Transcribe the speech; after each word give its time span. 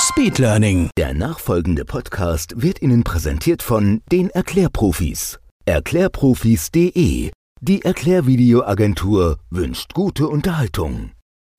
Speedlearning. 0.00 0.88
Der 0.96 1.12
nachfolgende 1.12 1.84
Podcast 1.84 2.62
wird 2.62 2.80
Ihnen 2.80 3.04
präsentiert 3.04 3.62
von 3.62 4.00
den 4.10 4.30
Erklärprofis. 4.30 5.38
Erklärprofis.de. 5.66 7.30
Die 7.60 7.84
Erklärvideoagentur 7.84 9.36
wünscht 9.50 9.92
gute 9.92 10.28
Unterhaltung. 10.28 11.10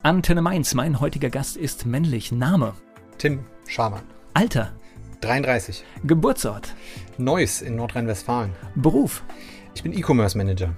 Antenne 0.01 0.41
Mainz, 0.41 0.73
mein 0.73 0.99
heutiger 0.99 1.29
Gast 1.29 1.55
ist 1.55 1.85
männlich. 1.85 2.31
Name, 2.31 2.73
Tim 3.19 3.41
Schamann, 3.67 4.01
Alter, 4.33 4.71
33, 5.21 5.85
Geburtsort, 6.03 6.73
Neuss 7.19 7.61
in 7.61 7.75
Nordrhein-Westfalen. 7.75 8.53
Beruf. 8.73 9.23
Ich 9.75 9.83
bin 9.83 9.93
E-Commerce 9.93 10.35
Manager. 10.35 10.73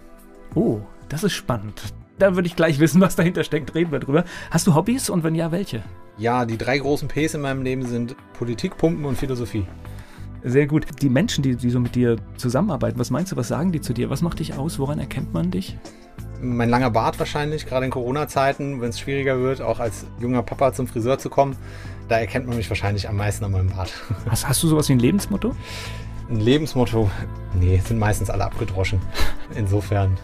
Oh, 0.54 0.82
das 1.08 1.24
ist 1.24 1.34
spannend. 1.34 1.82
Da 2.20 2.36
würde 2.36 2.48
ich 2.48 2.58
gleich 2.58 2.80
wissen, 2.80 3.00
was 3.00 3.16
dahinter 3.16 3.46
steckt. 3.46 3.74
Reden 3.74 3.94
wir 3.94 4.00
drüber. 4.00 4.26
Hast 4.52 4.68
du 4.68 4.76
Hobbys 4.76 5.10
und 5.10 5.24
wenn 5.24 5.34
ja, 5.34 5.54
welche? 5.54 5.82
Ja, 6.18 6.46
die 6.46 6.58
drei 6.58 6.78
großen 6.78 7.08
Ps 7.08 7.34
in 7.34 7.42
meinem 7.42 7.64
Leben 7.64 7.86
sind 7.86 8.16
Politik, 8.34 8.78
Pumpen 8.78 9.06
und 9.06 9.18
Philosophie. 9.18 9.66
Sehr 10.44 10.68
gut. 10.68 10.86
Die 11.02 11.10
Menschen, 11.10 11.42
die, 11.42 11.56
die 11.56 11.70
so 11.70 11.80
mit 11.80 11.96
dir 11.96 12.18
zusammenarbeiten, 12.38 13.00
was 13.00 13.10
meinst 13.10 13.32
du, 13.32 13.38
was 13.38 13.48
sagen 13.48 13.72
die 13.72 13.82
zu 13.82 13.94
dir? 13.94 14.10
Was 14.10 14.22
macht 14.22 14.40
dich 14.40 14.54
aus? 14.54 14.78
Woran 14.78 15.00
erkennt 15.00 15.34
man 15.34 15.52
dich? 15.52 15.78
Mein 16.42 16.70
langer 16.70 16.92
Bart 16.92 17.18
wahrscheinlich, 17.20 17.66
gerade 17.66 17.86
in 17.86 17.92
Corona-Zeiten, 17.92 18.82
wenn 18.82 18.90
es 18.90 19.00
schwieriger 19.00 19.40
wird, 19.40 19.62
auch 19.62 19.80
als 19.80 20.06
junger 20.20 20.44
Papa 20.44 20.74
zum 20.74 20.88
Friseur 20.88 21.18
zu 21.18 21.30
kommen, 21.30 21.56
da 22.10 22.20
erkennt 22.20 22.48
man 22.48 22.58
mich 22.58 22.70
wahrscheinlich 22.70 23.08
am 23.08 23.16
meisten 23.16 23.46
an 23.46 23.52
meinem 23.52 23.70
Bart. 23.70 23.94
Hast, 24.30 24.48
hast 24.48 24.62
du 24.62 24.68
sowas 24.68 24.90
wie 24.90 24.94
ein 24.94 25.00
Lebensmotto? 25.00 25.56
Ein 26.30 26.42
Lebensmotto, 26.42 27.10
nee, 27.54 27.82
sind 27.86 27.98
meistens 27.98 28.30
alle 28.30 28.44
abgedroschen. 28.44 29.00
Insofern, 29.56 30.18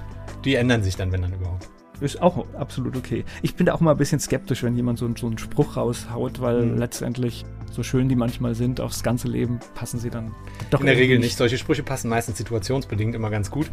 die 0.43 0.55
ändern 0.55 0.83
sich 0.83 0.97
dann, 0.97 1.11
wenn 1.13 1.21
dann 1.21 1.33
überhaupt. 1.33 1.69
Ist 2.01 2.21
auch 2.21 2.45
absolut 2.57 2.95
okay. 2.95 3.25
Ich 3.41 3.55
bin 3.55 3.65
da 3.65 3.73
auch 3.73 3.81
mal 3.81 3.91
ein 3.91 3.97
bisschen 3.97 4.19
skeptisch, 4.19 4.63
wenn 4.63 4.75
jemand 4.75 4.99
so, 4.99 5.09
so 5.17 5.27
einen 5.27 5.37
Spruch 5.37 5.75
raushaut, 5.77 6.39
weil 6.41 6.61
Mhm. 6.65 6.77
letztendlich, 6.77 7.45
so 7.71 7.83
schön 7.83 8.07
die 8.09 8.15
manchmal 8.15 8.55
sind, 8.55 8.79
aufs 8.81 9.03
ganze 9.03 9.27
Leben 9.27 9.59
passen 9.75 9.99
sie 9.99 10.09
dann 10.09 10.31
doch 10.69 10.79
In 10.79 10.85
der 10.85 10.95
Regel 10.97 11.19
nicht. 11.19 11.37
Solche 11.37 11.57
Sprüche 11.57 11.83
passen 11.83 12.09
meistens 12.09 12.37
situationsbedingt 12.37 13.15
immer 13.15 13.29
ganz 13.29 13.51
gut. 13.51 13.69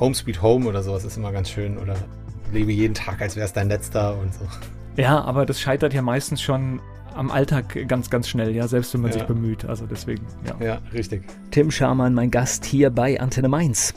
Home 0.00 0.14
Sweet 0.14 0.42
Home 0.42 0.66
oder 0.68 0.82
sowas 0.82 1.04
ist 1.04 1.16
immer 1.16 1.32
ganz 1.32 1.50
schön. 1.50 1.76
Oder 1.78 1.96
lebe 2.52 2.72
jeden 2.72 2.94
Tag, 2.94 3.20
als 3.20 3.34
wäre 3.36 3.46
es 3.46 3.52
dein 3.52 3.68
letzter 3.68 4.16
und 4.18 4.32
so. 4.32 4.40
Ja, 4.96 5.20
aber 5.22 5.44
das 5.44 5.60
scheitert 5.60 5.92
ja 5.92 6.02
meistens 6.02 6.40
schon 6.40 6.80
am 7.14 7.30
Alltag 7.30 7.88
ganz, 7.88 8.10
ganz 8.10 8.28
schnell, 8.28 8.54
ja, 8.54 8.68
selbst 8.68 8.92
wenn 8.94 9.00
man 9.00 9.10
Ja. 9.10 9.18
sich 9.18 9.26
bemüht. 9.26 9.64
Also 9.64 9.86
deswegen, 9.86 10.24
ja. 10.46 10.64
Ja, 10.64 10.78
richtig. 10.92 11.22
Tim 11.50 11.70
Scharmann, 11.70 12.14
mein 12.14 12.30
Gast 12.30 12.64
hier 12.64 12.90
bei 12.90 13.18
Antenne 13.20 13.48
Mainz. 13.48 13.94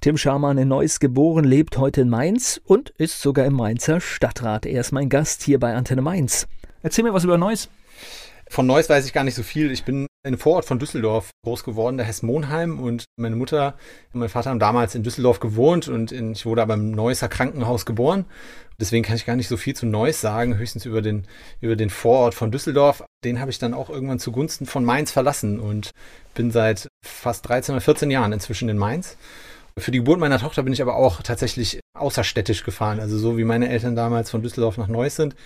Tim 0.00 0.16
Scharmann 0.16 0.58
in 0.58 0.68
Neuss 0.68 1.00
geboren, 1.00 1.44
lebt 1.44 1.78
heute 1.78 2.02
in 2.02 2.08
Mainz 2.08 2.60
und 2.64 2.90
ist 2.90 3.20
sogar 3.20 3.46
im 3.46 3.54
Mainzer 3.54 4.00
Stadtrat. 4.00 4.66
Er 4.66 4.80
ist 4.80 4.92
mein 4.92 5.08
Gast 5.08 5.42
hier 5.42 5.58
bei 5.58 5.74
Antenne 5.74 6.02
Mainz. 6.02 6.46
Erzähl 6.82 7.04
mir 7.04 7.14
was 7.14 7.24
über 7.24 7.38
Neuss. 7.38 7.68
Von 8.48 8.66
Neuss 8.66 8.88
weiß 8.88 9.04
ich 9.06 9.12
gar 9.12 9.24
nicht 9.24 9.34
so 9.34 9.42
viel. 9.42 9.72
Ich 9.72 9.84
bin 9.84 10.06
in 10.22 10.38
Vorort 10.38 10.64
von 10.64 10.78
Düsseldorf 10.78 11.30
groß 11.44 11.64
geworden, 11.64 11.96
der 11.96 12.06
heißt 12.06 12.22
Monheim. 12.22 12.78
Und 12.78 13.04
meine 13.16 13.34
Mutter 13.34 13.74
und 14.12 14.20
mein 14.20 14.28
Vater 14.28 14.50
haben 14.50 14.60
damals 14.60 14.94
in 14.94 15.02
Düsseldorf 15.02 15.40
gewohnt 15.40 15.88
und 15.88 16.12
in, 16.12 16.32
ich 16.32 16.46
wurde 16.46 16.62
aber 16.62 16.74
im 16.74 16.92
Neusser 16.92 17.28
Krankenhaus 17.28 17.86
geboren. 17.86 18.24
Deswegen 18.78 19.04
kann 19.04 19.16
ich 19.16 19.26
gar 19.26 19.36
nicht 19.36 19.48
so 19.48 19.56
viel 19.56 19.74
zu 19.74 19.86
Neuss 19.86 20.20
sagen, 20.20 20.58
höchstens 20.58 20.84
über 20.84 21.02
den, 21.02 21.26
über 21.60 21.76
den 21.76 21.90
Vorort 21.90 22.34
von 22.34 22.52
Düsseldorf. 22.52 23.02
Den 23.24 23.40
habe 23.40 23.50
ich 23.50 23.58
dann 23.58 23.74
auch 23.74 23.90
irgendwann 23.90 24.18
zugunsten 24.18 24.66
von 24.66 24.84
Mainz 24.84 25.10
verlassen 25.10 25.58
und 25.58 25.90
bin 26.34 26.50
seit 26.50 26.88
fast 27.04 27.48
13 27.48 27.74
oder 27.74 27.80
14 27.80 28.10
Jahren 28.10 28.32
inzwischen 28.32 28.68
in 28.68 28.78
Mainz. 28.78 29.16
Für 29.78 29.90
die 29.90 29.98
Geburt 29.98 30.18
meiner 30.18 30.38
Tochter 30.38 30.62
bin 30.62 30.72
ich 30.72 30.80
aber 30.80 30.96
auch 30.96 31.22
tatsächlich 31.22 31.80
außerstädtisch 31.94 32.64
gefahren, 32.64 32.98
also 32.98 33.18
so 33.18 33.36
wie 33.36 33.44
meine 33.44 33.68
Eltern 33.68 33.94
damals 33.94 34.30
von 34.30 34.42
Düsseldorf 34.42 34.78
nach 34.78 34.88
Neuss 34.88 35.16
sind. 35.16 35.36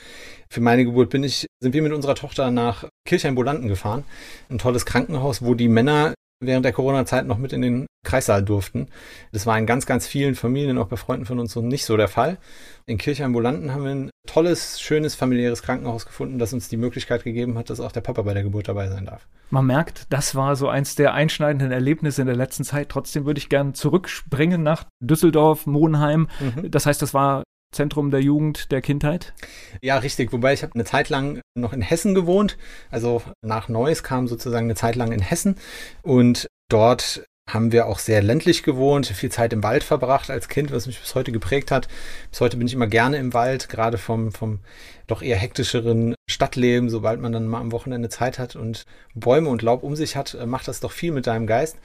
Für 0.49 0.61
meine 0.61 0.85
Geburt 0.85 1.11
bin 1.11 1.25
ich, 1.25 1.47
sind 1.61 1.75
wir 1.75 1.83
mit 1.83 1.93
unserer 1.93 2.15
Tochter 2.15 2.53
nach 2.53 2.85
Kirchheim-Bolanden 3.07 3.67
gefahren. 3.67 4.05
Ein 4.49 4.59
tolles 4.59 4.87
Krankenhaus, 4.87 5.43
wo 5.43 5.55
die 5.55 5.69
Männer 5.69 6.15
während 6.41 6.65
der 6.65 6.73
Corona-Zeit 6.73 7.27
noch 7.27 7.39
mit 7.39 7.53
in 7.53 7.63
den 7.63 7.87
Kreissaal 8.05 8.45
durften. 8.45 8.89
Das 9.33 9.47
war 9.47 9.59
in 9.59 9.67
ganz, 9.67 9.85
ganz 9.85 10.07
vielen 10.07 10.37
Familien, 10.37 10.79
auch 10.79 10.89
bei 10.89 10.97
Freunden 10.97 11.27
von 11.27 11.41
uns, 11.41 11.53
so 11.53 11.61
nicht 11.61 11.85
so 11.85 11.97
der 11.97 12.09
Fall. 12.09 12.39
In 12.87 12.99
Kirchheim-Bolanden 12.99 13.75
haben 13.75 13.85
wir 13.85 13.91
ein 13.91 14.10
tolles, 14.27 14.81
schönes, 14.81 15.15
familiäres 15.15 15.63
Krankenhaus 15.63 16.07
gefunden, 16.07 16.39
das 16.39 16.53
uns 16.53 16.69
die 16.69 16.77
Möglichkeit 16.77 17.25
gegeben 17.25 17.59
hat, 17.59 17.71
dass 17.71 17.81
auch 17.81 17.93
der 17.93 18.01
Papa 18.01 18.23
bei 18.23 18.35
der 18.35 18.43
Geburt 18.43 18.69
dabei 18.69 18.89
sein 18.89 19.07
darf. 19.07 19.27
Man 19.51 19.67
merkt, 19.67 20.07
das 20.11 20.35
war 20.35 20.55
so 20.57 20.69
eins 20.69 20.95
der 20.95 21.15
einschneidenden 21.15 21.73
Erlebnisse 21.73 22.21
in 22.21 22.27
der 22.27 22.37
letzten 22.37 22.65
Zeit. 22.65 22.89
Trotzdem 22.89 23.27
würde 23.27 23.39
ich 23.39 23.49
gern 23.49 23.75
zurückspringen 23.75 24.63
nach 24.63 24.85
Düsseldorf, 25.01 25.67
Monheim. 25.67 26.29
Mhm. 26.39 26.71
Das 26.71 26.87
heißt, 26.87 27.03
das 27.03 27.15
war 27.15 27.43
Zentrum 27.75 28.11
der 28.11 28.21
Jugend, 28.21 28.73
der 28.73 28.83
Kindheit. 28.83 29.33
Ja, 29.81 29.99
richtig. 29.99 30.33
Wobei 30.33 30.53
ich 30.53 30.63
habe 30.63 30.75
eine 30.75 30.85
Zeit 30.85 31.09
lang 31.09 31.41
noch 31.57 31.73
in 31.73 31.83
Hessen 31.83 32.15
gewohnt. 32.15 32.59
Also 32.91 33.23
nach 33.43 33.69
Neuss 33.69 34.03
kam 34.03 34.29
sozusagen 34.29 34.67
eine 34.67 34.75
Zeit 34.75 34.97
lang 34.97 35.13
in 35.13 35.21
Hessen. 35.21 35.57
Und 36.03 36.47
dort 36.69 37.25
haben 37.53 37.73
wir 37.73 37.87
auch 37.87 37.99
sehr 37.99 38.23
ländlich 38.23 38.63
gewohnt, 38.63 39.07
viel 39.07 39.31
Zeit 39.31 39.53
im 39.53 39.63
Wald 39.63 39.85
verbracht 39.85 40.31
als 40.31 40.49
Kind, 40.49 40.73
was 40.73 40.87
mich 40.87 41.01
bis 41.01 41.15
heute 41.15 41.33
geprägt 41.33 41.71
hat. 41.71 41.89
Bis 42.31 42.41
heute 42.41 42.57
bin 42.57 42.67
ich 42.67 42.75
immer 42.75 42.87
gerne 42.87 43.17
im 43.19 43.35
Wald, 43.35 43.69
gerade 43.69 43.99
vom, 43.99 44.33
vom 44.33 44.61
doch 45.07 45.23
eher 45.23 45.37
hektischeren 45.37 46.15
Stadtleben. 46.29 46.89
Sobald 46.91 47.21
man 47.21 47.33
dann 47.33 47.47
mal 47.47 47.61
am 47.61 47.73
Wochenende 47.73 48.09
Zeit 48.09 48.39
hat 48.39 48.57
und 48.57 48.85
Bäume 49.15 49.49
und 49.49 49.63
Laub 49.63 49.83
um 49.83 49.97
sich 49.97 50.17
hat, 50.17 50.35
äh, 50.35 50.47
macht 50.47 50.69
das 50.69 50.81
doch 50.81 50.93
viel 50.93 51.13
mit 51.13 51.27
deinem 51.27 51.47
Geist. 51.47 51.77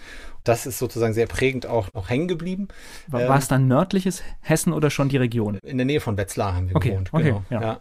Das 0.44 0.68
ist 0.68 0.78
sozusagen 0.78 1.14
sehr 1.16 1.26
prägend 1.26 1.66
auch 1.66 1.88
noch 1.94 2.10
hängen 2.10 2.28
geblieben. 2.28 2.68
War, 3.08 3.22
Ähm, 3.22 3.30
war 3.30 3.38
es 3.40 3.48
dann 3.48 3.68
nördliches 3.68 4.22
Hessen 4.42 4.74
oder 4.74 4.92
schon 4.92 5.10
die 5.10 5.18
Region? 5.18 5.58
In 5.64 5.78
der 5.78 5.86
Nähe 5.86 6.00
von 6.00 6.18
Wetzlar 6.18 6.54
haben 6.56 6.70
wir 6.70 6.76
Okay, 6.76 6.92
gewohnt. 6.92 7.10
okay, 7.14 7.24
genau. 7.24 7.44
ja. 7.50 7.62
ja. 7.62 7.80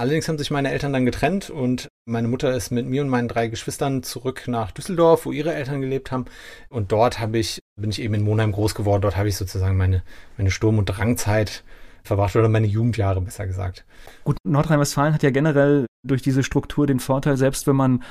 Allerdings 0.00 0.26
haben 0.30 0.38
sich 0.38 0.50
meine 0.50 0.70
Eltern 0.70 0.94
dann 0.94 1.04
getrennt 1.04 1.50
und 1.50 1.88
meine 2.06 2.26
Mutter 2.26 2.54
ist 2.54 2.70
mit 2.70 2.86
mir 2.86 3.02
und 3.02 3.10
meinen 3.10 3.28
drei 3.28 3.48
Geschwistern 3.48 4.02
zurück 4.02 4.44
nach 4.46 4.70
Düsseldorf, 4.70 5.26
wo 5.26 5.30
ihre 5.30 5.52
Eltern 5.52 5.82
gelebt 5.82 6.10
haben. 6.10 6.24
Und 6.70 6.90
dort 6.90 7.20
habe 7.20 7.36
ich, 7.36 7.60
bin 7.78 7.90
ich 7.90 8.00
eben 8.00 8.14
in 8.14 8.22
Monheim 8.22 8.52
groß 8.52 8.74
geworden. 8.74 9.02
Dort 9.02 9.18
habe 9.18 9.28
ich 9.28 9.36
sozusagen 9.36 9.76
meine, 9.76 10.02
meine 10.38 10.50
Sturm- 10.50 10.78
und 10.78 10.86
Drangzeit 10.86 11.64
verbracht 12.02 12.34
oder 12.34 12.48
meine 12.48 12.66
Jugendjahre 12.66 13.20
besser 13.20 13.46
gesagt. 13.46 13.84
Gut, 14.24 14.38
Nordrhein-Westfalen 14.42 15.12
hat 15.12 15.22
ja 15.22 15.28
generell 15.28 15.84
durch 16.02 16.22
diese 16.22 16.44
Struktur 16.44 16.86
den 16.86 16.98
Vorteil, 16.98 17.36
selbst 17.36 17.66
wenn 17.66 17.76
man, 17.76 18.02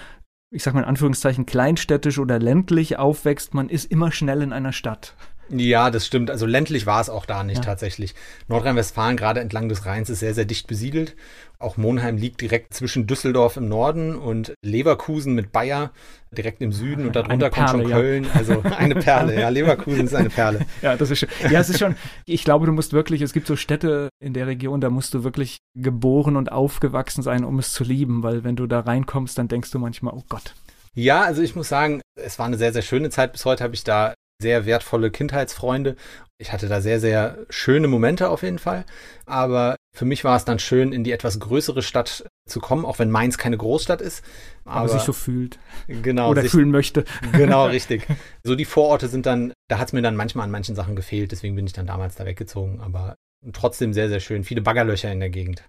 ich 0.54 0.62
sag 0.62 0.76
mal 0.76 0.82
in 0.82 0.90
Anführungszeichen, 0.90 1.48
kleinstädtisch 1.48 2.20
oder 2.20 2.38
ländlich 2.38 3.00
aufwächst, 3.00 3.56
man 3.56 3.68
ist 3.68 3.92
immer 3.92 4.12
schnell 4.12 4.44
in 4.44 4.54
einer 4.54 4.74
Stadt. 4.74 5.16
Ja, 5.52 5.90
das 5.90 6.06
stimmt. 6.06 6.30
Also 6.30 6.46
ländlich 6.46 6.86
war 6.86 7.02
es 7.02 7.10
auch 7.10 7.26
da 7.26 7.44
nicht 7.44 7.58
Ja. 7.58 7.64
tatsächlich. 7.64 8.16
Nordrhein-Westfalen, 8.48 9.18
gerade 9.18 9.40
entlang 9.40 9.70
des 9.70 9.86
Rheins, 9.86 10.10
ist 10.10 10.20
sehr, 10.20 10.34
sehr 10.34 10.46
dicht 10.46 10.68
besiedelt. 10.68 11.16
Auch 11.58 11.76
Monheim 11.76 12.16
liegt 12.18 12.40
direkt 12.40 12.74
zwischen 12.74 13.06
Düsseldorf 13.06 13.58
im 13.58 13.68
Norden 13.68 14.16
und 14.16 14.54
Leverkusen 14.64 15.34
mit 15.36 15.52
Bayer 15.52 15.92
direkt 16.32 16.62
im 16.62 16.72
Süden 16.72 17.06
und 17.08 17.16
darunter 17.16 17.48
Eine 17.48 17.50
kommt 17.50 17.70
schon 17.72 17.80
Perle, 17.82 17.90
ja. 17.92 17.98
Köln. 18.00 18.28
Also 18.34 18.62
eine 18.78 18.96
Perle, 18.96 19.40
ja. 19.40 19.50
Leverkusen 19.50 20.06
ist 20.06 20.14
eine 20.16 20.30
Perle. 20.30 20.66
Ja, 20.82 20.96
das 20.96 21.10
ist 21.10 21.20
schon, 21.20 21.30
ja, 21.50 21.60
es 21.60 21.70
ist 21.70 21.80
schon, 21.80 21.96
ich 22.26 22.44
glaube, 22.46 22.66
du 22.66 22.72
musst 22.72 22.94
wirklich, 22.94 23.22
es 23.22 23.34
gibt 23.34 23.48
so 23.48 23.56
Städte 23.58 24.10
in 24.24 24.34
der 24.34 24.48
Region, 24.48 24.80
da 24.80 24.90
musst 24.90 25.14
du 25.14 25.24
wirklich 25.24 25.58
geboren 25.76 26.38
und 26.38 26.52
aufgewachsen 26.52 27.24
sein, 27.24 27.44
um 27.44 27.60
es 27.60 27.74
zu 27.74 27.84
lieben, 27.84 28.24
weil 28.24 28.44
wenn 28.44 28.56
du 28.56 28.68
da 28.68 28.82
reinkommst, 28.82 29.38
dann 29.38 29.48
denkst 29.50 29.72
du 29.72 29.80
manchmal, 29.80 30.14
oh 30.14 30.24
Gott. 30.30 30.54
Ja, 30.96 31.22
also 31.24 31.42
ich 31.42 31.56
muss 31.56 31.68
sagen, 31.70 32.02
es 32.16 32.40
war 32.40 32.46
eine 32.46 32.58
sehr, 32.58 32.72
sehr 32.74 32.82
schöne 32.84 33.10
Zeit. 33.10 33.34
Bis 33.34 33.46
heute 33.46 33.64
habe 33.64 33.76
ich 33.76 33.84
da 33.84 34.14
sehr 34.42 34.66
wertvolle 34.66 35.12
Kindheitsfreunde. 35.12 35.96
Ich 36.38 36.54
hatte 36.54 36.70
da 36.70 36.80
sehr, 36.80 37.00
sehr 37.02 37.40
schöne 37.50 37.90
Momente 37.90 38.30
auf 38.30 38.44
jeden 38.44 38.60
Fall. 38.60 38.86
Aber 39.26 39.76
für 39.94 40.06
mich 40.06 40.24
war 40.24 40.38
es 40.38 40.46
dann 40.46 40.60
schön, 40.60 40.94
in 40.94 41.04
die 41.04 41.12
etwas 41.12 41.40
größere 41.40 41.82
Stadt 41.82 42.26
zu 42.48 42.62
kommen, 42.62 42.86
auch 42.86 43.00
wenn 43.00 43.12
Mainz 43.12 43.38
keine 43.38 43.58
Großstadt 43.58 44.00
ist. 44.02 44.24
Aber, 44.64 44.88
sich 44.88 45.02
so 45.02 45.12
fühlt 45.12 45.60
genau, 45.88 46.30
oder 46.30 46.44
sich, 46.44 46.52
fühlen 46.52 46.72
möchte. 46.72 47.04
genau, 47.34 47.66
richtig. 47.66 48.08
So 48.44 48.56
die 48.56 48.66
Vororte 48.66 49.10
sind 49.10 49.26
dann, 49.26 49.52
da 49.68 49.78
hat 49.78 49.88
es 49.88 49.94
mir 49.94 50.02
dann 50.02 50.16
manchmal 50.16 50.46
an 50.46 50.52
manchen 50.52 50.76
Sachen 50.76 50.96
gefehlt, 50.96 51.34
deswegen 51.34 51.56
bin 51.56 51.68
ich 51.68 51.74
dann 51.74 51.88
damals 51.88 52.16
da 52.16 52.26
weggezogen. 52.26 52.80
Aber 52.80 53.16
trotzdem 53.52 53.94
sehr, 53.94 54.08
sehr 54.08 54.22
schön. 54.22 54.46
Viele 54.46 54.62
Baggerlöcher 54.62 55.12
in 55.12 55.20
der 55.20 55.30
Gegend. 55.30 55.64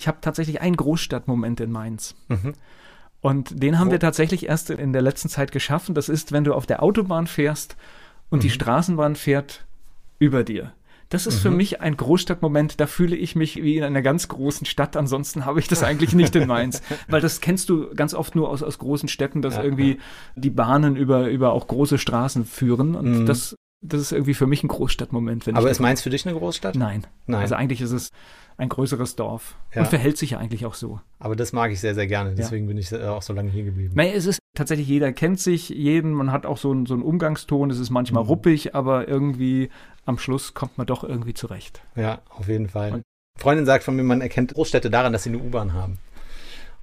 Ich 0.00 0.08
habe 0.08 0.18
tatsächlich 0.22 0.62
einen 0.62 0.76
Großstadtmoment 0.76 1.60
in 1.60 1.70
Mainz. 1.70 2.14
Mhm. 2.28 2.54
Und 3.20 3.62
den 3.62 3.78
haben 3.78 3.88
Oh. 3.88 3.92
wir 3.92 4.00
tatsächlich 4.00 4.46
erst 4.46 4.70
in 4.70 4.92
der 4.94 5.02
letzten 5.02 5.28
Zeit 5.28 5.52
geschaffen. 5.52 5.94
Das 5.94 6.08
ist, 6.08 6.32
wenn 6.32 6.44
du 6.44 6.54
auf 6.54 6.66
der 6.66 6.82
Autobahn 6.82 7.26
fährst 7.26 7.76
und 8.30 8.42
die 8.42 8.48
Mhm. 8.48 8.52
Straßenbahn 8.52 9.16
fährt 9.16 9.64
über 10.18 10.44
dir. 10.44 10.72
Das 11.10 11.26
ist 11.26 11.36
mhm. 11.36 11.40
für 11.40 11.50
mich 11.50 11.80
ein 11.80 11.96
Großstadtmoment, 11.96 12.80
da 12.80 12.86
fühle 12.86 13.14
ich 13.14 13.36
mich 13.36 13.62
wie 13.62 13.76
in 13.76 13.84
einer 13.84 14.02
ganz 14.02 14.28
großen 14.28 14.66
Stadt. 14.66 14.96
Ansonsten 14.96 15.44
habe 15.44 15.60
ich 15.60 15.68
das 15.68 15.82
eigentlich 15.84 16.14
nicht 16.14 16.34
in 16.34 16.48
Mainz. 16.48 16.82
Weil 17.08 17.20
das 17.20 17.40
kennst 17.40 17.68
du 17.68 17.94
ganz 17.94 18.14
oft 18.14 18.34
nur 18.34 18.48
aus, 18.48 18.62
aus 18.62 18.78
großen 18.78 19.08
Städten, 19.08 19.42
dass 19.42 19.54
ja, 19.56 19.62
irgendwie 19.62 19.98
die 20.34 20.50
Bahnen 20.50 20.96
über, 20.96 21.28
über 21.28 21.52
auch 21.52 21.66
große 21.66 21.98
Straßen 21.98 22.44
führen. 22.44 22.94
Und 22.94 23.20
mhm. 23.20 23.26
das, 23.26 23.54
das 23.84 24.00
ist 24.00 24.12
irgendwie 24.12 24.34
für 24.34 24.46
mich 24.46 24.64
ein 24.64 24.68
Großstadtmoment. 24.68 25.46
Aber 25.54 25.70
ist 25.70 25.80
Mainz 25.80 26.00
für 26.02 26.10
dich 26.10 26.26
eine 26.26 26.36
Großstadt? 26.36 26.74
Nein. 26.74 27.06
Nein. 27.26 27.42
Also 27.42 27.54
eigentlich 27.54 27.80
ist 27.82 27.92
es 27.92 28.10
ein 28.56 28.68
größeres 28.68 29.14
Dorf. 29.16 29.56
Ja. 29.74 29.82
Und 29.82 29.88
verhält 29.88 30.16
sich 30.16 30.30
ja 30.30 30.38
eigentlich 30.38 30.64
auch 30.64 30.74
so. 30.74 31.00
Aber 31.18 31.36
das 31.36 31.52
mag 31.52 31.70
ich 31.70 31.80
sehr, 31.80 31.94
sehr 31.94 32.06
gerne. 32.06 32.34
Deswegen 32.34 32.64
ja. 32.64 32.68
bin 32.68 32.78
ich 32.78 32.92
äh, 32.92 33.04
auch 33.04 33.22
so 33.22 33.32
lange 33.32 33.50
hier 33.50 33.64
geblieben. 33.64 33.92
Nein, 33.94 34.12
es 34.14 34.26
ist 34.26 34.38
tatsächlich, 34.56 34.88
jeder 34.88 35.12
kennt 35.12 35.38
sich, 35.38 35.68
jeden, 35.68 36.12
man 36.12 36.32
hat 36.32 36.46
auch 36.46 36.56
so 36.56 36.70
einen, 36.70 36.86
so 36.86 36.94
einen 36.94 37.02
Umgangston. 37.02 37.70
Es 37.70 37.78
ist 37.78 37.90
manchmal 37.90 38.22
mhm. 38.22 38.30
ruppig, 38.30 38.74
aber 38.74 39.06
irgendwie 39.06 39.68
am 40.06 40.18
Schluss 40.18 40.54
kommt 40.54 40.78
man 40.78 40.86
doch 40.86 41.04
irgendwie 41.04 41.34
zurecht. 41.34 41.82
Ja, 41.94 42.22
auf 42.30 42.48
jeden 42.48 42.68
Fall. 42.68 42.94
Und 42.94 43.02
Freundin 43.38 43.66
sagt 43.66 43.84
von 43.84 43.96
mir, 43.96 44.04
man 44.04 44.20
erkennt 44.20 44.54
Großstädte 44.54 44.88
daran, 44.88 45.12
dass 45.12 45.24
sie 45.24 45.30
eine 45.30 45.38
U-Bahn 45.38 45.74
haben. 45.74 45.98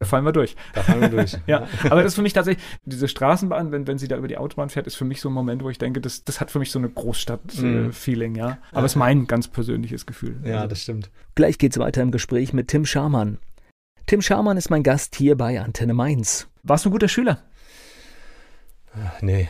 Da 0.01 0.07
fallen 0.07 0.25
wir 0.25 0.31
durch. 0.31 0.55
Da 0.73 0.81
fallen 0.81 0.99
wir 0.99 1.09
durch. 1.09 1.37
ja, 1.45 1.67
aber 1.83 2.01
das 2.01 2.13
ist 2.13 2.15
für 2.15 2.23
mich 2.23 2.33
tatsächlich, 2.33 2.65
diese 2.85 3.07
Straßenbahn, 3.07 3.71
wenn, 3.71 3.85
wenn 3.85 3.99
sie 3.99 4.07
da 4.07 4.17
über 4.17 4.27
die 4.27 4.35
Autobahn 4.35 4.71
fährt, 4.71 4.87
ist 4.87 4.95
für 4.95 5.05
mich 5.05 5.21
so 5.21 5.29
ein 5.29 5.33
Moment, 5.33 5.63
wo 5.63 5.69
ich 5.69 5.77
denke, 5.77 6.01
das, 6.01 6.23
das 6.23 6.41
hat 6.41 6.49
für 6.49 6.57
mich 6.57 6.71
so 6.71 6.79
eine 6.79 6.89
Großstadt-Feeling, 6.89 8.33
mm. 8.33 8.35
ja. 8.35 8.57
Aber 8.71 8.87
es 8.87 8.93
ist 8.93 8.95
mein 8.95 9.27
ganz 9.27 9.47
persönliches 9.47 10.07
Gefühl. 10.07 10.41
Ja, 10.43 10.55
also. 10.55 10.69
das 10.69 10.81
stimmt. 10.81 11.11
Gleich 11.35 11.59
geht's 11.59 11.77
weiter 11.77 12.01
im 12.01 12.09
Gespräch 12.09 12.51
mit 12.51 12.67
Tim 12.67 12.83
Scharmann. 12.83 13.37
Tim 14.07 14.23
Scharmann 14.23 14.57
ist 14.57 14.71
mein 14.71 14.81
Gast 14.81 15.15
hier 15.15 15.37
bei 15.37 15.61
Antenne 15.61 15.93
Mainz. 15.93 16.47
Warst 16.63 16.85
du 16.85 16.89
ein 16.89 16.93
guter 16.93 17.07
Schüler? 17.07 17.43
Nee. 19.21 19.49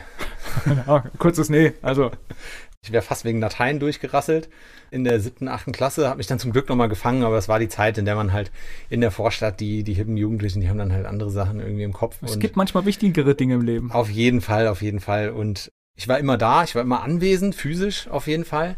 ja, 0.66 1.00
kurzes 1.18 1.48
Nee. 1.48 1.72
Also 1.80 2.10
ich 2.84 2.90
wäre 2.90 3.02
fast 3.02 3.24
wegen 3.24 3.40
Latein 3.40 3.78
durchgerasselt 3.78 4.48
in 4.90 5.04
der 5.04 5.20
siebten, 5.20 5.46
achten 5.46 5.70
Klasse, 5.70 6.08
habe 6.08 6.18
mich 6.18 6.26
dann 6.26 6.40
zum 6.40 6.50
Glück 6.50 6.68
nochmal 6.68 6.88
gefangen, 6.88 7.22
aber 7.22 7.38
es 7.38 7.48
war 7.48 7.60
die 7.60 7.68
Zeit, 7.68 7.96
in 7.96 8.04
der 8.04 8.16
man 8.16 8.32
halt 8.32 8.50
in 8.90 9.00
der 9.00 9.12
Vorstadt, 9.12 9.60
die, 9.60 9.84
die 9.84 9.94
hippen 9.94 10.16
Jugendlichen, 10.16 10.60
die 10.60 10.68
haben 10.68 10.78
dann 10.78 10.92
halt 10.92 11.06
andere 11.06 11.30
Sachen 11.30 11.60
irgendwie 11.60 11.84
im 11.84 11.92
Kopf. 11.92 12.18
Es 12.22 12.40
gibt 12.40 12.56
manchmal 12.56 12.84
wichtigere 12.84 13.36
Dinge 13.36 13.54
im 13.54 13.62
Leben. 13.62 13.92
Auf 13.92 14.10
jeden 14.10 14.40
Fall, 14.40 14.66
auf 14.66 14.82
jeden 14.82 14.98
Fall. 14.98 15.30
Und 15.30 15.70
ich 15.96 16.08
war 16.08 16.18
immer 16.18 16.36
da, 16.36 16.64
ich 16.64 16.74
war 16.74 16.82
immer 16.82 17.02
anwesend, 17.02 17.54
physisch 17.54 18.08
auf 18.08 18.26
jeden 18.26 18.44
Fall. 18.44 18.76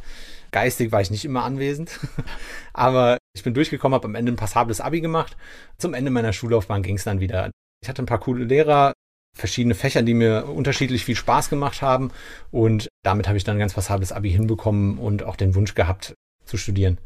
Geistig 0.51 0.93
war 0.93 1.01
ich 1.01 1.11
nicht 1.11 1.25
immer 1.25 1.43
anwesend, 1.43 1.99
aber 2.75 3.17
ich 3.35 3.43
bin 3.43 3.55
durchgekommen, 3.55 3.95
habe 3.95 4.07
am 4.07 4.15
Ende 4.15 4.33
ein 4.33 4.37
passables 4.37 4.83
Abi 4.83 5.01
gemacht. 5.01 5.35
Zum 5.79 5.95
Ende 5.95 6.11
meiner 6.11 6.35
Schullaufbahn 6.35 6.83
ging 6.83 6.97
es 6.97 7.05
dann 7.05 7.21
wieder. 7.21 7.51
Ich 7.83 7.89
hatte 7.89 8.03
ein 8.03 8.07
paar 8.07 8.21
coole 8.21 8.45
Lehrer, 8.45 8.93
verschiedene 9.35 9.75
Fächer, 9.75 10.03
die 10.03 10.15
mir 10.15 10.47
unterschiedlich 10.47 11.05
viel 11.05 11.17
Spaß 11.17 11.51
gemacht 11.51 11.83
haben. 11.83 12.11
Und 12.51 12.89
damit 13.03 13.27
habe 13.27 13.37
ich 13.37 13.45
dann 13.45 13.57
ein 13.57 13.61
ganz 13.61 13.75
passables 13.75 14.13
Abi 14.13 14.31
hinbekommen 14.31 14.99
und 14.99 15.25
auch 15.25 15.37
den 15.37 15.55
Wunsch 15.55 15.75
gehabt 15.75 16.15
zu 16.45 16.57
studieren. 16.57 16.99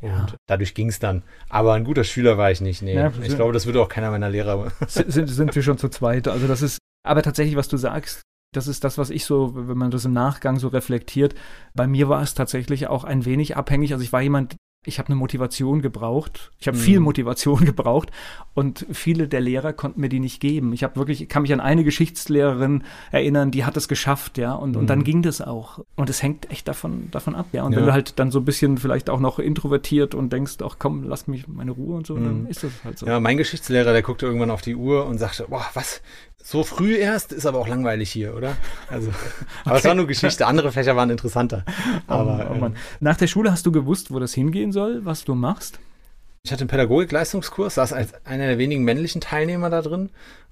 Und 0.00 0.10
ja. 0.10 0.26
dadurch 0.46 0.74
ging 0.74 0.88
es 0.88 0.98
dann. 0.98 1.22
Aber 1.48 1.74
ein 1.74 1.84
guter 1.84 2.04
Schüler 2.04 2.38
war 2.38 2.50
ich 2.50 2.60
nicht. 2.60 2.82
Nee. 2.82 2.94
Ja, 2.94 3.12
ich 3.22 3.34
glaube, 3.34 3.52
das 3.52 3.66
würde 3.66 3.80
auch 3.80 3.88
keiner 3.88 4.10
meiner 4.10 4.28
Lehrer. 4.28 4.72
Sind, 4.88 5.28
sind 5.28 5.54
wir 5.54 5.62
schon 5.62 5.78
zu 5.78 5.88
zweit. 5.88 6.28
Also 6.28 6.46
das 6.46 6.62
ist, 6.62 6.78
aber 7.06 7.22
tatsächlich, 7.22 7.56
was 7.56 7.68
du 7.68 7.76
sagst, 7.76 8.22
das 8.52 8.68
ist 8.68 8.84
das, 8.84 8.96
was 8.98 9.10
ich 9.10 9.24
so, 9.24 9.52
wenn 9.54 9.76
man 9.76 9.90
das 9.90 10.04
im 10.04 10.12
Nachgang 10.12 10.58
so 10.58 10.68
reflektiert. 10.68 11.34
Bei 11.74 11.86
mir 11.86 12.08
war 12.08 12.22
es 12.22 12.34
tatsächlich 12.34 12.86
auch 12.86 13.04
ein 13.04 13.24
wenig 13.24 13.56
abhängig. 13.56 13.92
Also 13.92 14.04
ich 14.04 14.12
war 14.12 14.22
jemand, 14.22 14.56
ich 14.86 14.98
habe 14.98 15.08
eine 15.08 15.16
Motivation 15.16 15.82
gebraucht. 15.82 16.52
Ich 16.58 16.68
habe 16.68 16.76
mhm. 16.76 16.82
viel 16.82 17.00
Motivation 17.00 17.64
gebraucht 17.64 18.10
und 18.54 18.86
viele 18.92 19.28
der 19.28 19.40
Lehrer 19.40 19.72
konnten 19.72 20.00
mir 20.00 20.08
die 20.08 20.20
nicht 20.20 20.40
geben. 20.40 20.72
Ich 20.72 20.82
habe 20.82 20.96
wirklich, 20.96 21.22
ich 21.22 21.28
kann 21.28 21.42
mich 21.42 21.52
an 21.52 21.60
eine 21.60 21.84
Geschichtslehrerin 21.84 22.84
erinnern, 23.10 23.50
die 23.50 23.64
hat 23.64 23.76
es 23.76 23.88
geschafft, 23.88 24.38
ja, 24.38 24.54
und, 24.54 24.72
mhm. 24.72 24.76
und 24.78 24.86
dann 24.90 25.00
mhm. 25.00 25.04
ging 25.04 25.22
das 25.22 25.40
auch. 25.40 25.84
Und 25.96 26.08
es 26.08 26.22
hängt 26.22 26.50
echt 26.50 26.68
davon, 26.68 27.10
davon 27.10 27.34
ab, 27.34 27.46
ja. 27.52 27.64
Und 27.64 27.72
ja. 27.72 27.78
wenn 27.78 27.86
du 27.86 27.92
halt 27.92 28.18
dann 28.18 28.30
so 28.30 28.38
ein 28.38 28.44
bisschen 28.44 28.78
vielleicht 28.78 29.10
auch 29.10 29.20
noch 29.20 29.38
introvertiert 29.38 30.14
und 30.14 30.32
denkst, 30.32 30.56
ach 30.62 30.76
komm, 30.78 31.04
lass 31.04 31.26
mich 31.26 31.48
meine 31.48 31.72
Ruhe 31.72 31.96
und 31.96 32.06
so, 32.06 32.14
mhm. 32.14 32.24
dann 32.24 32.46
ist 32.46 32.62
das 32.62 32.72
halt 32.84 32.98
so. 32.98 33.06
Ja, 33.06 33.20
mein 33.20 33.36
Geschichtslehrer, 33.36 33.92
der 33.92 34.02
guckte 34.02 34.26
irgendwann 34.26 34.50
auf 34.50 34.62
die 34.62 34.76
Uhr 34.76 35.06
und 35.06 35.18
sagte, 35.18 35.46
boah, 35.48 35.66
was, 35.74 36.00
so 36.46 36.62
früh 36.62 36.96
erst, 36.96 37.32
ist 37.32 37.44
aber 37.44 37.58
auch 37.58 37.66
langweilig 37.66 38.08
hier, 38.08 38.36
oder? 38.36 38.56
Also, 38.88 39.10
aber 39.64 39.72
okay. 39.72 39.78
es 39.78 39.84
war 39.84 39.94
nur 39.96 40.06
Geschichte. 40.06 40.46
Andere 40.46 40.70
Fächer 40.70 40.94
waren 40.94 41.10
interessanter. 41.10 41.64
Oh 42.06 42.12
aber, 42.12 42.50
oh, 42.52 42.66
oh 42.66 42.70
Nach 43.00 43.16
der 43.16 43.26
Schule 43.26 43.50
hast 43.50 43.66
du 43.66 43.72
gewusst, 43.72 44.12
wo 44.12 44.20
das 44.20 44.32
hingehen 44.32 44.70
soll, 44.70 45.04
was 45.04 45.24
du 45.24 45.34
machst? 45.34 45.80
Ich 46.44 46.52
hatte 46.52 46.60
einen 46.60 46.68
Pädagogik-Leistungskurs, 46.68 47.74
saß 47.74 47.92
als 47.92 48.14
einer 48.24 48.46
der 48.46 48.58
wenigen 48.58 48.84
männlichen 48.84 49.20
Teilnehmer 49.20 49.70
da 49.70 49.82
drin, 49.82 50.10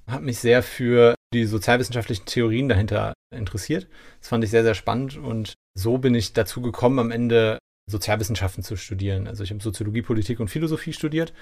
habe 0.09 0.25
mich 0.25 0.41
sehr 0.41 0.65
für 0.65 1.15
die 1.33 1.45
sozialwissenschaftlichen 1.45 2.27
Theorien 2.27 2.69
dahinter 2.69 3.13
interessiert. 3.33 3.87
Das 4.19 4.31
fand 4.31 4.43
ich 4.43 4.51
sehr, 4.51 4.65
sehr 4.65 4.75
spannend 4.75 5.17
und 5.17 5.55
so 5.79 5.99
bin 5.99 6.17
ich 6.17 6.33
dazu 6.33 6.61
gekommen, 6.61 6.99
am 6.99 7.13
Ende 7.13 7.59
Sozialwissenschaften 7.89 8.65
zu 8.65 8.77
studieren. 8.77 9.29
Also 9.29 9.45
ich 9.45 9.51
habe 9.51 9.63
Soziologie, 9.63 10.03
Politik 10.03 10.41
und 10.41 10.49
Philosophie 10.49 10.93
studiert. 10.93 11.33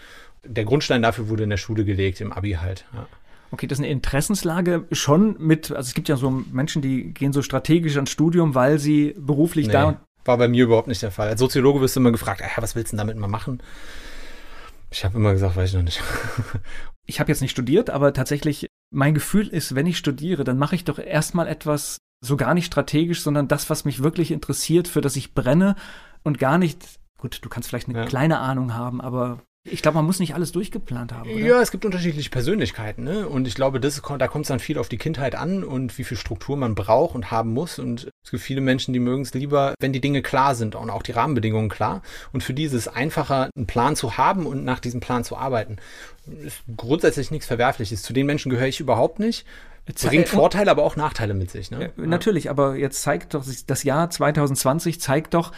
Der 0.44 0.66
Grundstein 0.66 1.00
dafür 1.00 1.30
wurde 1.30 1.44
in 1.44 1.50
der 1.50 1.56
Schule 1.56 1.86
gelegt, 1.86 2.20
im 2.20 2.32
Abi 2.32 2.52
halt. 2.52 2.84
Ja. 2.92 3.06
Okay, 3.52 3.66
das 3.66 3.78
ist 3.78 3.84
eine 3.84 3.92
Interessenslage 3.92 4.86
schon 4.92 5.36
mit, 5.38 5.70
also 5.70 5.86
es 5.86 5.94
gibt 5.94 6.08
ja 6.08 6.16
so 6.16 6.30
Menschen, 6.30 6.80
die 6.80 7.12
gehen 7.12 7.34
so 7.34 7.42
strategisch 7.42 7.96
ans 7.96 8.10
Studium, 8.10 8.54
weil 8.54 8.78
sie 8.78 9.14
beruflich 9.18 9.66
nee, 9.66 9.74
da 9.74 10.00
war 10.24 10.38
bei 10.38 10.48
mir 10.48 10.64
überhaupt 10.64 10.88
nicht 10.88 11.02
der 11.02 11.10
Fall. 11.10 11.28
Als 11.28 11.38
Soziologe 11.38 11.80
wirst 11.80 11.94
du 11.94 12.00
immer 12.00 12.12
gefragt, 12.12 12.42
ah, 12.42 12.62
was 12.62 12.74
willst 12.74 12.92
du 12.92 12.96
denn 12.96 13.06
damit 13.06 13.18
mal 13.18 13.28
machen? 13.28 13.62
Ich 14.90 15.04
habe 15.04 15.18
immer 15.18 15.32
gesagt, 15.32 15.56
weiß 15.56 15.68
ich 15.68 15.76
noch 15.76 15.82
nicht. 15.82 16.02
ich 17.06 17.20
habe 17.20 17.30
jetzt 17.30 17.42
nicht 17.42 17.50
studiert, 17.50 17.90
aber 17.90 18.14
tatsächlich, 18.14 18.68
mein 18.90 19.14
Gefühl 19.14 19.48
ist, 19.48 19.74
wenn 19.74 19.86
ich 19.86 19.98
studiere, 19.98 20.44
dann 20.44 20.58
mache 20.58 20.74
ich 20.74 20.84
doch 20.84 20.98
erstmal 20.98 21.46
etwas 21.46 21.98
so 22.24 22.36
gar 22.36 22.54
nicht 22.54 22.66
strategisch, 22.66 23.22
sondern 23.22 23.48
das, 23.48 23.68
was 23.68 23.84
mich 23.84 24.02
wirklich 24.02 24.30
interessiert, 24.30 24.88
für 24.88 25.00
das 25.02 25.16
ich 25.16 25.34
brenne 25.34 25.76
und 26.22 26.38
gar 26.38 26.56
nicht, 26.56 27.00
gut, 27.18 27.40
du 27.42 27.48
kannst 27.48 27.68
vielleicht 27.68 27.88
eine 27.88 27.98
ja. 27.98 28.04
kleine 28.06 28.38
Ahnung 28.38 28.74
haben, 28.74 29.00
aber 29.00 29.42
ich 29.64 29.80
glaube, 29.80 29.96
man 29.96 30.06
muss 30.06 30.18
nicht 30.18 30.34
alles 30.34 30.50
durchgeplant 30.50 31.12
haben. 31.12 31.30
Oder? 31.30 31.38
Ja, 31.38 31.62
es 31.62 31.70
gibt 31.70 31.84
unterschiedliche 31.84 32.30
Persönlichkeiten, 32.30 33.04
ne? 33.04 33.28
Und 33.28 33.46
ich 33.46 33.54
glaube, 33.54 33.78
das, 33.78 34.02
da 34.18 34.26
kommt 34.26 34.44
es 34.44 34.48
dann 34.48 34.58
viel 34.58 34.76
auf 34.76 34.88
die 34.88 34.98
Kindheit 34.98 35.36
an 35.36 35.62
und 35.62 35.98
wie 35.98 36.04
viel 36.04 36.16
Struktur 36.16 36.56
man 36.56 36.74
braucht 36.74 37.14
und 37.14 37.30
haben 37.30 37.52
muss. 37.52 37.78
Und 37.78 38.10
es 38.24 38.30
gibt 38.32 38.42
viele 38.42 38.60
Menschen, 38.60 38.92
die 38.92 38.98
mögen 38.98 39.22
es 39.22 39.34
lieber, 39.34 39.74
wenn 39.78 39.92
die 39.92 40.00
Dinge 40.00 40.20
klar 40.20 40.56
sind 40.56 40.74
und 40.74 40.90
auch 40.90 41.04
die 41.04 41.12
Rahmenbedingungen 41.12 41.68
klar. 41.68 42.02
Und 42.32 42.42
für 42.42 42.54
die 42.54 42.64
ist 42.64 42.72
es 42.72 42.88
einfacher, 42.88 43.50
einen 43.54 43.68
Plan 43.68 43.94
zu 43.94 44.16
haben 44.16 44.46
und 44.46 44.64
nach 44.64 44.80
diesem 44.80 44.98
Plan 44.98 45.22
zu 45.22 45.36
arbeiten. 45.36 45.76
Ist 46.26 46.62
grundsätzlich 46.76 47.30
nichts 47.30 47.46
Verwerfliches. 47.46 48.02
Zu 48.02 48.12
den 48.12 48.26
Menschen 48.26 48.50
gehöre 48.50 48.66
ich 48.66 48.80
überhaupt 48.80 49.20
nicht. 49.20 49.46
Bringt 50.00 50.28
Vorteile, 50.28 50.70
aber 50.70 50.84
auch 50.84 50.94
Nachteile 50.94 51.34
mit 51.34 51.50
sich. 51.50 51.72
Ne? 51.72 51.92
Ja, 51.96 52.06
natürlich, 52.06 52.50
aber 52.50 52.76
jetzt 52.76 53.02
zeigt 53.02 53.34
doch, 53.34 53.44
das 53.66 53.82
Jahr 53.82 54.10
2020 54.10 55.00
zeigt 55.00 55.34
doch, 55.34 55.50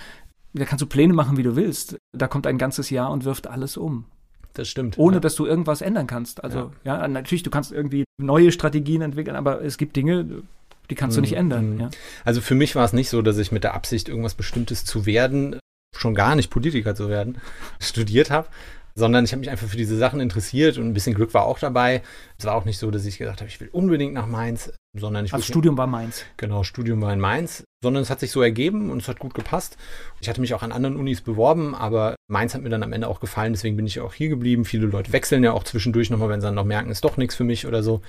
da 0.55 0.65
kannst 0.65 0.83
du 0.83 0.87
Pläne 0.87 1.13
machen, 1.13 1.37
wie 1.37 1.43
du 1.43 1.57
willst. 1.57 1.99
Da 2.13 2.29
kommt 2.29 2.47
ein 2.47 2.59
ganzes 2.59 2.91
Jahr 2.91 3.11
und 3.11 3.25
wirft 3.25 3.47
alles 3.47 3.77
um. 3.77 4.07
Das 4.55 4.69
stimmt. 4.69 4.99
Ohne 4.99 5.17
ja. 5.17 5.21
dass 5.21 5.35
du 5.35 5.47
irgendwas 5.47 5.81
ändern 5.81 6.07
kannst. 6.07 6.43
Also, 6.45 6.73
ja. 6.85 7.01
ja. 7.01 7.09
natürlich, 7.09 7.43
du 7.43 7.51
kannst 7.51 7.73
irgendwie 7.73 8.05
neue 8.19 8.53
Strategien 8.53 9.03
entwickeln, 9.03 9.35
aber 9.35 9.63
es 9.63 9.79
gibt 9.79 9.97
Dinge, 9.97 10.43
die 10.91 10.95
kannst 10.95 11.17
mhm. 11.17 11.19
du 11.19 11.21
nicht 11.23 11.37
ändern. 11.37 11.75
Mhm. 11.75 11.81
Ja. 11.81 11.91
Also 12.25 12.41
für 12.41 12.55
mich 12.55 12.77
war 12.77 12.85
es 12.85 12.93
nicht 12.93 13.11
so, 13.11 13.21
dass 13.21 13.37
ich 13.39 13.51
mit 13.51 13.65
der 13.65 13.75
Absicht, 13.75 14.09
irgendwas 14.09 14.35
Bestimmtes 14.35 14.85
zu 14.85 15.07
werden, 15.07 15.59
schon 15.97 16.15
gar 16.15 16.37
nicht 16.37 16.51
Politiker 16.51 16.95
zu 16.95 17.09
werden, 17.09 17.39
studiert 17.81 18.31
habe, 18.31 18.49
sondern 18.95 19.25
ich 19.25 19.33
habe 19.33 19.41
mich 19.41 19.51
einfach 19.51 19.67
für 19.67 19.77
diese 19.77 19.97
Sachen 19.97 20.21
interessiert 20.21 20.79
und 20.79 20.87
ein 20.87 20.95
bisschen 20.95 21.15
Glück 21.15 21.35
war 21.35 21.47
auch 21.47 21.59
dabei. 21.59 22.03
Es 22.39 22.45
war 22.45 22.55
auch 22.55 22.65
nicht 22.65 22.79
so, 22.79 22.91
dass 22.91 23.05
ich 23.05 23.19
gesagt 23.19 23.41
habe, 23.41 23.49
ich 23.49 23.61
will 23.61 23.69
unbedingt 23.73 24.15
nach 24.15 24.27
Mainz, 24.27 24.73
sondern 24.97 25.25
ich. 25.25 25.33
Also 25.33 25.45
Studium 25.45 25.77
war 25.77 25.87
Mainz. 25.87 26.25
Genau, 26.37 26.63
Studium 26.63 27.01
war 27.03 27.13
in 27.13 27.21
Mainz, 27.21 27.65
sondern 27.83 28.03
es 28.03 28.11
hat 28.11 28.21
sich 28.21 28.31
so 28.31 28.41
ergeben 28.41 28.91
und 28.91 29.03
es 29.03 29.09
hat 29.09 29.19
gut 29.19 29.35
gepasst. 29.35 29.77
Ich 30.21 30.29
hatte 30.29 30.41
mich 30.41 30.55
auch 30.55 30.63
an 30.63 30.73
anderen 30.73 30.97
Unis 30.97 31.21
beworben, 31.21 31.75
aber 31.75 32.15
Mainz 32.31 32.55
hat 32.55 32.63
mir 32.63 32.71
dann 32.71 32.83
am 32.83 32.93
Ende 32.93 33.09
auch 33.09 33.21
gefallen, 33.21 33.53
deswegen 33.53 33.77
bin 33.77 33.87
ich 33.87 34.01
auch 34.01 34.15
hier 34.15 34.29
geblieben. 34.29 34.65
Viele 34.65 34.87
Leute 34.87 35.13
wechseln 35.13 35.43
ja 35.43 35.53
auch 35.53 35.65
zwischendurch 35.65 36.11
nochmal, 36.11 36.29
wenn 36.29 36.41
sie 36.41 36.47
dann 36.47 36.55
noch 36.55 36.65
merken, 36.65 36.91
ist 36.91 37.05
doch 37.05 37.17
nichts 37.17 37.35
für 37.35 37.45
mich 37.45 37.67
oder 37.67 37.83
so. 37.83 38.01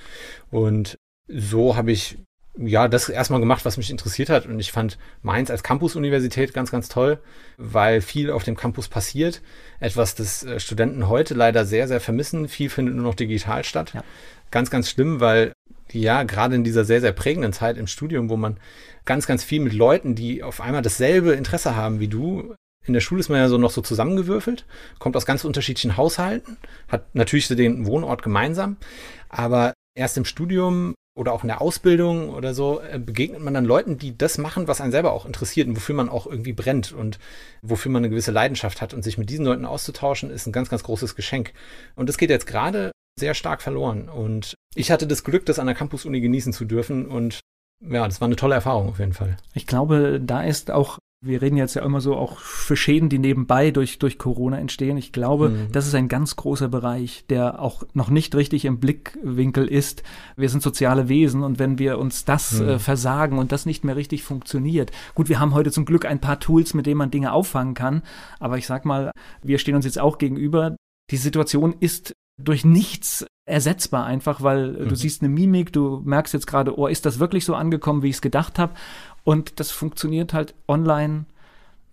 Und 0.51 0.98
so 1.27 1.75
habe 1.75 1.92
ich 1.92 2.18
ja, 2.57 2.88
das 2.88 3.09
erstmal 3.09 3.39
gemacht, 3.39 3.65
was 3.65 3.77
mich 3.77 3.89
interessiert 3.89 4.29
hat. 4.29 4.45
Und 4.45 4.59
ich 4.59 4.71
fand 4.71 4.97
Mainz 5.21 5.50
als 5.50 5.63
Campus-Universität 5.63 6.53
ganz, 6.53 6.71
ganz 6.71 6.89
toll, 6.89 7.19
weil 7.57 8.01
viel 8.01 8.31
auf 8.31 8.43
dem 8.43 8.55
Campus 8.55 8.88
passiert. 8.88 9.41
Etwas, 9.79 10.15
das 10.15 10.43
äh, 10.43 10.59
Studenten 10.59 11.09
heute 11.09 11.33
leider 11.33 11.65
sehr, 11.65 11.88
sehr 11.88 12.00
vermissen. 12.00 12.47
Viel 12.47 12.69
findet 12.69 12.95
nur 12.95 13.03
noch 13.03 13.15
digital 13.15 13.63
statt. 13.63 13.93
Ja. 13.93 14.03
Ganz, 14.51 14.69
ganz 14.69 14.89
schlimm, 14.89 15.19
weil 15.19 15.51
ja, 15.91 16.24
gerade 16.24 16.55
in 16.55 16.63
dieser 16.63 16.85
sehr, 16.85 17.01
sehr 17.01 17.12
prägenden 17.12 17.53
Zeit 17.53 17.77
im 17.77 17.88
Studium, 17.88 18.29
wo 18.29 18.38
man 18.38 18.57
ganz, 19.05 19.27
ganz 19.27 19.43
viel 19.43 19.62
mit 19.62 19.74
Leuten, 19.74 20.15
die 20.15 20.43
auf 20.43 20.62
einmal 20.62 20.81
dasselbe 20.81 21.33
Interesse 21.33 21.75
haben 21.75 22.00
wie 22.00 22.07
du, 22.07 22.55
in 22.85 22.93
der 22.93 23.01
Schule 23.01 23.19
ist 23.19 23.29
man 23.29 23.39
ja 23.39 23.50
so 23.50 23.57
noch 23.57 23.71
so 23.71 23.81
zusammengewürfelt, 23.81 24.65
kommt 25.00 25.17
aus 25.17 25.25
ganz 25.25 25.43
unterschiedlichen 25.43 25.97
Haushalten, 25.97 26.57
hat 26.88 27.15
natürlich 27.15 27.47
den 27.47 27.85
Wohnort 27.85 28.21
gemeinsam, 28.21 28.77
aber 29.29 29.74
erst 29.95 30.17
im 30.17 30.25
Studium 30.25 30.93
oder 31.15 31.31
auch 31.31 31.43
in 31.43 31.48
der 31.48 31.62
Ausbildung 31.62 32.29
oder 32.29 32.53
so 32.53 32.81
äh, 32.81 33.00
begegnet 33.00 33.41
man 33.41 33.53
dann 33.53 33.65
Leuten, 33.65 33.98
die 33.98 34.17
das 34.17 34.38
machen, 34.38 34.67
was 34.67 34.81
einen 34.81 34.91
selber 34.91 35.13
auch 35.13 35.25
interessiert 35.25 35.67
und 35.67 35.75
wofür 35.75 35.95
man 35.95 36.10
auch 36.10 36.27
irgendwie 36.27 36.53
brennt 36.53 36.91
und 36.91 37.19
wofür 37.62 37.91
man 37.91 38.01
eine 38.01 38.10
gewisse 38.10 38.31
Leidenschaft 38.31 38.81
hat. 38.81 38.93
Und 38.93 39.03
sich 39.03 39.17
mit 39.17 39.29
diesen 39.29 39.45
Leuten 39.45 39.65
auszutauschen, 39.65 40.29
ist 40.29 40.45
ein 40.45 40.51
ganz, 40.51 40.69
ganz 40.69 40.84
großes 40.84 41.15
Geschenk. 41.15 41.53
Und 41.95 42.10
das 42.10 42.17
geht 42.17 42.29
jetzt 42.29 42.48
gerade 42.48 42.91
sehr 43.17 43.34
stark 43.34 43.62
verloren. 43.62 44.10
Und 44.10 44.55
ich 44.75 44.91
hatte 44.91 45.07
das 45.07 45.24
Glück, 45.24 45.45
das 45.45 45.57
an 45.57 45.67
der 45.67 45.75
Campus-Uni 45.75 46.19
genießen 46.19 46.51
zu 46.51 46.65
dürfen. 46.65 47.07
Und 47.07 47.39
ja, 47.81 48.05
das 48.05 48.19
war 48.19 48.27
eine 48.27 48.36
tolle 48.36 48.55
Erfahrung 48.55 48.89
auf 48.89 49.00
jeden 49.00 49.13
Fall. 49.13 49.38
Ich 49.53 49.67
glaube, 49.67 50.19
da 50.22 50.43
ist 50.43 50.69
auch 50.69 51.00
wir 51.25 51.41
reden 51.41 51.58
jetzt 51.58 51.74
ja 51.74 51.84
immer 51.84 52.01
so 52.01 52.15
auch 52.15 52.38
für 52.38 52.75
Schäden, 52.75 53.10
die 53.10 53.20
nebenbei 53.20 53.72
durch, 53.72 53.98
durch 54.00 54.17
Corona 54.17 54.60
entstehen. 54.60 54.96
Ich 54.98 55.12
glaube, 55.12 55.50
mhm. 55.50 55.72
das 55.72 55.88
ist 55.88 55.96
ein 55.96 56.08
ganz 56.08 56.36
großer 56.36 56.70
Bereich, 56.70 57.25
der 57.29 57.60
auch 57.60 57.84
noch 57.94 58.10
nicht 58.10 58.36
richtig 58.36 58.65
im 58.65 58.79
Blickwinkel 58.79 59.67
ist. 59.67 60.03
Wir 60.38 60.50
sind 60.50 60.62
soziale 60.62 61.10
Wesen 61.10 61.44
und 61.44 61.58
wenn 61.58 61.79
wir 61.79 61.98
uns 61.98 62.25
das 62.25 62.60
mhm. 62.60 62.70
äh, 62.70 62.79
versagen 62.79 63.39
und 63.39 63.51
das 63.51 63.65
nicht 63.65 63.84
mehr 63.84 63.96
richtig 63.96 64.24
funktioniert. 64.24 64.91
Gut, 65.15 65.27
wir 65.27 65.39
haben 65.39 65.53
heute 65.53 65.72
zum 65.72 65.86
Glück 65.86 66.05
ein 66.05 66.22
paar 66.22 66.39
Tools, 66.39 66.74
mit 66.74 66.86
denen 66.86 66.98
man 66.98 67.12
Dinge 67.12 67.34
auffangen 67.34 67.74
kann. 67.74 68.03
Aber 68.39 68.58
ich 68.58 68.67
sag 68.67 68.86
mal, 68.86 69.12
wir 69.41 69.58
stehen 69.58 69.75
uns 69.75 69.86
jetzt 69.86 70.00
auch 70.00 70.17
gegenüber. 70.20 70.75
Die 71.12 71.17
Situation 71.17 71.75
ist 71.79 72.13
durch 72.38 72.65
nichts 72.65 73.25
ersetzbar 73.48 74.05
einfach, 74.05 74.41
weil 74.41 74.74
mhm. 74.74 74.89
du 74.89 74.96
siehst 74.96 75.22
eine 75.22 75.29
Mimik, 75.29 75.72
du 75.72 76.01
merkst 76.03 76.34
jetzt 76.34 76.48
gerade, 76.48 76.77
oh, 76.77 76.88
ist 76.88 77.05
das 77.05 77.20
wirklich 77.20 77.46
so 77.46 77.55
angekommen, 77.55 78.01
wie 78.01 78.10
ich 78.10 78.15
es 78.15 78.22
gedacht 78.22 78.60
habe? 78.60 78.74
Und 79.25 79.60
das 79.60 79.72
funktioniert 79.72 80.34
halt 80.34 80.53
online 80.67 81.25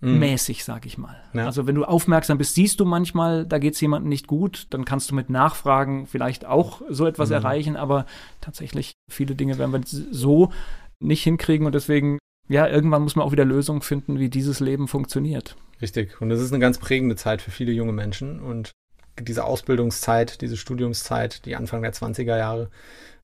mhm. 0.00 0.18
mäßig, 0.18 0.62
sag 0.64 0.86
ich 0.86 0.98
mal. 0.98 1.16
Ja. 1.32 1.46
Also 1.46 1.66
wenn 1.66 1.74
du 1.74 1.84
aufmerksam 1.84 2.38
bist, 2.38 2.54
siehst 2.54 2.78
du 2.78 2.84
manchmal, 2.84 3.46
da 3.46 3.58
geht 3.58 3.74
es 3.74 3.80
jemandem 3.80 4.10
nicht 4.10 4.28
gut, 4.28 4.66
dann 4.70 4.84
kannst 4.84 5.10
du 5.10 5.14
mit 5.14 5.30
Nachfragen 5.30 6.06
vielleicht 6.06 6.44
auch 6.44 6.82
so 6.88 7.06
etwas 7.06 7.30
mhm. 7.30 7.36
erreichen, 7.36 7.76
aber 7.76 8.06
tatsächlich 8.40 8.92
viele 9.10 9.34
Dinge 9.34 9.58
werden 9.58 9.72
wir 9.72 9.80
so 9.84 10.52
nicht 11.00 11.22
hinkriegen 11.24 11.66
und 11.66 11.74
deswegen, 11.74 12.18
ja, 12.48 12.68
irgendwann 12.68 13.02
muss 13.02 13.16
man 13.16 13.26
auch 13.26 13.32
wieder 13.32 13.44
Lösungen 13.44 13.80
finden, 13.80 14.18
wie 14.18 14.28
dieses 14.28 14.60
Leben 14.60 14.86
funktioniert. 14.86 15.56
Richtig. 15.80 16.20
Und 16.20 16.28
das 16.28 16.40
ist 16.40 16.52
eine 16.52 16.60
ganz 16.60 16.78
prägende 16.78 17.16
Zeit 17.16 17.42
für 17.42 17.50
viele 17.50 17.72
junge 17.72 17.92
Menschen 17.92 18.40
und 18.40 18.70
diese 19.22 19.44
Ausbildungszeit, 19.44 20.40
diese 20.40 20.56
Studiumszeit, 20.56 21.44
die 21.46 21.56
Anfang 21.56 21.82
der 21.82 21.92
20er 21.92 22.36
Jahre, 22.36 22.70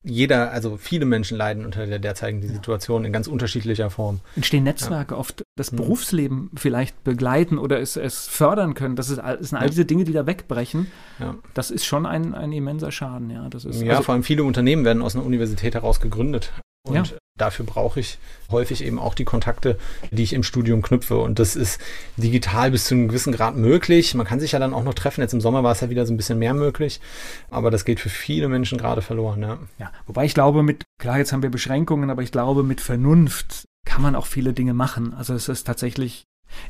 jeder, 0.01 0.51
also 0.51 0.77
viele 0.77 1.05
Menschen 1.05 1.37
leiden 1.37 1.65
unter 1.65 1.85
der 1.85 1.99
derzeitigen 1.99 2.47
Situation 2.47 3.03
in 3.03 3.11
ganz 3.11 3.27
unterschiedlicher 3.27 3.89
Form. 3.89 4.21
Entstehen 4.35 4.63
Netzwerke 4.63 5.13
ja. 5.13 5.19
oft 5.19 5.43
das 5.57 5.71
hm. 5.71 5.77
Berufsleben 5.77 6.51
vielleicht 6.55 7.03
begleiten 7.03 7.57
oder 7.57 7.81
es, 7.81 7.97
es 7.97 8.27
fördern 8.27 8.75
können. 8.75 8.95
Das, 8.95 9.09
ist, 9.09 9.17
das 9.17 9.49
sind 9.49 9.57
all 9.57 9.69
diese 9.69 9.85
Dinge, 9.85 10.05
die 10.05 10.13
da 10.13 10.25
wegbrechen. 10.25 10.87
Ja. 11.19 11.35
Das 11.53 11.69
ist 11.69 11.85
schon 11.85 12.05
ein, 12.05 12.33
ein 12.33 12.53
immenser 12.53 12.91
Schaden, 12.91 13.29
ja. 13.29 13.49
Das 13.49 13.65
ist, 13.65 13.81
ja, 13.81 13.91
also, 13.91 14.03
vor 14.03 14.13
allem 14.13 14.23
viele 14.23 14.45
Unternehmen 14.45 14.85
werden 14.85 15.01
aus 15.01 15.15
einer 15.15 15.25
Universität 15.25 15.75
heraus 15.75 15.99
gegründet. 15.99 16.53
Und 16.87 16.95
ja. 17.11 17.17
dafür 17.37 17.65
brauche 17.65 17.99
ich 17.99 18.17
häufig 18.49 18.83
eben 18.83 18.99
auch 18.99 19.13
die 19.13 19.25
Kontakte, 19.25 19.77
die 20.11 20.23
ich 20.23 20.33
im 20.33 20.43
Studium 20.43 20.81
knüpfe. 20.81 21.17
Und 21.17 21.39
das 21.39 21.55
ist 21.55 21.79
digital 22.17 22.71
bis 22.71 22.85
zu 22.85 22.95
einem 22.95 23.09
gewissen 23.09 23.33
Grad 23.33 23.55
möglich. 23.55 24.15
Man 24.15 24.25
kann 24.25 24.39
sich 24.39 24.53
ja 24.53 24.59
dann 24.59 24.73
auch 24.73 24.83
noch 24.83 24.93
treffen. 24.93 25.21
Jetzt 25.21 25.33
im 25.33 25.41
Sommer 25.41 25.63
war 25.63 25.73
es 25.73 25.81
ja 25.81 25.89
wieder 25.89 26.05
so 26.05 26.13
ein 26.13 26.17
bisschen 26.17 26.39
mehr 26.39 26.53
möglich. 26.53 27.01
Aber 27.49 27.69
das 27.69 27.85
geht 27.85 27.99
für 27.99 28.09
viele 28.09 28.47
Menschen 28.47 28.77
gerade 28.77 29.01
verloren. 29.01 29.41
Ja, 29.41 29.59
ja 29.77 29.91
wobei 30.07 30.25
ich 30.25 30.33
glaube, 30.33 30.63
mit, 30.63 30.85
klar, 30.99 31.17
jetzt 31.17 31.33
haben 31.33 31.43
wir 31.43 31.51
Beschränkungen, 31.51 32.09
aber 32.09 32.23
ich 32.23 32.31
glaube, 32.31 32.63
mit 32.63 32.81
Vernunft 32.81 33.65
kann 33.85 34.01
man 34.01 34.15
auch 34.15 34.25
viele 34.25 34.53
Dinge 34.53 34.73
machen. 34.73 35.13
Also 35.13 35.33
es 35.33 35.49
ist 35.49 35.65
tatsächlich, 35.65 36.23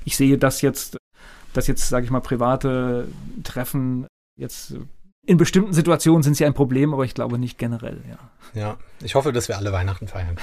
ich 0.05 0.17
sehe 0.17 0.37
das 0.37 0.61
jetzt, 0.61 0.97
dass 1.53 1.67
jetzt, 1.67 1.89
sage 1.89 2.05
ich 2.05 2.11
mal, 2.11 2.21
private 2.21 3.07
Treffen 3.43 4.07
jetzt 4.37 4.75
in 5.29 5.37
bestimmten 5.37 5.73
Situationen 5.73 6.23
sind 6.23 6.33
sie 6.33 6.45
ein 6.45 6.55
Problem, 6.55 6.91
aber 6.91 7.05
ich 7.05 7.13
glaube 7.13 7.37
nicht 7.37 7.59
generell, 7.59 8.01
ja. 8.09 8.17
Ja, 8.59 8.77
ich 9.03 9.13
hoffe, 9.13 9.31
dass 9.31 9.47
wir 9.47 9.57
alle 9.57 9.71
Weihnachten 9.71 10.07
feiern. 10.07 10.37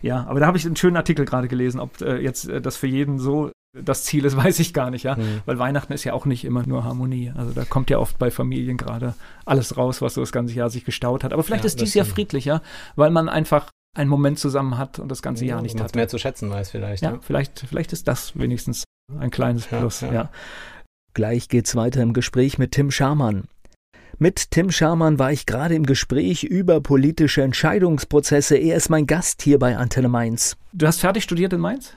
Ja, 0.00 0.24
aber 0.28 0.38
da 0.38 0.46
habe 0.46 0.56
ich 0.56 0.64
einen 0.64 0.76
schönen 0.76 0.96
Artikel 0.96 1.24
gerade 1.24 1.48
gelesen, 1.48 1.80
ob 1.80 2.00
äh, 2.02 2.18
jetzt 2.18 2.48
äh, 2.48 2.60
das 2.60 2.76
für 2.76 2.86
jeden 2.86 3.18
so 3.18 3.50
das 3.74 4.04
Ziel 4.04 4.24
ist, 4.24 4.36
weiß 4.44 4.60
ich 4.60 4.72
gar 4.72 4.92
nicht, 4.92 5.02
ja. 5.02 5.16
Mhm. 5.16 5.40
Weil 5.44 5.58
Weihnachten 5.58 5.92
ist 5.92 6.04
ja 6.04 6.12
auch 6.12 6.24
nicht 6.24 6.44
immer 6.44 6.64
nur 6.64 6.84
Harmonie. 6.84 7.32
Also 7.34 7.50
da 7.50 7.64
kommt 7.64 7.90
ja 7.90 7.98
oft 7.98 8.16
bei 8.16 8.30
Familien 8.30 8.76
gerade 8.76 9.14
alles 9.44 9.76
raus, 9.76 10.00
was 10.02 10.14
so 10.14 10.20
das 10.20 10.30
ganze 10.30 10.54
Jahr 10.54 10.70
sich 10.70 10.84
gestaut 10.84 11.24
hat. 11.24 11.32
Aber 11.32 11.42
vielleicht 11.42 11.64
ja, 11.64 11.68
ist 11.68 11.80
dies 11.80 11.94
Jahr 11.94 12.06
friedlicher, 12.06 12.62
weil 12.94 13.10
man 13.10 13.28
einfach 13.28 13.70
einen 13.96 14.08
Moment 14.08 14.38
zusammen 14.38 14.78
hat 14.78 15.00
und 15.00 15.08
das 15.08 15.20
ganze 15.20 15.44
ja, 15.44 15.54
Jahr 15.54 15.62
nicht 15.62 15.80
hat. 15.80 15.96
mehr 15.96 16.06
zu 16.06 16.18
schätzen 16.18 16.48
weiß 16.48 16.70
vielleicht. 16.70 17.02
Ja, 17.02 17.14
ja, 17.14 17.18
Vielleicht, 17.22 17.64
vielleicht 17.68 17.92
ist 17.92 18.06
das 18.06 18.38
wenigstens 18.38 18.84
ein 19.18 19.32
kleines 19.32 19.66
Plus, 19.66 20.02
ja. 20.02 20.12
ja. 20.12 20.30
Gleich 21.14 21.48
geht's 21.48 21.74
weiter 21.74 22.02
im 22.02 22.12
Gespräch 22.12 22.58
mit 22.58 22.72
Tim 22.72 22.90
Scharmann. 22.90 23.44
Mit 24.18 24.50
Tim 24.50 24.70
Scharmann 24.70 25.18
war 25.18 25.30
ich 25.30 25.44
gerade 25.44 25.74
im 25.74 25.84
Gespräch 25.84 26.42
über 26.42 26.80
politische 26.80 27.42
Entscheidungsprozesse. 27.42 28.56
Er 28.56 28.76
ist 28.76 28.88
mein 28.88 29.06
Gast 29.06 29.42
hier 29.42 29.58
bei 29.58 29.76
Antenne 29.76 30.08
Mainz. 30.08 30.56
Du 30.72 30.86
hast 30.86 31.00
fertig 31.00 31.22
studiert 31.22 31.52
in 31.52 31.60
Mainz? 31.60 31.92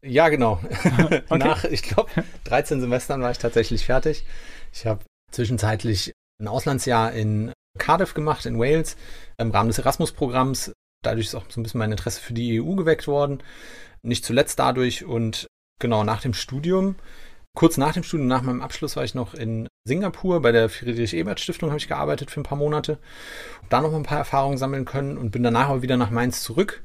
Ja, 0.00 0.30
genau. 0.30 0.58
okay. 0.98 1.22
Nach, 1.36 1.64
ich 1.64 1.82
glaube, 1.82 2.08
13 2.44 2.80
Semestern 2.80 3.20
war 3.20 3.30
ich 3.30 3.36
tatsächlich 3.36 3.84
fertig. 3.84 4.24
Ich 4.72 4.86
habe 4.86 5.04
zwischenzeitlich 5.32 6.12
ein 6.40 6.48
Auslandsjahr 6.48 7.12
in 7.12 7.52
Cardiff 7.76 8.14
gemacht, 8.14 8.46
in 8.46 8.58
Wales, 8.58 8.96
im 9.36 9.50
Rahmen 9.50 9.68
des 9.68 9.78
Erasmus-Programms. 9.80 10.72
Dadurch 11.02 11.26
ist 11.26 11.34
auch 11.34 11.44
so 11.50 11.60
ein 11.60 11.62
bisschen 11.62 11.78
mein 11.78 11.92
Interesse 11.92 12.22
für 12.22 12.32
die 12.32 12.62
EU 12.62 12.74
geweckt 12.74 13.06
worden. 13.06 13.42
Nicht 14.00 14.24
zuletzt 14.24 14.58
dadurch 14.58 15.04
und 15.04 15.46
genau 15.78 16.04
nach 16.04 16.22
dem 16.22 16.32
Studium 16.32 16.94
Kurz 17.56 17.76
nach 17.76 17.92
dem 17.92 18.04
Studium, 18.04 18.28
nach 18.28 18.42
meinem 18.42 18.62
Abschluss, 18.62 18.96
war 18.96 19.04
ich 19.04 19.14
noch 19.14 19.34
in 19.34 19.68
Singapur 19.84 20.40
bei 20.40 20.52
der 20.52 20.68
Friedrich-Ebert-Stiftung, 20.68 21.70
habe 21.70 21.78
ich 21.78 21.88
gearbeitet 21.88 22.30
für 22.30 22.40
ein 22.40 22.44
paar 22.44 22.58
Monate. 22.58 22.98
Da 23.68 23.80
noch 23.80 23.92
ein 23.92 24.04
paar 24.04 24.18
Erfahrungen 24.18 24.58
sammeln 24.58 24.84
können 24.84 25.18
und 25.18 25.30
bin 25.30 25.42
danach 25.42 25.68
aber 25.68 25.82
wieder 25.82 25.96
nach 25.96 26.10
Mainz 26.10 26.42
zurück. 26.42 26.84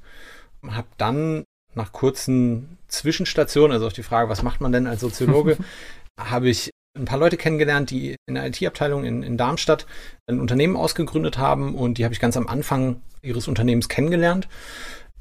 Habe 0.68 0.88
dann 0.98 1.44
nach 1.76 1.92
kurzen 1.92 2.78
Zwischenstationen, 2.88 3.74
also 3.74 3.88
auf 3.88 3.94
die 3.94 4.04
Frage, 4.04 4.30
was 4.30 4.42
macht 4.42 4.62
man 4.62 4.72
denn 4.72 4.88
als 4.88 5.02
Soziologe, 5.02 5.58
habe 6.20 6.50
ich 6.50 6.72
ein 6.98 7.06
paar 7.06 7.20
Leute 7.20 7.38
kennengelernt, 7.38 7.92
die 7.92 8.16
in 8.26 8.36
der 8.36 8.48
IT-Abteilung 8.48 9.04
in, 9.04 9.22
in 9.22 9.38
Darmstadt 9.38 9.86
ein 10.28 10.40
Unternehmen 10.40 10.78
ausgegründet 10.78 11.38
haben 11.38 11.76
und 11.76 11.98
die 11.98 12.06
habe 12.06 12.14
ich 12.14 12.22
ganz 12.22 12.38
am 12.38 12.48
Anfang 12.48 13.02
ihres 13.22 13.48
Unternehmens 13.48 13.90
kennengelernt. 13.90 14.48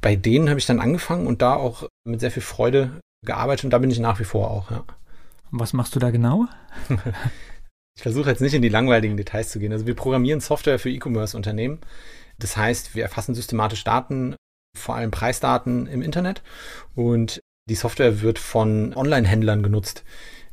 Bei 0.01 0.15
denen 0.15 0.49
habe 0.49 0.61
ich 0.61 0.67
dann 0.67 0.81
angefangen 0.81 1.27
und 1.27 1.43
da 1.43 1.55
auch 1.55 1.89
mit 2.05 2.21
sehr 2.21 2.31
viel 2.31 2.43
Freude 2.43 3.01
gearbeitet 3.27 3.65
und 3.65 3.71
da 3.71 3.79
bin 3.79 3.91
ich 3.91 3.99
nach 3.99 4.21
wie 4.21 4.25
vor 4.25 4.51
auch, 4.51 4.71
ja. 4.71 4.85
Was 5.57 5.73
machst 5.73 5.95
du 5.95 6.01
da 6.01 6.11
genau? 6.11 6.47
ich 7.97 8.03
versuche 8.03 8.29
jetzt 8.29 8.41
nicht 8.41 8.55
in 8.55 8.63
die 8.63 8.69
langweiligen 8.69 9.17
Details 9.17 9.51
zu 9.51 9.61
gehen. 9.61 9.73
Also 9.73 9.87
wir 9.87 9.95
programmieren 9.95 10.41
Software 10.41 10.81
für 10.81 10.91
E-Commerce-Unternehmen. 10.91 11.79
Das 12.41 12.57
heißt, 12.57 12.97
wir 12.97 13.05
erfassen 13.05 13.37
systematisch 13.37 13.85
Daten, 13.85 14.35
vor 14.77 14.97
allem 14.97 15.13
Preisdaten 15.13 15.87
im 15.87 16.03
Internet. 16.03 16.43
Und 16.97 17.41
die 17.71 17.77
Software 17.77 18.21
wird 18.21 18.41
von 18.41 18.95
Online-Händlern 18.95 19.63
genutzt, 19.63 20.03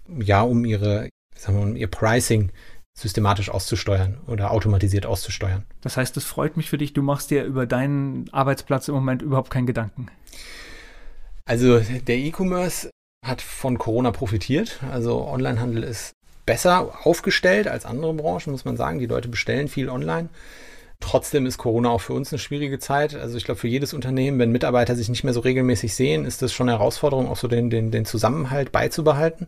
ja, 0.07 0.43
um 0.43 0.65
ihre, 0.65 1.09
sagen 1.35 1.57
wir 1.57 1.65
mal, 1.65 1.77
ihr 1.77 1.87
Pricing 1.87 2.51
systematisch 2.93 3.49
auszusteuern 3.49 4.19
oder 4.27 4.51
automatisiert 4.51 5.07
auszusteuern. 5.07 5.65
Das 5.81 5.97
heißt, 5.97 6.15
es 6.17 6.25
freut 6.25 6.57
mich 6.57 6.69
für 6.69 6.77
dich, 6.77 6.93
du 6.93 7.01
machst 7.01 7.31
dir 7.31 7.43
über 7.45 7.65
deinen 7.65 8.29
Arbeitsplatz 8.31 8.87
im 8.87 8.93
Moment 8.93 9.23
überhaupt 9.23 9.49
keinen 9.49 9.65
Gedanken. 9.65 10.09
Also 11.45 11.79
der 11.79 12.17
E-Commerce 12.17 12.91
hat 13.23 13.41
von 13.41 13.77
Corona 13.77 14.11
profitiert. 14.11 14.79
Also 14.91 15.27
Onlinehandel 15.27 15.83
ist 15.83 16.13
besser 16.45 17.05
aufgestellt 17.05 17.67
als 17.67 17.85
andere 17.85 18.13
Branchen, 18.13 18.51
muss 18.51 18.65
man 18.65 18.77
sagen. 18.77 18.99
Die 18.99 19.05
Leute 19.05 19.29
bestellen 19.29 19.67
viel 19.67 19.89
online. 19.89 20.29
Trotzdem 20.99 21.47
ist 21.47 21.57
Corona 21.57 21.89
auch 21.89 22.01
für 22.01 22.13
uns 22.13 22.31
eine 22.31 22.39
schwierige 22.39 22.77
Zeit. 22.77 23.15
Also 23.15 23.35
ich 23.35 23.43
glaube, 23.43 23.59
für 23.59 23.67
jedes 23.67 23.93
Unternehmen, 23.93 24.37
wenn 24.37 24.51
Mitarbeiter 24.51 24.95
sich 24.95 25.09
nicht 25.09 25.23
mehr 25.23 25.33
so 25.33 25.39
regelmäßig 25.39 25.95
sehen, 25.95 26.25
ist 26.25 26.41
das 26.41 26.53
schon 26.53 26.69
eine 26.69 26.77
Herausforderung, 26.77 27.27
auch 27.27 27.37
so 27.37 27.47
den, 27.47 27.69
den, 27.69 27.89
den 27.89 28.05
Zusammenhalt 28.05 28.71
beizubehalten. 28.71 29.47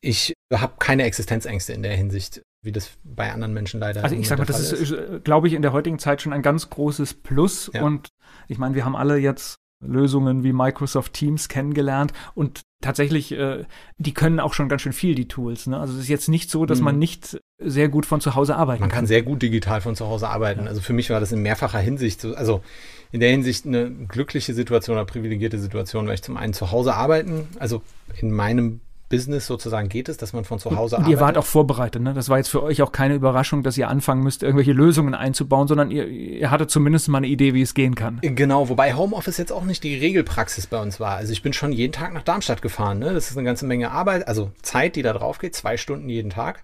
Ich 0.00 0.32
habe 0.52 0.74
keine 0.78 1.04
Existenzängste 1.04 1.74
in 1.74 1.82
der 1.82 1.94
Hinsicht, 1.94 2.42
wie 2.62 2.72
das 2.72 2.90
bei 3.04 3.30
anderen 3.30 3.52
Menschen 3.52 3.80
leider 3.80 4.02
Also 4.02 4.16
ich 4.16 4.28
sage 4.28 4.40
mal, 4.40 4.46
das 4.46 4.60
ist, 4.60 4.90
ist, 4.90 5.24
glaube 5.24 5.46
ich, 5.46 5.54
in 5.54 5.62
der 5.62 5.72
heutigen 5.72 5.98
Zeit 5.98 6.22
schon 6.22 6.32
ein 6.32 6.42
ganz 6.42 6.70
großes 6.70 7.14
Plus. 7.14 7.70
Ja. 7.74 7.82
Und 7.82 8.08
ich 8.48 8.56
meine, 8.58 8.74
wir 8.74 8.86
haben 8.86 8.96
alle 8.96 9.18
jetzt 9.18 9.56
Lösungen 9.84 10.42
wie 10.42 10.52
Microsoft 10.52 11.12
Teams 11.12 11.48
kennengelernt 11.48 12.12
und 12.34 12.62
tatsächlich, 12.80 13.32
äh, 13.32 13.64
die 13.96 14.14
können 14.14 14.40
auch 14.40 14.54
schon 14.54 14.68
ganz 14.68 14.82
schön 14.82 14.92
viel, 14.92 15.14
die 15.14 15.28
Tools. 15.28 15.66
Ne? 15.66 15.78
Also 15.78 15.94
es 15.94 16.00
ist 16.00 16.08
jetzt 16.08 16.28
nicht 16.28 16.50
so, 16.50 16.66
dass 16.66 16.78
mhm. 16.78 16.84
man 16.84 16.98
nicht 16.98 17.40
sehr 17.58 17.88
gut 17.88 18.06
von 18.06 18.20
zu 18.20 18.34
Hause 18.34 18.56
arbeiten 18.56 18.80
kann. 18.80 18.88
Man 18.88 18.94
kann 18.94 19.06
sehr 19.06 19.22
gut 19.22 19.42
digital 19.42 19.80
von 19.80 19.96
zu 19.96 20.06
Hause 20.06 20.28
arbeiten. 20.28 20.62
Ja. 20.62 20.66
Also 20.66 20.80
für 20.80 20.92
mich 20.92 21.10
war 21.10 21.20
das 21.20 21.32
in 21.32 21.42
mehrfacher 21.42 21.80
Hinsicht 21.80 22.20
so, 22.20 22.34
also 22.34 22.62
in 23.10 23.20
der 23.20 23.30
Hinsicht 23.30 23.66
eine 23.66 23.90
glückliche 23.90 24.54
Situation 24.54 24.96
oder 24.96 25.06
privilegierte 25.06 25.58
Situation, 25.58 26.06
weil 26.06 26.14
ich 26.14 26.22
zum 26.22 26.36
einen 26.36 26.52
zu 26.52 26.70
Hause 26.70 26.94
arbeiten, 26.94 27.48
also 27.58 27.82
in 28.20 28.30
meinem 28.30 28.80
Business 29.08 29.46
sozusagen 29.46 29.88
geht 29.88 30.08
es, 30.08 30.16
dass 30.16 30.32
man 30.32 30.44
von 30.44 30.58
zu 30.58 30.70
Hause 30.76 30.96
und, 30.96 31.02
arbeitet. 31.02 31.18
Ihr 31.18 31.20
wart 31.20 31.38
auch 31.38 31.46
vorbereitet, 31.46 32.02
ne? 32.02 32.14
Das 32.14 32.28
war 32.28 32.38
jetzt 32.38 32.48
für 32.48 32.62
euch 32.62 32.82
auch 32.82 32.92
keine 32.92 33.14
Überraschung, 33.14 33.62
dass 33.62 33.76
ihr 33.78 33.88
anfangen 33.88 34.22
müsst, 34.22 34.42
irgendwelche 34.42 34.72
Lösungen 34.72 35.14
einzubauen, 35.14 35.68
sondern 35.68 35.90
ihr, 35.90 36.06
ihr 36.06 36.50
hattet 36.50 36.70
zumindest 36.70 37.08
mal 37.08 37.18
eine 37.18 37.26
Idee, 37.26 37.54
wie 37.54 37.62
es 37.62 37.74
gehen 37.74 37.94
kann. 37.94 38.18
Genau, 38.22 38.68
wobei 38.68 38.94
Homeoffice 38.94 39.38
jetzt 39.38 39.52
auch 39.52 39.64
nicht 39.64 39.82
die 39.84 39.96
Regelpraxis 39.96 40.66
bei 40.66 40.80
uns 40.80 41.00
war. 41.00 41.16
Also 41.16 41.32
ich 41.32 41.42
bin 41.42 41.52
schon 41.52 41.72
jeden 41.72 41.92
Tag 41.92 42.12
nach 42.12 42.22
Darmstadt 42.22 42.62
gefahren, 42.62 42.98
ne? 42.98 43.12
Das 43.14 43.30
ist 43.30 43.36
eine 43.36 43.46
ganze 43.46 43.66
Menge 43.66 43.90
Arbeit, 43.90 44.28
also 44.28 44.50
Zeit, 44.62 44.96
die 44.96 45.02
da 45.02 45.12
drauf 45.12 45.38
geht, 45.38 45.54
zwei 45.54 45.76
Stunden 45.76 46.08
jeden 46.08 46.30
Tag. 46.30 46.62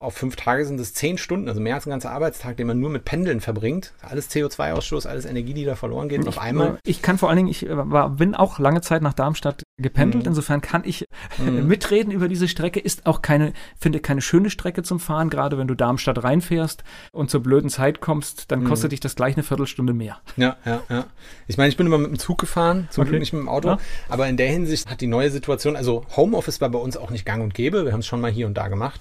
Auf 0.00 0.14
fünf 0.14 0.36
Tage 0.36 0.64
sind 0.64 0.78
es 0.78 0.94
zehn 0.94 1.18
Stunden, 1.18 1.48
also 1.48 1.60
mehr 1.60 1.74
als 1.74 1.86
ein 1.86 1.90
ganzer 1.90 2.12
Arbeitstag, 2.12 2.56
den 2.56 2.68
man 2.68 2.78
nur 2.78 2.88
mit 2.88 3.04
Pendeln 3.04 3.40
verbringt. 3.40 3.94
Alles 4.00 4.30
CO2-Ausstoß, 4.30 5.08
alles 5.08 5.24
Energie, 5.24 5.54
die 5.54 5.64
da 5.64 5.74
verloren 5.74 6.08
geht, 6.08 6.20
ich, 6.20 6.28
auf 6.28 6.38
einmal. 6.38 6.78
Ich 6.84 7.02
kann 7.02 7.18
vor 7.18 7.28
allen 7.28 7.38
Dingen, 7.38 7.48
ich 7.48 7.66
war, 7.68 8.10
bin 8.10 8.36
auch 8.36 8.60
lange 8.60 8.80
Zeit 8.80 9.02
nach 9.02 9.12
Darmstadt 9.12 9.64
gependelt. 9.76 10.24
Mhm. 10.24 10.28
Insofern 10.28 10.60
kann 10.60 10.82
ich 10.84 11.04
mhm. 11.38 11.66
mitreden 11.66 12.12
über 12.12 12.28
diese 12.28 12.46
Strecke. 12.46 12.78
Ist 12.78 13.06
auch 13.06 13.22
keine, 13.22 13.52
finde 13.76 13.98
keine 13.98 14.20
schöne 14.20 14.50
Strecke 14.50 14.84
zum 14.84 15.00
Fahren, 15.00 15.30
gerade 15.30 15.58
wenn 15.58 15.66
du 15.66 15.74
Darmstadt 15.74 16.22
reinfährst 16.22 16.84
und 17.10 17.28
zur 17.28 17.42
blöden 17.42 17.68
Zeit 17.68 18.00
kommst, 18.00 18.52
dann 18.52 18.60
mhm. 18.60 18.64
kostet 18.66 18.92
dich 18.92 19.00
das 19.00 19.16
gleich 19.16 19.34
eine 19.34 19.42
Viertelstunde 19.42 19.94
mehr. 19.94 20.18
Ja, 20.36 20.56
ja, 20.64 20.82
ja. 20.88 21.06
Ich 21.48 21.56
meine, 21.56 21.70
ich 21.70 21.76
bin 21.76 21.86
immer 21.86 21.98
mit 21.98 22.10
dem 22.10 22.18
Zug 22.20 22.38
gefahren, 22.38 22.86
zum 22.90 23.02
okay. 23.02 23.10
Glück 23.10 23.20
nicht 23.20 23.32
mit 23.32 23.42
dem 23.42 23.48
Auto. 23.48 23.68
Ja. 23.70 23.78
Aber 24.08 24.28
in 24.28 24.36
der 24.36 24.48
Hinsicht 24.48 24.88
hat 24.88 25.00
die 25.00 25.08
neue 25.08 25.30
Situation, 25.30 25.74
also 25.74 26.06
Homeoffice 26.16 26.60
war 26.60 26.68
bei 26.68 26.78
uns 26.78 26.96
auch 26.96 27.10
nicht 27.10 27.24
gang 27.24 27.42
und 27.42 27.52
gäbe. 27.52 27.84
Wir 27.84 27.92
haben 27.92 28.00
es 28.00 28.06
schon 28.06 28.20
mal 28.20 28.30
hier 28.30 28.46
und 28.46 28.54
da 28.54 28.68
gemacht. 28.68 29.00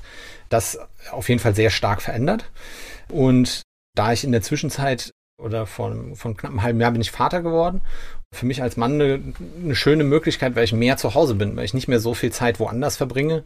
Das 0.50 0.80
auf 1.12 1.30
jeden 1.30 1.40
Fall 1.40 1.56
sehr 1.56 1.70
stark 1.70 2.02
verändert. 2.02 2.50
Und 3.10 3.62
da 3.96 4.14
ich 4.14 4.24
in 4.24 4.32
der 4.32 4.42
Zwischenzeit 4.42 5.12
oder 5.42 5.66
von, 5.66 6.16
von 6.16 6.36
knapp 6.36 6.52
einem 6.52 6.64
halben 6.64 6.82
Jahr 6.82 6.92
bin 6.92 7.02
ich 7.02 7.12
Vater 7.12 7.42
geworden. 7.42 7.82
Für 8.34 8.46
mich 8.46 8.62
als 8.62 8.76
Mann 8.76 8.94
eine, 8.94 9.22
eine 9.64 9.76
schöne 9.76 10.04
Möglichkeit, 10.04 10.56
weil 10.56 10.64
ich 10.64 10.74
mehr 10.74 10.98
zu 10.98 11.14
Hause 11.14 11.36
bin, 11.36 11.56
weil 11.56 11.66
ich 11.66 11.74
nicht 11.74 11.88
mehr 11.88 12.00
so 12.00 12.14
viel 12.14 12.32
Zeit 12.32 12.60
woanders 12.60 12.98
verbringe 12.98 13.44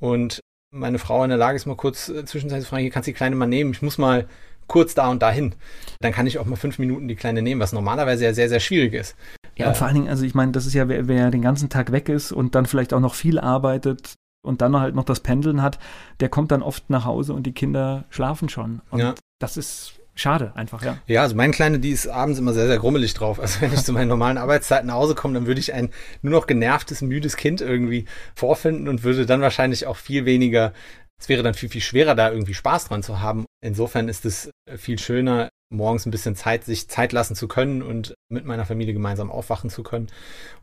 und 0.00 0.40
meine 0.74 0.98
Frau 0.98 1.22
in 1.22 1.30
der 1.30 1.38
Lage 1.38 1.56
ist, 1.56 1.66
mal 1.66 1.76
kurz 1.76 2.08
äh, 2.08 2.24
zwischenzeitlich 2.24 2.64
zu 2.64 2.70
fragen, 2.70 2.82
hier 2.82 2.90
kannst 2.90 3.06
du 3.06 3.12
die 3.12 3.16
Kleine 3.16 3.36
mal 3.36 3.46
nehmen, 3.46 3.70
ich 3.70 3.82
muss 3.82 3.96
mal 3.96 4.26
kurz 4.66 4.94
da 4.94 5.08
und 5.08 5.22
dahin. 5.22 5.54
Dann 6.00 6.12
kann 6.12 6.26
ich 6.26 6.38
auch 6.38 6.46
mal 6.46 6.56
fünf 6.56 6.78
Minuten 6.78 7.06
die 7.06 7.14
Kleine 7.14 7.42
nehmen, 7.42 7.60
was 7.60 7.72
normalerweise 7.72 8.24
ja 8.24 8.34
sehr, 8.34 8.48
sehr 8.48 8.60
schwierig 8.60 8.94
ist. 8.94 9.14
Ja, 9.56 9.68
und 9.68 9.76
vor 9.76 9.86
allen 9.86 9.94
Dingen, 9.94 10.08
also 10.08 10.24
ich 10.24 10.34
meine, 10.34 10.50
das 10.50 10.66
ist 10.66 10.74
ja, 10.74 10.88
wer, 10.88 11.06
wer 11.06 11.30
den 11.30 11.42
ganzen 11.42 11.68
Tag 11.68 11.92
weg 11.92 12.08
ist 12.08 12.32
und 12.32 12.56
dann 12.56 12.66
vielleicht 12.66 12.92
auch 12.92 13.00
noch 13.00 13.14
viel 13.14 13.38
arbeitet 13.38 14.14
und 14.44 14.60
dann 14.60 14.78
halt 14.78 14.94
noch 14.94 15.04
das 15.04 15.20
Pendeln 15.20 15.62
hat, 15.62 15.78
der 16.20 16.28
kommt 16.28 16.52
dann 16.52 16.62
oft 16.62 16.90
nach 16.90 17.04
Hause 17.04 17.34
und 17.34 17.44
die 17.44 17.52
Kinder 17.52 18.04
schlafen 18.10 18.48
schon. 18.48 18.80
Und 18.90 19.00
ja. 19.00 19.14
das 19.38 19.56
ist 19.56 19.94
schade 20.14 20.52
einfach, 20.54 20.82
ja. 20.84 20.98
Ja, 21.06 21.22
also 21.22 21.34
meine 21.34 21.52
Kleine, 21.52 21.78
die 21.78 21.90
ist 21.90 22.06
abends 22.06 22.38
immer 22.38 22.52
sehr, 22.52 22.66
sehr 22.66 22.78
grummelig 22.78 23.14
drauf. 23.14 23.40
Also 23.40 23.60
wenn 23.60 23.72
ich 23.72 23.82
zu 23.82 23.92
meinen 23.92 24.08
normalen 24.08 24.38
Arbeitszeiten 24.38 24.86
nach 24.86 24.94
Hause 24.94 25.14
komme, 25.14 25.34
dann 25.34 25.46
würde 25.46 25.60
ich 25.60 25.72
ein 25.74 25.90
nur 26.22 26.32
noch 26.32 26.46
genervtes, 26.46 27.02
müdes 27.02 27.36
Kind 27.36 27.60
irgendwie 27.60 28.06
vorfinden 28.34 28.88
und 28.88 29.02
würde 29.02 29.26
dann 29.26 29.40
wahrscheinlich 29.40 29.86
auch 29.86 29.96
viel 29.96 30.24
weniger, 30.24 30.72
es 31.20 31.28
wäre 31.28 31.42
dann 31.42 31.54
viel, 31.54 31.68
viel 31.68 31.80
schwerer, 31.80 32.14
da 32.14 32.30
irgendwie 32.30 32.54
Spaß 32.54 32.88
dran 32.88 33.02
zu 33.02 33.20
haben. 33.20 33.44
Insofern 33.60 34.08
ist 34.08 34.24
es 34.24 34.50
viel 34.76 34.98
schöner, 34.98 35.48
morgens 35.70 36.06
ein 36.06 36.10
bisschen 36.10 36.36
Zeit, 36.36 36.64
sich 36.64 36.88
Zeit 36.88 37.12
lassen 37.12 37.34
zu 37.34 37.48
können 37.48 37.82
und 37.82 38.14
mit 38.28 38.44
meiner 38.44 38.66
Familie 38.66 38.94
gemeinsam 38.94 39.30
aufwachen 39.30 39.70
zu 39.70 39.82
können. 39.82 40.08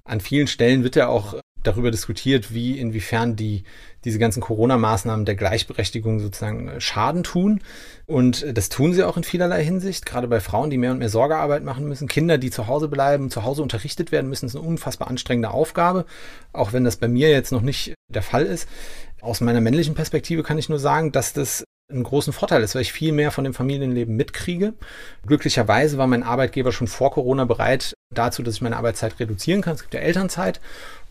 An 0.05 0.21
vielen 0.21 0.47
Stellen 0.47 0.83
wird 0.83 0.95
ja 0.95 1.07
auch 1.07 1.39
darüber 1.63 1.91
diskutiert, 1.91 2.53
wie 2.53 2.79
inwiefern 2.79 3.35
die 3.35 3.63
diese 4.03 4.17
ganzen 4.17 4.41
Corona-Maßnahmen 4.41 5.25
der 5.25 5.35
Gleichberechtigung 5.35 6.19
sozusagen 6.19 6.67
äh, 6.67 6.81
Schaden 6.81 7.23
tun. 7.23 7.61
Und 8.07 8.43
äh, 8.43 8.53
das 8.53 8.69
tun 8.69 8.93
sie 8.93 9.03
auch 9.03 9.17
in 9.17 9.23
vielerlei 9.23 9.63
Hinsicht, 9.63 10.05
gerade 10.05 10.27
bei 10.27 10.39
Frauen, 10.39 10.69
die 10.69 10.77
mehr 10.77 10.91
und 10.91 10.99
mehr 10.99 11.09
Sorgearbeit 11.09 11.63
machen 11.63 11.87
müssen. 11.87 12.07
Kinder, 12.07 12.37
die 12.37 12.49
zu 12.49 12.67
Hause 12.67 12.87
bleiben, 12.87 13.29
zu 13.29 13.43
Hause 13.43 13.61
unterrichtet 13.61 14.11
werden 14.11 14.29
müssen, 14.29 14.47
ist 14.47 14.55
eine 14.55 14.65
unfassbar 14.65 15.07
anstrengende 15.07 15.51
Aufgabe, 15.51 16.05
auch 16.51 16.73
wenn 16.73 16.83
das 16.83 16.97
bei 16.97 17.07
mir 17.07 17.29
jetzt 17.29 17.51
noch 17.51 17.61
nicht 17.61 17.93
der 18.07 18.23
Fall 18.23 18.45
ist. 18.45 18.67
Aus 19.21 19.39
meiner 19.39 19.61
männlichen 19.61 19.93
Perspektive 19.93 20.41
kann 20.41 20.57
ich 20.57 20.69
nur 20.69 20.79
sagen, 20.79 21.11
dass 21.11 21.33
das 21.33 21.63
einen 21.91 22.03
großen 22.03 22.33
Vorteil 22.33 22.63
ist, 22.63 22.73
weil 22.73 22.81
ich 22.81 22.93
viel 22.93 23.11
mehr 23.11 23.31
von 23.31 23.43
dem 23.43 23.53
Familienleben 23.53 24.15
mitkriege. 24.15 24.73
Glücklicherweise 25.27 25.97
war 25.97 26.07
mein 26.07 26.23
Arbeitgeber 26.23 26.71
schon 26.71 26.87
vor 26.87 27.11
Corona 27.11 27.45
bereit 27.45 27.93
dazu, 28.13 28.43
dass 28.43 28.55
ich 28.55 28.61
meine 28.61 28.77
Arbeitszeit 28.77 29.19
reduzieren 29.19 29.61
kann. 29.61 29.75
Es 29.75 29.81
gibt 29.81 29.93
ja 29.93 29.99
Elternzeit 29.99 30.61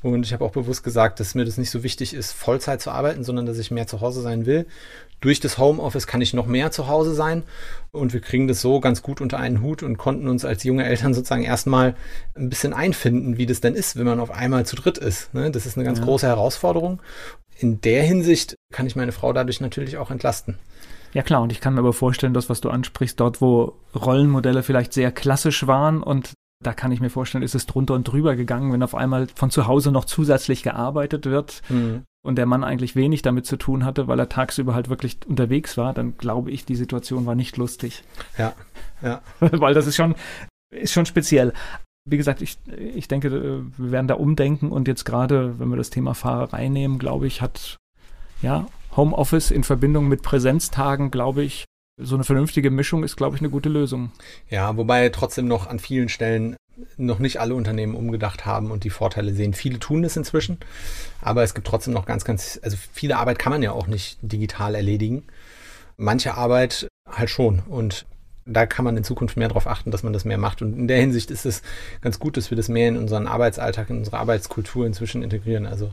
und 0.03 0.25
ich 0.25 0.33
habe 0.33 0.45
auch 0.45 0.53
bewusst 0.53 0.83
gesagt, 0.83 1.21
dass 1.21 1.35
mir 1.35 1.45
das 1.45 1.59
nicht 1.59 1.71
so 1.71 1.83
wichtig 1.83 2.15
ist, 2.15 2.33
Vollzeit 2.33 2.81
zu 2.81 2.91
arbeiten, 2.91 3.23
sondern 3.23 3.47
dass 3.47 3.59
ich 3.59 3.71
mehr 3.71 3.87
zu 3.87 4.01
Hause 4.01 4.23
sein 4.23 4.47
will. 4.47 4.67
Durch 5.21 5.41
das 5.41 5.59
Homeoffice 5.59 6.07
kann 6.07 6.23
ich 6.23 6.33
noch 6.33 6.47
mehr 6.47 6.71
zu 6.71 6.89
Hause 6.89 7.15
sein 7.15 7.43
und 7.93 8.15
wir 8.15 8.21
kriegen 8.21 8.49
das 8.49 8.63
so 8.63 8.81
ganz 8.81 9.03
gut 9.03 9.21
unter 9.21 9.39
einen 9.39 9.61
Hut 9.61 9.83
und 9.83 9.99
konnten 9.99 10.29
uns 10.29 10.47
als 10.47 10.65
junge 10.65 10.85
Eltern 10.85 11.13
sozusagen 11.15 11.45
erstmal 11.45 11.95
ein 12.35 12.49
bisschen 12.49 12.73
einfinden, 12.73 13.37
wie 13.37 13.47
das 13.47 13.61
denn 13.61 13.75
ist, 13.75 13.97
wenn 13.97 14.07
man 14.07 14.21
auf 14.21 14.31
einmal 14.31 14.65
zu 14.65 14.77
dritt 14.77 14.97
ist. 14.97 15.35
Ne? 15.35 15.51
Das 15.51 15.67
ist 15.67 15.77
eine 15.77 15.85
ganz 15.85 15.99
ja. 15.99 16.05
große 16.07 16.27
Herausforderung. 16.27 17.03
In 17.59 17.83
der 17.83 18.03
Hinsicht 18.03 18.57
kann 18.73 18.87
ich 18.87 18.97
meine 18.97 19.13
Frau 19.13 19.35
dadurch 19.35 19.61
natürlich 19.61 19.99
auch 19.99 20.11
entlasten. 20.11 20.59
Ja 21.13 21.23
klar, 21.23 21.43
und 21.43 21.51
ich 21.53 21.61
kann 21.61 21.75
mir 21.75 21.81
aber 21.81 21.93
vorstellen, 21.93 22.35
dass 22.35 22.49
was 22.49 22.61
du 22.61 22.71
ansprichst, 22.71 23.19
dort 23.19 23.41
wo 23.41 23.75
Rollenmodelle 23.95 24.63
vielleicht 24.63 24.93
sehr 24.93 25.11
klassisch 25.11 25.67
waren 25.67 26.03
und 26.03 26.33
da 26.63 26.75
kann 26.75 26.93
ich 26.93 27.01
mir 27.01 27.11
vorstellen, 27.11 27.43
ist 27.43 27.55
es 27.55 27.67
drunter 27.67 27.95
und 27.95 28.05
drüber 28.05 28.37
gegangen, 28.37 28.73
wenn 28.73 28.83
auf 28.83 28.95
einmal 28.95 29.29
von 29.35 29.51
zu 29.51 29.67
Hause 29.67 29.91
noch 29.91 30.05
zusätzlich 30.05 30.63
gearbeitet 30.63 31.25
wird 31.25 31.63
mhm. 31.71 32.03
und 32.23 32.37
der 32.37 32.47
Mann 32.47 32.65
eigentlich 32.65 32.95
wenig 32.95 33.23
damit 33.23 33.47
zu 33.47 33.57
tun 33.57 33.85
hatte, 33.85 34.09
weil 34.09 34.19
er 34.19 34.29
tagsüber 34.29 34.75
halt 34.75 34.91
wirklich 34.91 35.19
unterwegs 35.27 35.79
war, 35.79 35.95
dann 35.95 36.19
glaube 36.19 36.51
ich, 36.51 36.67
die 36.67 36.77
Situation 36.77 37.25
war 37.25 37.35
nicht 37.35 37.57
lustig. 37.57 38.05
Ja, 38.37 38.53
ja. 39.01 39.23
weil 39.41 39.73
das 39.73 39.87
ist 39.87 39.97
schon, 39.97 40.15
ist 40.71 40.93
schon 40.93 41.07
speziell. 41.07 41.55
Wie 42.07 42.19
gesagt, 42.19 42.43
ich, 42.43 42.59
ich 42.95 43.09
denke, 43.09 43.29
äh, 43.29 43.63
wir 43.79 43.91
werden 43.91 44.09
da 44.09 44.15
umdenken 44.15 44.71
und 44.71 44.87
jetzt 44.87 45.05
gerade, 45.05 45.59
wenn 45.59 45.71
wir 45.71 45.77
das 45.77 45.91
Thema 45.91 46.15
Fahrerei 46.15 46.69
nehmen, 46.69 46.99
glaube 46.99 47.27
ich, 47.27 47.41
hat 47.41 47.79
ja 48.43 48.67
Homeoffice 48.97 49.51
in 49.51 49.65
Verbindung 49.65 50.09
mit 50.09 50.23
Präsenztagen, 50.23 51.11
glaube 51.11 51.43
ich, 51.43 51.65
so 52.01 52.15
eine 52.15 52.25
vernünftige 52.25 52.71
Mischung 52.71 53.05
ist, 53.05 53.17
glaube 53.17 53.37
ich, 53.37 53.43
eine 53.43 53.51
gute 53.51 53.69
Lösung. 53.69 54.11
Ja, 54.49 54.77
wobei 54.77 55.09
trotzdem 55.11 55.47
noch 55.49 55.67
an 55.67 55.79
vielen 55.79 56.09
Stellen 56.09 56.57
noch 56.97 57.19
nicht 57.19 57.41
alle 57.41 57.55
Unternehmen 57.55 57.95
umgedacht 57.95 58.47
haben 58.47 58.71
und 58.71 58.85
die 58.85 58.91
Vorteile 58.91 59.33
sehen. 59.33 59.55
Viele 59.55 59.79
tun 59.79 60.05
es 60.05 60.17
inzwischen, 60.17 60.59
aber 61.21 61.43
es 61.43 61.55
gibt 61.55 61.67
trotzdem 61.67 61.93
noch 61.93 62.07
ganz, 62.07 62.25
ganz, 62.25 62.59
also 62.63 62.77
viele 62.93 63.19
Arbeit 63.19 63.39
kann 63.39 63.53
man 63.53 63.63
ja 63.63 63.73
auch 63.73 63.87
nicht 63.87 64.19
digital 64.23 64.75
erledigen. 64.75 65.25
Manche 65.97 66.35
Arbeit 66.35 66.89
halt 67.07 67.31
schon 67.31 67.61
und 67.61 68.07
da 68.53 68.67
kann 68.67 68.85
man 68.85 68.97
in 68.97 69.05
Zukunft 69.05 69.37
mehr 69.37 69.49
darauf 69.49 69.67
achten, 69.67 69.91
dass 69.91 70.03
man 70.03 70.13
das 70.13 70.25
mehr 70.25 70.39
macht. 70.39 70.63
Und 70.63 70.77
in 70.77 70.89
der 70.89 70.99
Hinsicht 70.99 71.31
ist 71.31 71.47
es 71.47 71.63
ganz 72.01 72.19
gut, 72.19 72.37
dass 72.37 72.51
wir 72.51 72.57
das 72.57 72.69
mehr 72.69 72.89
in 72.89 72.97
unseren 72.97 73.27
Arbeitsalltag, 73.27 73.91
in 73.91 73.99
unsere 73.99 74.19
Arbeitskultur 74.19 74.87
inzwischen 74.87 75.23
integrieren. 75.23 75.67
Also 75.67 75.91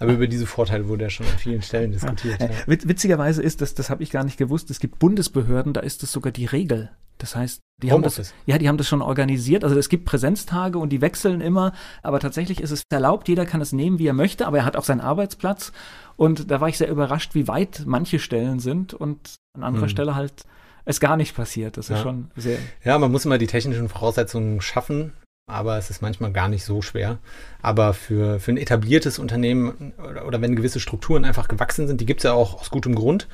aber 0.00 0.14
über 0.14 0.26
diese 0.26 0.46
Vorteile 0.46 0.88
wurde 0.88 1.04
ja 1.04 1.10
schon 1.10 1.26
an 1.26 1.38
vielen 1.38 1.60
Stellen 1.60 1.92
diskutiert. 1.92 2.40
Ja. 2.40 2.46
Ja. 2.46 2.52
Witzigerweise 2.66 3.42
ist 3.42 3.60
das, 3.60 3.74
das 3.74 3.90
habe 3.90 4.02
ich 4.02 4.10
gar 4.10 4.24
nicht 4.24 4.38
gewusst, 4.38 4.70
es 4.70 4.80
gibt 4.80 4.98
Bundesbehörden, 4.98 5.74
da 5.74 5.80
ist 5.80 6.02
das 6.02 6.10
sogar 6.10 6.32
die 6.32 6.46
Regel. 6.46 6.90
Das 7.18 7.36
heißt, 7.36 7.60
die 7.82 7.92
haben 7.92 8.02
das, 8.02 8.32
ja, 8.46 8.56
die 8.56 8.66
haben 8.66 8.78
das 8.78 8.88
schon 8.88 9.02
organisiert. 9.02 9.62
Also 9.62 9.78
es 9.78 9.90
gibt 9.90 10.06
Präsenztage 10.06 10.78
und 10.78 10.88
die 10.88 11.02
wechseln 11.02 11.42
immer, 11.42 11.72
aber 12.02 12.18
tatsächlich 12.18 12.62
ist 12.62 12.70
es 12.70 12.82
erlaubt, 12.90 13.28
jeder 13.28 13.44
kann 13.44 13.60
es 13.60 13.72
nehmen, 13.72 13.98
wie 13.98 14.06
er 14.06 14.14
möchte, 14.14 14.46
aber 14.46 14.58
er 14.58 14.64
hat 14.64 14.76
auch 14.76 14.84
seinen 14.84 15.02
Arbeitsplatz. 15.02 15.72
Und 16.16 16.50
da 16.50 16.62
war 16.62 16.68
ich 16.68 16.78
sehr 16.78 16.90
überrascht, 16.90 17.34
wie 17.34 17.46
weit 17.46 17.82
manche 17.84 18.18
Stellen 18.18 18.58
sind 18.58 18.94
und 18.94 19.34
an 19.54 19.62
anderer 19.62 19.82
hm. 19.82 19.90
Stelle 19.90 20.14
halt 20.14 20.44
es 20.84 21.00
gar 21.00 21.16
nicht 21.16 21.34
passiert. 21.34 21.76
Das 21.76 21.90
ist 21.90 21.96
ja. 21.96 22.02
schon 22.02 22.30
sehr. 22.36 22.58
Ja, 22.84 22.98
man 22.98 23.12
muss 23.12 23.24
immer 23.24 23.38
die 23.38 23.46
technischen 23.46 23.88
Voraussetzungen 23.88 24.60
schaffen 24.60 25.12
aber 25.50 25.76
es 25.76 25.90
ist 25.90 26.00
manchmal 26.00 26.32
gar 26.32 26.48
nicht 26.48 26.64
so 26.64 26.80
schwer. 26.80 27.18
Aber 27.60 27.92
für, 27.92 28.40
für 28.40 28.52
ein 28.52 28.56
etabliertes 28.56 29.18
Unternehmen 29.18 29.92
oder, 29.98 30.26
oder 30.26 30.40
wenn 30.40 30.56
gewisse 30.56 30.80
Strukturen 30.80 31.24
einfach 31.24 31.48
gewachsen 31.48 31.86
sind, 31.88 32.00
die 32.00 32.06
gibt 32.06 32.20
es 32.20 32.24
ja 32.24 32.32
auch 32.32 32.60
aus 32.60 32.70
gutem 32.70 32.94
Grund, 32.94 33.28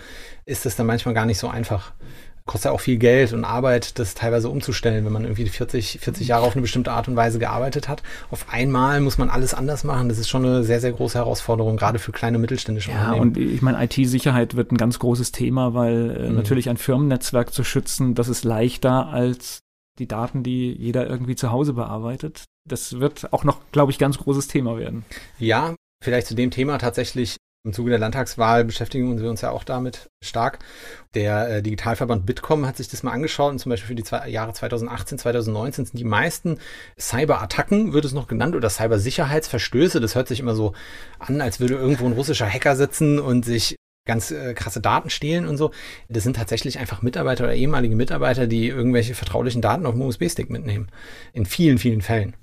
ist 0.47 0.67
es 0.67 0.77
dann 0.77 0.87
manchmal 0.87 1.15
gar 1.15 1.27
nicht 1.27 1.39
so 1.39 1.49
einfach. 1.49 1.93
Kostet 2.47 2.67
ja 2.67 2.73
auch 2.73 2.81
viel 2.81 2.97
Geld 2.97 3.33
und 3.33 3.45
Arbeit, 3.45 3.99
das 3.99 4.15
teilweise 4.15 4.49
umzustellen, 4.49 5.05
wenn 5.05 5.13
man 5.13 5.25
irgendwie 5.25 5.49
40, 5.49 5.99
40 6.01 6.29
Jahre 6.29 6.47
auf 6.47 6.53
eine 6.53 6.63
bestimmte 6.63 6.93
Art 6.93 7.09
und 7.09 7.17
Weise 7.17 7.39
gearbeitet 7.39 7.89
hat. 7.89 8.03
Auf 8.31 8.47
einmal 8.51 9.01
muss 9.01 9.19
man 9.19 9.31
alles 9.31 9.53
anders 9.53 9.83
machen. 9.83 10.09
Das 10.09 10.19
ist 10.19 10.29
schon 10.29 10.45
eine 10.45 10.63
sehr, 10.63 10.81
sehr 10.81 10.93
große 10.93 11.19
Herausforderung, 11.19 11.77
gerade 11.77 11.99
für 11.99 12.13
kleine 12.13 12.39
mittelständische 12.39 12.93
ja, 12.93 13.13
Unternehmen. 13.13 13.35
Ja, 13.35 13.43
und 13.43 13.55
ich 13.55 13.63
meine, 13.63 13.85
IT-Sicherheit 13.85 14.55
wird 14.55 14.71
ein 14.71 14.77
ganz 14.77 14.99
großes 15.01 15.33
Thema, 15.33 15.75
weil 15.75 16.17
äh, 16.17 16.29
mhm. 16.29 16.37
natürlich 16.37 16.71
ein 16.71 16.77
Firmennetzwerk 16.77 17.53
zu 17.53 17.65
schützen, 17.65 18.15
das 18.15 18.29
ist 18.29 18.45
leichter 18.45 19.09
als 19.09 19.61
die 19.99 20.07
Daten, 20.07 20.43
die 20.43 20.73
jeder 20.73 21.09
irgendwie 21.09 21.37
zu 21.37 21.51
Hause 21.51 21.73
bearbeitet. 21.73 22.45
Das 22.69 23.01
wird 23.01 23.33
auch 23.33 23.45
noch, 23.45 23.61
glaube 23.73 23.93
ich, 23.93 23.99
ganz 23.99 24.19
großes 24.19 24.49
Thema 24.49 24.79
werden. 24.79 25.05
Ja, 25.39 25.75
vielleicht 26.03 26.27
zu 26.27 26.35
dem 26.35 26.51
Thema 26.51 26.79
tatsächlich. 26.79 27.37
Im 27.67 27.73
Zuge 27.73 27.91
der 27.91 27.99
Landtagswahl 27.99 28.65
beschäftigen 28.65 29.21
wir 29.21 29.29
uns 29.29 29.41
ja 29.41 29.51
auch 29.51 29.65
damit 29.65 30.09
stark. 30.23 30.61
Der 31.17 31.49
äh, 31.49 31.63
Digitalverband 31.63 32.25
Bitkom 32.25 32.65
hat 32.65 32.77
sich 32.77 32.87
das 32.87 33.03
mal 33.03 33.11
angeschaut 33.11 33.51
und 33.51 33.59
zum 33.59 33.71
Beispiel 33.71 33.89
für 33.89 33.95
die 33.97 34.05
zwei, 34.05 34.29
Jahre 34.29 34.53
2018, 34.53 35.19
2019 35.19 35.87
sind 35.87 35.99
die 35.99 36.05
meisten 36.05 36.61
Cyberattacken, 36.97 37.93
wird 37.93 38.05
es 38.05 38.13
noch 38.13 38.29
genannt, 38.29 38.55
oder 38.55 38.71
Cybersicherheitsverstöße. 38.71 39.99
Das 39.99 40.15
hört 40.15 40.29
sich 40.29 40.39
immer 40.39 40.55
so 40.55 40.75
an, 41.19 41.41
als 41.41 41.59
würde 41.59 41.75
irgendwo 41.75 42.07
ein 42.07 42.13
russischer 42.13 42.49
Hacker 42.49 42.77
sitzen 42.77 43.19
und 43.19 43.45
sich 43.45 43.75
ganz 44.07 44.31
äh, 44.31 44.55
krasse 44.55 44.81
Daten 44.81 45.11
stehlen 45.11 45.49
und 45.49 45.57
so. 45.57 45.73
Das 46.09 46.23
sind 46.23 46.37
tatsächlich 46.37 46.79
einfach 46.79 47.03
Mitarbeiter 47.03 47.43
oder 47.43 47.55
ehemalige 47.55 47.97
Mitarbeiter, 47.97 48.47
die 48.47 48.69
irgendwelche 48.69 49.17
vertraulichen 49.17 49.61
Daten 49.61 49.87
auf 49.87 49.95
dem 49.95 50.03
USB-Stick 50.03 50.51
mitnehmen. 50.51 50.87
In 51.33 51.47
vielen, 51.47 51.79
vielen 51.79 52.03
Fällen. 52.03 52.37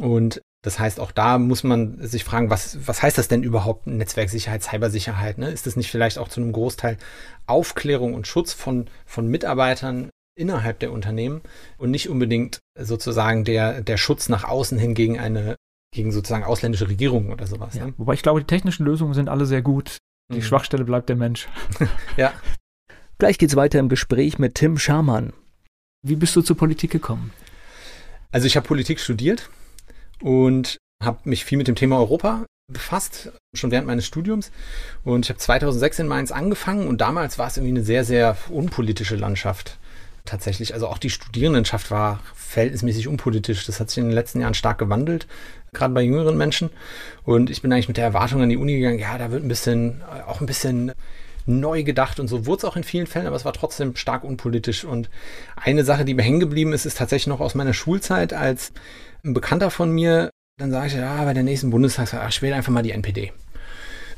Und 0.00 0.42
das 0.66 0.80
heißt, 0.80 0.98
auch 0.98 1.12
da 1.12 1.38
muss 1.38 1.62
man 1.62 2.04
sich 2.04 2.24
fragen, 2.24 2.50
was, 2.50 2.88
was 2.88 3.00
heißt 3.00 3.16
das 3.16 3.28
denn 3.28 3.44
überhaupt 3.44 3.86
Netzwerksicherheit, 3.86 4.64
Cybersicherheit? 4.64 5.38
Ne? 5.38 5.48
Ist 5.48 5.64
das 5.64 5.76
nicht 5.76 5.92
vielleicht 5.92 6.18
auch 6.18 6.26
zu 6.26 6.40
einem 6.40 6.50
Großteil 6.50 6.98
Aufklärung 7.46 8.14
und 8.14 8.26
Schutz 8.26 8.52
von, 8.52 8.88
von 9.04 9.28
Mitarbeitern 9.28 10.10
innerhalb 10.36 10.80
der 10.80 10.90
Unternehmen 10.90 11.42
und 11.78 11.92
nicht 11.92 12.08
unbedingt 12.08 12.58
sozusagen 12.76 13.44
der, 13.44 13.80
der 13.80 13.96
Schutz 13.96 14.28
nach 14.28 14.42
außen 14.42 14.76
hin 14.76 14.94
gegen 14.94 15.20
eine 15.20 15.54
gegen 15.94 16.10
sozusagen 16.10 16.42
ausländische 16.42 16.88
Regierungen 16.88 17.32
oder 17.32 17.46
sowas. 17.46 17.76
Ja, 17.76 17.86
ne? 17.86 17.94
Wobei 17.96 18.14
ich 18.14 18.22
glaube, 18.22 18.40
die 18.40 18.46
technischen 18.48 18.84
Lösungen 18.84 19.14
sind 19.14 19.28
alle 19.28 19.46
sehr 19.46 19.62
gut. 19.62 19.98
Die 20.32 20.38
mhm. 20.38 20.42
Schwachstelle 20.42 20.84
bleibt 20.84 21.08
der 21.08 21.14
Mensch. 21.14 21.46
ja. 22.16 22.32
Gleich 23.18 23.38
geht's 23.38 23.54
weiter 23.54 23.78
im 23.78 23.88
Gespräch 23.88 24.40
mit 24.40 24.56
Tim 24.56 24.78
Scharmann. 24.78 25.32
Wie 26.02 26.16
bist 26.16 26.34
du 26.34 26.42
zur 26.42 26.56
Politik 26.56 26.90
gekommen? 26.90 27.32
Also 28.32 28.48
ich 28.48 28.56
habe 28.56 28.66
Politik 28.66 28.98
studiert 28.98 29.48
und 30.20 30.78
habe 31.02 31.18
mich 31.24 31.44
viel 31.44 31.58
mit 31.58 31.68
dem 31.68 31.74
Thema 31.74 31.98
Europa 31.98 32.44
befasst, 32.72 33.30
schon 33.54 33.70
während 33.70 33.86
meines 33.86 34.06
Studiums. 34.06 34.50
Und 35.04 35.26
ich 35.26 35.30
habe 35.30 35.38
2006 35.38 36.00
in 36.00 36.08
Mainz 36.08 36.32
angefangen 36.32 36.88
und 36.88 37.00
damals 37.00 37.38
war 37.38 37.46
es 37.46 37.56
irgendwie 37.56 37.76
eine 37.76 37.84
sehr, 37.84 38.04
sehr 38.04 38.36
unpolitische 38.48 39.16
Landschaft 39.16 39.78
tatsächlich. 40.24 40.74
Also 40.74 40.88
auch 40.88 40.98
die 40.98 41.10
Studierendenschaft 41.10 41.90
war 41.90 42.20
verhältnismäßig 42.34 43.08
unpolitisch. 43.08 43.64
Das 43.66 43.78
hat 43.78 43.90
sich 43.90 43.98
in 43.98 44.04
den 44.04 44.14
letzten 44.14 44.40
Jahren 44.40 44.54
stark 44.54 44.78
gewandelt, 44.78 45.26
gerade 45.72 45.94
bei 45.94 46.02
jüngeren 46.02 46.36
Menschen. 46.36 46.70
Und 47.24 47.50
ich 47.50 47.62
bin 47.62 47.72
eigentlich 47.72 47.88
mit 47.88 47.96
der 47.96 48.04
Erwartung 48.04 48.42
an 48.42 48.48
die 48.48 48.56
Uni 48.56 48.76
gegangen, 48.76 48.98
ja, 48.98 49.16
da 49.18 49.30
wird 49.30 49.44
ein 49.44 49.48
bisschen, 49.48 50.02
auch 50.26 50.40
ein 50.40 50.46
bisschen 50.46 50.92
neu 51.48 51.84
gedacht 51.84 52.18
und 52.18 52.26
so 52.26 52.44
wurde 52.44 52.58
es 52.58 52.64
auch 52.64 52.76
in 52.76 52.82
vielen 52.82 53.06
Fällen, 53.06 53.28
aber 53.28 53.36
es 53.36 53.44
war 53.44 53.52
trotzdem 53.52 53.94
stark 53.94 54.24
unpolitisch. 54.24 54.84
Und 54.84 55.08
eine 55.54 55.84
Sache, 55.84 56.04
die 56.04 56.14
mir 56.14 56.22
hängen 56.22 56.40
geblieben 56.40 56.72
ist, 56.72 56.86
ist 56.86 56.98
tatsächlich 56.98 57.28
noch 57.28 57.40
aus 57.40 57.54
meiner 57.54 57.72
Schulzeit, 57.72 58.32
als 58.32 58.72
ein 59.26 59.34
Bekannter 59.34 59.70
von 59.70 59.90
mir 59.90 60.30
dann 60.58 60.70
sage 60.70 60.86
ich, 60.86 60.94
ja, 60.94 61.22
bei 61.24 61.34
der 61.34 61.42
nächsten 61.42 61.68
Bundestagswahl, 61.68 62.26
ich 62.30 62.40
wähle 62.40 62.56
einfach 62.56 62.72
mal 62.72 62.82
die 62.82 62.92
NPD. 62.92 63.32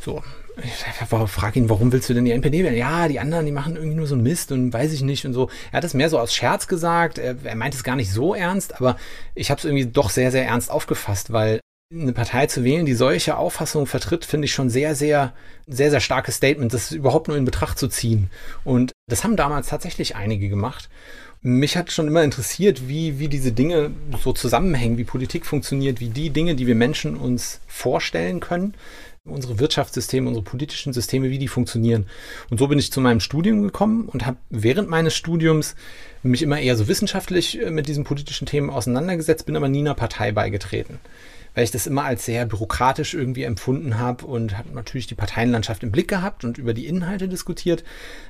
So, 0.01 0.23
ich 0.63 0.73
frage 1.27 1.59
ihn, 1.59 1.69
warum 1.69 1.91
willst 1.91 2.09
du 2.09 2.15
denn 2.15 2.25
die 2.25 2.31
NPD 2.31 2.63
wählen? 2.63 2.77
Ja, 2.77 3.09
die 3.09 3.19
anderen, 3.19 3.45
die 3.45 3.51
machen 3.51 3.75
irgendwie 3.75 3.97
nur 3.97 4.07
so 4.07 4.15
einen 4.15 4.23
Mist 4.23 4.53
und 4.53 4.73
weiß 4.73 4.93
ich 4.93 5.03
nicht 5.03 5.27
und 5.27 5.33
so. 5.33 5.51
Er 5.73 5.79
hat 5.79 5.85
es 5.85 5.95
mehr 5.95 6.09
so 6.09 6.21
aus 6.21 6.33
Scherz 6.33 6.69
gesagt. 6.69 7.19
Er, 7.19 7.35
er 7.43 7.57
meint 7.57 7.75
es 7.75 7.83
gar 7.83 7.97
nicht 7.97 8.13
so 8.13 8.35
ernst, 8.35 8.77
aber 8.77 8.97
ich 9.35 9.51
habe 9.51 9.59
es 9.59 9.65
irgendwie 9.65 9.87
doch 9.87 10.11
sehr, 10.11 10.31
sehr 10.31 10.47
ernst 10.47 10.71
aufgefasst, 10.71 11.33
weil 11.33 11.59
eine 11.93 12.13
Partei 12.13 12.47
zu 12.47 12.63
wählen, 12.63 12.87
die 12.87 12.95
solche 12.95 13.37
Auffassungen 13.37 13.87
vertritt, 13.89 14.25
finde 14.25 14.45
ich 14.45 14.53
schon 14.53 14.71
sehr, 14.71 14.95
sehr, 14.95 15.33
sehr, 15.67 15.91
sehr 15.91 16.01
starkes 16.01 16.37
Statement, 16.37 16.73
das 16.73 16.93
überhaupt 16.93 17.27
nur 17.27 17.37
in 17.37 17.47
Betracht 17.47 17.79
zu 17.81 17.89
ziehen. 17.89 18.31
Und 18.63 18.93
das 19.09 19.25
haben 19.25 19.37
damals 19.37 19.69
tatsächlich 19.69 20.15
einige 20.15 20.49
gemacht 20.49 20.89
mich 21.41 21.77
hat 21.77 21.93
schon 21.93 22.09
immer 22.09 22.25
interessiert, 22.25 22.89
wie, 22.89 23.19
wie 23.19 23.29
diese 23.29 23.53
Dinge 23.53 23.93
so 24.23 24.33
zusammenhängen, 24.33 24.99
wie 24.99 25.05
Politik 25.05 25.47
funktioniert, 25.47 26.01
wie 26.01 26.09
die 26.09 26.31
Dinge, 26.31 26.57
die 26.57 26.67
wir 26.67 26.75
Menschen 26.75 27.17
uns 27.17 27.61
vorstellen 27.67 28.41
können, 28.41 28.75
unsere 29.25 29.59
Wirtschaftssysteme, 29.59 30.27
unsere 30.27 30.45
politischen 30.45 30.93
Systeme, 30.93 31.31
wie 31.31 31.39
die 31.39 31.49
funktionieren. 31.49 32.07
Und 32.51 32.59
so 32.59 32.67
bin 32.67 32.79
ich 32.79 32.93
zu 32.93 33.01
meinem 33.01 33.21
Studium 33.21 33.63
gekommen 33.63 34.09
und 34.09 34.27
habe 34.27 34.39
während 34.51 34.89
meines 34.89 35.15
Studiums 35.15 35.77
mich 36.23 36.43
immer 36.43 36.59
eher 36.59 36.77
so 36.77 36.89
wissenschaftlich 36.89 37.61
äh, 37.61 37.71
mit 37.71 37.87
diesen 37.87 38.05
politischen 38.05 38.47
Themen 38.47 38.71
auseinandergesetzt, 38.71 39.47
bin 39.47 39.57
aber 39.57 39.69
nie 39.69 39.81
einer 39.81 39.95
Partei 39.95 40.33
beigetreten. 40.33 40.99
Weil 41.55 41.65
ich 41.65 41.71
das 41.71 41.87
immer 41.87 42.05
als 42.05 42.25
sehr 42.25 42.47
bürokratisch 42.47 43.15
irgendwie 43.15 43.43
empfunden 43.43 43.99
habe 43.99 44.27
und 44.27 44.57
habe 44.57 44.71
natürlich 44.75 45.07
die 45.07 45.15
Parteienlandschaft 45.15 45.83
im 45.83 45.91
Blick 45.91 46.09
gehabt 46.09 46.45
und 46.45 46.59
über 46.59 46.75
die 46.75 46.87
Inhalte 46.87 47.29
diskutiert. 47.29 47.85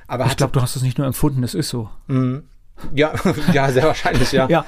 Aber 0.07 0.25
ich 0.27 0.37
glaube, 0.37 0.53
du 0.53 0.61
hast 0.61 0.75
es 0.75 0.81
nicht 0.81 0.97
nur 0.97 1.07
empfunden, 1.07 1.43
es 1.43 1.53
ist 1.53 1.69
so. 1.69 1.89
Mhm. 2.07 2.43
Ja, 2.93 3.13
ja, 3.53 3.71
sehr 3.71 3.83
wahrscheinlich, 3.83 4.31
ja. 4.31 4.47
ja. 4.49 4.65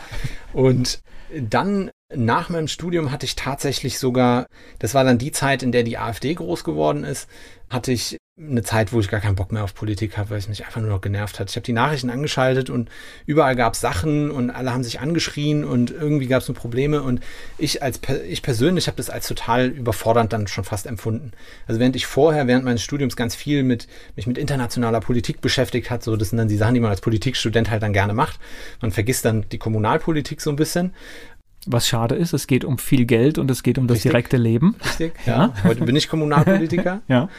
Und 0.54 1.02
dann 1.34 1.92
nach 2.14 2.50
meinem 2.50 2.68
Studium 2.68 3.12
hatte 3.12 3.26
ich 3.26 3.36
tatsächlich 3.36 4.00
sogar, 4.00 4.48
das 4.80 4.94
war 4.94 5.04
dann 5.04 5.18
die 5.18 5.32
Zeit, 5.32 5.64
in 5.64 5.72
der 5.72 5.84
die 5.84 5.98
AfD 5.98 6.34
groß 6.34 6.64
geworden 6.64 7.04
ist, 7.04 7.30
hatte 7.70 7.92
ich 7.92 8.18
eine 8.40 8.64
Zeit, 8.64 8.94
wo 8.94 9.00
ich 9.00 9.10
gar 9.10 9.20
keinen 9.20 9.36
Bock 9.36 9.52
mehr 9.52 9.64
auf 9.64 9.76
Politik 9.76 10.18
habe, 10.18 10.32
weil 10.32 10.38
es 10.38 10.48
mich 10.48 10.66
einfach 10.66 10.80
nur 10.80 10.90
noch 10.90 11.02
genervt 11.02 11.40
hat. 11.40 11.50
Ich 11.50 11.56
habe 11.58 11.66
die 11.66 11.74
Nachrichten 11.74 12.10
angeschaltet 12.10 12.70
und 12.70 12.90
überall 13.26 13.56
gab 13.56 13.74
es 13.74 13.82
Sachen 13.82 14.32
und 14.32 14.50
alle 14.50 14.74
haben 14.74 14.84
sich 14.84 15.02
angeschrien 15.02 15.66
und 15.66 15.92
irgendwie 15.92 16.28
gab 16.28 16.42
es 16.42 16.48
nur 16.48 16.56
Probleme 16.56 17.04
und 17.04 17.22
ich 17.58 17.84
als 17.84 18.00
ich 18.28 18.42
persönlich 18.42 18.88
habe 18.88 18.98
das 18.98 19.10
als 19.10 19.28
total 19.28 19.68
überfordernd 19.68 20.32
dann 20.32 20.48
schon 20.48 20.64
fast 20.64 20.88
empfunden. 20.88 21.32
Also 21.68 21.80
während 21.82 21.96
ich 21.98 22.06
vorher 22.06 22.48
während 22.48 22.64
meines 22.64 22.82
Studiums 22.82 23.18
ganz 23.18 23.36
viel 23.36 23.64
mit 23.64 23.88
mich 24.16 24.28
mit 24.28 24.38
internationaler 24.38 25.02
Politik 25.02 25.42
beschäftigt 25.42 25.90
hat, 25.90 26.02
so 26.02 26.16
das 26.16 26.30
sind 26.30 26.38
dann 26.38 26.48
die 26.48 26.58
Sachen, 26.58 26.74
die 26.74 26.80
man 26.80 26.90
als 26.90 27.02
Politikstudent 27.02 27.70
halt 27.70 27.84
dann 27.84 27.94
gerne 27.94 28.14
macht. 28.14 28.40
Man 28.82 28.92
vergisst 28.92 29.26
dann 29.26 29.46
die 29.52 29.58
Kommunalpolitik 29.58 30.40
so 30.40 30.50
ein 30.50 30.56
bisschen 30.56 30.94
was 31.68 31.88
schade 31.88 32.16
ist, 32.16 32.34
es 32.34 32.48
geht 32.48 32.66
um 32.66 32.80
viel 32.80 33.06
Geld 33.06 33.38
und 33.38 33.52
es 33.52 33.62
geht 33.62 33.78
um 33.78 33.86
das 33.86 33.98
Richtig. 33.98 34.12
direkte 34.12 34.38
Leben. 34.38 34.76
Richtig, 34.84 35.14
ja. 35.28 35.54
ja. 35.54 35.64
Heute 35.64 35.86
bin 35.86 35.96
ich 35.96 36.10
Kommunalpolitiker. 36.10 37.02
ja 37.08 37.30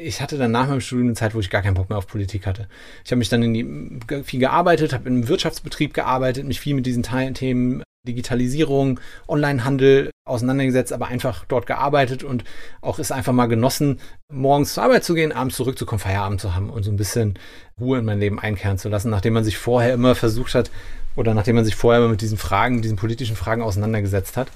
ich 0.00 0.20
hatte 0.20 0.38
dann 0.38 0.50
nach 0.50 0.68
meinem 0.68 0.80
Studium 0.80 1.08
eine 1.08 1.14
Zeit, 1.14 1.34
wo 1.34 1.40
ich 1.40 1.50
gar 1.50 1.62
keinen 1.62 1.74
Bock 1.74 1.88
mehr 1.88 1.98
auf 1.98 2.06
Politik 2.06 2.46
hatte. 2.46 2.68
Ich 3.04 3.10
habe 3.10 3.18
mich 3.18 3.28
dann 3.28 3.42
in 3.42 3.54
die, 3.54 4.22
viel 4.24 4.40
gearbeitet, 4.40 4.92
habe 4.92 5.06
einem 5.06 5.28
Wirtschaftsbetrieb 5.28 5.94
gearbeitet, 5.94 6.46
mich 6.46 6.60
viel 6.60 6.74
mit 6.74 6.86
diesen 6.86 7.02
Themen 7.02 7.82
Digitalisierung, 8.06 8.98
Onlinehandel 9.28 10.10
auseinandergesetzt, 10.26 10.92
aber 10.92 11.08
einfach 11.08 11.44
dort 11.46 11.66
gearbeitet 11.66 12.24
und 12.24 12.44
auch 12.80 12.98
es 12.98 13.12
einfach 13.12 13.34
mal 13.34 13.46
genossen, 13.46 14.00
morgens 14.32 14.72
zur 14.74 14.84
Arbeit 14.84 15.04
zu 15.04 15.14
gehen, 15.14 15.32
abends 15.32 15.56
zurückzukommen, 15.56 15.98
Feierabend 15.98 16.40
zu 16.40 16.54
haben 16.54 16.70
und 16.70 16.82
so 16.82 16.90
ein 16.90 16.96
bisschen 16.96 17.38
Ruhe 17.78 17.98
in 17.98 18.06
mein 18.06 18.20
Leben 18.20 18.38
einkehren 18.38 18.78
zu 18.78 18.88
lassen, 18.88 19.10
nachdem 19.10 19.34
man 19.34 19.44
sich 19.44 19.58
vorher 19.58 19.92
immer 19.92 20.14
versucht 20.14 20.54
hat 20.54 20.70
oder 21.14 21.34
nachdem 21.34 21.56
man 21.56 21.64
sich 21.64 21.74
vorher 21.74 22.00
immer 22.00 22.10
mit 22.10 22.22
diesen 22.22 22.38
Fragen, 22.38 22.80
diesen 22.80 22.96
politischen 22.96 23.36
Fragen 23.36 23.60
auseinandergesetzt 23.60 24.38
hat. 24.38 24.48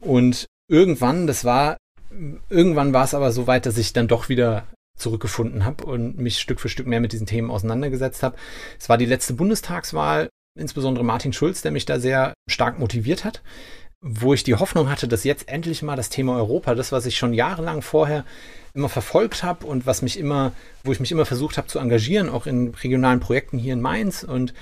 Und 0.00 0.46
irgendwann, 0.68 1.28
das 1.28 1.44
war 1.44 1.76
irgendwann 2.48 2.92
war 2.92 3.04
es 3.04 3.14
aber 3.14 3.32
so 3.32 3.46
weit, 3.46 3.66
dass 3.66 3.78
ich 3.78 3.92
dann 3.92 4.08
doch 4.08 4.28
wieder 4.28 4.66
zurückgefunden 4.96 5.64
habe 5.64 5.84
und 5.84 6.18
mich 6.18 6.38
Stück 6.38 6.60
für 6.60 6.68
Stück 6.68 6.86
mehr 6.86 7.00
mit 7.00 7.12
diesen 7.12 7.26
Themen 7.26 7.50
auseinandergesetzt 7.50 8.22
habe. 8.22 8.36
Es 8.78 8.88
war 8.88 8.98
die 8.98 9.06
letzte 9.06 9.34
Bundestagswahl, 9.34 10.28
insbesondere 10.58 11.04
Martin 11.04 11.32
Schulz, 11.32 11.62
der 11.62 11.72
mich 11.72 11.84
da 11.84 11.98
sehr 11.98 12.34
stark 12.48 12.78
motiviert 12.78 13.24
hat, 13.24 13.42
wo 14.00 14.34
ich 14.34 14.44
die 14.44 14.54
Hoffnung 14.54 14.88
hatte, 14.88 15.08
dass 15.08 15.24
jetzt 15.24 15.48
endlich 15.48 15.82
mal 15.82 15.96
das 15.96 16.10
Thema 16.10 16.36
Europa, 16.36 16.74
das, 16.74 16.92
was 16.92 17.06
ich 17.06 17.16
schon 17.16 17.34
jahrelang 17.34 17.82
vorher 17.82 18.24
immer 18.74 18.88
verfolgt 18.88 19.42
habe 19.42 19.66
und 19.66 19.86
was 19.86 20.02
mich 20.02 20.18
immer, 20.18 20.52
wo 20.84 20.92
ich 20.92 21.00
mich 21.00 21.10
immer 21.10 21.26
versucht 21.26 21.58
habe 21.58 21.68
zu 21.68 21.78
engagieren, 21.78 22.28
auch 22.28 22.46
in 22.46 22.68
regionalen 22.68 23.20
Projekten 23.20 23.58
hier 23.58 23.72
in 23.72 23.80
Mainz 23.80 24.22
und 24.22 24.54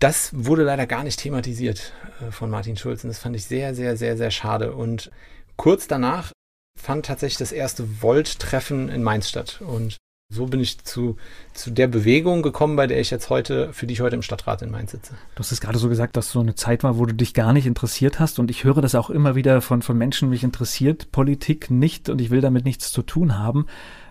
das 0.00 0.30
wurde 0.34 0.64
leider 0.64 0.86
gar 0.86 1.04
nicht 1.04 1.20
thematisiert 1.20 1.92
äh, 2.20 2.30
von 2.30 2.50
Martin 2.50 2.76
Schulz 2.76 3.04
und 3.04 3.08
das 3.08 3.18
fand 3.18 3.36
ich 3.36 3.44
sehr, 3.44 3.74
sehr, 3.74 3.96
sehr, 3.96 4.16
sehr 4.16 4.30
schade. 4.30 4.74
Und 4.74 5.10
kurz 5.56 5.86
danach 5.86 6.32
fand 6.76 7.06
tatsächlich 7.06 7.38
das 7.38 7.52
erste 7.52 8.02
Volt-Treffen 8.02 8.88
in 8.88 9.02
Mainz 9.02 9.28
statt. 9.28 9.60
Und 9.66 9.96
so 10.30 10.46
bin 10.46 10.60
ich 10.60 10.82
zu, 10.84 11.16
zu 11.52 11.70
der 11.70 11.86
Bewegung 11.86 12.42
gekommen, 12.42 12.76
bei 12.76 12.86
der 12.86 13.00
ich 13.00 13.10
jetzt 13.10 13.30
heute, 13.30 13.72
für 13.72 13.86
die 13.86 13.94
ich 13.94 14.00
heute 14.00 14.16
im 14.16 14.22
Stadtrat 14.22 14.62
in 14.62 14.70
Mainz 14.70 14.90
sitze. 14.90 15.14
Du 15.34 15.40
hast 15.40 15.52
es 15.52 15.60
gerade 15.60 15.78
so 15.78 15.88
gesagt, 15.88 16.16
dass 16.16 16.30
so 16.30 16.40
eine 16.40 16.54
Zeit 16.54 16.82
war, 16.82 16.98
wo 16.98 17.06
du 17.06 17.14
dich 17.14 17.34
gar 17.34 17.52
nicht 17.52 17.66
interessiert 17.66 18.20
hast. 18.20 18.38
Und 18.38 18.50
ich 18.50 18.64
höre 18.64 18.80
das 18.80 18.94
auch 18.94 19.10
immer 19.10 19.34
wieder 19.34 19.60
von, 19.60 19.82
von 19.82 19.96
Menschen, 19.96 20.30
mich 20.30 20.42
interessiert 20.42 21.12
Politik 21.12 21.70
nicht 21.70 22.08
und 22.08 22.20
ich 22.20 22.30
will 22.30 22.40
damit 22.40 22.64
nichts 22.64 22.90
zu 22.90 23.02
tun 23.02 23.38
haben. 23.38 23.66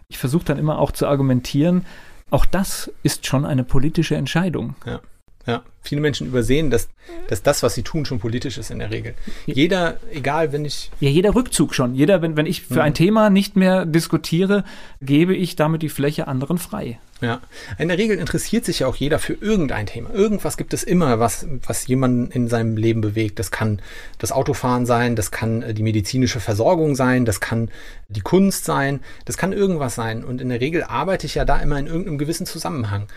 Ich 0.08 0.18
versuche 0.18 0.46
dann 0.46 0.60
immer 0.60 0.80
auch 0.80 0.92
zu 0.92 1.08
argumentieren, 1.08 1.86
auch 2.30 2.46
das 2.46 2.92
ist 3.04 3.28
schon 3.28 3.46
eine 3.46 3.64
politische 3.64 4.16
Entscheidung. 4.16 4.76
Ja. 4.86 5.02
Ja, 5.46 5.64
viele 5.82 6.00
Menschen 6.00 6.28
übersehen, 6.28 6.70
dass, 6.70 6.88
dass 7.28 7.44
das, 7.44 7.64
was 7.64 7.76
sie 7.76 7.84
tun, 7.84 8.06
schon 8.06 8.20
politisch 8.20 8.58
ist 8.58 8.72
in 8.72 8.80
der 8.80 8.92
Regel. 8.92 9.14
Jeder, 9.46 9.98
egal, 10.12 10.54
wenn 10.54 10.64
ich. 10.64 10.90
Ja, 11.02 11.10
jeder 11.10 11.36
Rückzug 11.36 11.76
schon. 11.76 11.96
Jeder, 11.96 12.22
wenn, 12.22 12.38
wenn 12.38 12.46
ich 12.46 12.62
für 12.62 12.76
mhm. 12.76 12.82
ein 12.82 12.94
Thema 12.94 13.30
nicht 13.30 13.58
mehr 13.58 13.86
diskutiere, 13.86 14.64
gebe 15.02 15.36
ich 15.36 15.58
damit 15.58 15.82
die 15.82 15.90
Fläche 15.90 16.28
anderen 16.28 16.58
frei. 16.58 17.00
Ja, 17.20 17.42
in 17.78 17.88
der 17.88 17.98
Regel 17.98 18.18
interessiert 18.18 18.66
sich 18.66 18.80
ja 18.80 18.88
auch 18.88 18.98
jeder 18.98 19.18
für 19.18 19.34
irgendein 19.34 19.86
Thema. 19.86 20.14
Irgendwas 20.14 20.58
gibt 20.58 20.74
es 20.74 20.84
immer, 20.84 21.20
was, 21.20 21.48
was 21.66 21.88
jemanden 21.88 22.32
in 22.32 22.50
seinem 22.50 22.76
Leben 22.76 23.00
bewegt. 23.00 23.40
Das 23.40 23.50
kann 23.50 23.82
das 24.20 24.34
Autofahren 24.34 24.86
sein, 24.86 25.16
das 25.16 25.32
kann 25.32 25.62
äh, 25.62 25.74
die 25.74 25.84
medizinische 25.84 26.42
Versorgung 26.42 26.96
sein, 26.96 27.24
das 27.24 27.40
kann 27.40 27.70
die 28.10 28.22
Kunst 28.22 28.66
sein, 28.66 29.00
das 29.24 29.38
kann 29.38 29.54
irgendwas 29.54 29.96
sein. 29.96 30.24
Und 30.24 30.42
in 30.42 30.50
der 30.50 30.60
Regel 30.60 30.84
arbeite 30.84 31.26
ich 31.26 31.36
ja 31.36 31.46
da 31.46 31.60
immer 31.60 31.80
in 31.80 31.88
irgendeinem 31.88 32.18
gewissen 32.18 32.46
Zusammenhang. 32.46 33.08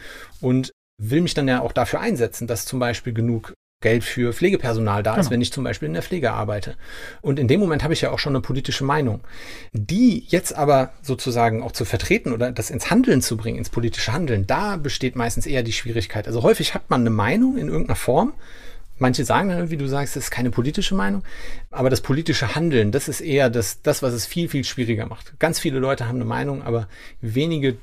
Und 0.41 0.73
will 0.99 1.21
mich 1.21 1.35
dann 1.35 1.49
ja 1.49 1.61
auch 1.61 1.73
dafür 1.73 2.01
einsetzen, 2.01 2.47
dass 2.47 2.65
zum 2.65 2.79
Beispiel 2.79 3.13
genug 3.13 3.55
Geld 3.83 4.05
für 4.05 4.33
Pflegepersonal 4.33 5.03
da 5.03 5.13
ist, 5.13 5.17
genau. 5.17 5.31
wenn 5.33 5.43
ich 5.43 5.53
zum 5.53 5.63
Beispiel 5.63 5.87
in 5.87 5.93
der 5.93 6.03
Pflege 6.03 6.33
arbeite. 6.33 6.77
Und 7.21 7.39
in 7.39 7.47
dem 7.47 7.61
Moment 7.61 7.83
habe 7.83 7.93
ich 7.93 8.01
ja 8.01 8.11
auch 8.11 8.19
schon 8.19 8.35
eine 8.35 8.41
politische 8.41 8.85
Meinung. 8.85 9.21
Die 9.73 10.25
jetzt 10.29 10.57
aber 10.57 10.95
sozusagen 11.03 11.63
auch 11.63 11.73
zu 11.73 11.85
vertreten 11.85 12.33
oder 12.33 12.53
das 12.53 12.71
ins 12.71 12.91
Handeln 12.91 13.21
zu 13.21 13.37
bringen, 13.37 13.59
ins 13.59 13.69
politische 13.69 14.13
Handeln, 14.15 14.47
da 14.47 14.77
besteht 14.77 15.15
meistens 15.15 15.45
eher 15.45 15.63
die 15.63 15.75
Schwierigkeit. 15.75 16.27
Also 16.27 16.43
häufig 16.43 16.73
hat 16.73 16.89
man 16.89 17.03
eine 17.03 17.11
Meinung 17.11 17.59
in 17.59 17.69
irgendeiner 17.69 17.97
Form. 17.97 18.33
Manche 18.99 19.27
sagen 19.27 19.51
dann, 19.51 19.71
wie 19.71 19.77
du 19.77 19.87
sagst, 19.87 20.17
das 20.17 20.25
ist 20.25 20.31
keine 20.31 20.51
politische 20.51 20.95
Meinung, 20.95 21.23
aber 21.71 21.91
das 21.91 22.01
politische 22.01 22.55
Handeln, 22.55 22.93
das 22.93 23.09
ist 23.09 23.21
eher 23.21 23.51
das, 23.51 23.83
das, 23.83 24.03
was 24.03 24.15
es 24.15 24.25
viel, 24.25 24.49
viel 24.49 24.65
schwieriger 24.65 25.05
macht. 25.05 25.39
Ganz 25.39 25.59
viele 25.59 25.81
Leute 25.81 26.09
haben 26.09 26.17
eine 26.17 26.25
Meinung, 26.25 26.63
aber 26.63 26.89
wenige 27.21 27.77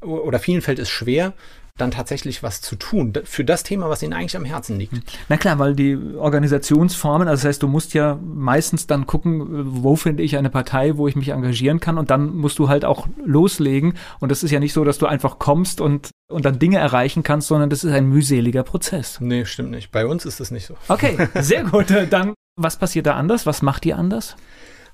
oder 0.00 0.38
vielen 0.38 0.62
fällt 0.62 0.78
es 0.78 0.88
schwer, 0.88 1.34
dann 1.80 1.90
tatsächlich 1.90 2.42
was 2.42 2.60
zu 2.60 2.76
tun 2.76 3.12
für 3.24 3.44
das 3.44 3.62
Thema, 3.62 3.88
was 3.88 4.02
ihnen 4.02 4.12
eigentlich 4.12 4.36
am 4.36 4.44
Herzen 4.44 4.78
liegt. 4.78 4.94
Na 5.28 5.36
klar, 5.36 5.58
weil 5.58 5.74
die 5.74 5.98
Organisationsformen, 6.16 7.28
also 7.28 7.42
das 7.42 7.48
heißt, 7.48 7.62
du 7.62 7.68
musst 7.68 7.94
ja 7.94 8.18
meistens 8.22 8.86
dann 8.86 9.06
gucken, 9.06 9.82
wo 9.82 9.96
finde 9.96 10.22
ich 10.22 10.36
eine 10.36 10.50
Partei, 10.50 10.96
wo 10.96 11.08
ich 11.08 11.16
mich 11.16 11.30
engagieren 11.30 11.80
kann 11.80 11.98
und 11.98 12.10
dann 12.10 12.36
musst 12.36 12.58
du 12.58 12.68
halt 12.68 12.84
auch 12.84 13.06
loslegen 13.24 13.94
und 14.20 14.30
das 14.30 14.42
ist 14.42 14.50
ja 14.50 14.60
nicht 14.60 14.72
so, 14.72 14.84
dass 14.84 14.98
du 14.98 15.06
einfach 15.06 15.38
kommst 15.38 15.80
und 15.80 16.10
und 16.30 16.44
dann 16.44 16.58
Dinge 16.58 16.78
erreichen 16.78 17.22
kannst, 17.22 17.48
sondern 17.48 17.70
das 17.70 17.84
ist 17.84 17.92
ein 17.92 18.06
mühseliger 18.06 18.62
Prozess. 18.62 19.20
Nee, 19.20 19.44
stimmt 19.44 19.72
nicht. 19.72 19.90
Bei 19.90 20.06
uns 20.06 20.24
ist 20.24 20.40
das 20.40 20.50
nicht 20.50 20.66
so. 20.66 20.76
Okay, 20.88 21.28
sehr 21.40 21.64
gut. 21.64 21.86
Dann, 22.10 22.34
was 22.56 22.78
passiert 22.78 23.06
da 23.06 23.14
anders? 23.14 23.46
Was 23.46 23.62
macht 23.62 23.84
ihr 23.84 23.98
anders? 23.98 24.36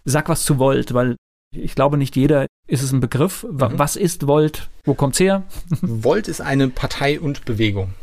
Sag 0.04 0.28
was 0.28 0.44
zu 0.44 0.58
Volt, 0.58 0.94
weil 0.94 1.16
ich 1.52 1.74
glaube, 1.74 1.96
nicht 1.96 2.16
jeder 2.16 2.46
ist 2.66 2.82
es 2.82 2.92
ein 2.92 3.00
Begriff. 3.00 3.44
Mhm. 3.44 3.78
Was 3.78 3.96
ist 3.96 4.26
Volt? 4.26 4.68
Wo 4.84 4.94
kommt's 4.94 5.20
her? 5.20 5.44
Volt 5.80 6.28
ist 6.28 6.40
eine 6.40 6.68
Partei 6.68 7.20
und 7.20 7.44
Bewegung. 7.44 7.94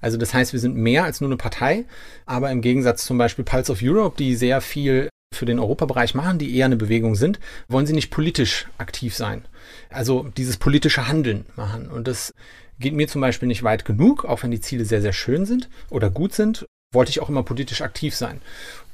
Also 0.00 0.18
das 0.18 0.34
heißt, 0.34 0.52
wir 0.52 0.60
sind 0.60 0.76
mehr 0.76 1.04
als 1.04 1.20
nur 1.20 1.28
eine 1.28 1.38
Partei, 1.38 1.86
aber 2.26 2.50
im 2.50 2.60
Gegensatz 2.60 3.06
zum 3.06 3.16
Beispiel 3.16 3.44
Pulse 3.44 3.72
of 3.72 3.78
Europe, 3.82 4.16
die 4.18 4.34
sehr 4.36 4.60
viel 4.60 5.08
für 5.34 5.46
den 5.46 5.58
Europabereich 5.58 6.14
machen, 6.14 6.38
die 6.38 6.54
eher 6.54 6.66
eine 6.66 6.76
Bewegung 6.76 7.14
sind, 7.14 7.40
wollen 7.68 7.86
sie 7.86 7.94
nicht 7.94 8.10
politisch 8.10 8.68
aktiv 8.78 9.16
sein. 9.16 9.46
Also 9.90 10.28
dieses 10.36 10.58
politische 10.58 11.08
Handeln 11.08 11.46
machen. 11.56 11.88
Und 11.88 12.06
das 12.06 12.34
geht 12.78 12.92
mir 12.92 13.08
zum 13.08 13.20
Beispiel 13.20 13.48
nicht 13.48 13.62
weit 13.62 13.84
genug, 13.84 14.24
auch 14.24 14.42
wenn 14.42 14.50
die 14.50 14.60
Ziele 14.60 14.84
sehr, 14.84 15.00
sehr 15.00 15.12
schön 15.12 15.46
sind 15.46 15.68
oder 15.90 16.10
gut 16.10 16.34
sind, 16.34 16.66
wollte 16.92 17.10
ich 17.10 17.20
auch 17.20 17.28
immer 17.28 17.42
politisch 17.42 17.80
aktiv 17.80 18.14
sein. 18.14 18.40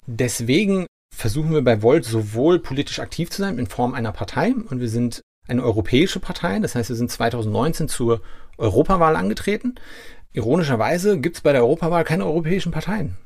Deswegen 0.07 0.87
versuchen 1.15 1.53
wir 1.53 1.63
bei 1.63 1.83
Volt 1.83 2.05
sowohl 2.05 2.59
politisch 2.59 3.01
aktiv 3.01 3.31
zu 3.31 3.43
sein 3.43 3.59
in 3.59 3.67
Form 3.67 3.95
einer 3.95 4.13
Partei 4.13 4.55
und 4.69 4.81
wir 4.81 4.89
sind 4.89 5.23
eine 5.49 5.63
europäische 5.63 6.21
Partei, 6.21 6.59
das 6.61 6.75
heißt 6.75 6.89
wir 6.89 6.97
sind 6.97 7.11
2019 7.11 7.89
zur 7.89 8.23
Europawahl 8.57 9.17
angetreten. 9.17 9.75
Ironischerweise 10.33 11.19
gibt 11.19 11.37
es 11.37 11.43
bei 11.43 11.53
der 11.53 11.63
Europawahl 11.63 12.05
keine 12.05 12.25
europäischen 12.25 12.73
Parteien 12.73 13.17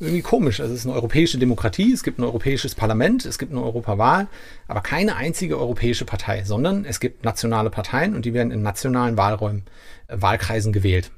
irgendwie 0.00 0.22
komisch. 0.22 0.60
Also 0.60 0.72
es 0.74 0.80
ist 0.80 0.86
eine 0.86 0.94
europäische 0.94 1.38
Demokratie, 1.38 1.92
es 1.92 2.02
gibt 2.02 2.18
ein 2.18 2.24
europäisches 2.24 2.74
Parlament, 2.74 3.24
es 3.24 3.38
gibt 3.38 3.52
eine 3.52 3.62
Europawahl, 3.62 4.28
aber 4.68 4.80
keine 4.80 5.16
einzige 5.16 5.58
europäische 5.58 6.04
Partei, 6.04 6.44
sondern 6.44 6.84
es 6.84 7.00
gibt 7.00 7.24
nationale 7.24 7.70
Parteien 7.70 8.14
und 8.14 8.24
die 8.24 8.34
werden 8.34 8.52
in 8.52 8.62
nationalen 8.62 9.16
Wahlräumen, 9.16 9.64
äh, 10.06 10.20
Wahlkreisen 10.20 10.72
gewählt. 10.72 11.10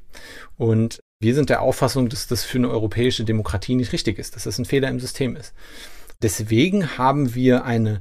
Und 0.56 1.00
wir 1.20 1.34
sind 1.34 1.50
der 1.50 1.60
Auffassung, 1.60 2.08
dass 2.08 2.26
das 2.26 2.44
für 2.44 2.58
eine 2.58 2.70
europäische 2.70 3.24
Demokratie 3.24 3.74
nicht 3.74 3.92
richtig 3.92 4.18
ist, 4.18 4.34
dass 4.34 4.44
das 4.44 4.58
ein 4.58 4.64
Fehler 4.64 4.88
im 4.88 5.00
System 5.00 5.36
ist. 5.36 5.52
Deswegen 6.22 6.98
haben 6.98 7.34
wir 7.34 7.64
eine 7.64 8.00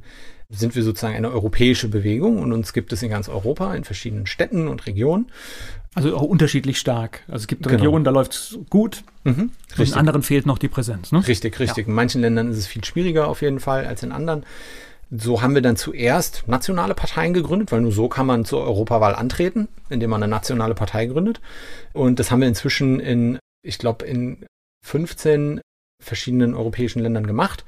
sind 0.52 0.76
wir 0.76 0.82
sozusagen 0.82 1.16
eine 1.16 1.32
europäische 1.32 1.90
Bewegung 1.90 2.42
und 2.42 2.52
uns 2.54 2.74
gibt 2.74 2.92
es 2.92 3.04
in 3.04 3.10
ganz 3.10 3.30
Europa, 3.30 3.76
in 3.76 3.84
verschiedenen 3.84 4.26
Städten 4.26 4.68
und 4.68 4.88
Regionen. 4.88 5.28
Also 5.94 6.16
auch 6.16 6.24
unterschiedlich 6.24 6.80
stark. 6.80 7.22
Also 7.28 7.44
es 7.44 7.48
gibt 7.48 7.64
genau. 7.64 7.76
Regionen, 7.76 8.04
da 8.04 8.12
läuft 8.12 8.34
es 8.34 8.60
gut. 8.70 9.04
Mhm, 9.24 9.52
in 9.78 9.94
anderen 9.94 10.24
fehlt 10.24 10.48
noch 10.48 10.58
die 10.58 10.68
Präsenz. 10.68 11.12
Ne? 11.12 11.28
Richtig, 11.28 11.60
richtig. 11.60 11.86
Ja. 11.86 11.90
In 11.90 11.94
manchen 11.94 12.22
Ländern 12.22 12.50
ist 12.50 12.58
es 12.58 12.68
viel 12.68 12.84
schwieriger 12.84 13.28
auf 13.28 13.42
jeden 13.44 13.60
Fall 13.60 13.86
als 13.86 14.02
in 14.02 14.12
anderen. 14.12 14.44
So 15.12 15.42
haben 15.42 15.56
wir 15.56 15.64
dann 15.64 15.76
zuerst 15.76 16.48
nationale 16.48 16.94
Parteien 16.94 17.34
gegründet, 17.34 17.72
weil 17.72 17.82
nur 17.82 17.92
so 17.92 18.10
kann 18.10 18.28
man 18.28 18.46
zur 18.46 18.62
Europawahl 18.62 19.16
antreten, 19.16 19.68
indem 19.90 20.12
man 20.12 20.22
eine 20.22 20.30
nationale 20.30 20.76
Partei 20.76 21.08
gründet. 21.08 21.42
Und 21.94 22.20
das 22.20 22.30
haben 22.30 22.42
wir 22.42 22.48
inzwischen 22.48 23.00
in, 23.00 23.40
ich 23.64 23.80
glaube, 23.80 24.06
in 24.06 24.46
15 24.86 25.62
verschiedenen 26.02 26.54
europäischen 26.54 27.00
Ländern 27.00 27.26
gemacht. 27.26 27.66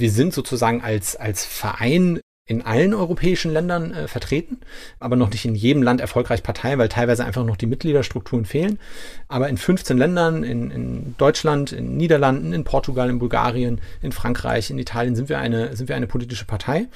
Wir 0.00 0.10
sind 0.10 0.32
sozusagen 0.32 0.82
als, 0.82 1.16
als 1.16 1.44
Verein 1.44 2.20
in 2.50 2.62
allen 2.62 2.94
europäischen 2.94 3.52
Ländern 3.52 3.92
äh, 3.92 4.08
vertreten, 4.08 4.58
aber 4.98 5.14
noch 5.14 5.30
nicht 5.30 5.44
in 5.44 5.54
jedem 5.54 5.84
Land 5.84 6.00
erfolgreich 6.00 6.42
Partei, 6.42 6.78
weil 6.78 6.88
teilweise 6.88 7.24
einfach 7.24 7.44
noch 7.44 7.56
die 7.56 7.66
Mitgliederstrukturen 7.66 8.44
fehlen. 8.44 8.80
Aber 9.28 9.48
in 9.48 9.56
15 9.56 9.96
Ländern, 9.96 10.42
in, 10.42 10.70
in 10.72 11.14
Deutschland, 11.16 11.70
in 11.70 11.96
Niederlanden, 11.96 12.52
in 12.52 12.64
Portugal, 12.64 13.08
in 13.08 13.20
Bulgarien, 13.20 13.80
in 14.02 14.10
Frankreich, 14.10 14.70
in 14.70 14.78
Italien 14.78 15.14
sind 15.14 15.28
wir 15.28 15.38
eine, 15.38 15.76
sind 15.76 15.88
wir 15.88 15.94
eine 15.94 16.08
politische 16.08 16.44
Partei. 16.44 16.88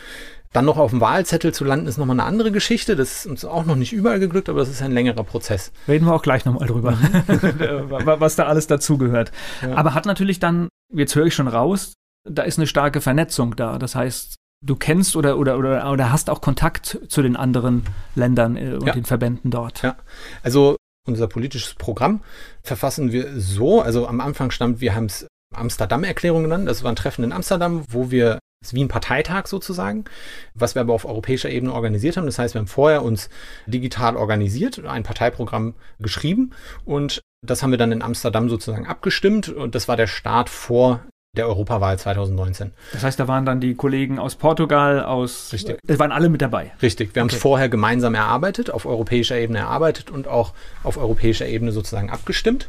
Dann 0.53 0.65
noch 0.65 0.77
auf 0.77 0.91
dem 0.91 1.01
Wahlzettel 1.01 1.55
zu 1.55 1.65
landen, 1.65 1.87
ist 1.87 1.99
nochmal 1.99 2.19
eine 2.19 2.29
andere 2.29 2.51
Geschichte. 2.51 2.97
Das 2.97 3.19
ist 3.19 3.27
uns 3.27 3.45
auch 3.45 3.65
noch 3.65 3.77
nicht 3.77 3.93
überall 3.93 4.19
geglückt, 4.19 4.49
aber 4.49 4.61
das 4.61 4.71
ist 4.71 4.83
ein 4.83 4.93
längerer 4.93 5.25
Prozess. 5.25 5.73
Reden 5.87 6.07
wir 6.07 6.15
auch 6.15 6.23
gleich 6.23 6.45
nochmal 6.45 6.67
drüber, 6.67 6.93
mhm. 6.93 7.91
was 8.21 8.35
da 8.35 8.47
alles 8.47 8.67
dazugehört. 8.67 9.31
Ja. 9.63 9.75
Aber 9.75 9.95
hat 9.95 10.07
natürlich 10.07 10.41
dann, 10.41 10.69
jetzt 10.93 11.15
höre 11.15 11.27
ich 11.27 11.35
schon 11.35 11.49
raus, 11.49 11.95
da 12.29 12.43
ist 12.43 12.59
eine 12.59 12.67
starke 12.67 13.01
Vernetzung 13.01 13.57
da. 13.57 13.79
Das 13.79 13.95
heißt, 13.95 14.37
du 14.65 14.77
kennst 14.77 15.17
oder, 15.17 15.39
oder, 15.39 15.59
oder, 15.59 15.91
oder 15.91 16.13
hast 16.13 16.31
auch 16.31 16.41
Kontakt 16.41 16.99
zu 17.09 17.23
den 17.23 17.37
anderen 17.37 17.85
Ländern 18.15 18.57
äh, 18.57 18.75
und 18.75 18.87
ja. 18.87 18.93
den 18.93 19.05
Verbänden 19.05 19.51
dort. 19.51 19.83
Ja, 19.83 19.97
also 20.43 20.77
unser 21.07 21.29
politisches 21.29 21.75
Programm 21.75 22.23
verfassen 22.63 23.13
wir 23.13 23.39
so, 23.39 23.83
also 23.83 24.07
am 24.07 24.21
Anfang 24.21 24.51
stammt, 24.51 24.81
wir 24.81 24.95
haben 24.95 25.07
es 25.07 25.27
Amsterdam-Erklärung 25.55 26.45
genannt, 26.45 26.67
das 26.67 26.83
war 26.83 26.91
ein 26.91 26.97
Treffen 26.97 27.25
in 27.25 27.33
Amsterdam, 27.33 27.85
wo 27.89 28.11
wir 28.11 28.39
das 28.65 28.71
ist 28.71 28.77
wie 28.77 28.83
ein 28.83 28.89
Parteitag 28.89 29.47
sozusagen, 29.47 30.07
was 30.55 30.75
wir 30.75 30.81
aber 30.81 30.95
auf 30.95 31.05
europäischer 31.05 31.51
Ebene 31.51 31.75
organisiert 31.75 32.17
haben. 32.17 32.25
Das 32.25 32.39
heißt, 32.39 32.55
wir 32.55 32.61
haben 32.61 32.67
vorher 32.67 33.03
uns 33.03 33.29
digital 33.67 34.17
organisiert, 34.17 34.83
ein 34.87 35.03
Parteiprogramm 35.03 35.75
geschrieben 35.99 36.53
und 36.87 37.21
das 37.47 37.63
haben 37.63 37.73
wir 37.73 37.79
dann 37.79 37.93
in 37.93 38.01
Amsterdam 38.01 38.49
sozusagen 38.49 38.87
abgestimmt 38.87 39.51
und 39.51 39.75
das 39.75 39.87
war 39.87 39.99
der 39.99 40.07
Start 40.07 40.49
vor 40.49 41.05
der 41.37 41.49
Europawahl 41.49 41.99
2019. 41.99 42.73
Das 42.93 43.03
heißt, 43.03 43.19
da 43.19 43.29
waren 43.29 43.45
dann 43.45 43.61
die 43.61 43.75
Kollegen 43.75 44.19
aus 44.19 44.37
Portugal, 44.37 45.03
aus. 45.03 45.53
Richtig. 45.53 45.79
Das 45.85 45.99
waren 45.99 46.13
alle 46.13 46.29
mit 46.29 46.43
dabei. 46.43 46.73
Richtig. 46.81 47.15
Wir 47.15 47.21
haben 47.21 47.29
es 47.29 47.35
vorher 47.35 47.69
gemeinsam 47.69 48.15
erarbeitet, 48.15 48.71
auf 48.71 48.87
europäischer 48.87 49.37
Ebene 49.37 49.61
erarbeitet 49.61 50.11
und 50.11 50.29
auch 50.29 50.55
auf 50.83 50.97
europäischer 50.97 51.47
Ebene 51.47 51.73
sozusagen 51.73 52.11
abgestimmt. 52.11 52.69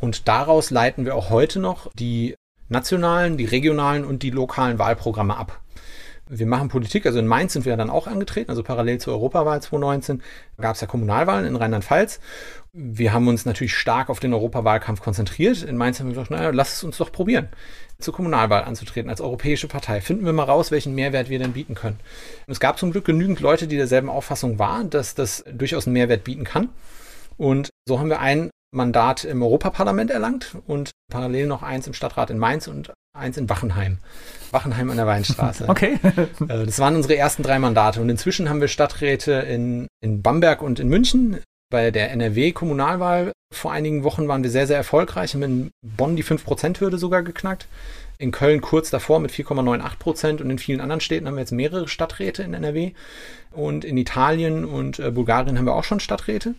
Und 0.00 0.28
daraus 0.28 0.70
leiten 0.70 1.04
wir 1.04 1.14
auch 1.14 1.30
heute 1.30 1.60
noch 1.60 1.90
die 1.94 2.34
nationalen, 2.68 3.36
die 3.36 3.44
regionalen 3.44 4.04
und 4.04 4.22
die 4.22 4.30
lokalen 4.30 4.78
Wahlprogramme 4.78 5.36
ab. 5.36 5.60
Wir 6.28 6.46
machen 6.46 6.68
Politik, 6.68 7.04
also 7.04 7.18
in 7.18 7.26
Mainz 7.26 7.52
sind 7.52 7.66
wir 7.66 7.76
dann 7.76 7.90
auch 7.90 8.06
angetreten, 8.06 8.50
also 8.50 8.62
parallel 8.62 8.98
zur 8.98 9.12
Europawahl 9.12 9.60
2019 9.60 10.22
gab 10.58 10.76
es 10.76 10.80
ja 10.80 10.86
Kommunalwahlen 10.86 11.44
in 11.44 11.56
Rheinland-Pfalz 11.56 12.20
wir 12.72 13.12
haben 13.12 13.28
uns 13.28 13.44
natürlich 13.44 13.74
stark 13.74 14.08
auf 14.08 14.18
den 14.18 14.32
Europawahlkampf 14.32 15.02
konzentriert. 15.02 15.62
In 15.62 15.76
Mainz 15.76 16.00
haben 16.00 16.06
wir 16.06 16.14
gesagt, 16.14 16.30
naja, 16.30 16.50
lass 16.50 16.74
es 16.74 16.84
uns 16.84 16.96
doch 16.96 17.12
probieren, 17.12 17.48
zur 18.02 18.14
Kommunalwahl 18.14 18.64
anzutreten 18.64 19.10
als 19.10 19.20
europäische 19.20 19.68
Partei. 19.68 20.00
Finden 20.00 20.24
wir 20.24 20.32
mal 20.32 20.44
raus, 20.44 20.70
welchen 20.70 20.94
Mehrwert 20.94 21.28
wir 21.28 21.38
denn 21.38 21.52
bieten 21.52 21.74
können. 21.74 22.00
Es 22.46 22.60
gab 22.60 22.78
zum 22.78 22.92
Glück 22.92 23.04
genügend 23.04 23.40
Leute, 23.40 23.66
die 23.66 23.76
derselben 23.76 24.08
Auffassung 24.08 24.58
waren, 24.58 24.90
dass 24.90 25.14
das 25.14 25.44
durchaus 25.52 25.86
einen 25.86 25.94
Mehrwert 25.94 26.24
bieten 26.24 26.44
kann. 26.44 26.68
Und 27.36 27.70
so 27.88 27.98
haben 27.98 28.10
wir 28.10 28.20
ein 28.20 28.50
Mandat 28.74 29.24
im 29.24 29.42
Europaparlament 29.42 30.10
erlangt 30.10 30.56
und 30.66 30.90
parallel 31.10 31.46
noch 31.46 31.62
eins 31.62 31.86
im 31.86 31.92
Stadtrat 31.92 32.30
in 32.30 32.38
Mainz 32.38 32.68
und 32.68 32.92
eins 33.14 33.36
in 33.36 33.48
Wachenheim. 33.48 33.98
Wachenheim 34.50 34.90
an 34.90 34.96
der 34.96 35.06
Weinstraße. 35.06 35.66
Okay. 35.68 35.98
Äh, 36.48 36.66
das 36.66 36.78
waren 36.78 36.96
unsere 36.96 37.16
ersten 37.16 37.42
drei 37.42 37.58
Mandate. 37.58 38.00
Und 38.00 38.08
inzwischen 38.08 38.48
haben 38.48 38.60
wir 38.60 38.68
Stadträte 38.68 39.32
in, 39.32 39.88
in 40.02 40.22
Bamberg 40.22 40.62
und 40.62 40.80
in 40.80 40.88
München, 40.88 41.38
bei 41.72 41.90
der 41.90 42.12
NRW-Kommunalwahl 42.12 43.32
vor 43.52 43.72
einigen 43.72 44.04
Wochen 44.04 44.28
waren 44.28 44.42
wir 44.42 44.50
sehr, 44.50 44.66
sehr 44.66 44.76
erfolgreich, 44.76 45.34
haben 45.34 45.42
in 45.42 45.70
Bonn 45.82 46.16
die 46.16 46.22
5%-Hürde 46.22 46.98
sogar 46.98 47.22
geknackt. 47.22 47.66
In 48.18 48.30
Köln 48.30 48.60
kurz 48.60 48.90
davor 48.90 49.18
mit 49.18 49.32
4,98 49.32 49.98
Prozent 49.98 50.40
und 50.40 50.50
in 50.50 50.58
vielen 50.58 50.80
anderen 50.80 51.00
Städten 51.00 51.26
haben 51.26 51.34
wir 51.34 51.40
jetzt 51.40 51.50
mehrere 51.50 51.88
Stadträte 51.88 52.42
in 52.42 52.54
NRW. 52.54 52.92
Und 53.50 53.84
in 53.84 53.96
Italien 53.96 54.64
und 54.64 54.98
äh, 54.98 55.10
Bulgarien 55.10 55.58
haben 55.58 55.64
wir 55.64 55.74
auch 55.74 55.84
schon 55.84 55.98
Stadträte. 55.98 56.54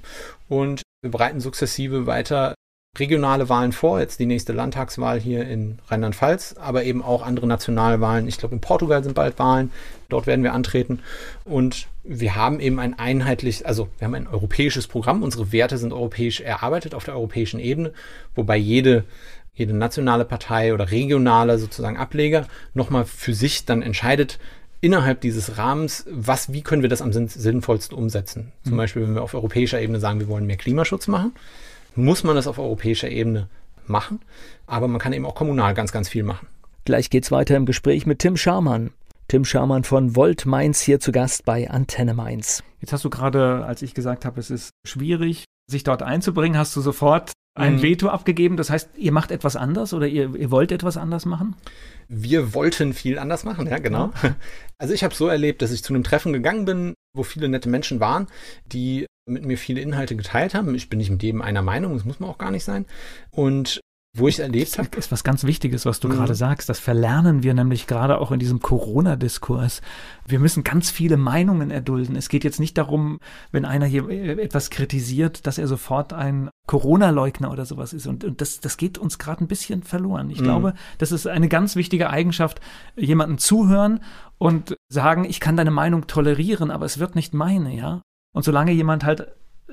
Und 0.49 0.81
wir 1.01 1.11
bereiten 1.11 1.39
sukzessive 1.39 2.05
weiter 2.05 2.55
regionale 2.97 3.49
Wahlen 3.49 3.71
vor, 3.71 3.99
jetzt 3.99 4.19
die 4.19 4.25
nächste 4.25 4.53
Landtagswahl 4.53 5.19
hier 5.19 5.47
in 5.47 5.79
Rheinland-Pfalz, 5.87 6.55
aber 6.59 6.83
eben 6.83 7.01
auch 7.01 7.23
andere 7.23 7.47
Nationalwahlen. 7.47 8.27
Ich 8.27 8.37
glaube, 8.37 8.55
in 8.55 8.61
Portugal 8.61 9.03
sind 9.03 9.15
bald 9.15 9.39
Wahlen, 9.39 9.71
dort 10.13 10.27
werden 10.27 10.43
wir 10.43 10.53
antreten. 10.53 10.99
Und 11.43 11.87
wir 12.03 12.35
haben 12.35 12.59
eben 12.59 12.79
ein 12.79 12.97
einheitlich, 12.97 13.65
also 13.65 13.89
wir 13.97 14.05
haben 14.05 14.15
ein 14.15 14.27
europäisches 14.27 14.87
Programm, 14.87 15.23
unsere 15.23 15.51
Werte 15.51 15.77
sind 15.77 15.91
europäisch 15.93 16.39
erarbeitet 16.41 16.95
auf 16.95 17.03
der 17.03 17.15
europäischen 17.15 17.59
Ebene, 17.59 17.91
wobei 18.35 18.57
jede, 18.57 19.03
jede 19.55 19.73
nationale 19.73 20.25
Partei 20.25 20.73
oder 20.73 20.91
regionale 20.91 21.57
sozusagen 21.57 21.97
Ableger 21.97 22.47
nochmal 22.73 23.05
für 23.05 23.33
sich 23.33 23.65
dann 23.65 23.81
entscheidet, 23.81 24.39
innerhalb 24.81 25.21
dieses 25.21 25.57
Rahmens, 25.57 26.05
was, 26.09 26.51
wie 26.51 26.61
können 26.61 26.81
wir 26.81 26.89
das 26.89 27.01
am 27.01 27.13
sinnvollsten 27.13 27.97
umsetzen? 27.97 28.51
Zum 28.63 28.73
mhm. 28.73 28.77
Beispiel, 28.77 29.01
wenn 29.03 29.15
wir 29.15 29.23
auf 29.23 29.33
europäischer 29.33 29.81
Ebene 29.81 29.99
sagen, 29.99 30.19
wir 30.19 30.27
wollen 30.27 30.45
mehr 30.45 30.57
Klimaschutz 30.57 31.07
machen, 31.07 31.31
muss 31.95 32.23
man 32.23 32.35
das 32.35 32.47
auf 32.47 32.59
europäischer 32.59 33.09
Ebene 33.09 33.47
machen. 33.87 34.19
Aber 34.67 34.89
man 34.89 34.99
kann 34.99 35.13
eben 35.13 35.25
auch 35.25 35.35
kommunal 35.35 35.73
ganz, 35.73 35.93
ganz 35.93 36.09
viel 36.09 36.23
machen. 36.23 36.47
Gleich 36.85 37.09
geht's 37.09 37.31
weiter 37.31 37.55
im 37.55 37.65
Gespräch 37.65 38.05
mit 38.05 38.19
Tim 38.19 38.35
Scharmann. 38.35 38.91
Tim 39.33 39.45
Scharmann 39.45 39.83
von 39.83 40.15
Volt 40.15 40.45
Mainz 40.45 40.79
hier 40.79 40.99
zu 40.99 41.11
Gast 41.11 41.43
bei 41.43 41.67
Antenne 41.67 42.13
Mainz. 42.13 42.63
Jetzt 42.81 42.93
hast 42.93 43.03
du 43.03 43.09
gerade, 43.09 43.65
als 43.65 43.81
ich 43.81 43.95
gesagt 43.95 44.25
habe, 44.25 44.39
es 44.39 44.51
ist 44.51 44.69
schwierig, 44.85 45.45
sich 45.65 45.83
dort 45.83 46.03
einzubringen, 46.03 46.55
hast 46.55 46.75
du 46.75 46.81
sofort 46.81 47.31
ein 47.55 47.77
mhm. 47.77 47.81
Veto 47.81 48.09
abgegeben. 48.09 48.57
Das 48.57 48.69
heißt, 48.69 48.91
ihr 48.95 49.11
macht 49.11 49.31
etwas 49.31 49.55
anders 49.55 49.95
oder 49.95 50.05
ihr, 50.05 50.35
ihr 50.35 50.51
wollt 50.51 50.71
etwas 50.71 50.97
anders 50.97 51.25
machen? 51.25 51.55
Wir 52.07 52.53
wollten 52.53 52.93
viel 52.93 53.17
anders 53.17 53.43
machen, 53.43 53.65
ja, 53.65 53.79
genau. 53.79 54.11
Ja. 54.21 54.35
Also 54.77 54.93
ich 54.93 55.03
habe 55.03 55.15
so 55.15 55.27
erlebt, 55.27 55.63
dass 55.63 55.71
ich 55.71 55.83
zu 55.83 55.95
einem 55.95 56.03
Treffen 56.03 56.31
gegangen 56.31 56.65
bin, 56.65 56.93
wo 57.15 57.23
viele 57.23 57.49
nette 57.49 57.69
Menschen 57.69 57.99
waren, 57.99 58.27
die 58.67 59.07
mit 59.27 59.45
mir 59.45 59.57
viele 59.57 59.81
Inhalte 59.81 60.15
geteilt 60.15 60.53
haben. 60.53 60.75
Ich 60.75 60.89
bin 60.89 60.99
nicht 60.99 61.09
mit 61.09 61.23
jedem 61.23 61.41
einer 61.41 61.63
Meinung, 61.63 61.95
das 61.95 62.05
muss 62.05 62.19
man 62.19 62.29
auch 62.29 62.37
gar 62.37 62.51
nicht 62.51 62.65
sein. 62.65 62.85
Und 63.31 63.79
wo 64.15 64.27
ich 64.27 64.39
erlebt 64.39 64.77
habe. 64.77 64.89
Das 64.89 65.05
ist 65.05 65.11
was 65.11 65.23
ganz 65.23 65.43
Wichtiges, 65.43 65.87
was 65.87 65.99
du 65.99 66.07
mhm. 66.07 66.13
gerade 66.13 66.35
sagst. 66.35 66.69
Das 66.69 66.79
verlernen 66.79 67.41
wir 67.41 67.55
nämlich 67.55 67.87
gerade 67.87 68.19
auch 68.19 68.31
in 68.31 68.39
diesem 68.39 68.59
Corona-Diskurs. 68.59 69.81
Wir 70.27 70.39
müssen 70.39 70.63
ganz 70.63 70.91
viele 70.91 71.17
Meinungen 71.17 71.71
erdulden. 71.71 72.15
Es 72.15 72.29
geht 72.29 72.43
jetzt 72.43 72.59
nicht 72.59 72.77
darum, 72.77 73.19
wenn 73.51 73.65
einer 73.65 73.87
hier 73.87 74.07
etwas 74.09 74.69
kritisiert, 74.69 75.47
dass 75.47 75.57
er 75.57 75.67
sofort 75.67 76.13
ein 76.13 76.51
Corona-Leugner 76.67 77.51
oder 77.51 77.65
sowas 77.65 77.91
ist. 77.91 78.05
Und, 78.05 78.23
und 78.23 78.39
das, 78.39 78.59
das 78.59 78.77
geht 78.77 78.99
uns 78.99 79.17
gerade 79.17 79.43
ein 79.43 79.47
bisschen 79.47 79.81
verloren. 79.81 80.29
Ich 80.29 80.41
mhm. 80.41 80.43
glaube, 80.43 80.73
das 80.99 81.11
ist 81.11 81.25
eine 81.25 81.49
ganz 81.49 81.75
wichtige 81.75 82.11
Eigenschaft, 82.11 82.61
jemanden 82.95 83.39
zuhören 83.39 83.99
und 84.37 84.75
sagen, 84.89 85.25
ich 85.25 85.39
kann 85.39 85.57
deine 85.57 85.71
Meinung 85.71 86.05
tolerieren, 86.05 86.69
aber 86.69 86.85
es 86.85 86.99
wird 86.99 87.15
nicht 87.15 87.33
meine, 87.33 87.75
ja. 87.75 88.01
Und 88.35 88.43
solange 88.43 88.71
jemand 88.71 89.05
halt 89.05 89.27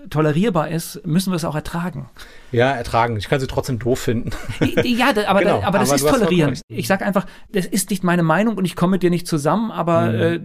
tolerierbar 0.09 0.69
ist, 0.69 1.05
müssen 1.07 1.33
wir 1.33 1.37
es 1.37 1.45
auch 1.45 1.55
ertragen. 1.55 2.09
Ja, 2.53 2.73
ertragen. 2.73 3.17
Ich 3.17 3.29
kann 3.29 3.41
sie 3.41 3.47
trotzdem 3.47 3.79
doof 3.79 4.01
finden. 4.01 4.31
Ja, 4.85 5.13
aber, 5.27 5.41
genau, 5.41 5.63
aber 5.63 5.79
das 5.79 5.91
aber 5.91 5.97
ist 5.97 6.09
tolerieren. 6.09 6.59
Ich 6.69 6.87
sage 6.87 7.05
einfach, 7.05 7.27
das 7.53 7.67
ist 7.67 7.91
nicht 7.91 8.05
meine 8.05 8.23
Meinung 8.23 8.57
und 8.57 8.65
ich 8.65 8.77
komme 8.77 8.93
mit 8.93 9.03
dir 9.03 9.11
nicht 9.11 9.27
zusammen, 9.27 9.71
aber 9.71 10.03
mhm. 10.07 10.21
äh, 10.21 10.41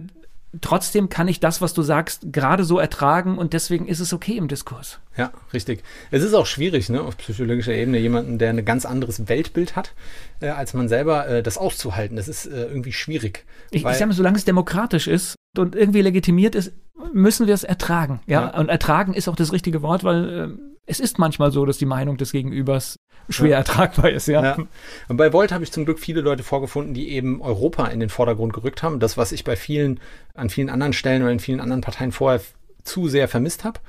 trotzdem 0.60 1.08
kann 1.08 1.28
ich 1.28 1.40
das, 1.40 1.60
was 1.60 1.74
du 1.74 1.82
sagst, 1.82 2.32
gerade 2.32 2.64
so 2.64 2.78
ertragen 2.78 3.38
und 3.38 3.52
deswegen 3.52 3.86
ist 3.86 4.00
es 4.00 4.12
okay 4.12 4.36
im 4.36 4.48
Diskurs. 4.48 4.98
Ja, 5.16 5.32
richtig. 5.52 5.82
Es 6.10 6.22
ist 6.22 6.34
auch 6.34 6.46
schwierig, 6.46 6.88
ne, 6.88 7.00
auf 7.00 7.16
psychologischer 7.16 7.72
Ebene 7.72 7.98
jemanden, 7.98 8.38
der 8.38 8.50
ein 8.50 8.64
ganz 8.64 8.84
anderes 8.86 9.28
Weltbild 9.28 9.76
hat, 9.76 9.92
äh, 10.40 10.48
als 10.48 10.74
man 10.74 10.88
selber, 10.88 11.26
äh, 11.28 11.42
das 11.42 11.58
auszuhalten. 11.58 12.16
Das 12.16 12.28
ist 12.28 12.46
äh, 12.46 12.64
irgendwie 12.64 12.92
schwierig. 12.92 13.44
Ich, 13.70 13.84
ich 13.84 13.92
sage 13.92 14.06
mal, 14.06 14.12
solange 14.12 14.36
es 14.36 14.44
demokratisch 14.44 15.06
ist 15.06 15.35
und 15.58 15.74
irgendwie 15.74 16.02
legitimiert 16.02 16.54
ist, 16.54 16.72
müssen 17.12 17.46
wir 17.46 17.54
es 17.54 17.64
ertragen. 17.64 18.20
Ja? 18.26 18.42
ja? 18.42 18.58
Und 18.58 18.68
ertragen 18.68 19.14
ist 19.14 19.28
auch 19.28 19.36
das 19.36 19.52
richtige 19.52 19.82
Wort, 19.82 20.04
weil 20.04 20.28
äh, 20.28 20.48
es 20.86 21.00
ist 21.00 21.18
manchmal 21.18 21.50
so, 21.50 21.66
dass 21.66 21.78
die 21.78 21.86
Meinung 21.86 22.16
des 22.16 22.32
Gegenübers 22.32 22.96
schwer 23.28 23.50
ja. 23.50 23.56
ertragbar 23.58 24.10
ist, 24.10 24.28
ja. 24.28 24.42
ja. 24.42 24.56
Und 25.08 25.16
bei 25.16 25.32
Volt 25.32 25.52
habe 25.52 25.64
ich 25.64 25.72
zum 25.72 25.84
Glück 25.84 25.98
viele 25.98 26.20
Leute 26.20 26.42
vorgefunden, 26.42 26.94
die 26.94 27.10
eben 27.10 27.42
Europa 27.42 27.86
in 27.86 28.00
den 28.00 28.08
Vordergrund 28.08 28.52
gerückt 28.52 28.82
haben. 28.82 29.00
Das, 29.00 29.16
was 29.16 29.32
ich 29.32 29.44
bei 29.44 29.56
vielen, 29.56 30.00
an 30.34 30.48
vielen 30.48 30.70
anderen 30.70 30.92
Stellen 30.92 31.22
oder 31.22 31.32
in 31.32 31.40
vielen 31.40 31.60
anderen 31.60 31.80
Parteien 31.80 32.12
vorher 32.12 32.40
zu 32.84 33.08
sehr 33.08 33.26
vermisst 33.26 33.64
habe. 33.64 33.80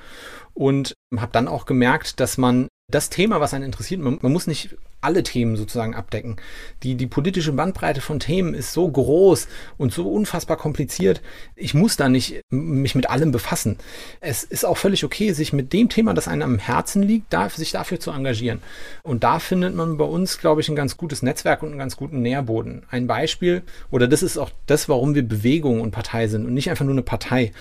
Und 0.54 0.94
habe 1.16 1.32
dann 1.32 1.46
auch 1.46 1.66
gemerkt, 1.66 2.18
dass 2.18 2.36
man 2.36 2.66
das 2.90 3.10
Thema, 3.10 3.38
was 3.40 3.52
einen 3.52 3.66
interessiert, 3.66 4.00
man, 4.00 4.18
man, 4.22 4.32
muss 4.32 4.46
nicht 4.46 4.74
alle 5.02 5.22
Themen 5.22 5.56
sozusagen 5.56 5.94
abdecken. 5.94 6.36
Die, 6.82 6.94
die 6.94 7.06
politische 7.06 7.52
Bandbreite 7.52 8.00
von 8.00 8.18
Themen 8.18 8.54
ist 8.54 8.72
so 8.72 8.88
groß 8.88 9.46
und 9.76 9.92
so 9.92 10.10
unfassbar 10.10 10.56
kompliziert. 10.56 11.20
Ich 11.54 11.74
muss 11.74 11.98
da 11.98 12.08
nicht 12.08 12.40
mich 12.48 12.94
mit 12.94 13.10
allem 13.10 13.30
befassen. 13.30 13.76
Es 14.20 14.42
ist 14.42 14.64
auch 14.64 14.78
völlig 14.78 15.04
okay, 15.04 15.32
sich 15.32 15.52
mit 15.52 15.74
dem 15.74 15.90
Thema, 15.90 16.14
das 16.14 16.28
einem 16.28 16.42
am 16.42 16.58
Herzen 16.58 17.02
liegt, 17.02 17.30
da, 17.30 17.50
sich 17.50 17.72
dafür 17.72 18.00
zu 18.00 18.10
engagieren. 18.10 18.62
Und 19.02 19.22
da 19.22 19.38
findet 19.38 19.74
man 19.74 19.98
bei 19.98 20.06
uns, 20.06 20.38
glaube 20.38 20.62
ich, 20.62 20.70
ein 20.70 20.76
ganz 20.76 20.96
gutes 20.96 21.20
Netzwerk 21.20 21.62
und 21.62 21.68
einen 21.68 21.78
ganz 21.78 21.94
guten 21.94 22.22
Nährboden. 22.22 22.86
Ein 22.90 23.06
Beispiel, 23.06 23.62
oder 23.90 24.08
das 24.08 24.22
ist 24.22 24.38
auch 24.38 24.50
das, 24.64 24.88
warum 24.88 25.14
wir 25.14 25.28
Bewegung 25.28 25.82
und 25.82 25.90
Partei 25.90 26.26
sind 26.26 26.46
und 26.46 26.54
nicht 26.54 26.70
einfach 26.70 26.86
nur 26.86 26.94
eine 26.94 27.02
Partei. 27.02 27.52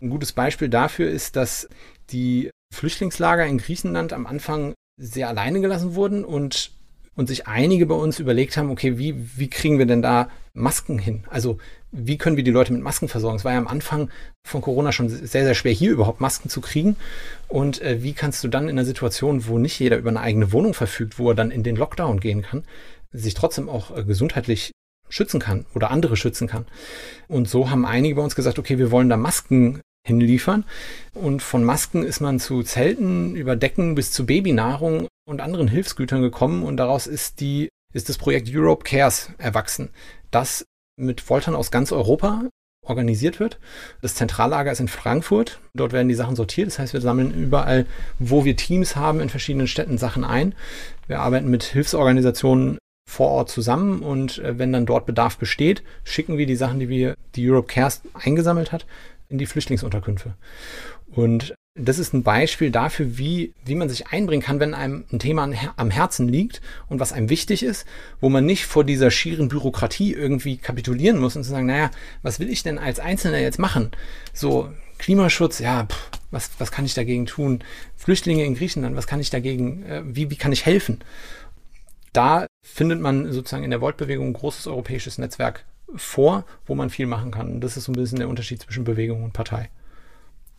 Ein 0.00 0.10
gutes 0.10 0.32
Beispiel 0.32 0.68
dafür 0.68 1.10
ist, 1.10 1.34
dass 1.34 1.68
die 2.10 2.50
Flüchtlingslager 2.76 3.46
in 3.46 3.58
Griechenland 3.58 4.12
am 4.12 4.26
Anfang 4.26 4.74
sehr 4.98 5.28
alleine 5.28 5.60
gelassen 5.60 5.94
wurden 5.94 6.24
und, 6.24 6.70
und 7.14 7.26
sich 7.26 7.46
einige 7.46 7.86
bei 7.86 7.94
uns 7.94 8.18
überlegt 8.18 8.56
haben, 8.56 8.70
okay, 8.70 8.98
wie, 8.98 9.14
wie 9.36 9.48
kriegen 9.48 9.78
wir 9.78 9.86
denn 9.86 10.02
da 10.02 10.30
Masken 10.54 10.98
hin? 10.98 11.24
Also 11.28 11.58
wie 11.90 12.18
können 12.18 12.36
wir 12.36 12.44
die 12.44 12.50
Leute 12.50 12.72
mit 12.72 12.82
Masken 12.82 13.08
versorgen? 13.08 13.36
Es 13.36 13.44
war 13.44 13.52
ja 13.52 13.58
am 13.58 13.68
Anfang 13.68 14.10
von 14.46 14.60
Corona 14.60 14.92
schon 14.92 15.08
sehr, 15.08 15.44
sehr 15.44 15.54
schwer, 15.54 15.72
hier 15.72 15.90
überhaupt 15.90 16.20
Masken 16.20 16.48
zu 16.48 16.60
kriegen. 16.60 16.96
Und 17.48 17.80
äh, 17.80 18.02
wie 18.02 18.12
kannst 18.12 18.44
du 18.44 18.48
dann 18.48 18.64
in 18.64 18.70
einer 18.70 18.84
Situation, 18.84 19.46
wo 19.46 19.58
nicht 19.58 19.78
jeder 19.78 19.96
über 19.96 20.10
eine 20.10 20.20
eigene 20.20 20.52
Wohnung 20.52 20.74
verfügt, 20.74 21.18
wo 21.18 21.30
er 21.30 21.34
dann 21.34 21.50
in 21.50 21.62
den 21.62 21.76
Lockdown 21.76 22.20
gehen 22.20 22.42
kann, 22.42 22.64
sich 23.12 23.34
trotzdem 23.34 23.68
auch 23.68 23.96
äh, 23.96 24.04
gesundheitlich 24.04 24.72
schützen 25.08 25.40
kann 25.40 25.66
oder 25.74 25.90
andere 25.90 26.16
schützen 26.16 26.48
kann. 26.48 26.66
Und 27.28 27.48
so 27.48 27.70
haben 27.70 27.86
einige 27.86 28.16
bei 28.16 28.22
uns 28.22 28.34
gesagt, 28.34 28.58
okay, 28.58 28.78
wir 28.78 28.90
wollen 28.90 29.08
da 29.08 29.16
Masken 29.16 29.80
hinliefern. 30.06 30.64
Und 31.14 31.42
von 31.42 31.64
Masken 31.64 32.02
ist 32.04 32.20
man 32.20 32.40
zu 32.40 32.62
Zelten, 32.62 33.34
über 33.34 33.56
Decken 33.56 33.94
bis 33.94 34.12
zu 34.12 34.24
Babynahrung 34.24 35.08
und 35.26 35.40
anderen 35.40 35.68
Hilfsgütern 35.68 36.22
gekommen 36.22 36.62
und 36.62 36.76
daraus 36.76 37.06
ist 37.06 37.40
die, 37.40 37.68
ist 37.92 38.08
das 38.08 38.18
Projekt 38.18 38.48
Europe 38.52 38.84
Cares 38.84 39.30
erwachsen, 39.38 39.90
das 40.30 40.64
mit 40.98 41.20
Foltern 41.20 41.54
aus 41.54 41.70
ganz 41.70 41.92
Europa 41.92 42.44
organisiert 42.84 43.40
wird. 43.40 43.58
Das 44.00 44.14
Zentrallager 44.14 44.70
ist 44.70 44.80
in 44.80 44.86
Frankfurt. 44.86 45.58
Dort 45.74 45.92
werden 45.92 46.08
die 46.08 46.14
Sachen 46.14 46.36
sortiert. 46.36 46.68
Das 46.68 46.78
heißt, 46.78 46.92
wir 46.92 47.00
sammeln 47.00 47.34
überall, 47.34 47.86
wo 48.20 48.44
wir 48.44 48.56
Teams 48.56 48.94
haben, 48.94 49.20
in 49.20 49.28
verschiedenen 49.28 49.66
Städten 49.66 49.98
Sachen 49.98 50.22
ein. 50.24 50.54
Wir 51.08 51.20
arbeiten 51.20 51.50
mit 51.50 51.64
Hilfsorganisationen 51.64 52.78
vor 53.08 53.30
Ort 53.30 53.50
zusammen 53.50 54.02
und 54.02 54.38
äh, 54.38 54.58
wenn 54.58 54.72
dann 54.72 54.86
dort 54.86 55.06
Bedarf 55.06 55.38
besteht, 55.38 55.82
schicken 56.04 56.38
wir 56.38 56.46
die 56.46 56.56
Sachen, 56.56 56.80
die 56.80 56.88
wir, 56.88 57.14
die 57.34 57.48
Europe 57.48 57.72
Cares 57.72 58.02
eingesammelt 58.14 58.72
hat, 58.72 58.84
in 59.28 59.38
die 59.38 59.46
Flüchtlingsunterkünfte. 59.46 60.34
Und 61.10 61.54
das 61.78 61.98
ist 61.98 62.14
ein 62.14 62.22
Beispiel 62.22 62.70
dafür, 62.70 63.18
wie, 63.18 63.52
wie 63.64 63.74
man 63.74 63.88
sich 63.88 64.08
einbringen 64.08 64.42
kann, 64.42 64.60
wenn 64.60 64.72
einem 64.72 65.04
ein 65.12 65.18
Thema 65.18 65.48
am 65.76 65.90
Herzen 65.90 66.26
liegt 66.26 66.62
und 66.88 67.00
was 67.00 67.12
einem 67.12 67.28
wichtig 67.28 67.62
ist, 67.62 67.86
wo 68.20 68.30
man 68.30 68.46
nicht 68.46 68.64
vor 68.64 68.82
dieser 68.82 69.10
schieren 69.10 69.48
Bürokratie 69.48 70.14
irgendwie 70.14 70.56
kapitulieren 70.56 71.18
muss 71.18 71.36
und 71.36 71.44
zu 71.44 71.50
sagen, 71.50 71.66
naja, 71.66 71.90
was 72.22 72.40
will 72.40 72.48
ich 72.48 72.62
denn 72.62 72.78
als 72.78 72.98
Einzelner 72.98 73.38
jetzt 73.38 73.58
machen? 73.58 73.90
So, 74.32 74.70
Klimaschutz, 74.98 75.58
ja, 75.58 75.84
pff, 75.84 76.10
was, 76.30 76.50
was 76.58 76.72
kann 76.72 76.86
ich 76.86 76.94
dagegen 76.94 77.26
tun? 77.26 77.62
Flüchtlinge 77.94 78.44
in 78.44 78.54
Griechenland, 78.54 78.96
was 78.96 79.06
kann 79.06 79.20
ich 79.20 79.28
dagegen, 79.28 79.82
äh, 79.84 80.02
wie, 80.06 80.30
wie 80.30 80.36
kann 80.36 80.52
ich 80.52 80.64
helfen? 80.64 81.00
Da 82.14 82.46
findet 82.62 83.00
man 83.00 83.30
sozusagen 83.32 83.64
in 83.64 83.70
der 83.70 83.82
Volt-Bewegung 83.82 84.28
ein 84.28 84.32
großes 84.32 84.66
europäisches 84.66 85.18
Netzwerk 85.18 85.66
vor, 85.94 86.44
wo 86.66 86.74
man 86.74 86.90
viel 86.90 87.06
machen 87.06 87.30
kann. 87.30 87.48
Und 87.52 87.60
das 87.60 87.76
ist 87.76 87.84
so 87.84 87.92
ein 87.92 87.96
bisschen 87.96 88.18
der 88.18 88.28
Unterschied 88.28 88.62
zwischen 88.62 88.84
Bewegung 88.84 89.22
und 89.22 89.32
Partei. 89.32 89.70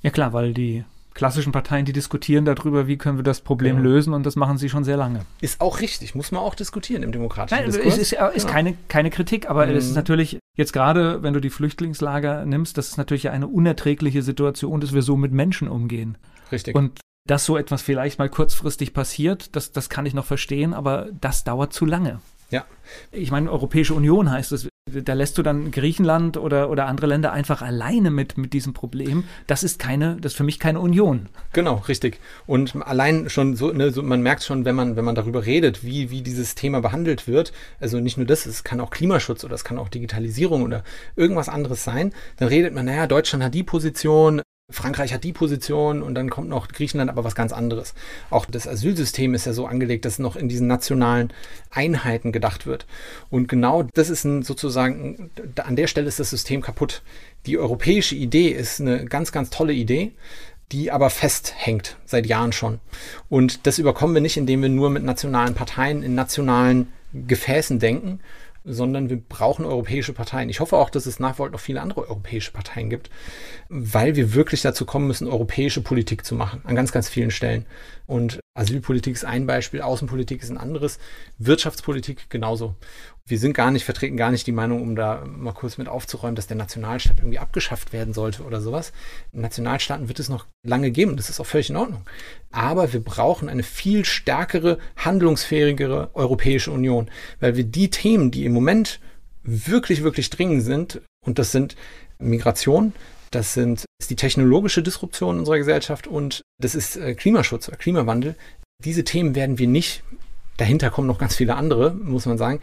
Ja 0.01 0.09
klar, 0.09 0.33
weil 0.33 0.53
die 0.53 0.85
klassischen 1.17 1.51
Parteien, 1.51 1.83
die 1.83 1.93
diskutieren 1.93 2.45
darüber, 2.45 2.87
wie 2.87 2.97
können 2.97 3.17
wir 3.17 3.23
das 3.23 3.41
Problem 3.41 3.77
ja. 3.77 3.81
lösen 3.81 4.13
und 4.13 4.25
das 4.25 4.35
machen 4.35 4.59
sie 4.59 4.69
schon 4.69 4.83
sehr 4.83 4.97
lange. 4.97 5.25
Ist 5.41 5.59
auch 5.59 5.79
richtig, 5.81 6.13
muss 6.13 6.31
man 6.31 6.41
auch 6.41 6.53
diskutieren 6.53 7.01
im 7.01 7.11
demokratischen 7.11 7.59
Nein, 7.59 7.71
Diskurs. 7.71 7.97
Ist, 7.97 8.13
ist, 8.13 8.35
ist 8.35 8.43
ja. 8.43 8.49
keine, 8.49 8.77
keine 8.87 9.09
Kritik, 9.09 9.49
aber 9.49 9.65
mhm. 9.65 9.73
es 9.73 9.87
ist 9.87 9.95
natürlich 9.95 10.37
jetzt 10.55 10.73
gerade, 10.73 11.23
wenn 11.23 11.33
du 11.33 11.41
die 11.41 11.49
Flüchtlingslager 11.49 12.45
nimmst, 12.45 12.77
das 12.77 12.89
ist 12.89 12.97
natürlich 12.97 13.29
eine 13.31 13.47
unerträgliche 13.47 14.21
Situation, 14.21 14.79
dass 14.79 14.93
wir 14.93 15.01
so 15.01 15.17
mit 15.17 15.31
Menschen 15.31 15.67
umgehen. 15.67 16.19
Richtig. 16.51 16.75
Und 16.75 16.99
dass 17.25 17.45
so 17.45 17.57
etwas 17.57 17.81
vielleicht 17.81 18.19
mal 18.19 18.29
kurzfristig 18.29 18.93
passiert, 18.93 19.55
das, 19.55 19.71
das 19.71 19.89
kann 19.89 20.05
ich 20.05 20.13
noch 20.13 20.25
verstehen, 20.25 20.73
aber 20.75 21.07
das 21.19 21.43
dauert 21.43 21.73
zu 21.73 21.85
lange. 21.85 22.21
Ja. 22.51 22.63
Ich 23.11 23.31
meine, 23.31 23.51
Europäische 23.51 23.95
Union 23.95 24.31
heißt 24.31 24.51
es, 24.51 24.69
da 24.87 25.13
lässt 25.13 25.37
du 25.37 25.43
dann 25.43 25.71
Griechenland 25.71 26.37
oder, 26.37 26.69
oder 26.69 26.85
andere 26.87 27.07
Länder 27.07 27.31
einfach 27.31 27.61
alleine 27.61 28.11
mit, 28.11 28.37
mit 28.37 28.53
diesem 28.53 28.73
Problem. 28.73 29.23
Das 29.45 29.63
ist 29.63 29.79
keine, 29.79 30.17
das 30.21 30.33
ist 30.33 30.37
für 30.37 30.43
mich 30.43 30.59
keine 30.59 30.79
Union. 30.79 31.27
Genau, 31.53 31.75
richtig. 31.87 32.19
Und 32.45 32.75
allein 32.75 33.29
schon 33.29 33.55
so, 33.55 33.71
ne, 33.71 33.91
so 33.91 34.03
man 34.03 34.21
merkt 34.21 34.43
schon, 34.43 34.65
wenn 34.65 34.75
man, 34.75 34.95
wenn 34.95 35.05
man 35.05 35.15
darüber 35.15 35.45
redet, 35.45 35.83
wie, 35.83 36.09
wie 36.11 36.21
dieses 36.21 36.55
Thema 36.55 36.81
behandelt 36.81 37.27
wird, 37.27 37.53
also 37.79 37.99
nicht 37.99 38.17
nur 38.17 38.25
das, 38.25 38.45
es 38.45 38.63
kann 38.63 38.79
auch 38.79 38.89
Klimaschutz 38.89 39.43
oder 39.43 39.55
es 39.55 39.63
kann 39.63 39.77
auch 39.77 39.89
Digitalisierung 39.89 40.63
oder 40.63 40.83
irgendwas 41.15 41.49
anderes 41.49 41.83
sein, 41.83 42.13
dann 42.37 42.47
redet 42.47 42.73
man, 42.73 42.85
naja, 42.85 43.07
Deutschland 43.07 43.43
hat 43.43 43.53
die 43.53 43.63
Position, 43.63 44.41
Frankreich 44.69 45.13
hat 45.13 45.23
die 45.23 45.31
Position 45.31 46.03
und 46.03 46.13
dann 46.13 46.29
kommt 46.29 46.49
noch 46.49 46.67
Griechenland, 46.67 47.09
aber 47.09 47.23
was 47.23 47.35
ganz 47.35 47.53
anderes. 47.53 47.93
Auch 48.29 48.45
das 48.45 48.67
Asylsystem 48.67 49.33
ist 49.33 49.45
ja 49.45 49.53
so 49.53 49.65
angelegt, 49.65 50.03
dass 50.03 50.19
noch 50.19 50.35
in 50.35 50.49
diesen 50.49 50.67
nationalen 50.67 51.31
Einheiten 51.71 52.33
gedacht 52.33 52.65
wird. 52.65 52.85
Und 53.29 53.47
genau 53.47 53.83
das 53.83 54.09
ist 54.09 54.25
ein, 54.25 54.43
sozusagen, 54.43 55.31
an 55.63 55.77
der 55.77 55.87
Stelle 55.87 56.09
ist 56.09 56.19
das 56.19 56.31
System 56.31 56.61
kaputt. 56.61 57.01
Die 57.45 57.57
europäische 57.57 58.15
Idee 58.15 58.49
ist 58.49 58.81
eine 58.81 59.05
ganz, 59.05 59.31
ganz 59.31 59.51
tolle 59.51 59.71
Idee, 59.71 60.11
die 60.73 60.91
aber 60.91 61.09
festhängt 61.09 61.95
seit 62.03 62.25
Jahren 62.25 62.51
schon. 62.51 62.81
Und 63.29 63.67
das 63.67 63.79
überkommen 63.79 64.15
wir 64.15 64.21
nicht, 64.21 64.35
indem 64.35 64.63
wir 64.63 64.69
nur 64.69 64.89
mit 64.89 65.03
nationalen 65.03 65.53
Parteien 65.53 66.03
in 66.03 66.13
nationalen 66.13 66.91
Gefäßen 67.13 67.79
denken, 67.79 68.19
sondern 68.67 69.09
wir 69.09 69.17
brauchen 69.17 69.65
europäische 69.65 70.13
Parteien. 70.13 70.49
Ich 70.49 70.59
hoffe 70.59 70.77
auch, 70.77 70.89
dass 70.89 71.05
es 71.05 71.19
nach 71.19 71.39
Volt 71.39 71.53
noch 71.53 71.59
viele 71.59 71.81
andere 71.81 72.01
europäische 72.01 72.51
Parteien 72.51 72.89
gibt, 72.89 73.09
weil 73.69 74.15
wir 74.15 74.33
wirklich 74.33 74.61
dazu 74.61 74.85
kommen 74.85 75.07
müssen, 75.07 75.27
europäische 75.27 75.81
Politik 75.81 76.25
zu 76.25 76.35
machen, 76.35 76.61
an 76.65 76.75
ganz, 76.75 76.91
ganz 76.91 77.07
vielen 77.07 77.31
Stellen. 77.31 77.65
Und 78.05 78.39
Asylpolitik 78.53 79.13
ist 79.13 79.25
ein 79.25 79.47
Beispiel, 79.47 79.81
Außenpolitik 79.81 80.43
ist 80.43 80.49
ein 80.49 80.57
anderes, 80.57 80.99
Wirtschaftspolitik 81.37 82.29
genauso. 82.29 82.75
Wir 83.27 83.37
sind 83.37 83.53
gar 83.53 83.71
nicht, 83.71 83.83
vertreten 83.83 84.15
gar 84.15 84.31
nicht 84.31 84.47
die 84.47 84.53
Meinung, 84.53 84.81
um 84.81 84.95
da 84.95 85.25
mal 85.25 85.53
kurz 85.53 85.77
mit 85.77 85.89
aufzuräumen, 85.89 86.35
dass 86.35 86.47
der 86.47 86.55
Nationalstaat 86.55 87.19
irgendwie 87.19 87.39
abgeschafft 87.39 87.91
werden 87.91 88.13
sollte 88.13 88.43
oder 88.43 88.61
sowas. 88.61 88.93
Nationalstaaten 89.33 90.07
wird 90.07 90.19
es 90.19 90.29
noch 90.29 90.45
lange 90.65 90.91
geben, 90.91 91.17
das 91.17 91.29
ist 91.29 91.39
auch 91.41 91.45
völlig 91.45 91.69
in 91.69 91.75
Ordnung. 91.75 92.03
Aber 92.51 92.93
wir 92.93 93.01
brauchen 93.01 93.49
eine 93.49 93.63
viel 93.63 94.05
stärkere, 94.05 94.79
handlungsfähigere 94.95 96.11
Europäische 96.13 96.71
Union, 96.71 97.09
weil 97.41 97.57
wir 97.57 97.65
die 97.65 97.89
Themen, 97.89 98.31
die 98.31 98.45
im 98.45 98.53
Moment 98.53 99.01
wirklich, 99.43 100.03
wirklich 100.03 100.29
dringend 100.29 100.63
sind, 100.63 101.01
und 101.25 101.37
das 101.37 101.51
sind 101.51 101.75
Migration, 102.19 102.93
das 103.31 103.53
sind 103.53 103.85
ist 103.99 104.09
die 104.09 104.15
technologische 104.15 104.81
Disruption 104.83 105.39
unserer 105.39 105.57
Gesellschaft 105.57 106.07
und 106.07 106.41
das 106.61 106.75
ist 106.75 106.95
äh, 106.95 107.13
Klimaschutz 107.15 107.67
oder 107.67 107.77
Klimawandel. 107.77 108.35
Diese 108.83 109.03
Themen 109.03 109.35
werden 109.35 109.57
wir 109.57 109.67
nicht, 109.67 110.03
dahinter 110.57 110.89
kommen 110.89 111.07
noch 111.07 111.17
ganz 111.17 111.35
viele 111.35 111.55
andere, 111.55 111.93
muss 111.93 112.25
man 112.25 112.37
sagen, 112.37 112.61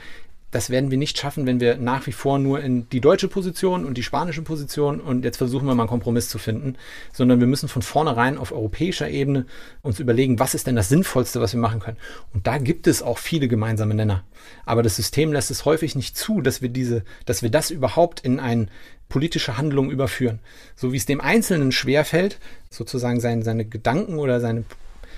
das 0.55 0.71
werden 0.71 0.93
wir 0.93 0.99
nicht 0.99 1.19
schaffen, 1.19 1.47
wenn 1.47 1.59
wir 1.59 1.79
nach 1.79 2.07
wie 2.07 2.13
vor 2.13 2.39
nur 2.39 2.61
in 2.61 2.89
die 2.91 3.01
deutsche 3.01 3.27
Position 3.27 3.85
und 3.85 3.99
die 3.99 4.05
spanische 4.05 4.43
Position 4.43 5.01
und 5.01 5.25
jetzt 5.25 5.39
versuchen 5.39 5.67
wir 5.67 5.75
mal 5.75 5.83
einen 5.83 5.91
Kompromiss 5.91 6.29
zu 6.29 6.39
finden, 6.39 6.77
sondern 7.13 7.41
wir 7.41 7.49
müssen 7.49 7.69
von 7.69 7.83
vornherein 7.83 8.39
auf 8.39 8.53
europäischer 8.53 9.11
Ebene 9.11 9.47
uns 9.83 9.99
überlegen, 9.99 10.39
was 10.39 10.55
ist 10.55 10.69
denn 10.69 10.77
das 10.77 10.89
Sinnvollste, 10.89 11.41
was 11.41 11.55
wir 11.55 11.61
machen 11.61 11.81
können. 11.81 11.97
Und 12.33 12.47
da 12.47 12.59
gibt 12.59 12.87
es 12.87 13.03
auch 13.03 13.19
viele 13.19 13.49
gemeinsame 13.49 13.95
Nenner. 13.95 14.23
Aber 14.65 14.85
das 14.85 14.95
System 14.95 15.33
lässt 15.33 15.51
es 15.51 15.65
häufig 15.65 15.97
nicht 15.97 16.17
zu, 16.17 16.41
dass 16.41 16.63
wir 16.63 16.69
diese, 16.69 17.03
dass 17.27 17.43
wir 17.43 17.51
das 17.51 17.73
überhaupt 17.73 18.21
in 18.21 18.39
ein 18.39 18.71
politische 19.09 19.59
Handlung 19.59 19.91
überführen. 19.91 20.39
So 20.77 20.93
wie 20.93 20.99
es 20.99 21.05
dem 21.05 21.21
Einzelnen 21.21 21.73
schwerfällt, 21.73 22.39
sozusagen 22.71 23.19
sein, 23.19 23.43
seine 23.43 23.65
Gedanken 23.65 24.21
oder 24.21 24.41
seine, 24.41 24.63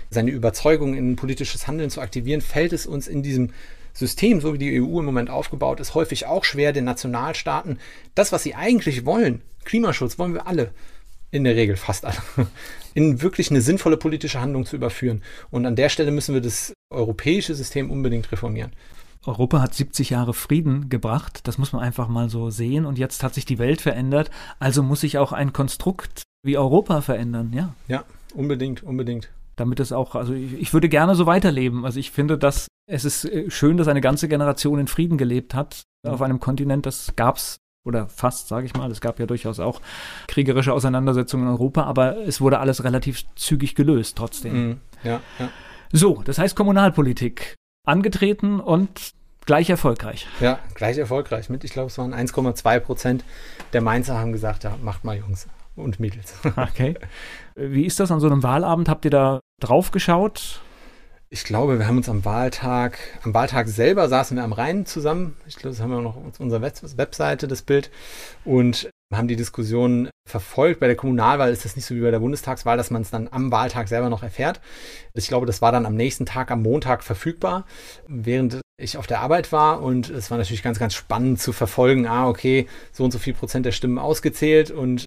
seine 0.08 0.30
Überzeugung 0.30 0.94
in 0.94 1.14
politisches 1.14 1.66
Handeln 1.66 1.90
zu 1.90 2.00
aktivieren, 2.00 2.40
fällt 2.40 2.72
es 2.72 2.86
uns 2.86 3.06
in 3.06 3.22
diesem 3.22 3.50
System, 3.96 4.40
so 4.40 4.52
wie 4.52 4.58
die 4.58 4.80
EU 4.80 5.00
im 5.00 5.06
Moment 5.06 5.30
aufgebaut 5.30 5.80
ist, 5.80 5.94
häufig 5.94 6.26
auch 6.26 6.44
schwer, 6.44 6.72
den 6.72 6.84
Nationalstaaten 6.84 7.78
das, 8.14 8.30
was 8.32 8.42
sie 8.42 8.54
eigentlich 8.54 9.06
wollen, 9.06 9.42
Klimaschutz 9.64 10.18
wollen 10.18 10.34
wir 10.34 10.46
alle, 10.46 10.70
in 11.30 11.44
der 11.44 11.56
Regel 11.56 11.76
fast 11.76 12.04
alle, 12.04 12.16
in 12.94 13.22
wirklich 13.22 13.50
eine 13.50 13.60
sinnvolle 13.60 13.96
politische 13.96 14.40
Handlung 14.40 14.64
zu 14.64 14.76
überführen. 14.76 15.22
Und 15.50 15.66
an 15.66 15.76
der 15.76 15.88
Stelle 15.88 16.10
müssen 16.10 16.34
wir 16.34 16.40
das 16.40 16.72
europäische 16.90 17.54
System 17.54 17.90
unbedingt 17.90 18.30
reformieren. 18.30 18.72
Europa 19.24 19.60
hat 19.60 19.74
70 19.74 20.10
Jahre 20.10 20.34
Frieden 20.34 20.88
gebracht, 20.88 21.40
das 21.48 21.58
muss 21.58 21.72
man 21.72 21.82
einfach 21.82 22.06
mal 22.06 22.30
so 22.30 22.50
sehen. 22.50 22.86
Und 22.86 22.96
jetzt 22.98 23.24
hat 23.24 23.34
sich 23.34 23.44
die 23.44 23.58
Welt 23.58 23.80
verändert, 23.80 24.30
also 24.60 24.82
muss 24.82 25.00
sich 25.00 25.18
auch 25.18 25.32
ein 25.32 25.52
Konstrukt 25.52 26.22
wie 26.44 26.56
Europa 26.56 27.00
verändern, 27.00 27.52
ja. 27.52 27.74
Ja, 27.88 28.04
unbedingt, 28.34 28.84
unbedingt 28.84 29.30
damit 29.56 29.80
es 29.80 29.92
auch, 29.92 30.14
also 30.14 30.34
ich, 30.34 30.52
ich, 30.54 30.72
würde 30.72 30.88
gerne 30.88 31.14
so 31.14 31.26
weiterleben. 31.26 31.84
Also 31.84 31.98
ich 31.98 32.10
finde, 32.10 32.38
dass 32.38 32.68
es 32.86 33.04
ist 33.04 33.24
äh, 33.24 33.50
schön, 33.50 33.76
dass 33.76 33.88
eine 33.88 34.00
ganze 34.00 34.28
Generation 34.28 34.78
in 34.78 34.86
Frieden 34.86 35.18
gelebt 35.18 35.54
hat 35.54 35.82
mhm. 36.02 36.10
auf 36.10 36.22
einem 36.22 36.40
Kontinent. 36.40 36.86
Das 36.86 37.14
gab's 37.16 37.58
oder 37.84 38.08
fast, 38.08 38.48
sage 38.48 38.66
ich 38.66 38.74
mal. 38.74 38.90
Es 38.90 39.00
gab 39.00 39.18
ja 39.18 39.26
durchaus 39.26 39.60
auch 39.60 39.80
kriegerische 40.26 40.72
Auseinandersetzungen 40.72 41.44
in 41.44 41.50
Europa, 41.50 41.84
aber 41.84 42.18
es 42.18 42.40
wurde 42.40 42.58
alles 42.58 42.84
relativ 42.84 43.24
zügig 43.36 43.74
gelöst 43.74 44.16
trotzdem. 44.16 44.68
Mhm. 44.68 44.80
Ja, 45.04 45.20
ja. 45.38 45.50
So, 45.92 46.22
das 46.24 46.38
heißt 46.38 46.56
Kommunalpolitik 46.56 47.54
angetreten 47.86 48.60
und 48.60 49.12
gleich 49.46 49.70
erfolgreich. 49.70 50.26
Ja, 50.40 50.58
gleich 50.74 50.98
erfolgreich. 50.98 51.48
Mit, 51.48 51.64
ich 51.64 51.70
glaube, 51.72 51.86
es 51.86 51.98
waren 51.98 52.12
1,2 52.12 52.80
Prozent 52.80 53.24
der 53.72 53.80
Mainzer 53.80 54.18
haben 54.18 54.32
gesagt, 54.32 54.64
ja, 54.64 54.76
macht 54.82 55.04
mal 55.04 55.16
Jungs 55.16 55.48
und 55.76 56.00
Mädels. 56.00 56.34
Okay. 56.56 56.96
Wie 57.54 57.84
ist 57.84 58.00
das 58.00 58.10
an 58.10 58.20
so 58.20 58.26
einem 58.26 58.42
Wahlabend? 58.42 58.88
Habt 58.88 59.04
ihr 59.04 59.10
da 59.10 59.40
drauf 59.60 59.90
geschaut? 59.90 60.60
Ich 61.28 61.44
glaube, 61.44 61.78
wir 61.78 61.88
haben 61.88 61.96
uns 61.96 62.08
am 62.08 62.24
Wahltag, 62.24 62.98
am 63.24 63.34
Wahltag 63.34 63.68
selber 63.68 64.08
saßen 64.08 64.36
wir 64.36 64.44
am 64.44 64.52
Rhein 64.52 64.86
zusammen. 64.86 65.36
Ich 65.46 65.56
glaube, 65.56 65.74
das 65.74 65.82
haben 65.82 65.90
wir 65.90 66.00
noch 66.00 66.16
auf 66.16 66.38
unserer 66.38 66.62
Webseite, 66.62 67.48
das 67.48 67.62
Bild. 67.62 67.90
Und 68.44 68.88
haben 69.14 69.28
die 69.28 69.36
Diskussion 69.36 70.10
verfolgt. 70.28 70.80
Bei 70.80 70.88
der 70.88 70.96
Kommunalwahl 70.96 71.52
ist 71.52 71.64
das 71.64 71.76
nicht 71.76 71.86
so 71.86 71.94
wie 71.94 72.00
bei 72.00 72.10
der 72.10 72.18
Bundestagswahl, 72.18 72.76
dass 72.76 72.90
man 72.90 73.02
es 73.02 73.10
dann 73.10 73.28
am 73.30 73.52
Wahltag 73.52 73.88
selber 73.88 74.10
noch 74.10 74.22
erfährt. 74.22 74.60
Ich 75.14 75.28
glaube, 75.28 75.46
das 75.46 75.62
war 75.62 75.70
dann 75.70 75.86
am 75.86 75.94
nächsten 75.94 76.26
Tag, 76.26 76.50
am 76.50 76.62
Montag 76.62 77.04
verfügbar, 77.04 77.66
während 78.08 78.60
ich 78.78 78.98
auf 78.98 79.06
der 79.06 79.20
Arbeit 79.20 79.52
war. 79.52 79.80
Und 79.80 80.10
es 80.10 80.30
war 80.30 80.38
natürlich 80.38 80.62
ganz, 80.62 80.78
ganz 80.78 80.94
spannend 80.94 81.40
zu 81.40 81.52
verfolgen. 81.52 82.06
Ah, 82.06 82.28
okay, 82.28 82.66
so 82.92 83.04
und 83.04 83.12
so 83.12 83.18
viel 83.18 83.34
Prozent 83.34 83.64
der 83.64 83.72
Stimmen 83.72 83.98
ausgezählt 83.98 84.72
und 84.72 85.06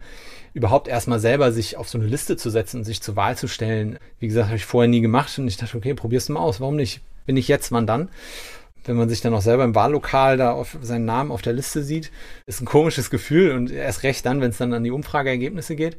überhaupt 0.54 0.88
erstmal 0.88 1.20
selber 1.20 1.52
sich 1.52 1.78
auf 1.78 1.90
so 1.90 1.98
eine 1.98 2.08
Liste 2.08 2.38
zu 2.38 2.50
setzen 2.50 2.78
und 2.78 2.84
sich 2.86 3.02
zur 3.02 3.18
Wahl 3.18 3.38
zu 3.38 3.48
stellen. 3.48 4.00
Wie 4.20 4.28
gesagt, 4.28 4.48
habe 4.48 4.58
ich 4.58 4.66
vorher 4.66 4.90
nie 4.90 5.02
gemacht 5.02 5.38
und 5.38 5.48
ich 5.48 5.58
dachte, 5.58 5.78
okay, 5.78 5.94
probier's 5.94 6.30
mal 6.30 6.40
aus. 6.40 6.62
Warum 6.62 6.78
nicht? 6.78 7.02
Bin 7.26 7.38
ich 7.38 7.48
jetzt, 7.48 7.72
wann 7.72 7.86
dann? 7.86 8.10
Wenn 8.86 8.96
man 8.96 9.10
sich 9.10 9.22
dann 9.22 9.34
auch 9.34 9.42
selber 9.42 9.64
im 9.64 9.76
Wahllokal 9.76 10.38
da 10.38 10.52
auf 10.52 10.78
seinen 10.82 11.06
Namen 11.06 11.32
auf 11.32 11.42
der 11.42 11.54
Liste 11.54 11.84
sieht, 11.84 12.12
ist 12.46 12.62
ein 12.62 12.66
komisches 12.66 13.10
Gefühl 13.10 13.52
und 13.52 13.72
erst 13.72 14.04
recht 14.04 14.26
dann, 14.26 14.42
wenn 14.42 14.52
es 14.52 14.58
dann 14.58 14.74
an 14.74 14.84
die 14.84 14.92
Umfrageergebnisse 14.92 15.76
geht. 15.76 15.98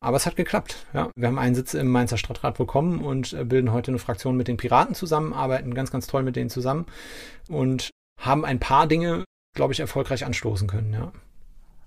Aber 0.00 0.16
es 0.16 0.26
hat 0.26 0.36
geklappt. 0.36 0.86
Ja. 0.94 1.10
Wir 1.16 1.28
haben 1.28 1.38
einen 1.38 1.54
Sitz 1.54 1.74
im 1.74 1.88
Mainzer 1.88 2.18
Stadtrat 2.18 2.56
bekommen 2.56 3.00
und 3.00 3.32
äh, 3.32 3.44
bilden 3.44 3.72
heute 3.72 3.90
eine 3.90 3.98
Fraktion 3.98 4.36
mit 4.36 4.46
den 4.46 4.56
Piraten 4.56 4.94
zusammen, 4.94 5.32
arbeiten 5.32 5.74
ganz, 5.74 5.90
ganz 5.90 6.06
toll 6.06 6.22
mit 6.22 6.36
denen 6.36 6.50
zusammen 6.50 6.86
und 7.48 7.90
haben 8.20 8.44
ein 8.44 8.60
paar 8.60 8.86
Dinge, 8.86 9.24
glaube 9.56 9.72
ich, 9.72 9.80
erfolgreich 9.80 10.24
anstoßen 10.24 10.68
können. 10.68 10.92
Ja. 10.92 11.12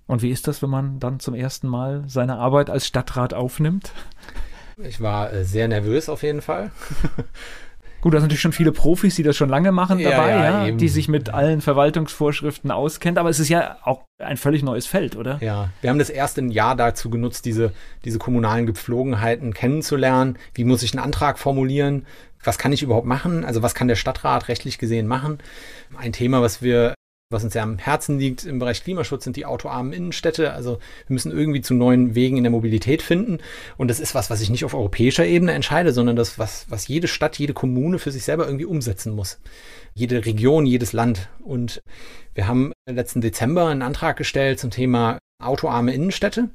Und 0.07 0.21
wie 0.21 0.31
ist 0.31 0.47
das, 0.47 0.61
wenn 0.61 0.69
man 0.69 0.99
dann 0.99 1.21
zum 1.21 1.33
ersten 1.33 1.69
Mal 1.69 2.03
seine 2.07 2.37
Arbeit 2.37 2.69
als 2.69 2.85
Stadtrat 2.85 3.33
aufnimmt? 3.33 3.93
Ich 4.77 4.99
war 4.99 5.31
äh, 5.31 5.45
sehr 5.45 5.69
nervös 5.69 6.09
auf 6.09 6.23
jeden 6.23 6.41
Fall. 6.41 6.71
Gut, 8.01 8.13
da 8.13 8.17
sind 8.17 8.27
natürlich 8.27 8.41
schon 8.41 8.51
viele 8.51 8.71
Profis, 8.71 9.15
die 9.15 9.23
das 9.23 9.37
schon 9.37 9.49
lange 9.49 9.71
machen 9.71 10.01
dabei, 10.03 10.29
ja, 10.31 10.67
ja 10.67 10.71
die 10.71 10.89
sich 10.89 11.07
mit 11.07 11.33
allen 11.33 11.61
Verwaltungsvorschriften 11.61 12.71
auskennt, 12.71 13.17
aber 13.17 13.29
es 13.29 13.39
ist 13.39 13.49
ja 13.49 13.77
auch 13.83 14.03
ein 14.17 14.37
völlig 14.37 14.63
neues 14.63 14.87
Feld, 14.87 15.15
oder? 15.15 15.37
Ja, 15.41 15.69
wir 15.81 15.89
haben 15.89 15.99
das 15.99 16.09
erste 16.09 16.41
Jahr 16.41 16.75
dazu 16.75 17.09
genutzt, 17.09 17.45
diese, 17.45 17.71
diese 18.03 18.17
kommunalen 18.17 18.65
Gepflogenheiten 18.65 19.53
kennenzulernen. 19.53 20.37
Wie 20.55 20.63
muss 20.63 20.81
ich 20.81 20.93
einen 20.93 21.03
Antrag 21.03 21.37
formulieren? 21.37 22.05
Was 22.43 22.57
kann 22.57 22.73
ich 22.73 22.81
überhaupt 22.81 23.05
machen? 23.05 23.45
Also 23.45 23.61
was 23.61 23.75
kann 23.75 23.87
der 23.87 23.95
Stadtrat 23.95 24.47
rechtlich 24.47 24.79
gesehen 24.79 25.05
machen? 25.05 25.37
Ein 25.95 26.11
Thema, 26.11 26.41
was 26.41 26.63
wir 26.63 26.95
was 27.31 27.43
uns 27.43 27.53
ja 27.53 27.63
am 27.63 27.77
Herzen 27.77 28.19
liegt 28.19 28.45
im 28.45 28.59
Bereich 28.59 28.83
Klimaschutz, 28.83 29.23
sind 29.23 29.35
die 29.35 29.45
autoarmen 29.45 29.93
Innenstädte. 29.93 30.53
Also 30.53 30.79
wir 31.07 31.13
müssen 31.13 31.31
irgendwie 31.31 31.61
zu 31.61 31.73
neuen 31.73 32.13
Wegen 32.15 32.37
in 32.37 32.43
der 32.43 32.51
Mobilität 32.51 33.01
finden. 33.01 33.39
Und 33.77 33.87
das 33.87 33.99
ist 33.99 34.13
was, 34.13 34.29
was 34.29 34.41
ich 34.41 34.49
nicht 34.49 34.65
auf 34.65 34.73
europäischer 34.73 35.25
Ebene 35.25 35.53
entscheide, 35.53 35.93
sondern 35.93 36.15
das, 36.15 36.37
was, 36.37 36.65
was 36.69 36.87
jede 36.87 37.07
Stadt, 37.07 37.39
jede 37.39 37.53
Kommune 37.53 37.99
für 37.99 38.11
sich 38.11 38.23
selber 38.23 38.45
irgendwie 38.45 38.65
umsetzen 38.65 39.15
muss. 39.15 39.39
Jede 39.93 40.25
Region, 40.25 40.65
jedes 40.65 40.93
Land. 40.93 41.29
Und 41.43 41.81
wir 42.33 42.47
haben 42.47 42.73
letzten 42.87 43.21
Dezember 43.21 43.67
einen 43.67 43.81
Antrag 43.81 44.17
gestellt 44.17 44.59
zum 44.59 44.69
Thema 44.69 45.17
autoarme 45.41 45.93
Innenstädte. 45.93 46.49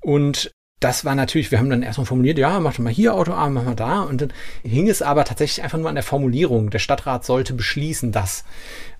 Und 0.00 0.52
das 0.82 1.04
war 1.04 1.14
natürlich, 1.14 1.50
wir 1.50 1.58
haben 1.58 1.70
dann 1.70 1.82
erstmal 1.82 2.06
formuliert, 2.06 2.38
ja, 2.38 2.58
mach 2.58 2.78
mal 2.78 2.92
hier 2.92 3.14
autoarm, 3.14 3.54
mach 3.54 3.64
mal 3.64 3.76
da. 3.76 4.02
Und 4.02 4.20
dann 4.20 4.32
hing 4.64 4.88
es 4.88 5.00
aber 5.00 5.24
tatsächlich 5.24 5.62
einfach 5.62 5.78
nur 5.78 5.88
an 5.88 5.94
der 5.94 6.04
Formulierung. 6.04 6.70
Der 6.70 6.80
Stadtrat 6.80 7.24
sollte 7.24 7.54
beschließen 7.54 8.10
das. 8.10 8.44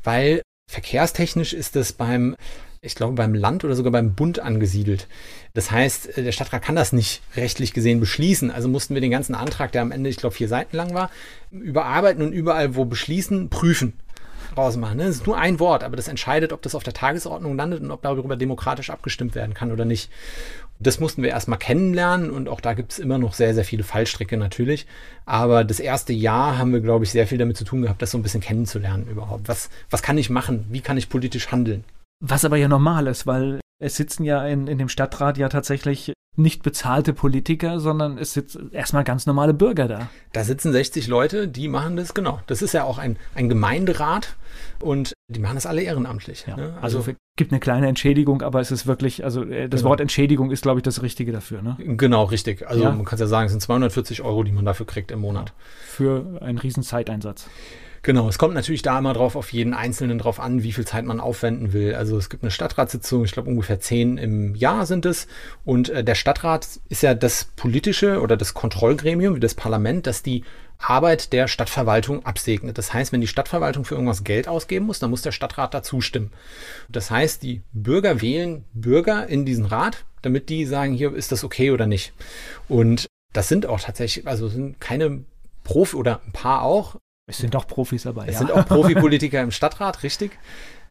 Weil 0.05 0.43
Verkehrstechnisch 0.73 1.53
ist 1.53 1.77
es 1.77 1.93
beim, 1.93 2.35
ich 2.81 2.95
glaube, 2.95 3.13
beim 3.13 3.35
Land 3.35 3.63
oder 3.63 3.77
sogar 3.77 3.93
beim 3.93 4.15
Bund 4.15 4.39
angesiedelt. 4.39 5.07
Das 5.53 5.71
heißt, 5.71 6.17
äh, 6.17 6.23
der 6.23 6.33
Stadtrat 6.33 6.63
kann 6.63 6.77
das 6.77 6.95
nicht 6.95 7.21
rechtlich 7.37 7.75
gesehen 7.75 8.01
beschließen. 8.01 8.51
Also 8.51 8.71
mussten 8.71 8.95
wir 8.95 9.03
den 9.03 9.11
ganzen 9.11 9.35
Antrag, 9.35 9.73
der 9.73 9.83
am 9.83 9.93
Ende, 9.93 10.09
ich 10.09 10.17
glaube, 10.17 10.35
vier 10.35 10.49
Seiten 10.49 10.75
lang 10.75 10.95
war, 10.95 11.11
überarbeiten 11.51 12.25
und 12.25 12.33
überall, 12.33 12.75
wo 12.75 12.87
beschließen, 12.87 13.51
prüfen 13.51 13.93
rausmachen. 14.57 14.97
Ne? 14.97 15.05
Das 15.05 15.17
ist 15.17 15.27
nur 15.27 15.37
ein 15.37 15.61
Wort, 15.61 15.85
aber 15.85 15.97
das 15.97 16.09
entscheidet, 16.09 16.55
ob 16.55 16.63
das 16.63 16.75
auf 16.75 16.83
der 16.83 16.95
Tagesordnung 16.95 17.55
landet 17.55 17.83
und 17.83 17.91
ob 17.91 18.01
darüber 18.01 18.37
demokratisch 18.37 18.89
abgestimmt 18.89 19.35
werden 19.35 19.53
kann 19.53 19.73
oder 19.73 19.85
nicht. 19.85 20.11
Das 20.83 21.01
mussten 21.01 21.23
wir 21.23 21.31
erstmal 21.31 21.59
kennenlernen 21.59 22.31
und 22.31 22.49
auch 22.49 22.61
da 22.61 22.75
gibt 22.75 22.93
es 22.93 22.99
immer 22.99 23.19
noch 23.19 23.35
sehr, 23.35 23.55
sehr 23.55 23.65
viele 23.65 23.85
Fallstricke 23.85 24.37
natürlich. 24.37 24.87
Aber 25.25 25.65
das 25.65 25.81
erste 25.81 26.13
Jahr 26.13 26.59
haben 26.59 26.73
wir, 26.73 26.81
glaube 26.81 27.05
ich, 27.05 27.13
sehr 27.13 27.27
viel 27.27 27.39
damit 27.39 27.57
zu 27.57 27.65
tun 27.65 27.83
gehabt, 27.83 28.03
das 28.03 28.11
so 28.11 28.19
ein 28.19 28.23
bisschen 28.23 28.41
kennenzulernen 28.41 29.07
überhaupt. 29.09 29.49
Was, 29.49 29.71
was 29.91 30.03
kann 30.03 30.19
ich 30.19 30.29
machen? 30.29 30.67
Wie 30.71 30.81
kann 30.81 30.99
ich 30.99 31.09
politisch 31.09 31.53
handeln? 31.53 31.85
Was 32.21 32.45
aber 32.45 32.57
ja 32.57 32.69
normal 32.69 33.07
ist, 33.07 33.27
weil 33.27 33.62
es 33.83 33.97
sitzen 33.97 34.25
ja 34.25 34.47
in, 34.47 34.67
in 34.67 34.79
dem 34.79 34.89
Stadtrat 34.89 35.37
ja 35.39 35.49
tatsächlich 35.49 36.13
nicht 36.35 36.63
bezahlte 36.63 37.13
Politiker, 37.13 37.79
sondern 37.79 38.17
es 38.17 38.33
sitzen 38.33 38.73
erstmal 38.73 39.05
ganz 39.05 39.27
normale 39.27 39.53
Bürger 39.53 39.87
da. 39.87 40.09
Da 40.33 40.45
sitzen 40.45 40.73
60 40.73 41.07
Leute, 41.07 41.47
die 41.47 41.69
machen 41.69 41.97
das, 41.97 42.15
genau. 42.15 42.41
Das 42.47 42.63
ist 42.63 42.73
ja 42.73 42.85
auch 42.85 42.97
ein, 42.97 43.19
ein 43.35 43.51
Gemeinderat 43.51 44.37
und 44.81 45.13
die 45.29 45.41
machen 45.41 45.57
das 45.57 45.67
alle 45.67 45.83
ehrenamtlich. 45.83 46.47
Ja, 46.47 46.57
ne? 46.57 46.75
Also, 46.81 46.99
also 46.99 47.13
gibt 47.37 47.53
eine 47.53 47.61
kleine 47.61 47.87
Entschädigung, 47.87 48.41
aber 48.41 48.61
es 48.61 48.71
ist 48.71 48.87
wirklich, 48.87 49.25
also 49.25 49.45
äh, 49.45 49.69
das 49.69 49.81
genau. 49.81 49.91
Wort 49.91 50.01
Entschädigung 50.01 50.51
ist, 50.51 50.63
glaube 50.63 50.79
ich, 50.79 50.85
das 50.85 51.03
Richtige 51.03 51.33
dafür. 51.33 51.61
Ne? 51.61 51.77
Genau, 51.79 52.25
richtig. 52.25 52.67
Also 52.67 52.85
ja. 52.85 52.93
man 52.93 53.05
kann 53.05 53.17
es 53.17 53.21
ja 53.21 53.27
sagen, 53.27 53.47
es 53.47 53.53
sind 53.53 53.61
240 53.61 54.23
Euro, 54.23 54.43
die 54.43 54.53
man 54.53 54.65
dafür 54.65 54.87
kriegt 54.87 55.11
im 55.11 55.21
Monat. 55.21 55.53
Für 55.85 56.41
einen 56.41 56.57
riesen 56.57 56.83
Zeiteinsatz. 56.83 57.49
Genau, 58.05 58.29
es 58.29 58.37
kommt 58.37 58.55
natürlich 58.55 58.83
da 58.83 58.99
immer 58.99 59.13
drauf, 59.13 59.37
auf 59.37 59.53
jeden 59.53 59.75
Einzelnen 59.75 60.19
drauf 60.19 60.41
an, 60.41 60.65
wie 60.65 60.73
viel 60.73 60.85
Zeit 60.85 61.05
man 61.05 61.21
aufwenden 61.21 61.73
will. 61.73 61.95
Also 61.95 62.19
es 62.19 62.31
gibt 62.31 62.43
eine 62.43 62.51
Stadtratssitzung, 62.51 63.25
ich 63.25 63.31
glaube 63.31 63.49
ungefähr 63.49 63.79
zehn 63.79 64.19
im 64.19 64.57
Jahr 64.57 64.87
sind 64.87 65.07
es. 65.07 65.29
Und 65.65 65.89
äh, 65.89 66.03
der 66.03 66.17
Stadtrat 66.17 66.81
ist 66.89 67.03
ja 67.05 67.15
das 67.15 67.45
politische 67.55 68.21
oder 68.21 68.37
das 68.37 68.55
Kontrollgremium, 68.55 69.37
wie 69.37 69.41
das 69.41 69.55
Parlament, 69.55 70.09
das 70.09 70.25
die 70.25 70.43
Arbeit 70.79 71.33
der 71.33 71.47
Stadtverwaltung 71.47 72.27
absegnet. 72.27 72.77
Das 72.77 72.93
heißt, 72.93 73.13
wenn 73.13 73.21
die 73.21 73.29
Stadtverwaltung 73.29 73.85
für 73.85 73.95
irgendwas 73.95 74.25
Geld 74.25 74.49
ausgeben 74.49 74.87
muss, 74.87 74.99
dann 74.99 75.11
muss 75.11 75.23
der 75.23 75.31
Stadtrat 75.31 75.73
da 75.73 75.85
zustimmen. 75.85 76.33
Das 76.89 77.09
heißt, 77.09 77.45
die 77.45 77.63
Bürger 77.73 78.21
wählen 78.21 78.65
Bürger 78.73 79.29
in 79.29 79.47
diesen 79.47 79.65
Rat, 79.65 80.05
damit 80.23 80.49
die 80.49 80.67
sagen, 80.67 80.93
hier 80.93 81.15
ist 81.15 81.31
das 81.31 81.45
okay 81.45 81.71
oder 81.71 81.87
nicht. 81.87 82.13
Und 82.69 83.07
das 83.33 83.47
sind 83.47 83.65
auch 83.65 83.79
tatsächlich, 83.79 84.27
also 84.27 84.49
sind 84.49 84.81
keine 84.81 85.23
Profi 85.63 85.95
oder 85.95 86.21
ein 86.27 86.33
paar 86.33 86.63
auch, 86.63 86.97
es 87.33 87.39
sind 87.39 87.57
auch 87.57 87.67
Profis 87.67 88.03
dabei. 88.03 88.27
Es 88.27 88.35
ja. 88.35 88.39
sind 88.41 88.53
auch 88.53 88.67
Profipolitiker 88.67 89.41
im 89.41 89.51
Stadtrat, 89.51 90.03
richtig. 90.03 90.39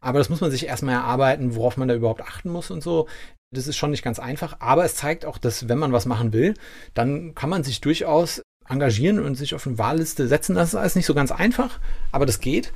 Aber 0.00 0.18
das 0.18 0.28
muss 0.28 0.40
man 0.40 0.50
sich 0.50 0.66
erstmal 0.66 0.94
erarbeiten, 0.94 1.54
worauf 1.54 1.76
man 1.76 1.88
da 1.88 1.94
überhaupt 1.94 2.22
achten 2.22 2.50
muss 2.50 2.70
und 2.70 2.82
so. 2.82 3.08
Das 3.54 3.66
ist 3.66 3.76
schon 3.76 3.90
nicht 3.90 4.02
ganz 4.02 4.18
einfach, 4.18 4.56
aber 4.60 4.84
es 4.84 4.96
zeigt 4.96 5.24
auch, 5.24 5.38
dass 5.38 5.68
wenn 5.68 5.78
man 5.78 5.92
was 5.92 6.06
machen 6.06 6.32
will, 6.32 6.54
dann 6.94 7.34
kann 7.34 7.50
man 7.50 7.64
sich 7.64 7.80
durchaus 7.80 8.42
engagieren 8.68 9.18
und 9.18 9.36
sich 9.36 9.54
auf 9.54 9.66
eine 9.66 9.78
Wahlliste 9.78 10.26
setzen. 10.26 10.54
Das 10.54 10.70
ist 10.70 10.74
alles 10.74 10.96
nicht 10.96 11.06
so 11.06 11.14
ganz 11.14 11.30
einfach, 11.30 11.78
aber 12.10 12.26
das 12.26 12.40
geht. 12.40 12.72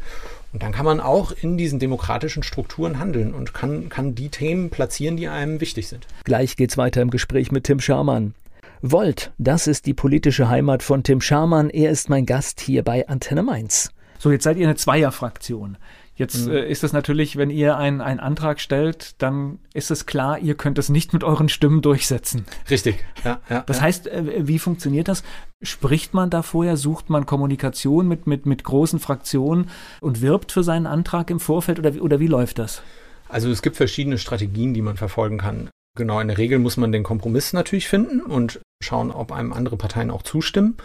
Und 0.52 0.62
dann 0.62 0.72
kann 0.72 0.84
man 0.84 1.00
auch 1.00 1.32
in 1.32 1.56
diesen 1.56 1.78
demokratischen 1.78 2.42
Strukturen 2.42 2.98
handeln 2.98 3.34
und 3.34 3.54
kann, 3.54 3.88
kann 3.88 4.14
die 4.14 4.28
Themen 4.28 4.70
platzieren, 4.70 5.16
die 5.16 5.28
einem 5.28 5.60
wichtig 5.60 5.88
sind. 5.88 6.06
Gleich 6.24 6.56
geht's 6.56 6.76
weiter 6.76 7.02
im 7.02 7.10
Gespräch 7.10 7.50
mit 7.50 7.64
Tim 7.64 7.80
Scharmann. 7.80 8.34
Volt, 8.82 9.32
das 9.38 9.66
ist 9.66 9.86
die 9.86 9.94
politische 9.94 10.48
Heimat 10.48 10.82
von 10.82 11.02
Tim 11.02 11.20
Scharmann. 11.20 11.70
Er 11.70 11.90
ist 11.90 12.10
mein 12.10 12.26
Gast 12.26 12.60
hier 12.60 12.82
bei 12.82 13.08
Antenne 13.08 13.42
Mainz. 13.42 13.90
So, 14.18 14.30
jetzt 14.30 14.44
seid 14.44 14.56
ihr 14.56 14.66
eine 14.66 14.76
Zweierfraktion. 14.76 15.78
Jetzt 16.14 16.46
mhm. 16.46 16.52
äh, 16.52 16.68
ist 16.68 16.82
es 16.82 16.92
natürlich, 16.92 17.36
wenn 17.36 17.50
ihr 17.50 17.76
einen 17.76 18.00
Antrag 18.00 18.60
stellt, 18.60 19.20
dann 19.22 19.58
ist 19.74 19.90
es 19.90 20.06
klar, 20.06 20.38
ihr 20.38 20.54
könnt 20.54 20.78
es 20.78 20.88
nicht 20.88 21.12
mit 21.12 21.22
euren 21.24 21.50
Stimmen 21.50 21.82
durchsetzen. 21.82 22.46
Richtig, 22.70 23.04
ja. 23.22 23.40
ja 23.50 23.62
das 23.66 23.78
ja. 23.78 23.82
heißt, 23.82 24.06
äh, 24.08 24.46
wie 24.46 24.58
funktioniert 24.58 25.08
das? 25.08 25.22
Spricht 25.62 26.14
man 26.14 26.30
da 26.30 26.42
vorher, 26.42 26.78
sucht 26.78 27.10
man 27.10 27.26
Kommunikation 27.26 28.08
mit, 28.08 28.26
mit, 28.26 28.46
mit 28.46 28.64
großen 28.64 28.98
Fraktionen 28.98 29.68
und 30.00 30.22
wirbt 30.22 30.52
für 30.52 30.62
seinen 30.62 30.86
Antrag 30.86 31.30
im 31.30 31.40
Vorfeld 31.40 31.78
oder, 31.78 31.92
oder 32.00 32.18
wie 32.18 32.28
läuft 32.28 32.58
das? 32.58 32.82
Also 33.28 33.50
es 33.50 33.60
gibt 33.60 33.76
verschiedene 33.76 34.16
Strategien, 34.16 34.72
die 34.72 34.82
man 34.82 34.96
verfolgen 34.96 35.38
kann. 35.38 35.68
Genau, 35.96 36.20
in 36.20 36.28
der 36.28 36.38
Regel 36.38 36.58
muss 36.58 36.76
man 36.76 36.92
den 36.92 37.02
Kompromiss 37.02 37.54
natürlich 37.54 37.88
finden 37.88 38.20
und 38.20 38.60
schauen, 38.82 39.10
ob 39.10 39.32
einem 39.32 39.52
andere 39.52 39.76
Parteien 39.76 40.10
auch 40.10 40.22
zustimmen. 40.22 40.76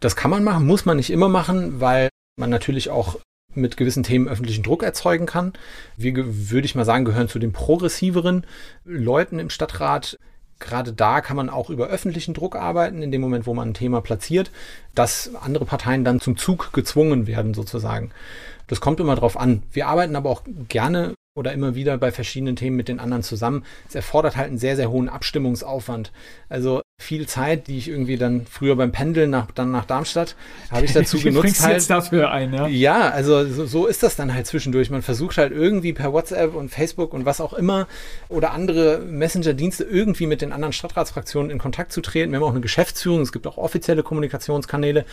Das 0.00 0.16
kann 0.16 0.30
man 0.30 0.42
machen, 0.42 0.66
muss 0.66 0.86
man 0.86 0.96
nicht 0.96 1.10
immer 1.10 1.28
machen, 1.28 1.80
weil 1.80 2.08
man 2.36 2.50
natürlich 2.50 2.88
auch 2.90 3.18
mit 3.54 3.76
gewissen 3.76 4.02
Themen 4.02 4.28
öffentlichen 4.28 4.62
Druck 4.62 4.82
erzeugen 4.82 5.26
kann. 5.26 5.52
Wir, 5.96 6.14
würde 6.16 6.64
ich 6.64 6.74
mal 6.74 6.84
sagen, 6.84 7.04
gehören 7.04 7.28
zu 7.28 7.38
den 7.38 7.52
progressiveren 7.52 8.46
Leuten 8.84 9.38
im 9.38 9.50
Stadtrat. 9.50 10.18
Gerade 10.60 10.92
da 10.92 11.20
kann 11.20 11.36
man 11.36 11.50
auch 11.50 11.68
über 11.68 11.88
öffentlichen 11.88 12.34
Druck 12.34 12.56
arbeiten, 12.56 13.02
in 13.02 13.12
dem 13.12 13.20
Moment, 13.20 13.46
wo 13.46 13.54
man 13.54 13.70
ein 13.70 13.74
Thema 13.74 14.00
platziert, 14.00 14.50
dass 14.94 15.30
andere 15.40 15.66
Parteien 15.66 16.04
dann 16.04 16.20
zum 16.20 16.36
Zug 16.36 16.72
gezwungen 16.72 17.26
werden, 17.26 17.52
sozusagen. 17.52 18.12
Das 18.66 18.80
kommt 18.80 18.98
immer 19.00 19.14
drauf 19.14 19.38
an. 19.38 19.62
Wir 19.72 19.88
arbeiten 19.88 20.16
aber 20.16 20.30
auch 20.30 20.42
gerne 20.68 21.14
oder 21.38 21.52
immer 21.52 21.74
wieder 21.74 21.96
bei 21.96 22.10
verschiedenen 22.10 22.56
Themen 22.56 22.76
mit 22.76 22.88
den 22.88 22.98
anderen 22.98 23.22
zusammen. 23.22 23.64
Es 23.88 23.94
erfordert 23.94 24.36
halt 24.36 24.48
einen 24.48 24.58
sehr, 24.58 24.76
sehr 24.76 24.90
hohen 24.90 25.08
Abstimmungsaufwand. 25.08 26.12
Also 26.48 26.82
viel 27.00 27.28
Zeit, 27.28 27.68
die 27.68 27.78
ich 27.78 27.88
irgendwie 27.88 28.16
dann 28.16 28.44
früher 28.46 28.74
beim 28.74 28.90
Pendeln 28.90 29.30
nach, 29.30 29.52
dann 29.52 29.70
nach 29.70 29.84
Darmstadt, 29.84 30.34
habe 30.70 30.84
ich 30.84 30.92
dazu 30.94 31.18
genutzt. 31.18 31.42
Bringst 31.42 31.62
halt, 31.62 31.74
jetzt 31.74 31.90
dafür 31.90 32.32
ein, 32.32 32.52
ja? 32.52 32.66
Ja, 32.66 33.10
also 33.10 33.46
so, 33.46 33.66
so, 33.66 33.86
ist 33.86 34.02
das 34.02 34.16
dann 34.16 34.34
halt 34.34 34.48
zwischendurch. 34.48 34.90
Man 34.90 35.02
versucht 35.02 35.38
halt 35.38 35.52
irgendwie 35.52 35.92
per 35.92 36.12
WhatsApp 36.12 36.56
und 36.56 36.70
Facebook 36.70 37.14
und 37.14 37.24
was 37.24 37.40
auch 37.40 37.52
immer 37.52 37.86
oder 38.28 38.50
andere 38.50 38.98
Messenger-Dienste 38.98 39.84
irgendwie 39.84 40.26
mit 40.26 40.42
den 40.42 40.52
anderen 40.52 40.72
Stadtratsfraktionen 40.72 41.52
in 41.52 41.58
Kontakt 41.58 41.92
zu 41.92 42.00
treten. 42.00 42.32
Wir 42.32 42.40
haben 42.40 42.44
auch 42.46 42.50
eine 42.50 42.60
Geschäftsführung, 42.60 43.20
es 43.20 43.30
gibt 43.30 43.46
auch 43.46 43.58
offizielle 43.58 44.02
Kommunikationskanäle 44.02 45.04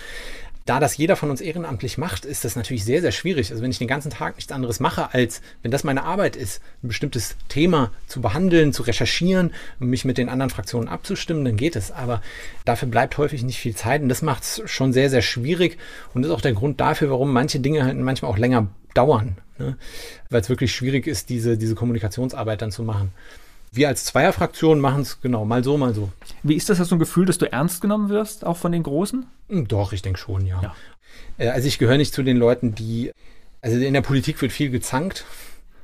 da 0.66 0.80
das 0.80 0.98
jeder 0.98 1.16
von 1.16 1.30
uns 1.30 1.42
ehrenamtlich 1.42 2.00
macht, 2.00 2.26
ist 2.26 2.44
das 2.44 2.56
natürlich 2.56 2.84
sehr, 2.84 3.00
sehr 3.00 3.12
schwierig. 3.12 3.52
Also 3.52 3.62
wenn 3.62 3.70
ich 3.70 3.78
den 3.78 3.88
ganzen 3.88 4.10
Tag 4.10 4.36
nichts 4.36 4.52
anderes 4.52 4.80
mache, 4.80 5.14
als 5.14 5.42
wenn 5.62 5.70
das 5.70 5.84
meine 5.84 6.04
Arbeit 6.04 6.36
ist, 6.36 6.60
ein 6.84 6.88
bestimmtes 6.88 7.38
Thema 7.50 7.92
zu 8.08 8.20
behandeln, 8.20 8.74
zu 8.74 8.82
recherchieren 8.82 9.54
mich 9.78 10.06
mit 10.06 10.18
den 10.18 10.28
anderen 10.28 10.50
Fraktionen 10.50 10.90
abzustimmen, 10.90 11.46
dann 11.46 11.56
geht 11.56 11.76
es. 11.76 11.92
Aber 11.92 12.24
dafür 12.66 12.88
bleibt 12.88 13.20
häufig 13.20 13.44
nicht 13.44 13.60
viel 13.60 13.76
Zeit 13.76 14.02
und 14.02 14.10
das 14.10 14.24
macht 14.24 14.42
es 14.42 14.64
schon 14.66 14.92
sehr, 14.92 15.12
sehr 15.12 15.22
schwierig 15.22 15.78
und 16.16 16.26
ist 16.26 16.32
auch 16.32 16.42
der 16.42 16.54
Grund 16.54 16.82
dafür, 16.82 17.12
warum 17.12 17.32
manche 17.32 17.60
Dinge 17.60 17.84
halt 17.84 17.96
manchmal 17.98 18.32
auch 18.32 18.40
länger 18.40 18.68
dauern. 18.96 19.38
Ne? 19.60 19.78
Weil 20.32 20.42
es 20.42 20.50
wirklich 20.50 20.74
schwierig 20.74 21.06
ist, 21.06 21.30
diese, 21.30 21.60
diese 21.60 21.76
Kommunikationsarbeit 21.76 22.64
dann 22.64 22.72
zu 22.72 22.82
machen 22.82 23.12
wir 23.72 23.90
als 23.90 24.06
Zweierfraktion 24.06 24.80
machen 24.80 25.02
es 25.02 25.20
genau 25.20 25.44
mal 25.44 25.62
so, 25.62 25.78
mal 25.78 25.94
so. 25.94 26.10
Wie 26.44 26.56
ist 26.56 26.70
das? 26.70 26.80
Hast 26.80 26.92
du 26.92 26.96
ein 26.96 27.00
Gefühl, 27.00 27.26
dass 27.26 27.38
du 27.38 27.52
ernst 27.52 27.82
genommen 27.82 28.08
wirst, 28.08 28.46
auch 28.46 28.56
von 28.56 28.72
den 28.72 28.84
Großen? 28.84 29.26
Hm, 29.50 29.68
doch, 29.68 29.94
ich 29.94 30.02
denke 30.02 30.20
schon, 30.20 30.46
ja. 30.46 30.62
ja. 30.62 30.76
Äh, 31.38 31.50
also 31.50 31.68
ich 31.68 31.78
gehöre 31.78 31.98
nicht 31.98 32.14
zu 32.14 32.24
den 32.24 32.38
Leuten, 32.38 32.76
die, 32.76 33.12
also 33.62 33.78
in 33.78 33.94
der 33.94 34.02
Politik 34.02 34.42
wird 34.42 34.52
viel 34.52 34.70
gezankt 34.70 35.26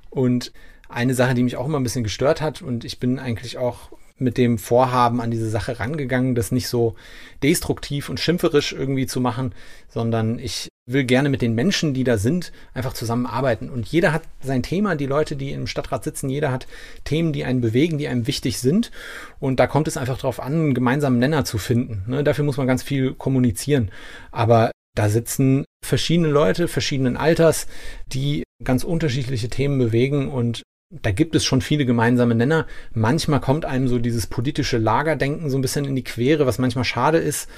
und 0.09 0.51
eine 0.89 1.13
Sache, 1.13 1.33
die 1.33 1.43
mich 1.43 1.57
auch 1.57 1.65
immer 1.65 1.79
ein 1.79 1.83
bisschen 1.83 2.03
gestört 2.03 2.41
hat 2.41 2.61
und 2.61 2.83
ich 2.83 2.99
bin 2.99 3.19
eigentlich 3.19 3.57
auch 3.57 3.91
mit 4.17 4.37
dem 4.37 4.57
Vorhaben 4.57 5.19
an 5.19 5.31
diese 5.31 5.49
Sache 5.49 5.79
rangegangen, 5.79 6.35
das 6.35 6.51
nicht 6.51 6.67
so 6.67 6.95
destruktiv 7.41 8.09
und 8.09 8.19
schimpferisch 8.19 8.71
irgendwie 8.71 9.07
zu 9.07 9.19
machen, 9.19 9.53
sondern 9.89 10.37
ich 10.37 10.69
will 10.85 11.03
gerne 11.03 11.29
mit 11.29 11.41
den 11.41 11.53
Menschen, 11.53 11.93
die 11.93 12.03
da 12.03 12.17
sind, 12.17 12.51
einfach 12.73 12.93
zusammenarbeiten. 12.93 13.69
Und 13.69 13.87
jeder 13.87 14.13
hat 14.13 14.23
sein 14.41 14.63
Thema, 14.63 14.95
die 14.95 15.05
Leute, 15.05 15.35
die 15.35 15.51
im 15.51 15.67
Stadtrat 15.67 16.03
sitzen, 16.03 16.29
jeder 16.29 16.51
hat 16.51 16.67
Themen, 17.03 17.33
die 17.33 17.43
einen 17.43 17.61
bewegen, 17.61 17.97
die 17.97 18.07
einem 18.07 18.27
wichtig 18.27 18.59
sind. 18.59 18.91
Und 19.39 19.59
da 19.59 19.67
kommt 19.67 19.87
es 19.87 19.97
einfach 19.97 20.17
darauf 20.17 20.39
an, 20.39 20.53
einen 20.53 20.73
gemeinsamen 20.73 21.19
Nenner 21.19 21.45
zu 21.45 21.57
finden. 21.57 22.03
Ne? 22.07 22.23
Dafür 22.23 22.45
muss 22.45 22.57
man 22.57 22.67
ganz 22.67 22.83
viel 22.83 23.13
kommunizieren. 23.13 23.91
Aber 24.31 24.71
da 24.95 25.09
sitzen 25.09 25.65
verschiedene 25.83 26.29
Leute, 26.29 26.67
verschiedenen 26.67 27.15
Alters, 27.15 27.67
die 28.07 28.43
ganz 28.63 28.83
unterschiedliche 28.83 29.49
Themen 29.49 29.77
bewegen 29.79 30.29
und 30.29 30.63
da 30.91 31.11
gibt 31.11 31.35
es 31.35 31.45
schon 31.45 31.61
viele 31.61 31.85
gemeinsame 31.85 32.35
Nenner. 32.35 32.67
Manchmal 32.93 33.39
kommt 33.39 33.63
einem 33.63 33.87
so 33.87 33.97
dieses 33.97 34.27
politische 34.27 34.77
Lagerdenken 34.77 35.49
so 35.49 35.57
ein 35.57 35.61
bisschen 35.61 35.85
in 35.85 35.95
die 35.95 36.03
Quere, 36.03 36.45
was 36.45 36.59
manchmal 36.59 36.83
schade 36.83 37.17
ist. 37.17 37.49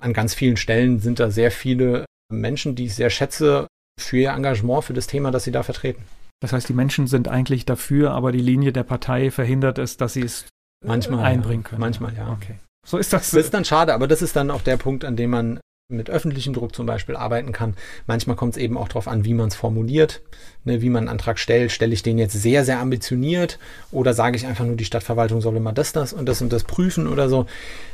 An 0.00 0.12
ganz 0.12 0.34
vielen 0.34 0.58
Stellen 0.58 1.00
sind 1.00 1.18
da 1.18 1.30
sehr 1.30 1.50
viele 1.50 2.04
Menschen, 2.30 2.74
die 2.74 2.86
ich 2.86 2.94
sehr 2.94 3.10
schätze, 3.10 3.66
für 3.98 4.18
ihr 4.18 4.30
Engagement 4.30 4.84
für 4.84 4.92
das 4.92 5.06
Thema, 5.06 5.30
das 5.30 5.44
sie 5.44 5.50
da 5.50 5.62
vertreten. 5.62 6.04
Das 6.40 6.52
heißt, 6.52 6.68
die 6.68 6.74
Menschen 6.74 7.06
sind 7.08 7.28
eigentlich 7.28 7.64
dafür, 7.64 8.12
aber 8.12 8.30
die 8.30 8.40
Linie 8.40 8.72
der 8.72 8.84
Partei 8.84 9.30
verhindert 9.30 9.78
es, 9.78 9.96
dass 9.96 10.12
sie 10.12 10.22
es 10.22 10.46
manchmal, 10.84 11.24
einbringen 11.24 11.64
können. 11.64 11.80
Manchmal, 11.80 12.14
ja. 12.14 12.30
Okay. 12.30 12.54
So 12.86 12.96
ist 12.96 13.12
das. 13.12 13.32
Das 13.32 13.44
ist 13.44 13.54
dann 13.54 13.64
schade, 13.64 13.92
aber 13.92 14.06
das 14.06 14.22
ist 14.22 14.36
dann 14.36 14.50
auch 14.50 14.62
der 14.62 14.76
Punkt, 14.76 15.04
an 15.04 15.16
dem 15.16 15.30
man 15.30 15.60
mit 15.90 16.10
öffentlichem 16.10 16.52
Druck 16.52 16.74
zum 16.74 16.86
Beispiel 16.86 17.16
arbeiten 17.16 17.52
kann. 17.52 17.74
Manchmal 18.06 18.36
kommt 18.36 18.56
es 18.56 18.62
eben 18.62 18.76
auch 18.76 18.88
darauf 18.88 19.08
an, 19.08 19.24
wie 19.24 19.32
man 19.32 19.48
es 19.48 19.56
formuliert, 19.56 20.20
ne, 20.64 20.82
wie 20.82 20.90
man 20.90 21.04
einen 21.04 21.08
Antrag 21.08 21.38
stellt. 21.38 21.72
Stelle 21.72 21.94
ich 21.94 22.02
den 22.02 22.18
jetzt 22.18 22.34
sehr, 22.34 22.64
sehr 22.64 22.78
ambitioniert 22.78 23.58
oder 23.90 24.12
sage 24.12 24.36
ich 24.36 24.46
einfach 24.46 24.66
nur, 24.66 24.76
die 24.76 24.84
Stadtverwaltung 24.84 25.40
soll 25.40 25.56
immer 25.56 25.72
das, 25.72 25.92
das 25.92 26.12
und 26.12 26.26
das 26.26 26.42
und 26.42 26.52
das 26.52 26.64
prüfen 26.64 27.08
oder 27.08 27.30
so. 27.30 27.46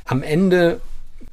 Am 0.06 0.24
Ende 0.24 0.80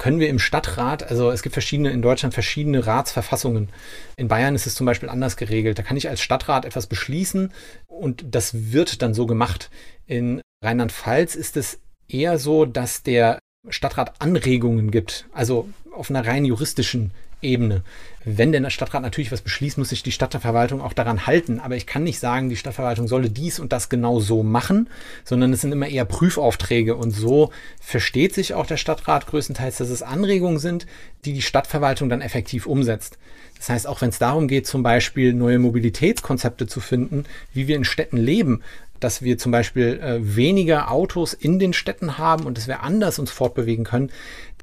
können 0.01 0.19
wir 0.19 0.29
im 0.29 0.39
Stadtrat, 0.39 1.03
also 1.03 1.29
es 1.29 1.43
gibt 1.43 1.53
verschiedene, 1.53 1.91
in 1.91 2.01
Deutschland 2.01 2.33
verschiedene 2.33 2.87
Ratsverfassungen. 2.87 3.69
In 4.17 4.29
Bayern 4.29 4.55
ist 4.55 4.65
es 4.65 4.73
zum 4.73 4.87
Beispiel 4.87 5.09
anders 5.09 5.37
geregelt. 5.37 5.77
Da 5.77 5.83
kann 5.83 5.95
ich 5.95 6.09
als 6.09 6.21
Stadtrat 6.21 6.65
etwas 6.65 6.87
beschließen 6.87 7.53
und 7.85 8.25
das 8.31 8.71
wird 8.71 9.03
dann 9.03 9.13
so 9.13 9.27
gemacht. 9.27 9.69
In 10.07 10.41
Rheinland-Pfalz 10.63 11.35
ist 11.35 11.55
es 11.55 11.81
eher 12.07 12.39
so, 12.39 12.65
dass 12.65 13.03
der 13.03 13.37
Stadtrat 13.69 14.19
Anregungen 14.19 14.89
gibt, 14.89 15.27
also 15.33 15.69
auf 15.95 16.09
einer 16.09 16.25
rein 16.25 16.45
juristischen 16.45 17.11
Ebene. 17.41 17.83
Wenn 18.23 18.51
der 18.51 18.69
Stadtrat 18.69 19.01
natürlich 19.01 19.31
was 19.31 19.41
beschließt, 19.41 19.77
muss 19.77 19.89
sich 19.89 20.03
die 20.03 20.11
Stadtverwaltung 20.11 20.81
auch 20.81 20.93
daran 20.93 21.25
halten. 21.25 21.59
Aber 21.59 21.75
ich 21.75 21.87
kann 21.87 22.03
nicht 22.03 22.19
sagen, 22.19 22.49
die 22.49 22.55
Stadtverwaltung 22.55 23.07
solle 23.07 23.29
dies 23.29 23.59
und 23.59 23.73
das 23.73 23.89
genau 23.89 24.19
so 24.19 24.43
machen, 24.43 24.89
sondern 25.23 25.51
es 25.53 25.61
sind 25.61 25.71
immer 25.71 25.87
eher 25.87 26.05
Prüfaufträge. 26.05 26.95
Und 26.95 27.11
so 27.11 27.51
versteht 27.79 28.33
sich 28.33 28.53
auch 28.53 28.65
der 28.65 28.77
Stadtrat 28.77 29.27
größtenteils, 29.27 29.77
dass 29.77 29.89
es 29.89 30.03
Anregungen 30.03 30.59
sind, 30.59 30.85
die 31.25 31.33
die 31.33 31.41
Stadtverwaltung 31.41 32.09
dann 32.09 32.21
effektiv 32.21 32.67
umsetzt. 32.67 33.17
Das 33.57 33.69
heißt, 33.69 33.87
auch 33.87 34.01
wenn 34.01 34.09
es 34.09 34.19
darum 34.19 34.47
geht, 34.47 34.65
zum 34.65 34.81
Beispiel 34.81 35.33
neue 35.33 35.59
Mobilitätskonzepte 35.59 36.67
zu 36.67 36.79
finden, 36.79 37.25
wie 37.53 37.67
wir 37.67 37.75
in 37.75 37.83
Städten 37.83 38.17
leben, 38.17 38.63
dass 39.01 39.23
wir 39.23 39.37
zum 39.37 39.51
Beispiel 39.51 39.99
äh, 39.99 40.35
weniger 40.35 40.89
Autos 40.91 41.33
in 41.33 41.59
den 41.59 41.73
Städten 41.73 42.17
haben 42.17 42.45
und 42.45 42.57
dass 42.57 42.67
wir 42.67 42.83
anders 42.83 43.19
uns 43.19 43.31
fortbewegen 43.31 43.83
können, 43.83 44.11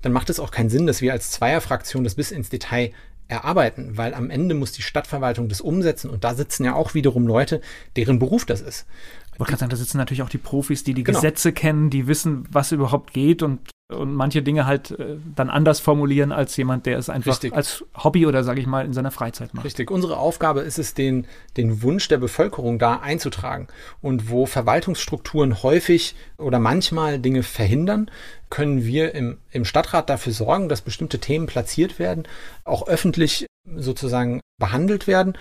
dann 0.03 0.12
macht 0.12 0.30
es 0.30 0.40
auch 0.40 0.51
keinen 0.51 0.70
Sinn, 0.70 0.86
dass 0.86 1.03
wir 1.03 1.12
als 1.12 1.30
Zweierfraktion 1.30 2.05
das 2.05 2.14
bis 2.14 2.30
ins 2.30 2.51
Detail 2.51 2.92
erarbeiten, 3.28 3.96
weil 3.96 4.14
am 4.14 4.30
Ende 4.30 4.55
muss 4.55 4.72
die 4.72 4.82
Stadtverwaltung 4.82 5.49
das 5.49 5.61
umsetzen 5.61 6.11
und 6.11 6.24
da 6.24 6.34
sitzen 6.34 6.64
ja 6.64 6.74
auch 6.74 6.94
wiederum 6.94 7.26
Leute, 7.26 7.61
deren 7.96 8.18
Beruf 8.18 8.46
das 8.46 8.61
ist. 8.61 8.86
Ich 9.32 9.38
wollte 9.38 9.51
gerade 9.51 9.61
sagen, 9.61 9.70
da 9.70 9.76
sitzen 9.76 9.99
natürlich 9.99 10.22
auch 10.22 10.30
die 10.30 10.38
Profis, 10.38 10.82
die 10.82 10.94
die 10.94 11.05
genau. 11.05 11.18
Gesetze 11.18 11.53
kennen, 11.53 11.90
die 11.90 12.07
wissen, 12.07 12.46
was 12.51 12.72
überhaupt 12.72 13.12
geht 13.12 13.42
und, 13.42 13.61
und 13.91 14.14
manche 14.14 14.43
Dinge 14.43 14.66
halt 14.66 14.91
äh, 14.91 15.16
dann 15.34 15.49
anders 15.49 15.80
formulieren 15.80 16.30
als 16.30 16.57
jemand, 16.57 16.84
der 16.84 16.99
es 16.99 17.09
einfach 17.09 17.32
Richtig. 17.32 17.55
als 17.55 17.84
Hobby 17.97 18.26
oder 18.26 18.45
sage 18.45 18.61
ich 18.61 18.66
mal 18.66 18.84
in 18.84 18.93
seiner 18.93 19.11
Freizeit 19.11 19.55
macht. 19.55 19.64
Richtig. 19.64 19.91
Unsere 19.91 20.18
Aufgabe 20.18 20.61
ist 20.61 20.78
es, 20.78 20.93
den, 20.93 21.26
den 21.57 21.82
Wunsch 21.82 22.07
der 22.09 22.18
Bevölkerung 22.18 22.78
da 22.78 22.97
einzutragen. 22.97 23.68
Und 24.03 24.28
wo 24.28 24.45
Verwaltungsstrukturen 24.45 25.62
häufig 25.62 26.16
oder 26.36 26.59
manchmal 26.59 27.18
Dinge 27.18 27.43
verhindern, 27.43 28.11
können 28.51 28.84
wir 28.84 29.14
im, 29.14 29.39
im 29.51 29.64
Stadtrat 29.64 30.11
dafür 30.11 30.34
sorgen, 30.34 30.68
dass 30.68 30.82
bestimmte 30.82 31.18
Themen 31.18 31.47
platziert 31.47 31.99
werden, 31.99 32.24
auch 32.64 32.86
öffentlich 32.89 33.47
sozusagen 33.76 34.41
behandelt 34.59 35.07
werden 35.07 35.36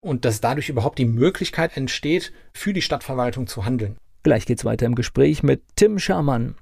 und 0.00 0.24
dass 0.24 0.40
dadurch 0.40 0.68
überhaupt 0.68 0.98
die 0.98 1.04
Möglichkeit 1.04 1.76
entsteht, 1.76 2.32
für 2.52 2.72
die 2.72 2.82
Stadtverwaltung 2.82 3.46
zu 3.46 3.64
handeln. 3.64 3.96
Gleich 4.24 4.44
geht's 4.44 4.64
weiter 4.64 4.86
im 4.86 4.96
Gespräch 4.96 5.44
mit 5.44 5.62
Tim 5.76 6.00
Scharmann. 6.00 6.56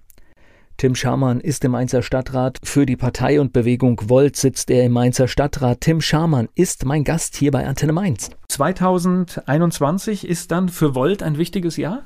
Tim 0.76 0.96
Scharmann 0.96 1.40
ist 1.40 1.64
im 1.64 1.70
Mainzer 1.70 2.02
Stadtrat. 2.02 2.58
Für 2.64 2.84
die 2.84 2.96
Partei 2.96 3.40
und 3.40 3.52
Bewegung 3.52 4.00
Volt 4.08 4.36
sitzt 4.36 4.70
er 4.70 4.84
im 4.84 4.92
Mainzer 4.92 5.28
Stadtrat. 5.28 5.80
Tim 5.80 6.00
Scharmann 6.00 6.48
ist 6.56 6.84
mein 6.84 7.04
Gast 7.04 7.36
hier 7.36 7.52
bei 7.52 7.64
Antenne 7.64 7.92
Mainz. 7.92 8.30
2021 8.48 10.26
ist 10.26 10.50
dann 10.50 10.68
für 10.68 10.94
Volt 10.96 11.22
ein 11.22 11.38
wichtiges 11.38 11.76
Jahr? 11.76 12.02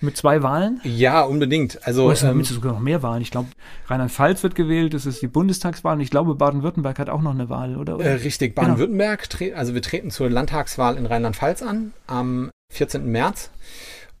Mit 0.00 0.16
zwei 0.16 0.42
Wahlen? 0.42 0.80
Ja, 0.82 1.22
unbedingt. 1.22 1.86
Also 1.86 2.06
oh, 2.06 2.10
es 2.10 2.22
ähm, 2.22 2.42
sogar 2.42 2.72
noch 2.72 2.80
mehr 2.80 3.02
Wahlen. 3.02 3.22
Ich 3.22 3.30
glaube, 3.30 3.48
Rheinland-Pfalz 3.86 4.42
wird 4.42 4.54
gewählt, 4.54 4.94
das 4.94 5.06
ist 5.06 5.20
die 5.20 5.28
Bundestagswahl 5.28 5.94
und 5.94 6.00
ich 6.00 6.10
glaube, 6.10 6.34
Baden-Württemberg 6.34 6.98
hat 6.98 7.10
auch 7.10 7.20
noch 7.20 7.32
eine 7.32 7.48
Wahl, 7.48 7.76
oder? 7.76 8.00
Äh, 8.00 8.14
richtig, 8.14 8.56
genau. 8.56 8.68
Baden-Württemberg, 8.68 9.28
genau. 9.38 9.56
also 9.56 9.74
wir 9.74 9.82
treten 9.82 10.10
zur 10.10 10.30
Landtagswahl 10.30 10.96
in 10.96 11.04
Rheinland-Pfalz 11.04 11.62
an 11.62 11.92
am 12.06 12.50
14. 12.72 13.06
März. 13.06 13.50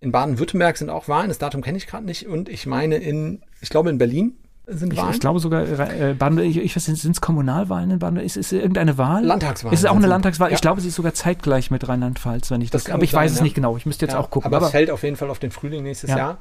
In 0.00 0.12
Baden-Württemberg 0.12 0.76
sind 0.76 0.88
auch 0.88 1.08
Wahlen, 1.08 1.28
das 1.28 1.38
Datum 1.38 1.62
kenne 1.62 1.78
ich 1.78 1.86
gerade 1.86 2.06
nicht. 2.06 2.26
Und 2.26 2.48
ich 2.48 2.66
meine 2.66 2.96
in, 2.96 3.42
ich 3.60 3.68
glaube 3.68 3.90
in 3.90 3.98
Berlin 3.98 4.34
sind 4.66 4.96
Wahlen. 4.96 5.14
Ich, 5.14 5.20
glaube 5.20 5.40
sogar, 5.40 5.66
äh, 5.66 6.14
Baden, 6.14 6.38
ich, 6.38 6.56
ich 6.56 6.76
weiß 6.76 6.88
nicht, 6.88 7.02
sind 7.02 7.12
es 7.12 7.20
Kommunalwahlen 7.20 7.90
in 7.90 7.98
Baden? 7.98 8.18
Ist 8.18 8.36
es 8.36 8.52
irgendeine 8.52 8.98
Wahl? 8.98 9.24
Landtagswahl. 9.24 9.72
Ist 9.72 9.80
es 9.80 9.86
auch 9.86 9.96
eine 9.96 10.06
Landtagswahl? 10.06 10.50
Ja. 10.50 10.54
Ich 10.54 10.60
glaube, 10.60 10.80
sie 10.80 10.88
ist 10.88 10.94
sogar 10.94 11.14
zeitgleich 11.14 11.70
mit 11.70 11.88
Rheinland-Pfalz, 11.88 12.50
wenn 12.50 12.60
ich 12.60 12.70
das, 12.70 12.84
das 12.84 12.94
aber 12.94 13.02
ich 13.02 13.10
sein, 13.10 13.22
weiß 13.22 13.32
es 13.32 13.38
ja. 13.38 13.44
nicht 13.44 13.54
genau. 13.54 13.76
Ich 13.76 13.86
müsste 13.86 14.04
jetzt 14.06 14.12
ja, 14.12 14.20
auch 14.20 14.30
gucken. 14.30 14.46
Aber, 14.46 14.58
aber, 14.58 14.66
es 14.66 14.72
fällt 14.72 14.90
auf 14.90 15.02
jeden 15.02 15.16
Fall 15.16 15.30
auf 15.30 15.38
den 15.38 15.50
Frühling 15.50 15.82
nächstes 15.82 16.10
Jahr. 16.10 16.38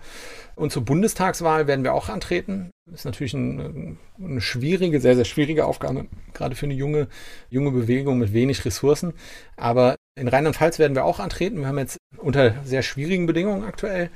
Und 0.55 0.72
zur 0.72 0.84
Bundestagswahl 0.84 1.68
werden 1.68 1.84
wir 1.84 1.93
auch 1.93 2.10
antreten. 2.10 2.70
Das 2.86 3.01
ist 3.01 3.05
natürlich 3.05 3.34
ein, 3.34 3.97
eine 4.22 4.41
schwierige, 4.41 4.99
sehr, 4.99 5.16
sehr 5.16 5.26
schwierige 5.26 5.66
Aufgabe, 5.66 6.05
gerade 6.34 6.55
für 6.55 6.66
eine 6.66 6.74
junge, 6.74 7.07
junge 7.49 7.72
Bewegung 7.72 8.20
mit 8.20 8.34
wenig 8.34 8.66
Ressourcen. 8.66 9.14
Aber 9.55 9.95
in 10.20 10.28
Rheinland-Pfalz 10.28 10.80
werden 10.80 10.95
wir 10.95 11.05
auch 11.05 11.20
antreten. 11.20 11.59
Wir 11.59 11.67
haben 11.67 11.78
jetzt 11.78 11.97
unter 12.17 12.55
sehr 12.63 12.82
schwierigen 12.82 13.26
Bedingungen 13.26 13.63
aktuell 13.63 14.09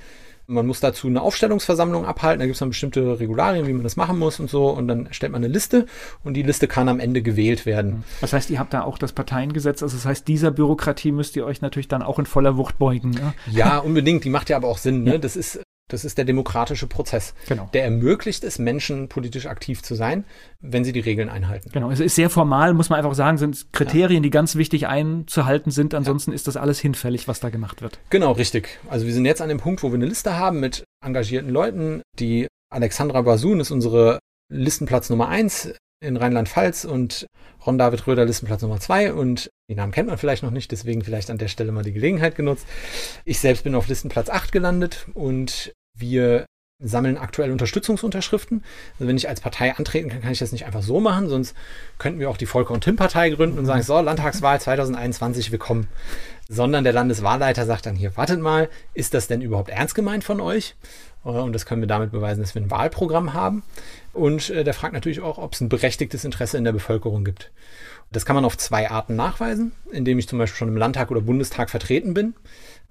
man 0.48 0.68
muss 0.68 0.80
dazu 0.80 1.08
eine 1.08 1.22
Aufstellungsversammlung 1.22 2.06
abhalten, 2.06 2.40
da 2.40 2.46
gibt 2.46 2.56
es 2.56 2.60
dann 2.60 2.70
bestimmte 2.70 3.20
Regularien, 3.20 3.68
wie 3.68 3.74
man 3.74 3.84
das 3.84 3.96
machen 3.96 4.20
muss 4.20 4.40
und 4.40 4.50
so. 4.50 4.70
Und 4.70 4.88
dann 4.88 5.08
stellt 5.12 5.32
man 5.32 5.44
eine 5.44 5.52
Liste 5.52 5.86
und 6.24 6.34
die 6.34 6.44
Liste 6.44 6.68
kann 6.68 6.90
am 6.90 7.00
Ende 7.00 7.22
gewählt 7.22 7.66
werden. 7.66 8.04
Das 8.22 8.34
heißt, 8.34 8.50
ihr 8.50 8.60
habt 8.60 8.74
da 8.74 8.84
auch 8.84 8.98
das 8.98 9.14
Parteiengesetz, 9.14 9.82
also 9.84 9.96
das 9.96 10.06
heißt, 10.06 10.28
dieser 10.28 10.52
Bürokratie 10.52 11.12
müsst 11.12 11.36
ihr 11.36 11.46
euch 11.46 11.62
natürlich 11.62 11.88
dann 11.88 12.02
auch 12.02 12.20
in 12.20 12.26
voller 12.26 12.58
Wucht 12.58 12.78
beugen. 12.78 13.12
Ne? 13.12 13.34
Ja, 13.52 13.78
unbedingt, 13.80 14.24
die 14.24 14.30
macht 14.30 14.50
ja 14.50 14.58
aber 14.58 14.68
auch 14.68 14.78
Sinn. 14.78 15.04
Ne? 15.04 15.14
Ja. 15.14 15.18
Das 15.18 15.36
ist 15.36 15.62
das 15.90 16.06
ist 16.06 16.18
der 16.18 16.26
demokratische 16.26 16.88
Prozess. 16.88 17.34
Genau. 17.48 17.70
Der 17.74 17.84
ermöglicht 17.84 18.44
es, 18.44 18.58
Menschen 18.58 19.10
politisch 19.10 19.46
aktiv 19.46 19.84
zu 19.84 19.96
sein, 19.96 20.26
wenn 20.60 20.84
sie 20.84 20.92
die 20.92 21.02
Regeln 21.02 21.30
einhalten. 21.30 21.70
Genau. 21.72 21.92
Es 21.92 22.00
ist 22.00 22.16
sehr 22.16 22.30
formal, 22.30 22.74
muss 22.74 22.90
man 22.90 22.98
einfach 22.98 23.14
sagen, 23.14 23.38
sind 23.38 23.72
Kriterien, 23.74 24.24
ja. 24.24 24.28
die 24.28 24.30
ganz 24.30 24.56
wichtig 24.56 24.88
einzuhalten 24.88 25.72
sind. 25.72 25.94
Ansonsten 25.94 26.32
ja. 26.32 26.36
ist 26.36 26.48
das 26.48 26.58
alles 26.58 26.80
hinfällig, 26.80 27.28
was 27.28 27.40
da 27.40 27.50
gemacht 27.50 27.82
wird. 27.82 28.00
Genau, 28.10 28.32
richtig. 28.32 28.80
Also 28.90 29.06
wir 29.06 29.14
sind 29.14 29.26
jetzt 29.26 29.42
an 29.42 29.50
dem 29.50 29.60
Punkt, 29.60 29.84
wo 29.84 29.90
wir 29.90 29.96
eine 29.96 30.06
Liste 30.06 30.38
haben 30.38 30.60
mit 30.60 30.84
engagierten 31.06 31.50
Leuten. 31.50 32.02
Die 32.18 32.48
Alexandra 32.72 33.22
Basun 33.22 33.60
ist 33.60 33.72
unsere 33.72 34.20
Listenplatz 34.50 35.10
Nummer 35.10 35.30
eins 35.30 35.74
in 36.04 36.18
Rheinland-Pfalz 36.18 36.86
und 36.86 37.28
Ron 37.66 37.78
David 37.78 38.06
Röder 38.06 38.26
Listenplatz 38.26 38.62
Nummer 38.62 38.80
zwei 38.80 39.14
und 39.14 39.50
die 39.70 39.76
Namen 39.76 39.94
kennt 39.94 40.10
man 40.10 40.18
vielleicht 40.18 40.44
noch 40.44 40.52
nicht, 40.52 40.72
deswegen 40.72 41.04
vielleicht 41.04 41.30
an 41.30 41.38
der 41.38 41.48
Stelle 41.48 41.72
mal 41.72 41.84
die 41.84 41.94
Gelegenheit 41.94 42.36
genutzt. 42.36 42.68
Ich 43.26 43.40
selbst 43.40 43.64
bin 43.64 43.76
auf 43.76 43.88
Listenplatz 43.88 44.30
8 44.30 44.52
gelandet 44.52 45.08
und 45.14 45.74
wir 45.98 46.46
sammeln 46.80 47.18
aktuell 47.18 47.52
Unterstützungsunterschriften. 47.52 48.64
Also 48.94 49.08
wenn 49.08 49.16
ich 49.16 49.30
als 49.30 49.40
Partei 49.40 49.74
antreten 49.74 50.10
kann, 50.10 50.22
kann 50.22 50.32
ich 50.32 50.40
das 50.40 50.52
nicht 50.52 50.66
einfach 50.66 50.82
so 50.82 51.00
machen, 51.00 51.30
sonst 51.30 51.56
könnten 51.98 52.20
wir 52.20 52.30
auch 52.30 52.38
die 52.38 52.46
Volker 52.46 52.74
und 52.74 52.84
Tim 52.84 52.98
Partei 52.98 53.30
gründen 53.30 53.58
und 53.58 53.66
sagen, 53.66 53.84
so, 53.84 54.00
Landtagswahl 54.00 54.60
2021, 54.60 55.52
willkommen. 55.52 55.88
Sondern 56.50 56.84
der 56.84 56.94
Landeswahlleiter 56.94 57.66
sagt 57.66 57.86
dann 57.86 57.96
hier, 57.96 58.18
wartet 58.18 58.42
mal, 58.42 58.70
ist 58.94 59.14
das 59.14 59.28
denn 59.28 59.42
überhaupt 59.42 59.70
ernst 59.70 59.96
gemeint 59.96 60.26
von 60.26 60.42
euch? 60.42 60.76
Und 61.24 61.54
das 61.54 61.66
können 61.66 61.82
wir 61.82 61.88
damit 61.88 62.12
beweisen, 62.12 62.42
dass 62.42 62.54
wir 62.54 62.62
ein 62.62 62.72
Wahlprogramm 62.72 63.34
haben. 63.34 63.64
Und 64.14 64.50
äh, 64.50 64.64
der 64.64 64.74
fragt 64.74 64.94
natürlich 64.94 65.22
auch, 65.22 65.38
ob 65.38 65.54
es 65.54 65.62
ein 65.62 65.70
berechtigtes 65.70 66.26
Interesse 66.26 66.58
in 66.58 66.64
der 66.64 66.74
Bevölkerung 66.74 67.24
gibt. 67.24 67.52
Das 68.12 68.26
kann 68.26 68.36
man 68.36 68.46
auf 68.46 68.58
zwei 68.58 68.92
Arten 68.92 69.16
nachweisen, 69.16 69.72
indem 69.92 70.20
ich 70.20 70.28
zum 70.28 70.38
Beispiel 70.38 70.58
schon 70.58 70.68
im 70.68 70.78
Landtag 70.78 71.10
oder 71.12 71.22
Bundestag 71.22 71.70
vertreten 71.70 72.14
bin. 72.14 72.34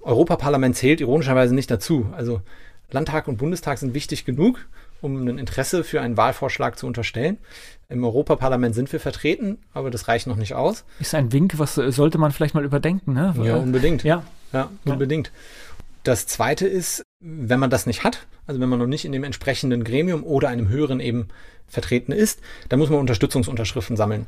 Europaparlament 0.01 0.77
zählt 0.77 1.01
ironischerweise 1.01 1.55
nicht 1.55 1.71
dazu. 1.71 2.07
Also 2.17 2.41
Landtag 2.91 3.29
und 3.29 3.37
Bundestag 3.37 3.79
sind 3.79 3.95
wichtig 3.95 4.25
genug, 4.25 4.67
um 5.01 5.27
ein 5.27 5.39
Interesse 5.39 5.85
für 5.85 6.01
einen 6.01 6.17
Wahlvorschlag 6.17 6.79
zu 6.79 6.87
unterstellen. 6.87 7.39
Im 7.89 8.05
Europaparlament 8.05 8.75
sind 8.75 8.91
wir 8.93 9.01
vertreten, 9.01 9.59
aber 9.75 9.91
das 9.91 10.09
reicht 10.09 10.27
noch 10.27 10.37
nicht 10.37 10.55
aus. 10.55 10.85
Ist 10.99 11.15
ein 11.15 11.33
Wink, 11.33 11.59
was 11.59 11.77
äh, 11.79 11.93
sollte 11.93 12.19
man 12.19 12.33
vielleicht 12.33 12.55
mal 12.55 12.65
überdenken, 12.65 13.13
ne? 13.13 13.35
Ja, 13.43 13.57
unbedingt. 13.57 14.03
Ja, 14.03 14.23
ja 14.53 14.71
unbedingt. 14.85 15.31
Das 16.03 16.27
zweite 16.27 16.67
ist, 16.67 17.05
wenn 17.21 17.61
man 17.61 17.71
das 17.71 17.87
nicht 17.87 18.03
hat, 18.05 18.27
also 18.47 18.61
wenn 18.61 18.69
man 18.69 18.79
noch 18.79 18.87
nicht 18.87 19.05
in 19.05 19.13
dem 19.13 19.25
entsprechenden 19.25 19.85
Gremium 19.85 20.25
oder 20.25 20.49
einem 20.49 20.69
höheren 20.69 21.01
eben 21.01 21.29
vertreten 21.69 22.13
ist, 22.13 22.41
dann 22.69 22.79
muss 22.79 22.91
man 22.91 22.99
Unterstützungsunterschriften 22.99 23.97
sammeln. 23.97 24.27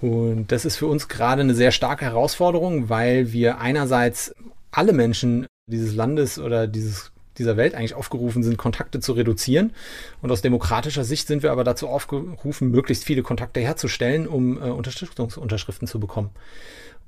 Und 0.00 0.50
das 0.52 0.64
ist 0.64 0.76
für 0.76 0.86
uns 0.86 1.08
gerade 1.08 1.42
eine 1.42 1.54
sehr 1.54 1.72
starke 1.72 2.04
Herausforderung, 2.04 2.88
weil 2.88 3.32
wir 3.32 3.58
einerseits 3.58 4.34
alle 4.70 4.92
Menschen 4.92 5.46
dieses 5.66 5.94
Landes 5.94 6.38
oder 6.38 6.66
dieses 6.66 7.12
dieser 7.38 7.56
Welt 7.56 7.74
eigentlich 7.74 7.94
aufgerufen 7.94 8.42
sind, 8.42 8.58
Kontakte 8.58 9.00
zu 9.00 9.12
reduzieren. 9.12 9.72
Und 10.20 10.30
aus 10.30 10.42
demokratischer 10.42 11.04
Sicht 11.04 11.28
sind 11.28 11.42
wir 11.42 11.52
aber 11.52 11.64
dazu 11.64 11.88
aufgerufen, 11.88 12.70
möglichst 12.70 13.04
viele 13.04 13.22
Kontakte 13.22 13.60
herzustellen, 13.60 14.26
um 14.26 14.58
äh, 14.58 14.70
Unterstützungsunterschriften 14.70 15.88
zu 15.88 15.98
bekommen. 16.00 16.30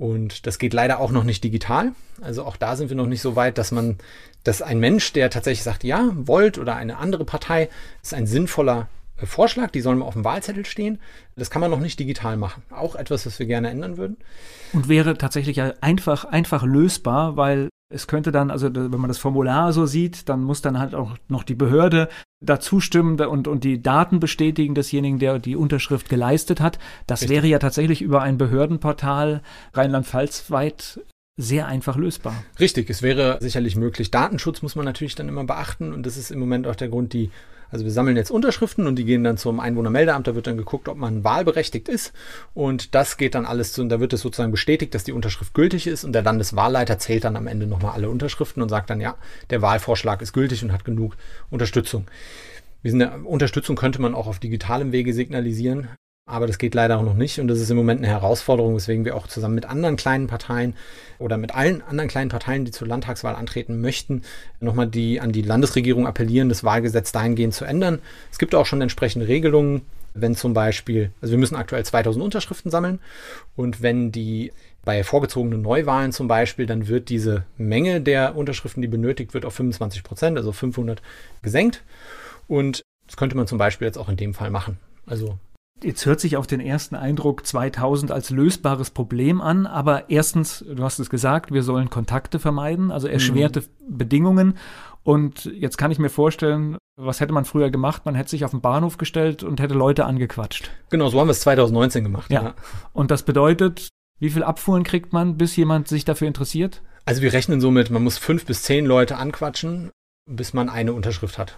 Und 0.00 0.46
das 0.46 0.58
geht 0.58 0.72
leider 0.72 0.98
auch 0.98 1.10
noch 1.10 1.24
nicht 1.24 1.44
digital. 1.44 1.92
Also 2.22 2.44
auch 2.44 2.56
da 2.56 2.74
sind 2.74 2.88
wir 2.88 2.96
noch 2.96 3.06
nicht 3.06 3.20
so 3.20 3.36
weit, 3.36 3.58
dass 3.58 3.70
man, 3.70 3.98
dass 4.44 4.62
ein 4.62 4.80
Mensch, 4.80 5.12
der 5.12 5.28
tatsächlich 5.28 5.62
sagt, 5.62 5.84
ja, 5.84 6.10
wollt 6.14 6.56
oder 6.56 6.74
eine 6.76 6.96
andere 6.96 7.26
Partei, 7.26 7.68
ist 8.02 8.14
ein 8.14 8.26
sinnvoller 8.26 8.88
äh, 9.18 9.26
Vorschlag, 9.26 9.70
die 9.70 9.82
sollen 9.82 10.00
auf 10.00 10.14
dem 10.14 10.24
Wahlzettel 10.24 10.64
stehen. 10.64 10.98
Das 11.36 11.50
kann 11.50 11.60
man 11.60 11.70
noch 11.70 11.80
nicht 11.80 12.00
digital 12.00 12.38
machen. 12.38 12.62
Auch 12.70 12.94
etwas, 12.94 13.26
was 13.26 13.38
wir 13.38 13.44
gerne 13.44 13.68
ändern 13.68 13.98
würden. 13.98 14.16
Und 14.72 14.88
wäre 14.88 15.18
tatsächlich 15.18 15.60
einfach, 15.82 16.24
einfach 16.24 16.62
lösbar, 16.62 17.36
weil 17.36 17.68
es 17.92 18.06
könnte 18.06 18.30
dann, 18.30 18.50
also 18.50 18.72
wenn 18.72 19.00
man 19.00 19.08
das 19.08 19.18
Formular 19.18 19.72
so 19.72 19.84
sieht, 19.84 20.28
dann 20.28 20.42
muss 20.42 20.62
dann 20.62 20.78
halt 20.78 20.94
auch 20.94 21.16
noch 21.28 21.42
die 21.42 21.56
Behörde 21.56 22.08
dazu 22.40 22.80
stimmen 22.80 23.20
und, 23.20 23.48
und 23.48 23.64
die 23.64 23.82
Daten 23.82 24.20
bestätigen 24.20 24.74
desjenigen, 24.74 25.18
der 25.18 25.38
die 25.38 25.56
Unterschrift 25.56 26.08
geleistet 26.08 26.60
hat. 26.60 26.78
Das 27.06 27.22
Richtig. 27.22 27.36
wäre 27.36 27.46
ja 27.48 27.58
tatsächlich 27.58 28.00
über 28.00 28.22
ein 28.22 28.38
Behördenportal 28.38 29.42
Rheinland-Pfalz 29.74 30.50
weit 30.50 31.00
sehr 31.36 31.66
einfach 31.66 31.96
lösbar. 31.96 32.44
Richtig, 32.60 32.88
es 32.90 33.02
wäre 33.02 33.38
sicherlich 33.40 33.74
möglich. 33.74 34.10
Datenschutz 34.10 34.62
muss 34.62 34.76
man 34.76 34.84
natürlich 34.84 35.16
dann 35.16 35.28
immer 35.28 35.44
beachten 35.44 35.92
und 35.92 36.06
das 36.06 36.16
ist 36.16 36.30
im 36.30 36.38
Moment 36.38 36.66
auch 36.66 36.76
der 36.76 36.88
Grund, 36.88 37.12
die 37.12 37.30
also 37.70 37.84
wir 37.84 37.92
sammeln 37.92 38.16
jetzt 38.16 38.30
Unterschriften 38.30 38.86
und 38.86 38.96
die 38.96 39.04
gehen 39.04 39.24
dann 39.24 39.36
zum 39.36 39.60
Einwohnermeldeamt, 39.60 40.26
da 40.26 40.34
wird 40.34 40.46
dann 40.46 40.56
geguckt, 40.56 40.88
ob 40.88 40.96
man 40.96 41.24
wahlberechtigt 41.24 41.88
ist 41.88 42.12
und 42.54 42.94
das 42.94 43.16
geht 43.16 43.34
dann 43.34 43.46
alles 43.46 43.72
zu, 43.72 43.82
und 43.82 43.88
da 43.88 44.00
wird 44.00 44.12
es 44.12 44.20
sozusagen 44.20 44.52
bestätigt, 44.52 44.94
dass 44.94 45.04
die 45.04 45.12
Unterschrift 45.12 45.54
gültig 45.54 45.86
ist 45.86 46.04
und 46.04 46.12
der 46.12 46.22
Landeswahlleiter 46.22 46.98
zählt 46.98 47.24
dann 47.24 47.36
am 47.36 47.46
Ende 47.46 47.66
nochmal 47.66 47.92
alle 47.92 48.10
Unterschriften 48.10 48.62
und 48.62 48.68
sagt 48.68 48.90
dann, 48.90 49.00
ja, 49.00 49.16
der 49.50 49.62
Wahlvorschlag 49.62 50.22
ist 50.22 50.32
gültig 50.32 50.62
und 50.64 50.72
hat 50.72 50.84
genug 50.84 51.16
Unterstützung. 51.50 52.06
Diese 52.82 53.10
Unterstützung 53.24 53.76
könnte 53.76 54.00
man 54.00 54.14
auch 54.14 54.26
auf 54.26 54.38
digitalem 54.38 54.92
Wege 54.92 55.12
signalisieren. 55.12 55.88
Aber 56.30 56.46
das 56.46 56.58
geht 56.58 56.76
leider 56.76 56.96
auch 56.96 57.02
noch 57.02 57.14
nicht 57.14 57.40
und 57.40 57.48
das 57.48 57.58
ist 57.58 57.70
im 57.70 57.76
Moment 57.76 57.98
eine 57.98 58.06
Herausforderung, 58.06 58.76
weswegen 58.76 59.04
wir 59.04 59.16
auch 59.16 59.26
zusammen 59.26 59.56
mit 59.56 59.66
anderen 59.66 59.96
kleinen 59.96 60.28
Parteien 60.28 60.74
oder 61.18 61.36
mit 61.36 61.54
allen 61.54 61.82
anderen 61.82 62.08
kleinen 62.08 62.30
Parteien, 62.30 62.64
die 62.64 62.70
zur 62.70 62.86
Landtagswahl 62.86 63.34
antreten 63.34 63.80
möchten, 63.80 64.22
nochmal 64.60 64.86
die 64.86 65.20
an 65.20 65.32
die 65.32 65.42
Landesregierung 65.42 66.06
appellieren, 66.06 66.48
das 66.48 66.62
Wahlgesetz 66.62 67.10
dahingehend 67.10 67.52
zu 67.52 67.64
ändern. 67.64 67.98
Es 68.30 68.38
gibt 68.38 68.54
auch 68.54 68.64
schon 68.64 68.80
entsprechende 68.80 69.26
Regelungen, 69.26 69.82
wenn 70.14 70.36
zum 70.36 70.54
Beispiel, 70.54 71.10
also 71.20 71.32
wir 71.32 71.38
müssen 71.38 71.56
aktuell 71.56 71.84
2000 71.84 72.24
Unterschriften 72.24 72.70
sammeln 72.70 73.00
und 73.56 73.82
wenn 73.82 74.12
die 74.12 74.52
bei 74.84 75.02
vorgezogenen 75.02 75.62
Neuwahlen 75.62 76.12
zum 76.12 76.28
Beispiel, 76.28 76.66
dann 76.66 76.86
wird 76.86 77.08
diese 77.08 77.44
Menge 77.58 78.00
der 78.00 78.36
Unterschriften, 78.36 78.82
die 78.82 78.88
benötigt 78.88 79.34
wird, 79.34 79.44
auf 79.44 79.54
25 79.54 80.04
Prozent, 80.04 80.38
also 80.38 80.52
500 80.52 81.02
gesenkt. 81.42 81.82
Und 82.46 82.82
das 83.06 83.16
könnte 83.16 83.36
man 83.36 83.46
zum 83.46 83.58
Beispiel 83.58 83.86
jetzt 83.86 83.98
auch 83.98 84.08
in 84.08 84.16
dem 84.16 84.32
Fall 84.32 84.50
machen. 84.50 84.78
Also 85.06 85.38
Jetzt 85.82 86.04
hört 86.04 86.20
sich 86.20 86.36
auf 86.36 86.46
den 86.46 86.60
ersten 86.60 86.94
Eindruck 86.94 87.46
2000 87.46 88.12
als 88.12 88.30
lösbares 88.30 88.90
Problem 88.90 89.40
an, 89.40 89.66
aber 89.66 90.10
erstens, 90.10 90.64
du 90.68 90.82
hast 90.82 90.98
es 90.98 91.08
gesagt, 91.08 91.52
wir 91.52 91.62
sollen 91.62 91.88
Kontakte 91.88 92.38
vermeiden, 92.38 92.90
also 92.90 93.08
erschwerte 93.08 93.60
mhm. 93.60 93.98
Bedingungen. 93.98 94.58
Und 95.02 95.46
jetzt 95.46 95.78
kann 95.78 95.90
ich 95.90 95.98
mir 95.98 96.10
vorstellen, 96.10 96.76
was 96.96 97.20
hätte 97.20 97.32
man 97.32 97.46
früher 97.46 97.70
gemacht? 97.70 98.04
Man 98.04 98.14
hätte 98.14 98.30
sich 98.30 98.44
auf 98.44 98.50
den 98.50 98.60
Bahnhof 98.60 98.98
gestellt 98.98 99.42
und 99.42 99.60
hätte 99.60 99.74
Leute 99.74 100.04
angequatscht. 100.04 100.70
Genau, 100.90 101.08
so 101.08 101.18
haben 101.18 101.28
wir 101.28 101.32
es 101.32 101.40
2019 101.40 102.04
gemacht. 102.04 102.30
Ja. 102.30 102.42
ja. 102.42 102.54
Und 102.92 103.10
das 103.10 103.22
bedeutet, 103.22 103.88
wie 104.18 104.30
viel 104.30 104.42
Abfuhren 104.42 104.84
kriegt 104.84 105.14
man, 105.14 105.38
bis 105.38 105.56
jemand 105.56 105.88
sich 105.88 106.04
dafür 106.04 106.28
interessiert? 106.28 106.82
Also 107.06 107.22
wir 107.22 107.32
rechnen 107.32 107.60
somit, 107.62 107.90
man 107.90 108.04
muss 108.04 108.18
fünf 108.18 108.44
bis 108.44 108.62
zehn 108.62 108.84
Leute 108.84 109.16
anquatschen, 109.16 109.90
bis 110.26 110.52
man 110.52 110.68
eine 110.68 110.92
Unterschrift 110.92 111.38
hat. 111.38 111.56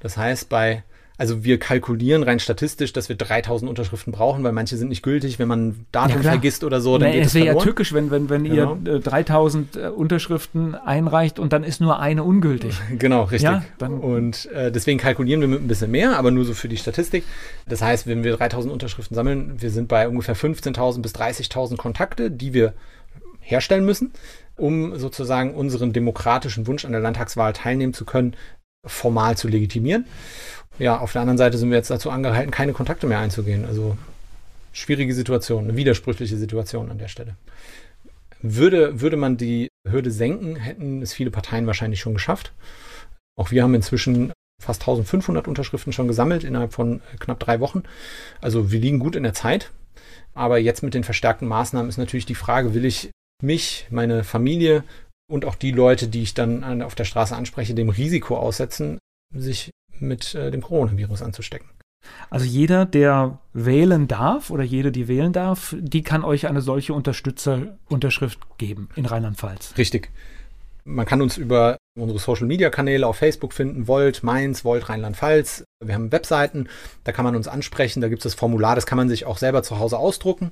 Das 0.00 0.18
heißt, 0.18 0.50
bei 0.50 0.84
also 1.18 1.44
wir 1.44 1.58
kalkulieren 1.58 2.22
rein 2.22 2.40
statistisch, 2.40 2.92
dass 2.92 3.08
wir 3.08 3.16
3000 3.16 3.68
Unterschriften 3.68 4.12
brauchen, 4.12 4.42
weil 4.44 4.52
manche 4.52 4.76
sind 4.76 4.88
nicht 4.88 5.02
gültig, 5.02 5.38
wenn 5.38 5.48
man 5.48 5.86
Datum 5.92 6.22
ja, 6.22 6.30
vergisst 6.30 6.64
oder 6.64 6.80
so, 6.80 6.98
dann 6.98 7.10
nee, 7.10 7.18
geht 7.18 7.26
es 7.26 7.34
wäre 7.34 7.46
ja 7.46 7.54
tückisch, 7.54 7.92
wenn, 7.92 8.10
wenn, 8.10 8.28
wenn 8.30 8.44
genau. 8.44 8.78
ihr 8.84 8.94
äh, 8.94 9.00
3000 9.00 9.76
äh, 9.76 9.88
Unterschriften 9.88 10.74
einreicht 10.74 11.38
und 11.38 11.52
dann 11.52 11.64
ist 11.64 11.80
nur 11.80 12.00
eine 12.00 12.24
ungültig. 12.24 12.74
Genau, 12.98 13.24
richtig. 13.24 13.50
Ja, 13.50 13.86
und 13.86 14.46
äh, 14.52 14.70
deswegen 14.70 14.98
kalkulieren 14.98 15.40
wir 15.40 15.48
mit 15.48 15.62
ein 15.62 15.68
bisschen 15.68 15.90
mehr, 15.90 16.18
aber 16.18 16.30
nur 16.30 16.44
so 16.44 16.54
für 16.54 16.68
die 16.68 16.76
Statistik. 16.76 17.24
Das 17.66 17.82
heißt, 17.82 18.06
wenn 18.06 18.22
wir 18.22 18.36
3000 18.36 18.72
Unterschriften 18.72 19.14
sammeln, 19.14 19.60
wir 19.60 19.70
sind 19.70 19.88
bei 19.88 20.08
ungefähr 20.08 20.36
15.000 20.36 21.02
bis 21.02 21.14
30.000 21.14 21.76
Kontakte, 21.76 22.30
die 22.30 22.52
wir 22.52 22.74
herstellen 23.40 23.84
müssen. 23.84 24.12
um 24.56 24.98
sozusagen 24.98 25.54
unseren 25.54 25.92
demokratischen 25.92 26.66
Wunsch 26.66 26.84
an 26.84 26.92
der 26.92 27.00
Landtagswahl 27.00 27.52
teilnehmen 27.54 27.94
zu 27.94 28.04
können, 28.04 28.36
formal 28.86 29.36
zu 29.36 29.48
legitimieren. 29.48 30.06
Ja, 30.78 30.98
auf 30.98 31.12
der 31.12 31.20
anderen 31.20 31.38
Seite 31.38 31.58
sind 31.58 31.70
wir 31.70 31.76
jetzt 31.76 31.90
dazu 31.90 32.10
angehalten, 32.10 32.50
keine 32.50 32.72
Kontakte 32.72 33.06
mehr 33.06 33.18
einzugehen. 33.18 33.64
Also 33.64 33.96
schwierige 34.72 35.14
Situation, 35.14 35.64
eine 35.64 35.76
widersprüchliche 35.76 36.36
Situation 36.36 36.90
an 36.90 36.98
der 36.98 37.08
Stelle. 37.08 37.36
Würde, 38.40 39.00
würde 39.00 39.16
man 39.16 39.36
die 39.36 39.68
Hürde 39.88 40.10
senken, 40.10 40.56
hätten 40.56 41.02
es 41.02 41.12
viele 41.12 41.30
Parteien 41.30 41.66
wahrscheinlich 41.66 42.00
schon 42.00 42.14
geschafft. 42.14 42.52
Auch 43.38 43.50
wir 43.50 43.62
haben 43.62 43.74
inzwischen 43.74 44.32
fast 44.60 44.82
1500 44.82 45.46
Unterschriften 45.46 45.92
schon 45.92 46.08
gesammelt 46.08 46.44
innerhalb 46.44 46.72
von 46.72 47.02
knapp 47.18 47.38
drei 47.40 47.60
Wochen. 47.60 47.82
Also 48.40 48.72
wir 48.72 48.80
liegen 48.80 48.98
gut 48.98 49.16
in 49.16 49.22
der 49.22 49.34
Zeit. 49.34 49.70
Aber 50.34 50.58
jetzt 50.58 50.82
mit 50.82 50.94
den 50.94 51.04
verstärkten 51.04 51.46
Maßnahmen 51.46 51.88
ist 51.88 51.98
natürlich 51.98 52.26
die 52.26 52.34
Frage, 52.34 52.74
will 52.74 52.84
ich 52.84 53.10
mich, 53.42 53.86
meine 53.90 54.24
Familie 54.24 54.84
und 55.30 55.44
auch 55.44 55.56
die 55.56 55.72
Leute, 55.72 56.08
die 56.08 56.22
ich 56.22 56.34
dann 56.34 56.82
auf 56.82 56.94
der 56.94 57.04
Straße 57.04 57.36
anspreche, 57.36 57.74
dem 57.74 57.90
Risiko 57.90 58.38
aussetzen, 58.38 58.98
sich 59.34 59.70
mit 60.02 60.34
äh, 60.34 60.50
dem 60.50 60.62
Coronavirus 60.62 61.22
anzustecken. 61.22 61.68
Also 62.30 62.44
jeder, 62.44 62.84
der 62.84 63.38
wählen 63.52 64.08
darf 64.08 64.50
oder 64.50 64.64
jede, 64.64 64.92
die 64.92 65.08
wählen 65.08 65.32
darf, 65.32 65.76
die 65.78 66.02
kann 66.02 66.24
euch 66.24 66.46
eine 66.46 66.60
solche 66.60 66.94
Unterstützerunterschrift 66.94 68.40
geben 68.58 68.88
in 68.96 69.06
Rheinland-Pfalz. 69.06 69.74
Richtig. 69.78 70.10
Man 70.84 71.06
kann 71.06 71.22
uns 71.22 71.36
über 71.36 71.76
unsere 71.96 72.18
Social 72.18 72.46
Media 72.46 72.70
Kanäle 72.70 73.06
auf 73.06 73.16
Facebook 73.16 73.52
finden, 73.52 73.86
Volt, 73.86 74.24
Mainz, 74.24 74.64
Volt, 74.64 74.88
Rheinland-Pfalz. 74.88 75.64
Wir 75.84 75.94
haben 75.94 76.10
Webseiten, 76.10 76.68
da 77.04 77.12
kann 77.12 77.24
man 77.24 77.36
uns 77.36 77.46
ansprechen, 77.46 78.00
da 78.00 78.08
gibt 78.08 78.20
es 78.20 78.32
das 78.32 78.34
Formular, 78.34 78.74
das 78.74 78.86
kann 78.86 78.98
man 78.98 79.08
sich 79.08 79.24
auch 79.24 79.38
selber 79.38 79.62
zu 79.62 79.78
Hause 79.78 79.98
ausdrucken 79.98 80.50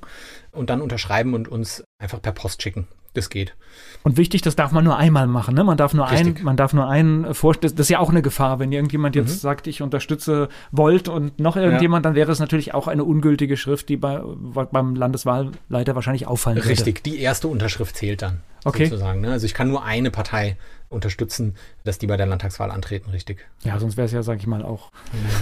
und 0.53 0.69
dann 0.69 0.81
unterschreiben 0.81 1.33
und 1.33 1.49
uns 1.49 1.83
einfach 1.99 2.21
per 2.21 2.31
Post 2.31 2.61
schicken. 2.61 2.87
Das 3.13 3.29
geht. 3.29 3.55
Und 4.03 4.15
wichtig, 4.17 4.41
das 4.41 4.55
darf 4.55 4.71
man 4.71 4.85
nur 4.85 4.97
einmal 4.97 5.27
machen. 5.27 5.53
Ne? 5.53 5.63
Man 5.65 5.75
darf 5.75 5.93
nur 5.93 6.09
Richtig. 6.09 6.39
ein, 6.39 6.43
man 6.43 6.55
darf 6.55 6.73
nur 6.73 6.87
einen 6.87 7.33
vorstellen. 7.33 7.73
Das 7.75 7.85
ist 7.85 7.89
ja 7.89 7.99
auch 7.99 8.09
eine 8.09 8.21
Gefahr, 8.21 8.59
wenn 8.59 8.71
irgendjemand 8.71 9.15
jetzt 9.15 9.31
mhm. 9.31 9.39
sagt, 9.39 9.67
ich 9.67 9.81
unterstütze 9.81 10.47
Volt 10.71 11.09
und 11.09 11.39
noch 11.39 11.57
irgendjemand, 11.57 12.05
ja. 12.05 12.09
dann 12.09 12.15
wäre 12.15 12.31
es 12.31 12.39
natürlich 12.39 12.73
auch 12.73 12.87
eine 12.87 13.03
ungültige 13.03 13.57
Schrift, 13.57 13.89
die 13.89 13.97
bei, 13.97 14.21
beim 14.21 14.95
Landeswahlleiter 14.95 15.93
wahrscheinlich 15.95 16.25
auffallen 16.25 16.57
Richtig. 16.57 16.79
würde. 16.79 16.87
Richtig, 16.87 17.03
die 17.03 17.19
erste 17.19 17.49
Unterschrift 17.49 17.97
zählt 17.97 18.21
dann. 18.21 18.39
Okay. 18.63 18.85
Sozusagen, 18.85 19.21
ne? 19.21 19.31
Also 19.31 19.45
ich 19.45 19.53
kann 19.53 19.69
nur 19.69 19.83
eine 19.83 20.09
Partei 20.09 20.55
unterstützen, 20.89 21.55
dass 21.83 21.97
die 21.97 22.07
bei 22.07 22.17
der 22.17 22.27
Landtagswahl 22.27 22.71
antreten, 22.71 23.09
richtig. 23.09 23.47
Ja, 23.63 23.79
sonst 23.79 23.97
wäre 23.97 24.05
es 24.05 24.11
ja, 24.11 24.23
sage 24.23 24.39
ich 24.39 24.47
mal, 24.47 24.63
auch, 24.63 24.91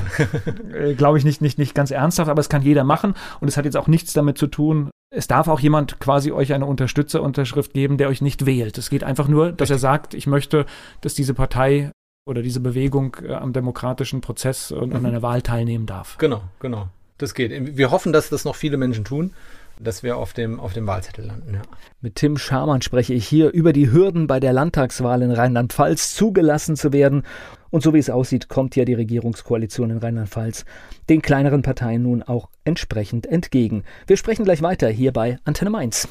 äh, 0.74 0.94
glaube 0.94 1.18
ich, 1.18 1.26
nicht, 1.26 1.42
nicht, 1.42 1.58
nicht 1.58 1.76
ganz 1.76 1.92
ernsthaft, 1.92 2.30
aber 2.30 2.40
es 2.40 2.50
kann 2.50 2.62
jeder 2.62 2.84
machen 2.84 3.16
und 3.42 3.48
es 3.48 3.58
hat 3.58 3.66
jetzt 3.66 3.76
auch 3.78 3.88
nichts 3.88 4.14
damit 4.14 4.38
zu 4.38 4.48
tun, 4.48 4.90
es 5.12 5.28
darf 5.28 5.48
auch 5.48 5.60
jemand 5.60 6.00
quasi 6.00 6.32
euch 6.32 6.54
eine 6.54 6.66
Unterstützerunterschrift 6.66 7.74
geben, 7.74 7.98
der 7.98 8.10
euch 8.10 8.22
nicht 8.22 8.46
wählt. 8.46 8.78
Es 8.78 8.90
geht 8.90 9.04
einfach 9.04 9.28
nur, 9.28 9.52
dass 9.52 9.70
er 9.70 9.80
sagt, 9.80 10.14
ich 10.14 10.28
möchte, 10.28 10.66
dass 11.02 11.14
diese 11.16 11.34
Partei 11.34 11.92
oder 12.26 12.42
diese 12.42 12.60
Bewegung 12.60 13.18
äh, 13.24 13.34
am 13.34 13.54
demokratischen 13.54 14.22
Prozess 14.22 14.72
und 14.72 14.94
an 14.94 15.02
mhm. 15.02 15.08
einer 15.08 15.22
Wahl 15.22 15.42
teilnehmen 15.42 15.86
darf. 15.86 16.18
Genau, 16.20 16.42
genau. 16.60 16.90
Das 17.18 17.34
geht. 17.34 17.78
Wir 17.78 17.92
hoffen, 17.92 18.14
dass 18.14 18.30
das 18.30 18.46
noch 18.46 18.56
viele 18.56 18.78
Menschen 18.78 19.04
tun 19.04 19.34
dass 19.80 20.04
wir 20.04 20.18
auf 20.18 20.34
dem, 20.34 20.60
auf 20.60 20.74
dem 20.74 20.86
Wahlzettel 20.88 21.26
landen. 21.26 21.54
Ja. 21.56 21.62
Mit 22.02 22.16
Tim 22.16 22.38
Scharmann 22.38 22.82
spreche 22.82 23.14
ich 23.14 23.28
hier 23.28 23.52
über 23.52 23.74
die 23.74 23.92
Hürden 23.92 24.28
bei 24.28 24.40
der 24.40 24.54
Landtagswahl 24.54 25.22
in 25.22 25.32
Rheinland-Pfalz 25.32 26.16
zugelassen 26.16 26.76
zu 26.76 26.92
werden. 26.92 27.24
Und 27.72 27.84
so 27.84 27.94
wie 27.94 28.00
es 28.00 28.10
aussieht, 28.10 28.50
kommt 28.50 28.76
ja 28.76 28.86
die 28.86 28.94
Regierungskoalition 28.94 29.92
in 29.92 29.98
Rheinland-Pfalz 29.98 30.66
den 31.10 31.22
kleineren 31.22 31.62
Parteien 31.62 32.04
nun 32.04 32.24
auch 32.24 32.50
entsprechend 32.64 33.28
entgegen. 33.28 33.84
Wir 34.08 34.18
sprechen 34.18 34.46
gleich 34.46 34.62
weiter 34.62 34.90
hier 34.90 35.14
bei 35.14 35.38
Antenne 35.44 35.70
Mainz. 35.70 36.08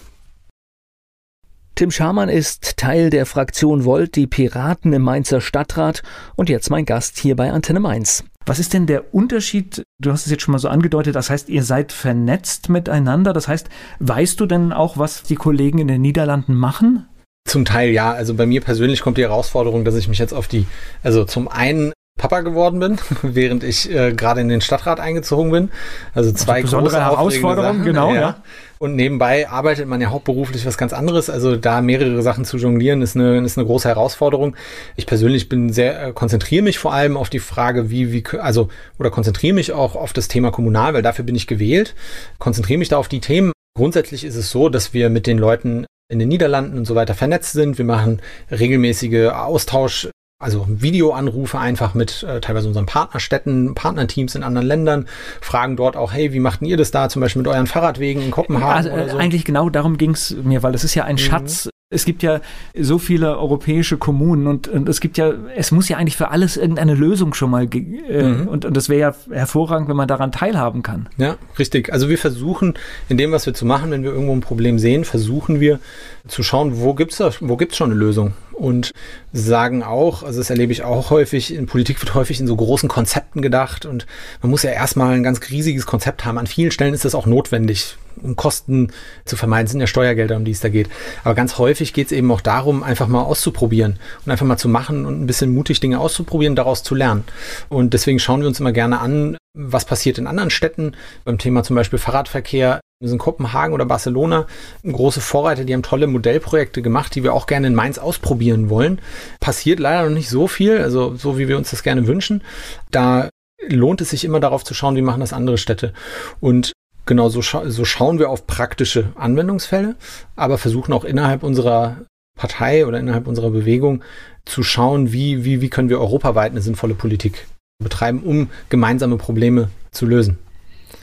Tim 1.78 1.92
Scharmann 1.92 2.28
ist 2.28 2.76
Teil 2.76 3.08
der 3.08 3.24
Fraktion 3.24 3.84
Volt, 3.84 4.16
die 4.16 4.26
Piraten 4.26 4.92
im 4.92 5.02
Mainzer 5.02 5.40
Stadtrat 5.40 6.02
und 6.34 6.48
jetzt 6.48 6.70
mein 6.70 6.84
Gast 6.84 7.18
hier 7.18 7.36
bei 7.36 7.52
Antenne 7.52 7.78
Mainz. 7.78 8.24
Was 8.46 8.58
ist 8.58 8.74
denn 8.74 8.86
der 8.86 9.14
Unterschied? 9.14 9.84
Du 10.00 10.10
hast 10.10 10.26
es 10.26 10.32
jetzt 10.32 10.42
schon 10.42 10.50
mal 10.50 10.58
so 10.58 10.68
angedeutet, 10.68 11.14
das 11.14 11.30
heißt, 11.30 11.48
ihr 11.48 11.62
seid 11.62 11.92
vernetzt 11.92 12.68
miteinander. 12.68 13.32
Das 13.32 13.46
heißt, 13.46 13.68
weißt 14.00 14.40
du 14.40 14.46
denn 14.46 14.72
auch, 14.72 14.98
was 14.98 15.22
die 15.22 15.36
Kollegen 15.36 15.78
in 15.78 15.86
den 15.86 16.00
Niederlanden 16.00 16.56
machen? 16.56 17.06
Zum 17.46 17.64
Teil 17.64 17.90
ja. 17.90 18.12
Also 18.12 18.34
bei 18.34 18.46
mir 18.46 18.60
persönlich 18.60 19.00
kommt 19.00 19.18
die 19.18 19.22
Herausforderung, 19.22 19.84
dass 19.84 19.94
ich 19.96 20.08
mich 20.08 20.18
jetzt 20.18 20.34
auf 20.34 20.48
die, 20.48 20.66
also 21.02 21.24
zum 21.24 21.48
einen 21.48 21.92
Papa 22.18 22.40
geworden 22.40 22.80
bin, 22.80 22.98
während 23.22 23.64
ich 23.64 23.90
äh, 23.90 24.12
gerade 24.12 24.42
in 24.42 24.48
den 24.48 24.60
Stadtrat 24.60 25.00
eingezogen 25.00 25.50
bin. 25.50 25.70
Also 26.14 26.32
zwei 26.32 26.62
also 26.62 26.78
große 26.78 27.00
Herausforderungen, 27.00 27.84
genau, 27.84 28.12
ja. 28.12 28.20
ja. 28.20 28.42
Und 28.78 28.94
nebenbei 28.96 29.48
arbeitet 29.48 29.88
man 29.88 30.00
ja 30.00 30.10
hauptberuflich 30.10 30.66
was 30.66 30.76
ganz 30.76 30.92
anderes. 30.92 31.30
Also 31.30 31.56
da 31.56 31.80
mehrere 31.80 32.20
Sachen 32.22 32.44
zu 32.44 32.58
jonglieren, 32.58 33.02
ist 33.02 33.16
eine, 33.16 33.44
ist 33.44 33.56
eine 33.56 33.66
große 33.66 33.88
Herausforderung. 33.88 34.54
Ich 34.96 35.06
persönlich 35.06 35.48
bin 35.48 35.72
sehr, 35.72 36.08
äh, 36.08 36.12
konzentriere 36.12 36.62
mich 36.62 36.78
vor 36.78 36.92
allem 36.92 37.16
auf 37.16 37.30
die 37.30 37.38
Frage, 37.38 37.88
wie, 37.88 38.12
wie, 38.12 38.24
also, 38.38 38.68
oder 38.98 39.10
konzentriere 39.10 39.54
mich 39.54 39.72
auch 39.72 39.96
auf 39.96 40.12
das 40.12 40.28
Thema 40.28 40.50
Kommunal, 40.50 40.94
weil 40.94 41.02
dafür 41.02 41.24
bin 41.24 41.34
ich 41.34 41.46
gewählt. 41.46 41.94
Konzentriere 42.38 42.78
mich 42.78 42.88
da 42.88 42.98
auf 42.98 43.08
die 43.08 43.20
Themen. 43.20 43.52
Grundsätzlich 43.76 44.24
ist 44.24 44.36
es 44.36 44.50
so, 44.50 44.68
dass 44.68 44.92
wir 44.92 45.08
mit 45.08 45.26
den 45.26 45.38
Leuten 45.38 45.86
in 46.08 46.18
den 46.18 46.28
Niederlanden 46.28 46.78
und 46.78 46.86
so 46.86 46.94
weiter 46.94 47.14
vernetzt 47.14 47.52
sind. 47.52 47.78
Wir 47.78 47.84
machen 47.84 48.20
regelmäßige 48.50 49.30
Austausch 49.32 50.08
also 50.40 50.66
Videoanrufe 50.68 51.58
einfach 51.58 51.94
mit 51.94 52.22
äh, 52.22 52.40
teilweise 52.40 52.68
unseren 52.68 52.86
Partnerstädten, 52.86 53.74
Partnerteams 53.74 54.36
in 54.36 54.44
anderen 54.44 54.68
Ländern, 54.68 55.08
fragen 55.40 55.76
dort 55.76 55.96
auch, 55.96 56.12
hey, 56.12 56.32
wie 56.32 56.38
machten 56.38 56.64
ihr 56.64 56.76
das 56.76 56.92
da, 56.92 57.08
zum 57.08 57.20
Beispiel 57.20 57.42
mit 57.42 57.48
euren 57.48 57.66
Fahrradwegen 57.66 58.22
in 58.22 58.30
Kopenhagen? 58.30 58.92
Also, 58.92 59.12
so? 59.12 59.18
Eigentlich 59.18 59.44
genau 59.44 59.68
darum 59.68 59.98
ging 59.98 60.12
es 60.12 60.36
mir, 60.44 60.62
weil 60.62 60.70
das 60.70 60.84
ist 60.84 60.94
ja 60.94 61.04
ein 61.04 61.16
mhm. 61.16 61.18
Schatz 61.18 61.70
es 61.90 62.04
gibt 62.04 62.22
ja 62.22 62.42
so 62.78 62.98
viele 62.98 63.38
europäische 63.38 63.96
Kommunen 63.96 64.46
und, 64.46 64.68
und, 64.68 64.88
es 64.90 65.00
gibt 65.00 65.16
ja, 65.16 65.32
es 65.56 65.70
muss 65.70 65.88
ja 65.88 65.96
eigentlich 65.96 66.18
für 66.18 66.30
alles 66.30 66.58
irgendeine 66.58 66.94
Lösung 66.94 67.32
schon 67.32 67.50
mal, 67.50 67.66
äh, 67.72 68.22
mhm. 68.22 68.46
und, 68.46 68.66
und 68.66 68.76
das 68.76 68.90
wäre 68.90 69.00
ja 69.00 69.34
hervorragend, 69.34 69.88
wenn 69.88 69.96
man 69.96 70.06
daran 70.06 70.30
teilhaben 70.30 70.82
kann. 70.82 71.08
Ja, 71.16 71.36
richtig. 71.58 71.90
Also 71.90 72.10
wir 72.10 72.18
versuchen, 72.18 72.74
in 73.08 73.16
dem, 73.16 73.32
was 73.32 73.46
wir 73.46 73.54
zu 73.54 73.64
machen, 73.64 73.90
wenn 73.90 74.02
wir 74.02 74.10
irgendwo 74.10 74.32
ein 74.32 74.42
Problem 74.42 74.78
sehen, 74.78 75.04
versuchen 75.04 75.60
wir 75.60 75.80
zu 76.28 76.42
schauen, 76.42 76.80
wo 76.80 76.94
gibt's 76.94 77.16
da, 77.16 77.30
wo 77.40 77.56
gibt's 77.56 77.76
schon 77.76 77.90
eine 77.90 77.98
Lösung? 77.98 78.34
Und 78.52 78.92
sagen 79.32 79.84
auch, 79.84 80.24
also 80.24 80.40
das 80.40 80.50
erlebe 80.50 80.72
ich 80.72 80.82
auch 80.82 81.10
häufig, 81.10 81.54
in 81.54 81.66
Politik 81.66 82.00
wird 82.00 82.14
häufig 82.14 82.40
in 82.40 82.46
so 82.46 82.56
großen 82.56 82.88
Konzepten 82.88 83.40
gedacht 83.40 83.86
und 83.86 84.06
man 84.42 84.50
muss 84.50 84.64
ja 84.64 84.70
erstmal 84.70 85.14
ein 85.14 85.22
ganz 85.22 85.40
riesiges 85.50 85.86
Konzept 85.86 86.24
haben. 86.24 86.38
An 86.38 86.48
vielen 86.48 86.72
Stellen 86.72 86.94
ist 86.94 87.04
das 87.04 87.14
auch 87.14 87.26
notwendig 87.26 87.96
um 88.22 88.36
Kosten 88.36 88.92
zu 89.24 89.36
vermeiden, 89.36 89.68
sind 89.68 89.80
ja 89.80 89.86
Steuergelder, 89.86 90.36
um 90.36 90.44
die 90.44 90.50
es 90.50 90.60
da 90.60 90.68
geht. 90.68 90.88
Aber 91.24 91.34
ganz 91.34 91.58
häufig 91.58 91.92
geht 91.92 92.06
es 92.06 92.12
eben 92.12 92.30
auch 92.30 92.40
darum, 92.40 92.82
einfach 92.82 93.06
mal 93.06 93.22
auszuprobieren 93.22 93.98
und 94.24 94.32
einfach 94.32 94.46
mal 94.46 94.56
zu 94.56 94.68
machen 94.68 95.06
und 95.06 95.20
ein 95.20 95.26
bisschen 95.26 95.54
mutig 95.54 95.80
Dinge 95.80 96.00
auszuprobieren, 96.00 96.56
daraus 96.56 96.82
zu 96.82 96.94
lernen. 96.94 97.24
Und 97.68 97.94
deswegen 97.94 98.18
schauen 98.18 98.40
wir 98.40 98.48
uns 98.48 98.60
immer 98.60 98.72
gerne 98.72 99.00
an, 99.00 99.36
was 99.54 99.84
passiert 99.84 100.18
in 100.18 100.26
anderen 100.26 100.50
Städten. 100.50 100.92
Beim 101.24 101.38
Thema 101.38 101.62
zum 101.62 101.76
Beispiel 101.76 101.98
Fahrradverkehr 101.98 102.80
wir 103.00 103.08
sind 103.08 103.18
Kopenhagen 103.18 103.74
oder 103.74 103.84
Barcelona 103.84 104.46
große 104.84 105.20
Vorreiter, 105.20 105.64
die 105.64 105.72
haben 105.72 105.82
tolle 105.82 106.08
Modellprojekte 106.08 106.82
gemacht, 106.82 107.14
die 107.14 107.22
wir 107.22 107.32
auch 107.32 107.46
gerne 107.46 107.68
in 107.68 107.74
Mainz 107.74 107.98
ausprobieren 107.98 108.70
wollen. 108.70 109.00
Passiert 109.38 109.78
leider 109.78 110.08
noch 110.08 110.14
nicht 110.14 110.28
so 110.28 110.48
viel, 110.48 110.78
also 110.78 111.14
so 111.14 111.38
wie 111.38 111.46
wir 111.46 111.56
uns 111.56 111.70
das 111.70 111.84
gerne 111.84 112.08
wünschen. 112.08 112.42
Da 112.90 113.28
lohnt 113.68 114.00
es 114.00 114.10
sich 114.10 114.24
immer 114.24 114.40
darauf 114.40 114.64
zu 114.64 114.74
schauen, 114.74 114.96
wie 114.96 115.02
machen 115.02 115.20
das 115.20 115.32
andere 115.32 115.58
Städte. 115.58 115.92
Und 116.40 116.72
Genau, 117.06 117.30
so, 117.30 117.40
scha 117.40 117.70
so 117.70 117.86
schauen 117.86 118.18
wir 118.18 118.28
auf 118.28 118.46
praktische 118.46 119.12
Anwendungsfälle, 119.14 119.96
aber 120.36 120.58
versuchen 120.58 120.92
auch 120.92 121.06
innerhalb 121.06 121.42
unserer 121.42 122.04
Partei 122.38 122.84
oder 122.84 122.98
innerhalb 122.98 123.26
unserer 123.26 123.48
Bewegung 123.48 124.02
zu 124.44 124.62
schauen, 124.62 125.10
wie, 125.10 125.42
wie, 125.42 125.62
wie 125.62 125.70
können 125.70 125.88
wir 125.88 126.00
europaweit 126.00 126.50
eine 126.50 126.60
sinnvolle 126.60 126.92
Politik 126.92 127.46
betreiben, 127.82 128.22
um 128.22 128.50
gemeinsame 128.68 129.16
Probleme 129.16 129.70
zu 129.90 130.04
lösen. 130.04 130.38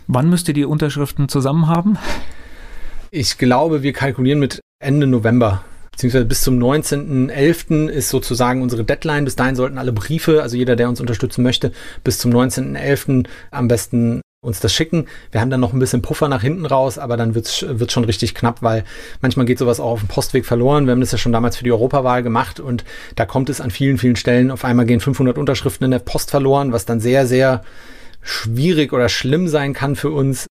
Wann 0.08 0.30
müsst 0.30 0.48
ihr 0.48 0.54
die 0.54 0.66
Unterschriften 0.66 1.30
zusammen 1.30 1.68
haben? 1.68 1.98
Ich 3.12 3.38
glaube, 3.38 3.84
wir 3.84 3.94
kalkulieren 3.94 4.40
mit 4.40 4.60
Ende 4.80 5.08
November 5.08 5.64
beziehungsweise 5.96 6.26
bis 6.26 6.42
zum 6.42 6.60
19.11. 6.60 7.88
ist 7.88 8.10
sozusagen 8.10 8.62
unsere 8.62 8.84
Deadline. 8.84 9.24
Bis 9.24 9.38
dahin 9.38 9.56
sollten 9.56 9.78
alle 9.78 9.94
Briefe, 9.94 10.44
also 10.44 10.58
jeder, 10.58 10.76
der 10.76 10.90
uns 10.90 11.00
unterstützen 11.00 11.42
möchte, 11.42 11.72
bis 12.04 12.18
zum 12.18 12.32
19.11. 12.32 13.28
am 13.52 13.68
besten 13.70 14.22
uns 14.42 14.60
das 14.60 14.74
schicken. 14.74 15.08
Wir 15.32 15.40
haben 15.42 15.50
dann 15.50 15.62
noch 15.62 15.72
ein 15.72 15.80
bisschen 15.80 16.02
Puffer 16.02 16.28
nach 16.28 16.42
hinten 16.42 16.66
raus, 16.66 17.00
aber 17.00 17.16
dann 17.16 17.34
wird 17.34 17.48
es 17.48 17.92
schon 17.92 18.04
richtig 18.04 18.36
knapp, 18.36 18.62
weil 18.62 18.84
manchmal 19.22 19.46
geht 19.46 19.58
sowas 19.58 19.80
auch 19.80 19.92
auf 19.92 20.00
dem 20.02 20.10
Postweg 20.10 20.46
verloren. 20.46 20.86
Wir 20.86 20.92
haben 20.92 21.00
das 21.00 21.14
ja 21.14 21.18
schon 21.18 21.32
damals 21.32 21.56
für 21.58 21.64
die 21.64 21.72
Europawahl 21.72 22.22
gemacht 22.22 22.60
und 22.60 22.84
da 23.16 23.26
kommt 23.26 23.50
es 23.50 23.62
an 23.62 23.72
vielen, 23.72 23.98
vielen 23.98 24.18
Stellen. 24.18 24.52
Auf 24.52 24.66
einmal 24.66 24.86
gehen 24.86 25.00
500 25.00 25.38
Unterschriften 25.38 25.86
in 25.86 25.92
der 25.92 26.00
Post 26.00 26.30
verloren, 26.30 26.74
was 26.74 26.86
dann 26.86 27.00
sehr, 27.00 27.26
sehr 27.26 27.64
schwierig 28.26 28.92
oder 28.92 29.08
schlimm 29.08 29.48
sein 29.48 29.74
kann 29.74 29.96
für 29.96 30.10
uns. 30.10 30.48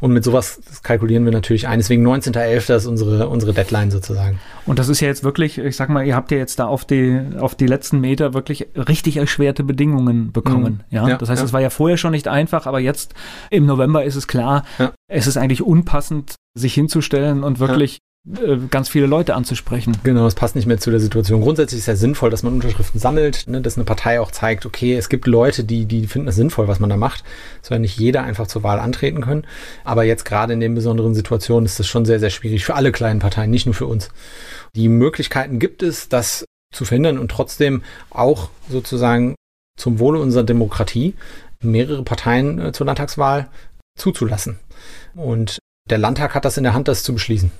Und 0.00 0.12
mit 0.12 0.24
sowas 0.24 0.60
kalkulieren 0.82 1.24
wir 1.24 1.32
natürlich 1.32 1.68
ein. 1.68 1.78
Deswegen 1.78 2.04
19.11. 2.04 2.74
ist 2.74 2.86
unsere, 2.86 3.28
unsere 3.28 3.52
Deadline 3.52 3.92
sozusagen. 3.92 4.40
Und 4.66 4.80
das 4.80 4.88
ist 4.88 5.00
ja 5.00 5.06
jetzt 5.06 5.22
wirklich, 5.22 5.58
ich 5.58 5.76
sag 5.76 5.88
mal, 5.90 6.04
ihr 6.04 6.16
habt 6.16 6.32
ja 6.32 6.38
jetzt 6.38 6.58
da 6.58 6.66
auf 6.66 6.84
die, 6.84 7.20
auf 7.38 7.54
die 7.54 7.68
letzten 7.68 8.00
Meter 8.00 8.34
wirklich 8.34 8.66
richtig 8.74 9.18
erschwerte 9.18 9.62
Bedingungen 9.62 10.32
bekommen. 10.32 10.82
Mhm. 10.90 10.96
Ja? 10.96 11.08
ja? 11.08 11.16
das 11.18 11.28
heißt, 11.28 11.42
es 11.42 11.50
ja. 11.50 11.52
war 11.52 11.60
ja 11.60 11.70
vorher 11.70 11.98
schon 11.98 12.10
nicht 12.10 12.26
einfach, 12.26 12.66
aber 12.66 12.80
jetzt 12.80 13.14
im 13.50 13.64
November 13.64 14.02
ist 14.02 14.16
es 14.16 14.26
klar, 14.26 14.64
ja. 14.78 14.92
es 15.06 15.28
ist 15.28 15.36
eigentlich 15.36 15.62
unpassend, 15.62 16.34
sich 16.54 16.74
hinzustellen 16.74 17.44
und 17.44 17.60
wirklich 17.60 18.00
ganz 18.70 18.90
viele 18.90 19.06
Leute 19.06 19.34
anzusprechen. 19.34 19.96
Genau, 20.04 20.26
es 20.26 20.34
passt 20.34 20.54
nicht 20.54 20.66
mehr 20.66 20.78
zu 20.78 20.90
der 20.90 21.00
Situation. 21.00 21.40
Grundsätzlich 21.40 21.78
ist 21.78 21.84
es 21.84 21.86
ja 21.86 21.96
sinnvoll, 21.96 22.28
dass 22.28 22.42
man 22.42 22.52
Unterschriften 22.52 23.00
sammelt, 23.00 23.48
ne, 23.48 23.62
dass 23.62 23.76
eine 23.76 23.84
Partei 23.84 24.20
auch 24.20 24.30
zeigt, 24.30 24.66
okay, 24.66 24.94
es 24.94 25.08
gibt 25.08 25.26
Leute, 25.26 25.64
die, 25.64 25.86
die 25.86 26.06
finden 26.06 26.28
es 26.28 26.36
sinnvoll, 26.36 26.68
was 26.68 26.80
man 26.80 26.90
da 26.90 26.98
macht. 26.98 27.24
Es 27.62 27.68
soll 27.68 27.78
nicht 27.78 27.98
jeder 27.98 28.22
einfach 28.22 28.46
zur 28.46 28.62
Wahl 28.62 28.78
antreten 28.78 29.22
können. 29.22 29.46
Aber 29.84 30.04
jetzt 30.04 30.26
gerade 30.26 30.52
in 30.52 30.60
den 30.60 30.74
besonderen 30.74 31.14
Situationen 31.14 31.64
ist 31.64 31.78
das 31.78 31.86
schon 31.86 32.04
sehr, 32.04 32.20
sehr 32.20 32.30
schwierig 32.30 32.64
für 32.64 32.74
alle 32.74 32.92
kleinen 32.92 33.20
Parteien, 33.20 33.50
nicht 33.50 33.64
nur 33.64 33.74
für 33.74 33.86
uns. 33.86 34.10
Die 34.76 34.88
Möglichkeiten 34.88 35.58
gibt 35.58 35.82
es, 35.82 36.10
das 36.10 36.44
zu 36.74 36.84
verhindern 36.84 37.18
und 37.18 37.30
trotzdem 37.30 37.82
auch 38.10 38.50
sozusagen 38.68 39.34
zum 39.78 39.98
Wohle 39.98 40.20
unserer 40.20 40.44
Demokratie 40.44 41.14
mehrere 41.62 42.02
Parteien 42.02 42.58
äh, 42.58 42.72
zur 42.72 42.86
Landtagswahl 42.86 43.48
zuzulassen. 43.98 44.58
Und 45.14 45.58
der 45.88 45.98
Landtag 45.98 46.34
hat 46.34 46.44
das 46.44 46.58
in 46.58 46.64
der 46.64 46.74
Hand, 46.74 46.86
das 46.86 47.02
zu 47.02 47.14
beschließen. 47.14 47.50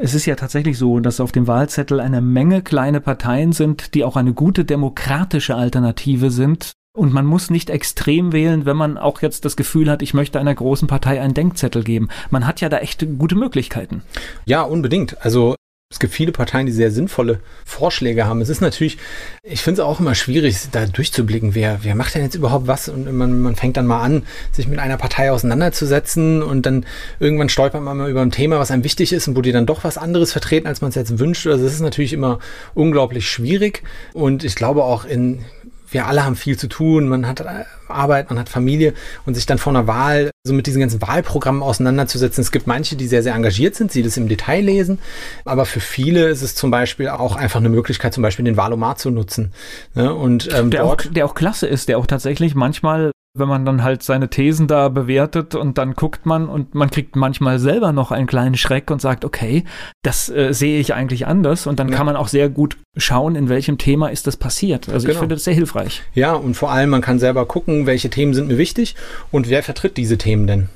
Es 0.00 0.14
ist 0.14 0.26
ja 0.26 0.36
tatsächlich 0.36 0.78
so, 0.78 1.00
dass 1.00 1.20
auf 1.20 1.32
dem 1.32 1.46
Wahlzettel 1.46 2.00
eine 2.00 2.20
Menge 2.20 2.62
kleine 2.62 3.00
Parteien 3.00 3.52
sind, 3.52 3.94
die 3.94 4.04
auch 4.04 4.16
eine 4.16 4.32
gute 4.32 4.64
demokratische 4.64 5.54
Alternative 5.54 6.30
sind. 6.30 6.72
Und 6.94 7.12
man 7.12 7.24
muss 7.24 7.50
nicht 7.50 7.70
extrem 7.70 8.32
wählen, 8.32 8.66
wenn 8.66 8.76
man 8.76 8.98
auch 8.98 9.22
jetzt 9.22 9.44
das 9.44 9.56
Gefühl 9.56 9.90
hat, 9.90 10.02
ich 10.02 10.12
möchte 10.12 10.38
einer 10.38 10.54
großen 10.54 10.88
Partei 10.88 11.20
einen 11.20 11.34
Denkzettel 11.34 11.84
geben. 11.84 12.08
Man 12.30 12.46
hat 12.46 12.60
ja 12.60 12.68
da 12.68 12.78
echt 12.78 13.06
gute 13.18 13.34
Möglichkeiten. 13.34 14.02
Ja, 14.44 14.62
unbedingt. 14.62 15.24
Also 15.24 15.54
es 15.92 15.98
gibt 15.98 16.14
viele 16.14 16.32
Parteien, 16.32 16.64
die 16.64 16.72
sehr 16.72 16.90
sinnvolle 16.90 17.40
Vorschläge 17.66 18.24
haben. 18.24 18.40
Es 18.40 18.48
ist 18.48 18.62
natürlich, 18.62 18.96
ich 19.42 19.60
finde 19.60 19.82
es 19.82 19.86
auch 19.86 20.00
immer 20.00 20.14
schwierig, 20.14 20.56
da 20.72 20.86
durchzublicken, 20.86 21.54
wer, 21.54 21.80
wer 21.82 21.94
macht 21.94 22.14
denn 22.14 22.22
jetzt 22.22 22.34
überhaupt 22.34 22.66
was? 22.66 22.88
Und 22.88 23.12
man, 23.12 23.42
man 23.42 23.56
fängt 23.56 23.76
dann 23.76 23.86
mal 23.86 24.00
an, 24.00 24.22
sich 24.52 24.66
mit 24.66 24.78
einer 24.78 24.96
Partei 24.96 25.30
auseinanderzusetzen 25.30 26.42
und 26.42 26.64
dann 26.64 26.86
irgendwann 27.20 27.50
stolpert 27.50 27.82
man 27.82 27.98
mal 27.98 28.10
über 28.10 28.22
ein 28.22 28.30
Thema, 28.30 28.58
was 28.58 28.70
einem 28.70 28.84
wichtig 28.84 29.12
ist 29.12 29.28
und 29.28 29.36
wo 29.36 29.42
die 29.42 29.52
dann 29.52 29.66
doch 29.66 29.84
was 29.84 29.98
anderes 29.98 30.32
vertreten, 30.32 30.66
als 30.66 30.80
man 30.80 30.88
es 30.88 30.94
jetzt 30.94 31.18
wünscht. 31.18 31.46
Also 31.46 31.66
es 31.66 31.74
ist 31.74 31.80
natürlich 31.80 32.14
immer 32.14 32.38
unglaublich 32.72 33.28
schwierig 33.28 33.82
und 34.14 34.44
ich 34.44 34.54
glaube 34.54 34.84
auch 34.84 35.04
in 35.04 35.44
wir 35.92 36.06
alle 36.06 36.24
haben 36.24 36.36
viel 36.36 36.58
zu 36.58 36.68
tun, 36.68 37.08
man 37.08 37.26
hat 37.26 37.40
äh, 37.40 37.64
Arbeit, 37.88 38.30
man 38.30 38.38
hat 38.38 38.48
Familie 38.48 38.94
und 39.26 39.34
sich 39.34 39.46
dann 39.46 39.58
vor 39.58 39.72
einer 39.72 39.86
Wahl 39.86 40.30
so 40.44 40.52
mit 40.54 40.66
diesen 40.66 40.80
ganzen 40.80 41.02
Wahlprogrammen 41.02 41.62
auseinanderzusetzen. 41.62 42.42
Es 42.42 42.52
gibt 42.52 42.66
manche, 42.66 42.96
die 42.96 43.06
sehr, 43.06 43.22
sehr 43.22 43.34
engagiert 43.34 43.74
sind, 43.74 43.94
die 43.94 44.02
das 44.02 44.16
im 44.16 44.28
Detail 44.28 44.62
lesen, 44.62 44.98
aber 45.44 45.66
für 45.66 45.80
viele 45.80 46.28
ist 46.28 46.42
es 46.42 46.54
zum 46.54 46.70
Beispiel 46.70 47.08
auch 47.08 47.36
einfach 47.36 47.60
eine 47.60 47.68
Möglichkeit, 47.68 48.14
zum 48.14 48.22
Beispiel 48.22 48.44
den 48.44 48.56
Wahlomat 48.56 48.98
zu 48.98 49.10
nutzen. 49.10 49.52
Ne? 49.94 50.14
Und, 50.14 50.48
ähm, 50.52 50.70
der, 50.70 50.84
auch, 50.84 50.96
der 50.96 51.26
auch 51.26 51.34
klasse 51.34 51.66
ist, 51.66 51.88
der 51.88 51.98
auch 51.98 52.06
tatsächlich 52.06 52.54
manchmal 52.54 53.12
wenn 53.34 53.48
man 53.48 53.64
dann 53.64 53.82
halt 53.82 54.02
seine 54.02 54.28
Thesen 54.28 54.66
da 54.66 54.88
bewertet 54.88 55.54
und 55.54 55.78
dann 55.78 55.94
guckt 55.94 56.26
man 56.26 56.48
und 56.48 56.74
man 56.74 56.90
kriegt 56.90 57.16
manchmal 57.16 57.58
selber 57.58 57.92
noch 57.92 58.10
einen 58.10 58.26
kleinen 58.26 58.56
Schreck 58.56 58.90
und 58.90 59.00
sagt, 59.00 59.24
okay, 59.24 59.64
das 60.02 60.28
äh, 60.28 60.52
sehe 60.52 60.78
ich 60.78 60.92
eigentlich 60.92 61.26
anders 61.26 61.66
und 61.66 61.78
dann 61.78 61.88
ja. 61.88 61.96
kann 61.96 62.06
man 62.06 62.16
auch 62.16 62.28
sehr 62.28 62.50
gut 62.50 62.76
schauen, 62.96 63.34
in 63.34 63.48
welchem 63.48 63.78
Thema 63.78 64.08
ist 64.08 64.26
das 64.26 64.36
passiert. 64.36 64.88
Also 64.88 65.06
genau. 65.06 65.14
ich 65.14 65.18
finde 65.20 65.34
das 65.36 65.44
sehr 65.44 65.54
hilfreich. 65.54 66.02
Ja, 66.12 66.34
und 66.34 66.54
vor 66.54 66.70
allem 66.70 66.90
man 66.90 67.00
kann 67.00 67.18
selber 67.18 67.46
gucken, 67.46 67.86
welche 67.86 68.10
Themen 68.10 68.34
sind 68.34 68.48
mir 68.48 68.58
wichtig 68.58 68.96
und 69.30 69.48
wer 69.48 69.62
vertritt 69.62 69.96
diese 69.96 70.18
Themen 70.18 70.46
denn. 70.46 70.68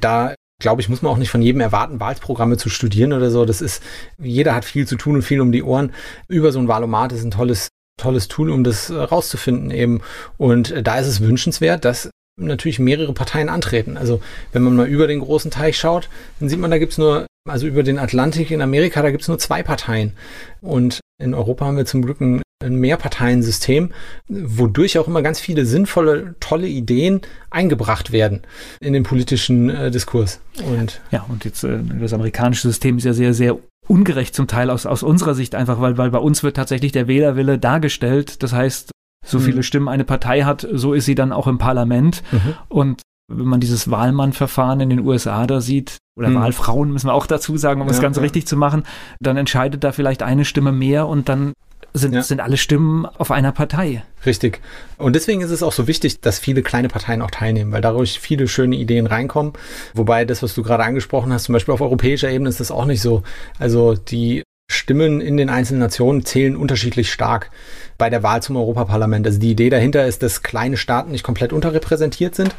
Da 0.00 0.34
glaube 0.60 0.80
ich, 0.80 0.88
muss 0.88 1.02
man 1.02 1.12
auch 1.12 1.18
nicht 1.18 1.30
von 1.30 1.42
jedem 1.42 1.60
erwarten, 1.60 2.00
Wahlprogramme 2.00 2.56
zu 2.56 2.70
studieren 2.70 3.12
oder 3.12 3.30
so. 3.30 3.44
Das 3.44 3.60
ist, 3.60 3.82
jeder 4.18 4.54
hat 4.54 4.64
viel 4.64 4.86
zu 4.86 4.96
tun 4.96 5.16
und 5.16 5.22
viel 5.22 5.40
um 5.40 5.52
die 5.52 5.62
Ohren. 5.62 5.92
Über 6.28 6.52
so 6.52 6.58
ein 6.58 6.68
Wahlomat 6.68 7.12
ist 7.12 7.24
ein 7.24 7.30
tolles 7.30 7.68
tolles 7.96 8.28
Tool, 8.28 8.50
um 8.50 8.64
das 8.64 8.90
äh, 8.90 8.94
rauszufinden 8.94 9.70
eben. 9.70 10.00
Und 10.36 10.70
äh, 10.70 10.82
da 10.82 10.98
ist 10.98 11.06
es 11.06 11.20
wünschenswert, 11.20 11.84
dass 11.84 12.10
natürlich 12.38 12.78
mehrere 12.78 13.12
Parteien 13.12 13.48
antreten. 13.48 13.96
Also 13.96 14.20
wenn 14.52 14.62
man 14.62 14.76
mal 14.76 14.86
über 14.86 15.06
den 15.06 15.20
großen 15.20 15.50
Teich 15.50 15.78
schaut, 15.78 16.08
dann 16.38 16.48
sieht 16.48 16.58
man, 16.58 16.70
da 16.70 16.78
gibt's 16.78 16.98
nur, 16.98 17.26
also 17.48 17.66
über 17.66 17.82
den 17.82 17.98
Atlantik 17.98 18.50
in 18.50 18.60
Amerika, 18.60 19.02
da 19.02 19.10
gibt's 19.10 19.28
nur 19.28 19.38
zwei 19.38 19.62
Parteien. 19.62 20.12
Und 20.60 21.00
in 21.18 21.32
Europa 21.32 21.64
haben 21.64 21.78
wir 21.78 21.86
zum 21.86 22.02
Glück 22.02 22.20
ein, 22.20 22.42
ein 22.62 22.76
Mehrparteiensystem, 22.76 23.92
wodurch 24.28 24.98
auch 24.98 25.08
immer 25.08 25.22
ganz 25.22 25.40
viele 25.40 25.64
sinnvolle, 25.64 26.34
tolle 26.40 26.68
Ideen 26.68 27.22
eingebracht 27.50 28.12
werden 28.12 28.42
in 28.80 28.92
den 28.92 29.02
politischen 29.02 29.70
äh, 29.70 29.90
Diskurs. 29.90 30.40
Und 30.62 31.00
ja, 31.10 31.24
und 31.28 31.46
jetzt 31.46 31.64
äh, 31.64 31.78
das 32.00 32.12
amerikanische 32.12 32.68
System 32.68 32.98
ist 32.98 33.04
ja 33.04 33.14
sehr, 33.14 33.32
sehr 33.32 33.58
ungerecht 33.88 34.34
zum 34.34 34.46
Teil 34.46 34.70
aus, 34.70 34.86
aus 34.86 35.02
unserer 35.02 35.34
Sicht 35.34 35.54
einfach, 35.54 35.80
weil, 35.80 35.98
weil 35.98 36.10
bei 36.10 36.18
uns 36.18 36.42
wird 36.42 36.56
tatsächlich 36.56 36.92
der 36.92 37.08
Wählerwille 37.08 37.58
dargestellt. 37.58 38.42
Das 38.42 38.52
heißt, 38.52 38.90
so 39.24 39.38
viele 39.38 39.58
mhm. 39.58 39.62
Stimmen 39.62 39.88
eine 39.88 40.04
Partei 40.04 40.42
hat, 40.42 40.66
so 40.72 40.92
ist 40.92 41.04
sie 41.04 41.14
dann 41.14 41.32
auch 41.32 41.46
im 41.46 41.58
Parlament. 41.58 42.22
Mhm. 42.30 42.54
Und 42.68 43.02
wenn 43.28 43.46
man 43.46 43.60
dieses 43.60 43.90
Wahlmannverfahren 43.90 44.80
in 44.80 44.90
den 44.90 45.00
USA 45.00 45.46
da 45.46 45.60
sieht, 45.60 45.98
oder 46.16 46.30
mhm. 46.30 46.36
Wahlfrauen 46.36 46.92
müssen 46.92 47.08
wir 47.08 47.14
auch 47.14 47.26
dazu 47.26 47.56
sagen, 47.56 47.80
um 47.80 47.88
ja, 47.88 47.92
das 47.92 48.00
Ganze 48.00 48.20
ja. 48.20 48.24
richtig 48.24 48.46
zu 48.46 48.56
machen, 48.56 48.84
dann 49.20 49.36
entscheidet 49.36 49.84
da 49.84 49.92
vielleicht 49.92 50.22
eine 50.22 50.44
Stimme 50.44 50.72
mehr 50.72 51.06
und 51.06 51.28
dann 51.28 51.52
sind, 51.96 52.14
ja. 52.14 52.22
sind 52.22 52.40
alle 52.40 52.56
Stimmen 52.56 53.06
auf 53.06 53.30
einer 53.30 53.52
Partei. 53.52 54.02
Richtig. 54.24 54.60
Und 54.98 55.14
deswegen 55.14 55.40
ist 55.40 55.50
es 55.50 55.62
auch 55.62 55.72
so 55.72 55.86
wichtig, 55.86 56.20
dass 56.20 56.38
viele 56.38 56.62
kleine 56.62 56.88
Parteien 56.88 57.22
auch 57.22 57.30
teilnehmen, 57.30 57.72
weil 57.72 57.80
dadurch 57.80 58.18
viele 58.18 58.48
schöne 58.48 58.76
Ideen 58.76 59.06
reinkommen. 59.06 59.52
Wobei 59.94 60.24
das, 60.24 60.42
was 60.42 60.54
du 60.54 60.62
gerade 60.62 60.84
angesprochen 60.84 61.32
hast, 61.32 61.44
zum 61.44 61.52
Beispiel 61.52 61.74
auf 61.74 61.80
europäischer 61.80 62.30
Ebene 62.30 62.48
ist 62.48 62.60
das 62.60 62.70
auch 62.70 62.86
nicht 62.86 63.00
so. 63.00 63.22
Also 63.58 63.94
die 63.94 64.42
Stimmen 64.68 65.20
in 65.20 65.36
den 65.36 65.48
einzelnen 65.48 65.78
Nationen 65.78 66.24
zählen 66.24 66.56
unterschiedlich 66.56 67.12
stark 67.12 67.50
bei 67.98 68.10
der 68.10 68.24
Wahl 68.24 68.42
zum 68.42 68.56
Europaparlament. 68.56 69.24
Also 69.24 69.38
die 69.38 69.52
Idee 69.52 69.70
dahinter 69.70 70.06
ist, 70.06 70.24
dass 70.24 70.42
kleine 70.42 70.76
Staaten 70.76 71.12
nicht 71.12 71.22
komplett 71.22 71.52
unterrepräsentiert 71.52 72.34
sind. 72.34 72.54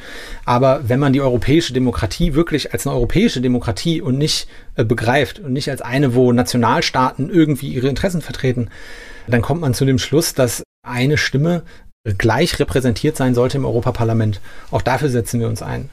Aber 0.46 0.88
wenn 0.88 1.02
man 1.02 1.12
die 1.12 1.22
europäische 1.22 1.74
Demokratie 1.74 2.34
wirklich 2.34 2.72
als 2.72 2.88
eine 2.88 2.96
europäische 2.96 3.42
Demokratie 3.42 4.02
und 4.02 4.18
nicht 4.18 4.48
äh, 4.76 4.86
begreift 4.86 5.40
und 5.40 5.52
nicht 5.52 5.70
als 5.70 5.82
eine, 5.82 6.16
wo 6.16 6.32
Nationalstaaten 6.32 7.30
irgendwie 7.30 7.74
ihre 7.74 7.90
Interessen 7.90 8.22
vertreten, 8.22 8.70
dann 9.28 9.42
kommt 9.42 9.62
man 9.62 9.74
zu 9.74 9.86
dem 9.86 10.00
Schluss, 10.00 10.34
dass 10.34 10.64
eine 10.86 11.18
Stimme 11.18 11.64
gleich 12.18 12.60
repräsentiert 12.60 13.18
sein 13.18 13.34
sollte 13.34 13.58
im 13.58 13.66
Europaparlament. 13.66 14.40
Auch 14.72 14.82
dafür 14.82 15.10
setzen 15.10 15.40
wir 15.40 15.48
uns 15.48 15.62
ein. 15.62 15.90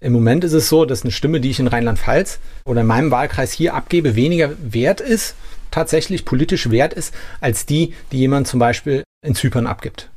Im 0.00 0.12
Moment 0.12 0.44
ist 0.44 0.52
es 0.52 0.68
so, 0.68 0.84
dass 0.84 1.02
eine 1.02 1.12
Stimme, 1.12 1.40
die 1.40 1.50
ich 1.50 1.60
in 1.60 1.68
Rheinland-Pfalz 1.68 2.40
oder 2.64 2.82
in 2.82 2.86
meinem 2.86 3.10
Wahlkreis 3.10 3.52
hier 3.52 3.74
abgebe, 3.74 4.16
weniger 4.16 4.50
wert 4.60 5.00
ist, 5.00 5.34
tatsächlich 5.70 6.24
politisch 6.24 6.70
wert 6.70 6.92
ist, 6.92 7.14
als 7.40 7.66
die, 7.66 7.94
die 8.10 8.18
jemand 8.18 8.48
zum 8.48 8.60
Beispiel 8.60 9.04
in 9.24 9.34
Zypern 9.34 9.66
abgibt. 9.66 10.10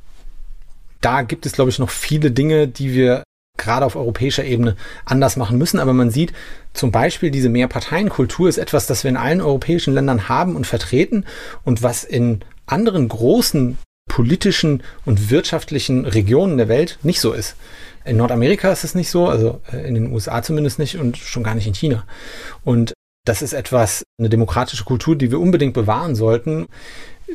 Da 1.00 1.22
gibt 1.22 1.46
es, 1.46 1.52
glaube 1.52 1.70
ich, 1.70 1.78
noch 1.78 1.90
viele 1.90 2.30
Dinge, 2.30 2.68
die 2.68 2.92
wir 2.92 3.22
gerade 3.56 3.86
auf 3.86 3.96
europäischer 3.96 4.44
Ebene 4.44 4.76
anders 5.04 5.36
machen 5.36 5.58
müssen. 5.58 5.78
Aber 5.78 5.92
man 5.92 6.10
sieht 6.10 6.32
zum 6.72 6.90
Beispiel, 6.92 7.30
diese 7.30 7.48
Mehrparteienkultur 7.48 8.48
ist 8.48 8.58
etwas, 8.58 8.86
das 8.86 9.04
wir 9.04 9.10
in 9.10 9.16
allen 9.16 9.40
europäischen 9.40 9.94
Ländern 9.94 10.28
haben 10.28 10.56
und 10.56 10.66
vertreten 10.66 11.24
und 11.64 11.82
was 11.82 12.04
in 12.04 12.42
anderen 12.66 13.08
großen 13.08 13.78
politischen 14.08 14.82
und 15.04 15.30
wirtschaftlichen 15.30 16.04
Regionen 16.04 16.56
der 16.58 16.68
Welt 16.68 16.98
nicht 17.02 17.20
so 17.20 17.32
ist. 17.32 17.56
In 18.04 18.16
Nordamerika 18.16 18.70
ist 18.70 18.84
es 18.84 18.94
nicht 18.94 19.10
so, 19.10 19.28
also 19.28 19.60
äh, 19.72 19.86
in 19.86 19.94
den 19.94 20.12
USA 20.12 20.42
zumindest 20.42 20.78
nicht 20.78 20.96
und 20.96 21.16
schon 21.16 21.42
gar 21.42 21.54
nicht 21.54 21.66
in 21.66 21.74
China. 21.74 22.04
Und 22.64 22.92
das 23.24 23.42
ist 23.42 23.52
etwas, 23.52 24.04
eine 24.18 24.28
demokratische 24.28 24.84
Kultur, 24.84 25.16
die 25.16 25.32
wir 25.32 25.40
unbedingt 25.40 25.74
bewahren 25.74 26.14
sollten. 26.14 26.66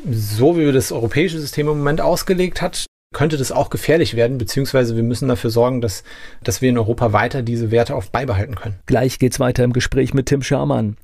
So 0.09 0.57
wie 0.57 0.71
das 0.71 0.93
europäische 0.93 1.39
System 1.39 1.67
im 1.67 1.79
Moment 1.79 1.99
ausgelegt 1.99 2.61
hat, 2.61 2.85
könnte 3.13 3.35
das 3.35 3.51
auch 3.51 3.69
gefährlich 3.69 4.15
werden, 4.15 4.37
beziehungsweise 4.37 4.95
wir 4.95 5.03
müssen 5.03 5.27
dafür 5.27 5.49
sorgen, 5.49 5.81
dass, 5.81 6.03
dass 6.43 6.61
wir 6.61 6.69
in 6.69 6.77
Europa 6.77 7.11
weiter 7.11 7.41
diese 7.41 7.69
Werte 7.69 7.97
oft 7.97 8.13
beibehalten 8.13 8.55
können. 8.55 8.79
Gleich 8.85 9.19
geht's 9.19 9.41
weiter 9.41 9.65
im 9.65 9.73
Gespräch 9.73 10.13
mit 10.13 10.27
Tim 10.27 10.41
Schamann. 10.41 10.95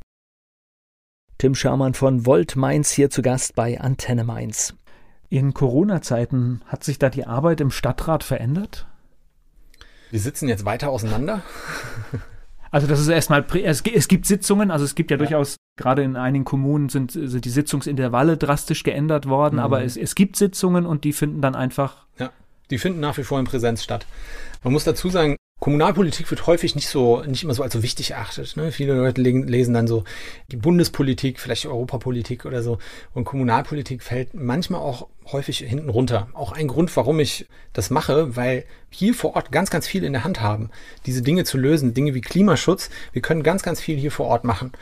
Tim 1.38 1.54
Schamann 1.54 1.94
von 1.94 2.26
Volt 2.26 2.56
Mainz 2.56 2.90
hier 2.90 3.12
zu 3.12 3.22
Gast 3.22 3.54
bei 3.54 3.80
Antenne 3.80 4.24
Mainz. 4.24 4.74
In 5.30 5.54
Corona-Zeiten 5.54 6.62
hat 6.66 6.84
sich 6.84 6.98
da 6.98 7.10
die 7.10 7.28
Arbeit 7.28 7.62
im 7.62 7.70
Stadtrat 7.70 8.24
verändert? 8.24 8.88
Wir 10.10 10.20
sitzen 10.20 10.48
jetzt 10.48 10.66
weiter 10.66 10.90
auseinander. 10.90 11.44
Also 12.70 12.86
das 12.86 13.00
ist 13.00 13.08
erstmal, 13.08 13.46
es, 13.64 13.82
gibt 13.82 14.26
Sitzungen, 14.26 14.72
also 14.72 14.84
es 14.84 14.94
gibt 14.94 15.10
ja, 15.10 15.16
ja, 15.16 15.20
durchaus, 15.20 15.56
gerade 15.78 16.04
in 16.04 16.18
einigen 16.18 16.44
Kommunen 16.44 16.90
sind, 16.90 17.14
sind 17.14 17.46
die 17.46 17.50
Sitzungsintervalle 17.50 18.36
drastisch 18.36 18.84
geändert 18.84 19.26
worden, 19.26 19.56
mhm. 19.56 19.62
aber 19.62 19.84
es, 19.86 19.96
es 19.96 20.16
gibt 20.16 20.36
Sitzungen 20.36 20.86
und 20.86 21.06
die 21.06 21.14
finden 21.14 21.40
dann 21.40 21.56
einfach. 21.56 22.06
Ja, 22.20 22.30
die 22.70 22.78
finden 22.78 23.00
nach 23.00 23.18
wie 23.18 23.24
vor 23.24 23.40
in 23.40 23.46
Präsenz 23.46 23.86
statt. 23.86 24.06
Man 24.66 24.74
muss 24.74 24.84
dazu 24.84 25.10
sagen, 25.10 25.38
Kommunalpolitik 25.60 26.30
wird 26.30 26.46
häufig 26.46 26.76
nicht 26.76 26.88
so, 26.88 27.24
nicht 27.24 27.44
immer 27.44 27.56
so 27.56 27.64
als 27.64 27.74
so 27.74 27.82
wichtig 27.82 28.12
erachtet. 28.12 28.56
Ne? 28.58 28.72
Viele 28.72 28.94
Leute 28.94 29.22
lesen 29.22 29.74
dann 29.74 29.88
so 29.88 30.04
die 30.52 30.56
Bundespolitik, 30.56 31.40
vielleicht 31.40 31.66
Europapolitik 31.66 32.46
oder 32.46 32.62
so. 32.62 32.78
Und 33.14 33.26
Kommunalpolitik 33.26 34.04
fällt 34.04 34.36
manchmal 34.36 34.82
auch 34.82 35.08
häufig 35.32 35.58
hinten 35.58 35.90
runter. 35.90 36.30
Auch 36.34 36.52
ein 36.52 36.68
Grund, 36.68 36.96
warum 36.96 37.20
ich 37.20 37.48
das 37.74 37.90
mache, 37.90 38.36
weil 38.36 38.66
hier 38.92 39.16
vor 39.16 39.36
Ort 39.36 39.52
ganz, 39.52 39.72
ganz 39.72 39.88
viel 39.88 40.04
in 40.04 40.14
der 40.14 40.24
Hand 40.24 40.42
haben, 40.42 40.70
diese 41.08 41.24
Dinge 41.24 41.44
zu 41.44 41.58
lösen. 41.58 41.96
Dinge 41.96 42.14
wie 42.14 42.22
Klimaschutz. 42.22 42.92
Wir 43.12 43.24
können 43.24 43.42
ganz, 43.42 43.64
ganz 43.64 43.82
viel 43.82 43.98
hier 43.98 44.12
vor 44.12 44.28
Ort 44.28 44.44
machen. 44.44 44.74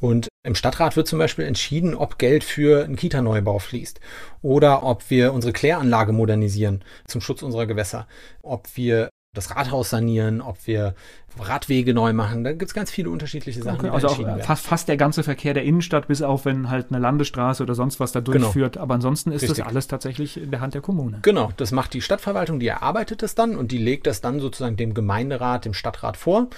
Und 0.00 0.28
im 0.44 0.54
Stadtrat 0.54 0.96
wird 0.96 1.08
zum 1.08 1.18
Beispiel 1.18 1.44
entschieden, 1.44 1.94
ob 1.94 2.16
Geld 2.16 2.42
für 2.42 2.84
einen 2.84 2.96
Kita-Neubau 2.96 3.58
fließt 3.58 4.00
oder 4.40 4.82
ob 4.82 5.10
wir 5.10 5.34
unsere 5.34 5.52
Kläranlage 5.52 6.12
modernisieren 6.12 6.82
zum 7.06 7.20
Schutz 7.20 7.42
unserer 7.42 7.66
Gewässer, 7.66 8.08
ob 8.42 8.66
wir 8.76 9.10
das 9.32 9.54
Rathaus 9.56 9.90
sanieren, 9.90 10.42
ob 10.42 10.66
wir 10.66 10.94
Radwege 11.40 11.94
neu 11.94 12.12
machen. 12.12 12.44
Da 12.44 12.50
gibt 12.52 12.64
es 12.64 12.74
ganz 12.74 12.90
viele 12.90 13.10
unterschiedliche 13.10 13.62
Sachen. 13.62 13.86
Okay, 13.86 13.94
also 13.94 14.08
auch 14.08 14.38
fast, 14.40 14.66
fast 14.66 14.88
der 14.88 14.96
ganze 14.96 15.22
Verkehr 15.22 15.54
der 15.54 15.64
Innenstadt, 15.64 16.08
bis 16.08 16.22
auf 16.22 16.44
wenn 16.44 16.68
halt 16.68 16.86
eine 16.90 16.98
Landesstraße 16.98 17.62
oder 17.62 17.74
sonst 17.74 18.00
was 18.00 18.12
da 18.12 18.20
genau. 18.20 18.38
durchführt. 18.38 18.74
Genau. 18.74 18.82
Aber 18.82 18.94
ansonsten 18.94 19.32
ist 19.32 19.42
Richtig. 19.42 19.58
das 19.58 19.66
alles 19.66 19.86
tatsächlich 19.86 20.36
in 20.36 20.50
der 20.50 20.60
Hand 20.60 20.74
der 20.74 20.80
Kommune. 20.80 21.18
Genau, 21.22 21.50
das 21.56 21.72
macht 21.72 21.94
die 21.94 22.00
Stadtverwaltung, 22.00 22.60
die 22.60 22.68
erarbeitet 22.68 23.22
es 23.22 23.34
dann 23.34 23.56
und 23.56 23.72
die 23.72 23.78
legt 23.78 24.06
das 24.06 24.20
dann 24.20 24.40
sozusagen 24.40 24.76
dem 24.76 24.94
Gemeinderat, 24.94 25.64
dem 25.64 25.74
Stadtrat 25.74 26.16
vor 26.16 26.48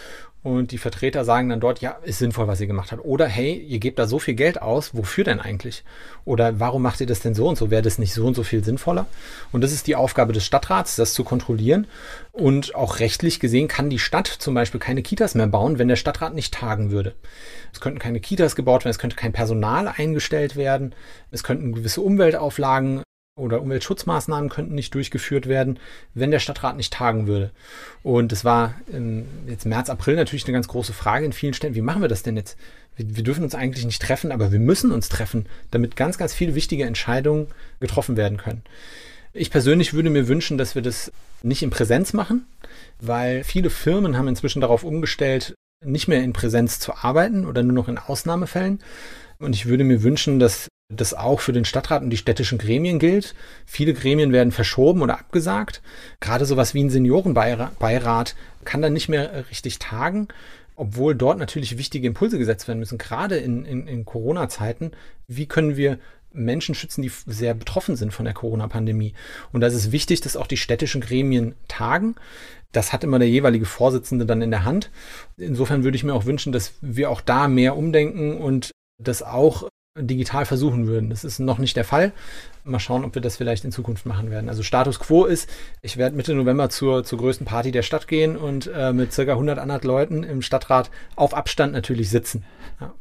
und 0.44 0.72
die 0.72 0.78
Vertreter 0.78 1.24
sagen 1.24 1.48
dann 1.48 1.58
dort, 1.58 1.80
ja, 1.80 1.92
ist 2.02 2.18
sinnvoll, 2.18 2.46
was 2.46 2.60
ihr 2.60 2.66
gemacht 2.66 2.92
habt. 2.92 3.02
Oder 3.02 3.26
hey, 3.26 3.54
ihr 3.54 3.78
gebt 3.78 3.98
da 3.98 4.06
so 4.06 4.18
viel 4.18 4.34
Geld 4.34 4.60
aus, 4.60 4.94
wofür 4.94 5.24
denn 5.24 5.40
eigentlich? 5.40 5.84
Oder 6.26 6.60
warum 6.60 6.82
macht 6.82 7.00
ihr 7.00 7.06
das 7.06 7.20
denn 7.20 7.34
so 7.34 7.48
und 7.48 7.56
so? 7.56 7.70
Wäre 7.70 7.80
das 7.80 7.96
nicht 7.96 8.12
so 8.12 8.26
und 8.26 8.34
so 8.36 8.42
viel 8.42 8.62
sinnvoller? 8.62 9.06
Und 9.52 9.62
das 9.62 9.72
ist 9.72 9.86
die 9.86 9.96
Aufgabe 9.96 10.34
des 10.34 10.44
Stadtrats, 10.44 10.96
das 10.96 11.14
zu 11.14 11.24
kontrollieren. 11.24 11.86
Und 12.32 12.74
auch 12.74 12.98
rechtlich 12.98 13.40
gesehen 13.40 13.68
kann 13.68 13.88
die 13.88 13.98
Stadt 13.98 14.26
zum 14.26 14.52
Beispiel 14.52 14.63
keine 14.72 15.02
Kitas 15.02 15.34
mehr 15.34 15.46
bauen, 15.46 15.78
wenn 15.78 15.88
der 15.88 15.96
Stadtrat 15.96 16.34
nicht 16.34 16.54
tagen 16.54 16.90
würde. 16.90 17.14
Es 17.72 17.80
könnten 17.80 17.98
keine 17.98 18.20
Kitas 18.20 18.56
gebaut 18.56 18.84
werden, 18.84 18.90
es 18.90 18.98
könnte 18.98 19.16
kein 19.16 19.32
Personal 19.32 19.88
eingestellt 19.88 20.56
werden, 20.56 20.94
es 21.30 21.42
könnten 21.42 21.72
gewisse 21.72 22.00
Umweltauflagen 22.00 23.02
oder 23.36 23.60
Umweltschutzmaßnahmen 23.62 24.48
könnten 24.48 24.76
nicht 24.76 24.94
durchgeführt 24.94 25.48
werden, 25.48 25.80
wenn 26.14 26.30
der 26.30 26.38
Stadtrat 26.38 26.76
nicht 26.76 26.92
tagen 26.92 27.26
würde. 27.26 27.50
Und 28.04 28.32
es 28.32 28.44
war 28.44 28.74
im, 28.92 29.26
jetzt 29.48 29.66
März, 29.66 29.90
April 29.90 30.14
natürlich 30.14 30.44
eine 30.44 30.52
ganz 30.52 30.68
große 30.68 30.92
Frage 30.92 31.26
in 31.26 31.32
vielen 31.32 31.54
Städten. 31.54 31.74
Wie 31.74 31.80
machen 31.80 32.00
wir 32.00 32.08
das 32.08 32.22
denn 32.22 32.36
jetzt? 32.36 32.56
Wir, 32.94 33.16
wir, 33.16 33.24
dürfen 33.24 33.42
uns 33.42 33.56
eigentlich 33.56 33.84
nicht 33.84 34.00
treffen, 34.00 34.30
aber 34.30 34.52
wir 34.52 34.60
müssen 34.60 34.92
uns 34.92 35.08
treffen, 35.08 35.46
damit 35.72 35.96
ganz, 35.96 36.16
ganz 36.16 36.32
viele 36.32 36.54
wichtige 36.54 36.84
Entscheidungen 36.84 37.48
getroffen 37.80 38.16
werden 38.16 38.38
können. 38.38 38.62
Ich 39.36 39.50
persönlich 39.50 39.92
würde 39.92 40.10
mir 40.10 40.28
wünschen, 40.28 40.58
dass 40.58 40.76
wir 40.76 40.82
das 40.82 41.10
nicht 41.42 41.64
in 41.64 41.70
Präsenz 41.70 42.12
machen, 42.12 42.46
weil 43.00 43.42
viele 43.42 43.68
Firmen 43.68 44.16
haben 44.16 44.28
inzwischen 44.28 44.60
darauf 44.60 44.84
umgestellt, 44.84 45.54
nicht 45.84 46.06
mehr 46.06 46.22
in 46.22 46.32
Präsenz 46.32 46.78
zu 46.78 46.94
arbeiten 46.94 47.44
oder 47.44 47.64
nur 47.64 47.72
noch 47.72 47.88
in 47.88 47.98
Ausnahmefällen. 47.98 48.78
Und 49.40 49.56
ich 49.56 49.66
würde 49.66 49.82
mir 49.82 50.04
wünschen, 50.04 50.38
dass 50.38 50.68
das 50.88 51.14
auch 51.14 51.40
für 51.40 51.52
den 51.52 51.64
Stadtrat 51.64 52.02
und 52.02 52.10
die 52.10 52.16
städtischen 52.16 52.58
Gremien 52.58 53.00
gilt. 53.00 53.34
Viele 53.66 53.92
Gremien 53.92 54.32
werden 54.32 54.52
verschoben 54.52 55.02
oder 55.02 55.18
abgesagt. 55.18 55.82
Gerade 56.20 56.46
sowas 56.46 56.72
wie 56.72 56.84
ein 56.84 56.90
Seniorenbeirat 56.90 58.36
kann 58.64 58.82
dann 58.82 58.92
nicht 58.92 59.08
mehr 59.08 59.50
richtig 59.50 59.80
tagen, 59.80 60.28
obwohl 60.76 61.16
dort 61.16 61.38
natürlich 61.38 61.76
wichtige 61.76 62.06
Impulse 62.06 62.38
gesetzt 62.38 62.68
werden 62.68 62.78
müssen, 62.78 62.98
gerade 62.98 63.36
in, 63.38 63.64
in, 63.64 63.88
in 63.88 64.04
Corona-Zeiten. 64.04 64.92
Wie 65.26 65.46
können 65.46 65.76
wir 65.76 65.98
Menschen 66.34 66.74
schützen, 66.74 67.02
die 67.02 67.12
sehr 67.26 67.54
betroffen 67.54 67.96
sind 67.96 68.12
von 68.12 68.24
der 68.24 68.34
Corona-Pandemie? 68.34 69.14
Und 69.52 69.60
da 69.60 69.66
ist 69.66 69.74
es 69.74 69.92
wichtig, 69.92 70.20
dass 70.20 70.36
auch 70.36 70.46
die 70.46 70.56
städtischen 70.56 71.00
Gremien 71.00 71.54
tagen. 71.68 72.16
Das 72.72 72.92
hat 72.92 73.04
immer 73.04 73.18
der 73.18 73.28
jeweilige 73.28 73.66
Vorsitzende 73.66 74.26
dann 74.26 74.42
in 74.42 74.50
der 74.50 74.64
Hand. 74.64 74.90
Insofern 75.36 75.84
würde 75.84 75.96
ich 75.96 76.04
mir 76.04 76.14
auch 76.14 76.26
wünschen, 76.26 76.52
dass 76.52 76.74
wir 76.80 77.10
auch 77.10 77.20
da 77.20 77.48
mehr 77.48 77.76
umdenken 77.76 78.36
und 78.36 78.72
das 79.02 79.22
auch 79.22 79.68
digital 79.96 80.44
versuchen 80.44 80.88
würden. 80.88 81.10
Das 81.10 81.22
ist 81.22 81.38
noch 81.38 81.58
nicht 81.58 81.76
der 81.76 81.84
Fall. 81.84 82.12
Mal 82.64 82.80
schauen, 82.80 83.04
ob 83.04 83.14
wir 83.14 83.22
das 83.22 83.36
vielleicht 83.36 83.64
in 83.64 83.70
Zukunft 83.70 84.06
machen 84.06 84.30
werden. 84.30 84.48
Also 84.48 84.64
Status 84.64 84.98
quo 84.98 85.24
ist, 85.24 85.48
ich 85.82 85.96
werde 85.96 86.16
Mitte 86.16 86.34
November 86.34 86.68
zur, 86.68 87.04
zur 87.04 87.18
größten 87.18 87.46
Party 87.46 87.70
der 87.70 87.82
Stadt 87.82 88.08
gehen 88.08 88.36
und 88.36 88.68
äh, 88.74 88.92
mit 88.92 89.12
circa 89.12 89.32
100 89.32 89.58
anderen 89.58 89.82
Leuten 89.82 90.24
im 90.24 90.42
Stadtrat 90.42 90.90
auf 91.14 91.32
Abstand 91.32 91.72
natürlich 91.72 92.10
sitzen. 92.10 92.44
Ja. 92.80 92.92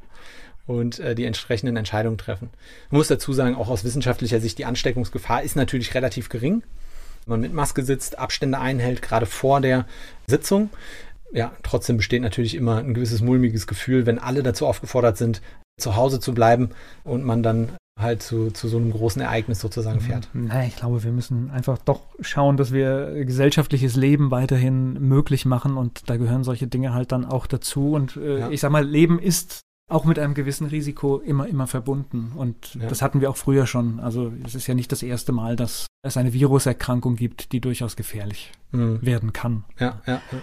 Und 0.65 0.99
äh, 0.99 1.13
die 1.13 1.25
entsprechenden 1.25 1.75
Entscheidungen 1.75 2.17
treffen. 2.17 2.49
Man 2.89 2.99
muss 2.99 3.09
dazu 3.09 3.33
sagen, 3.33 3.55
auch 3.55 3.67
aus 3.67 3.83
wissenschaftlicher 3.83 4.39
Sicht, 4.39 4.57
die 4.57 4.65
Ansteckungsgefahr 4.65 5.43
ist 5.43 5.57
natürlich 5.57 5.93
relativ 5.93 6.29
gering. 6.29 6.63
Wenn 7.25 7.31
man 7.31 7.41
mit 7.41 7.53
Maske 7.53 7.83
sitzt, 7.83 8.17
Abstände 8.17 8.59
einhält, 8.59 9.01
gerade 9.01 9.25
vor 9.25 9.59
der 9.59 9.85
Sitzung 10.27 10.69
ja, 11.33 11.51
trotzdem 11.63 11.97
besteht 11.97 12.21
natürlich 12.21 12.55
immer 12.55 12.77
ein 12.77 12.93
gewisses 12.93 13.21
mulmiges 13.21 13.67
Gefühl, 13.67 14.05
wenn 14.05 14.19
alle 14.19 14.43
dazu 14.43 14.67
aufgefordert 14.67 15.17
sind, 15.17 15.41
zu 15.79 15.95
Hause 15.95 16.19
zu 16.19 16.33
bleiben 16.33 16.69
und 17.03 17.25
man 17.25 17.41
dann 17.41 17.73
halt 17.99 18.21
zu, 18.23 18.51
zu 18.51 18.67
so 18.67 18.77
einem 18.77 18.91
großen 18.91 19.21
Ereignis 19.21 19.59
sozusagen 19.59 19.99
mhm. 19.99 20.03
fährt. 20.03 20.29
Nein, 20.33 20.67
ich 20.67 20.75
glaube, 20.75 21.03
wir 21.03 21.11
müssen 21.11 21.49
einfach 21.51 21.77
doch 21.79 22.01
schauen, 22.21 22.57
dass 22.57 22.71
wir 22.71 23.25
gesellschaftliches 23.25 23.95
Leben 23.95 24.31
weiterhin 24.31 24.93
möglich 24.93 25.45
machen 25.45 25.77
und 25.77 26.09
da 26.09 26.17
gehören 26.17 26.43
solche 26.43 26.67
Dinge 26.67 26.93
halt 26.93 27.11
dann 27.11 27.25
auch 27.25 27.47
dazu. 27.47 27.93
Und 27.93 28.17
äh, 28.17 28.39
ja. 28.39 28.49
ich 28.49 28.61
sag 28.61 28.71
mal, 28.71 28.85
Leben 28.85 29.19
ist 29.19 29.61
auch 29.93 30.05
mit 30.05 30.17
einem 30.17 30.33
gewissen 30.33 30.67
Risiko 30.67 31.19
immer, 31.19 31.47
immer 31.47 31.67
verbunden. 31.67 32.31
Und 32.35 32.75
ja. 32.75 32.87
das 32.87 33.01
hatten 33.01 33.21
wir 33.21 33.29
auch 33.29 33.37
früher 33.37 33.67
schon. 33.67 33.99
Also 33.99 34.33
es 34.43 34.55
ist 34.55 34.65
ja 34.65 34.73
nicht 34.73 34.91
das 34.91 35.03
erste 35.03 35.31
Mal, 35.31 35.55
dass 35.55 35.87
es 36.01 36.17
eine 36.17 36.33
Viruserkrankung 36.33 37.15
gibt, 37.15 37.51
die 37.51 37.61
durchaus 37.61 37.95
gefährlich 37.95 38.51
mhm. 38.71 39.05
werden 39.05 39.33
kann. 39.33 39.65
Ja, 39.79 40.01
ja, 40.07 40.21
ja. 40.31 40.41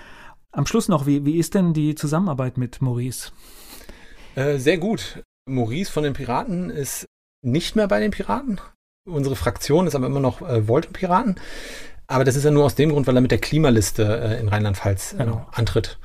Am 0.53 0.66
Schluss 0.66 0.88
noch, 0.88 1.07
wie, 1.07 1.24
wie 1.24 1.36
ist 1.36 1.55
denn 1.55 1.74
die 1.74 1.94
Zusammenarbeit 1.96 2.59
mit 2.59 2.80
Maurice? 2.80 3.32
Äh, 4.36 4.59
sehr 4.59 4.78
gut. 4.78 5.22
Maurice 5.48 5.90
von 5.90 6.05
den 6.05 6.12
Piraten 6.12 6.70
ist 6.70 7.07
nicht 7.42 7.74
mehr 7.74 7.88
bei 7.88 7.98
den 7.98 8.12
Piraten. 8.12 8.61
Unsere 9.05 9.34
Fraktion 9.34 9.86
ist 9.86 9.96
aber 9.96 10.07
immer 10.07 10.20
noch 10.20 10.42
äh, 10.42 10.68
Volt 10.68 10.92
Piraten. 10.92 11.36
Aber 12.11 12.24
das 12.24 12.34
ist 12.34 12.44
ja 12.44 12.50
nur 12.50 12.64
aus 12.64 12.74
dem 12.74 12.90
Grund, 12.90 13.06
weil 13.06 13.14
er 13.14 13.20
mit 13.20 13.30
der 13.30 13.38
Klimaliste 13.38 14.02
äh, 14.02 14.40
in 14.40 14.48
Rheinland-Pfalz 14.48 15.12
äh, 15.12 15.18
genau. 15.18 15.46
antritt. 15.52 16.00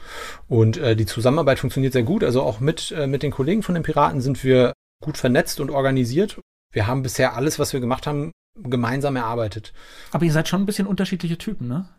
Und 0.47 0.77
äh, 0.77 0.95
die 0.95 1.07
Zusammenarbeit 1.07 1.57
funktioniert 1.57 1.93
sehr 1.93 2.03
gut. 2.03 2.23
Also 2.23 2.43
auch 2.43 2.59
mit, 2.59 2.91
äh, 2.91 3.07
mit 3.07 3.23
den 3.23 3.31
Kollegen 3.31 3.63
von 3.63 3.73
den 3.73 3.83
Piraten 3.83 4.21
sind 4.21 4.43
wir 4.43 4.73
gut 5.03 5.17
vernetzt 5.17 5.59
und 5.59 5.71
organisiert. 5.71 6.39
Wir 6.71 6.85
haben 6.85 7.01
bisher 7.01 7.35
alles, 7.35 7.57
was 7.57 7.73
wir 7.73 7.79
gemacht 7.79 8.05
haben, 8.05 8.31
gemeinsam 8.55 9.15
erarbeitet. 9.15 9.73
Aber 10.11 10.25
ihr 10.25 10.31
seid 10.31 10.47
schon 10.47 10.61
ein 10.61 10.67
bisschen 10.67 10.85
unterschiedliche 10.85 11.39
Typen, 11.39 11.67
ne? 11.67 11.89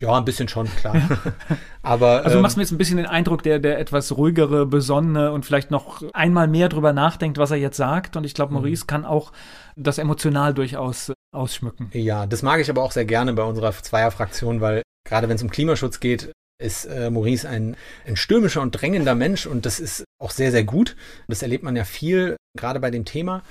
Ja, 0.00 0.18
ein 0.18 0.24
bisschen 0.24 0.48
schon, 0.48 0.66
klar. 0.66 0.96
Aber, 1.82 2.24
also 2.24 2.36
du 2.36 2.42
machst 2.42 2.56
ähm, 2.56 2.58
mir 2.58 2.64
jetzt 2.64 2.72
ein 2.72 2.78
bisschen 2.78 2.96
den 2.96 3.06
Eindruck, 3.06 3.44
der, 3.44 3.60
der 3.60 3.78
etwas 3.78 4.16
ruhigere, 4.16 4.66
besonnene 4.66 5.30
und 5.30 5.46
vielleicht 5.46 5.70
noch 5.70 6.02
einmal 6.12 6.48
mehr 6.48 6.68
drüber 6.68 6.92
nachdenkt, 6.92 7.38
was 7.38 7.52
er 7.52 7.58
jetzt 7.58 7.76
sagt. 7.76 8.16
Und 8.16 8.24
ich 8.24 8.34
glaube, 8.34 8.50
mhm. 8.50 8.56
Maurice 8.56 8.82
mhm. 8.82 8.86
kann 8.88 9.04
auch 9.04 9.30
das 9.76 9.98
emotional 9.98 10.52
durchaus 10.52 11.12
ausschmücken. 11.36 11.90
Ja, 11.92 12.26
das 12.26 12.42
mag 12.42 12.60
ich 12.60 12.70
aber 12.70 12.82
auch 12.82 12.92
sehr 12.92 13.04
gerne 13.04 13.32
bei 13.32 13.42
unserer 13.42 13.72
Zweierfraktion, 13.72 14.60
weil 14.60 14.82
gerade 15.06 15.28
wenn 15.28 15.36
es 15.36 15.42
um 15.42 15.50
Klimaschutz 15.50 16.00
geht, 16.00 16.32
ist 16.58 16.86
äh, 16.86 17.10
Maurice 17.10 17.48
ein, 17.48 17.76
ein 18.06 18.16
stürmischer 18.16 18.62
und 18.62 18.72
drängender 18.72 19.14
Mensch 19.14 19.46
und 19.46 19.66
das 19.66 19.78
ist 19.78 20.04
auch 20.18 20.30
sehr, 20.30 20.50
sehr 20.50 20.64
gut. 20.64 20.96
Das 21.28 21.42
erlebt 21.42 21.62
man 21.62 21.76
ja 21.76 21.84
viel, 21.84 22.36
gerade 22.56 22.80
bei 22.80 22.90
dem 22.90 23.04
Thema. 23.04 23.42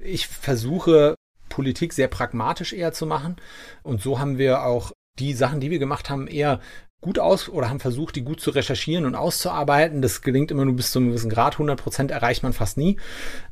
Ich 0.00 0.26
versuche 0.26 1.14
Politik 1.48 1.92
sehr 1.92 2.08
pragmatisch 2.08 2.72
eher 2.72 2.92
zu 2.92 3.06
machen. 3.06 3.36
Und 3.82 4.02
so 4.02 4.18
haben 4.18 4.38
wir 4.38 4.64
auch 4.64 4.92
die 5.18 5.34
Sachen, 5.34 5.60
die 5.60 5.70
wir 5.70 5.78
gemacht 5.78 6.10
haben, 6.10 6.26
eher 6.26 6.60
gut 7.04 7.18
aus 7.18 7.50
oder 7.50 7.68
haben 7.68 7.80
versucht, 7.80 8.16
die 8.16 8.22
gut 8.22 8.40
zu 8.40 8.50
recherchieren 8.50 9.04
und 9.04 9.14
auszuarbeiten. 9.14 10.00
Das 10.00 10.22
gelingt 10.22 10.50
immer 10.50 10.64
nur 10.64 10.74
bis 10.74 10.90
zu 10.90 10.98
einem 10.98 11.08
gewissen 11.08 11.28
Grad. 11.28 11.52
100 11.52 11.78
Prozent 11.78 12.10
erreicht 12.10 12.42
man 12.42 12.54
fast 12.54 12.78
nie. 12.78 12.96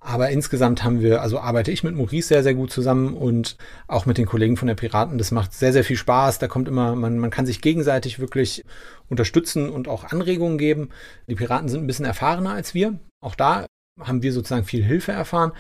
Aber 0.01 0.31
insgesamt 0.31 0.83
haben 0.83 1.03
wir, 1.03 1.21
also 1.21 1.39
arbeite 1.39 1.71
ich 1.71 1.85
mit 1.85 1.95
Maurice 1.95 2.29
sehr, 2.29 2.43
sehr 2.43 2.55
gut 2.55 2.73
zusammen 2.73 3.13
und 3.15 3.59
auch 3.89 4.07
mit 4.07 4.17
den 4.17 4.25
Kollegen 4.25 4.57
von 4.57 4.69
der 4.69 4.75
Piraten. 4.75 5.19
Das 5.19 5.33
macht 5.33 5.53
sehr, 5.53 5.75
sehr 5.75 5.85
viel 5.85 5.99
Spaß. 5.99 6.39
Da 6.39 6.49
kommt 6.49 6.67
immer, 6.67 6.97
man, 6.97 7.19
man 7.19 7.31
kann 7.31 7.45
sich 7.45 7.61
gegenseitig 7.61 8.19
wirklich 8.19 8.65
unterstützen 9.11 9.69
und 9.69 9.87
auch 9.87 10.05
Anregungen 10.05 10.57
geben. 10.57 10.89
Die 11.29 11.35
Piraten 11.35 11.69
sind 11.69 11.85
ein 11.85 11.87
bisschen 11.87 12.07
erfahrener 12.07 12.55
als 12.55 12.73
wir. 12.73 12.99
Auch 13.21 13.35
da 13.35 13.67
haben 14.01 14.23
wir 14.23 14.33
sozusagen 14.33 14.65
viel 14.65 14.83
Hilfe 14.83 15.13
erfahren. 15.13 15.53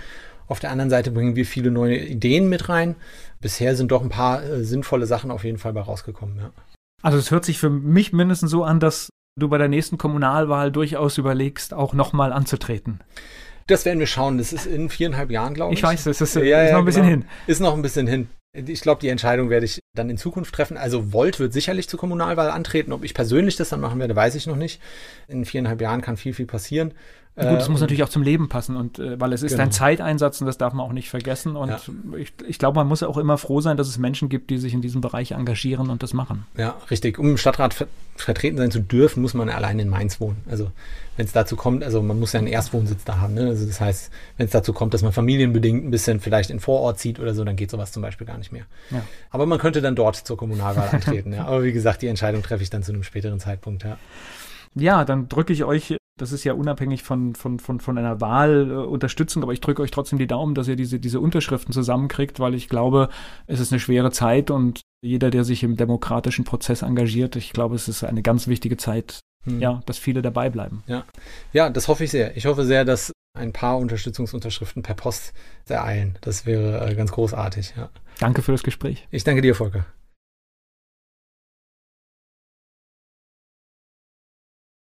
Auf 0.49 0.61
der 0.61 0.71
anderen 0.71 0.91
Seite 0.91 1.11
bringen 1.11 1.37
wir 1.37 1.45
viele 1.45 1.71
neue 1.71 1.99
Ideen 1.99 2.49
mit 2.49 2.71
rein. 2.71 2.97
Bisher 3.43 3.77
sind 3.77 3.93
doch 3.93 4.03
ein 4.03 4.09
paar 4.09 4.43
äh, 4.43 4.65
sinnvolle 4.65 5.07
Sachen 5.07 5.31
auf 5.31 5.45
jeden 5.45 5.59
Fall 5.59 5.75
bei 5.75 5.83
rausgekommen. 5.83 6.39
Ja. 6.39 6.53
Also 7.03 7.19
es 7.19 7.31
hört 7.31 7.45
sich 7.45 7.59
für 7.59 7.71
mich 7.71 8.13
mindestens 8.13 8.51
so 8.51 8.65
an, 8.65 8.81
dass 8.81 9.11
du 9.39 9.49
bei 9.49 9.59
der 9.59 9.69
nächsten 9.69 9.99
Kommunalwahl 9.99 10.71
durchaus 10.71 11.19
überlegst, 11.19 11.75
auch 11.75 11.95
nochmal 11.95 12.33
anzutreten. 12.33 13.01
Das 13.67 13.85
werden 13.85 13.99
wir 13.99 14.07
schauen. 14.07 14.39
Das 14.39 14.53
ist 14.53 14.67
in 14.67 14.89
viereinhalb 14.89 15.31
Jahren, 15.31 15.55
glaube 15.55 15.73
ich. 15.73 15.81
Ich 15.81 15.85
weiß, 15.85 16.05
das 16.05 16.21
ist, 16.21 16.37
ja, 16.37 16.63
ist 16.63 16.73
noch 16.73 16.79
ein 16.81 16.85
bisschen 16.85 17.03
genau. 17.03 17.11
hin. 17.11 17.25
Ist 17.47 17.61
noch 17.61 17.75
ein 17.75 17.83
bisschen 17.83 18.07
hin. 18.07 18.29
Ich 18.55 18.83
glaube, 18.83 19.01
die 19.01 19.09
Entscheidung 19.09 19.49
werde 19.49 19.65
ich 19.65 19.81
dann 19.97 20.11
in 20.11 20.19
Zukunft 20.19 20.55
treffen. 20.55 20.77
Also 20.77 21.13
Volt 21.13 21.41
wird 21.41 21.55
sicherlich 21.55 21.89
zur 21.89 21.99
Kommunalwahl 21.99 22.51
antreten. 22.51 22.93
Ob 22.93 23.03
ich 23.03 23.15
persönlich 23.15 23.57
das 23.57 23.71
dann 23.71 23.81
machen 23.81 23.99
werde, 23.99 24.15
weiß 24.15 24.35
ich 24.35 24.47
noch 24.47 24.57
nicht. 24.57 24.81
In 25.27 25.47
viereinhalb 25.47 25.81
Jahren 25.81 26.03
kann 26.03 26.19
viel, 26.19 26.35
viel 26.35 26.47
passieren. 26.47 26.93
Gut, 27.35 27.63
es 27.63 27.69
muss 27.71 27.81
natürlich 27.81 28.03
auch 28.03 28.11
zum 28.11 28.23
Leben 28.23 28.51
passen 28.51 28.77
und 28.77 28.99
äh, 28.99 29.19
weil 29.19 29.33
es 29.33 29.43
ist 29.43 29.53
genau. 29.53 29.63
ein 29.63 29.73
Zeiteinsatz 29.73 30.43
und 30.43 30.47
das 30.47 30.59
darf 30.59 30.75
man 30.75 30.85
auch 30.85 30.93
nicht 30.93 31.09
vergessen. 31.09 31.57
Und 31.57 31.71
ja. 31.71 31.81
ich, 32.19 32.35
ich 32.47 32.59
glaube, 32.59 32.77
man 32.77 32.87
muss 32.87 33.03
auch 33.03 33.17
immer 33.17 33.39
froh 33.39 33.63
sein, 33.63 33.79
dass 33.79 33.89
es 33.89 33.97
Menschen 33.97 34.29
gibt, 34.29 34.51
die 34.51 34.59
sich 34.59 34.75
in 34.75 34.83
diesem 34.83 35.01
Bereich 35.01 35.31
engagieren 35.31 35.89
und 35.89 36.03
das 36.03 36.13
machen. 36.13 36.45
Ja, 36.59 36.77
richtig. 36.91 37.19
Um 37.19 37.31
im 37.31 37.37
Stadtrat 37.39 37.73
ver 37.73 37.87
vertreten 38.17 38.59
sein 38.59 38.71
zu 38.71 38.81
dürfen, 38.81 39.23
muss 39.23 39.33
man 39.33 39.49
allein 39.49 39.79
in 39.79 39.89
Mainz 39.89 40.21
wohnen. 40.21 40.37
Also 40.49 40.71
wenn 41.17 41.25
es 41.25 41.33
dazu 41.33 41.57
kommt, 41.57 41.83
also 41.83 42.03
man 42.03 42.21
muss 42.21 42.35
ja 42.35 42.39
einen 42.39 42.47
Erstwohnsitz 42.47 43.05
da 43.05 43.17
haben. 43.17 43.33
Ne? 43.33 43.47
Also 43.47 43.65
das 43.65 43.81
heißt, 43.81 44.11
wenn 44.37 44.45
es 44.45 44.53
dazu 44.53 44.75
kommt, 44.75 44.93
dass 44.93 45.01
man 45.01 45.13
familienbedingt 45.13 45.83
ein 45.83 45.91
bisschen 45.91 46.21
vielleicht 46.21 46.51
in 46.51 46.61
Vorort 46.61 46.99
zieht 46.99 47.19
oder 47.19 47.33
so, 47.33 47.43
dann 47.43 47.57
geht 47.57 47.71
sowas 47.71 47.91
zum 47.91 48.03
Beispiel 48.03 48.27
gar 48.27 48.37
nicht 48.37 48.53
mehr. 48.53 48.65
Ja. 48.91 49.03
Aber 49.31 49.47
man 49.47 49.59
könnte 49.59 49.81
dann 49.81 49.97
dort 49.97 50.17
zur 50.17 50.37
Kommunalwahl 50.37 50.91
antreten. 50.93 51.33
ja. 51.33 51.47
Aber 51.47 51.65
wie 51.65 51.73
gesagt, 51.73 52.03
die 52.03 52.09
Entscheidung 52.09 52.43
treffe 52.43 52.63
ich 52.63 52.69
dann 52.69 52.83
zu 52.83 52.93
einem 52.93 53.03
späteren 53.03 53.41
Zeitpunkt. 53.41 53.85
Ja. 53.85 53.97
Ja, 54.75 55.05
dann 55.07 55.31
drücke 55.31 55.55
ich 55.55 55.65
euch 55.65 55.97
das 56.19 56.33
ist 56.33 56.45
ja 56.45 56.53
unabhängig 56.53 57.03
von, 57.03 57.35
von, 57.35 57.59
von, 57.59 57.81
von 57.81 57.99
einer 57.99 58.21
Wahlunterstützung, 58.21 59.43
aber 59.43 59.53
ich 59.53 59.61
drücke 59.61 59.83
euch 59.83 59.91
trotzdem 59.91 60.19
die 60.19 60.27
Daumen, 60.27 60.55
dass 60.55 60.69
ihr 60.69 60.77
diese, 60.77 61.01
diese 61.01 61.21
Unterschriften 61.21 61.73
zusammenkriegt, 61.73 62.39
weil 62.39 62.55
ich 62.55 62.69
glaube, 62.69 63.09
es 63.47 63.61
ist 63.61 63.73
eine 63.73 63.81
schwere 63.81 64.11
Zeit 64.11 64.51
und 64.51 64.83
jeder, 65.03 65.31
der 65.31 65.45
sich 65.45 65.63
im 65.63 65.77
demokratischen 65.77 66.45
Prozess 66.45 66.83
engagiert, 66.83 67.37
ich 67.37 67.53
glaube, 67.53 67.75
es 67.75 67.89
ist 67.89 68.05
eine 68.05 68.23
ganz 68.23 68.47
wichtige 68.47 68.77
Zeit, 68.77 69.21
hm. 69.45 69.61
ja, 69.61 69.81
dass 69.87 69.99
viele 69.99 70.23
dabei 70.23 70.51
bleiben. 70.51 70.85
Ja. 70.87 71.05
ja, 71.53 71.71
das 71.71 71.89
hoffe 71.89 72.05
ich 72.05 72.11
sehr. 72.11 72.37
Ich 72.37 72.47
hoffe 72.47 72.65
sehr, 72.65 72.85
dass 72.85 73.13
ein 73.35 73.53
paar 73.53 73.79
Unterstützungsunterschriften 73.79 74.83
per 74.83 74.95
Post 74.95 75.33
ereilen. 75.67 76.19
Das 76.21 76.45
wäre 76.45 76.91
äh, 76.91 76.95
ganz 76.95 77.13
großartig. 77.13 77.75
Ja. 77.77 77.89
Danke 78.21 78.43
für 78.43 78.53
das 78.53 78.63
Gespräch. 78.63 79.09
Ich 79.11 79.25
danke 79.25 79.43
dir, 79.43 79.55
Volker. 79.55 79.87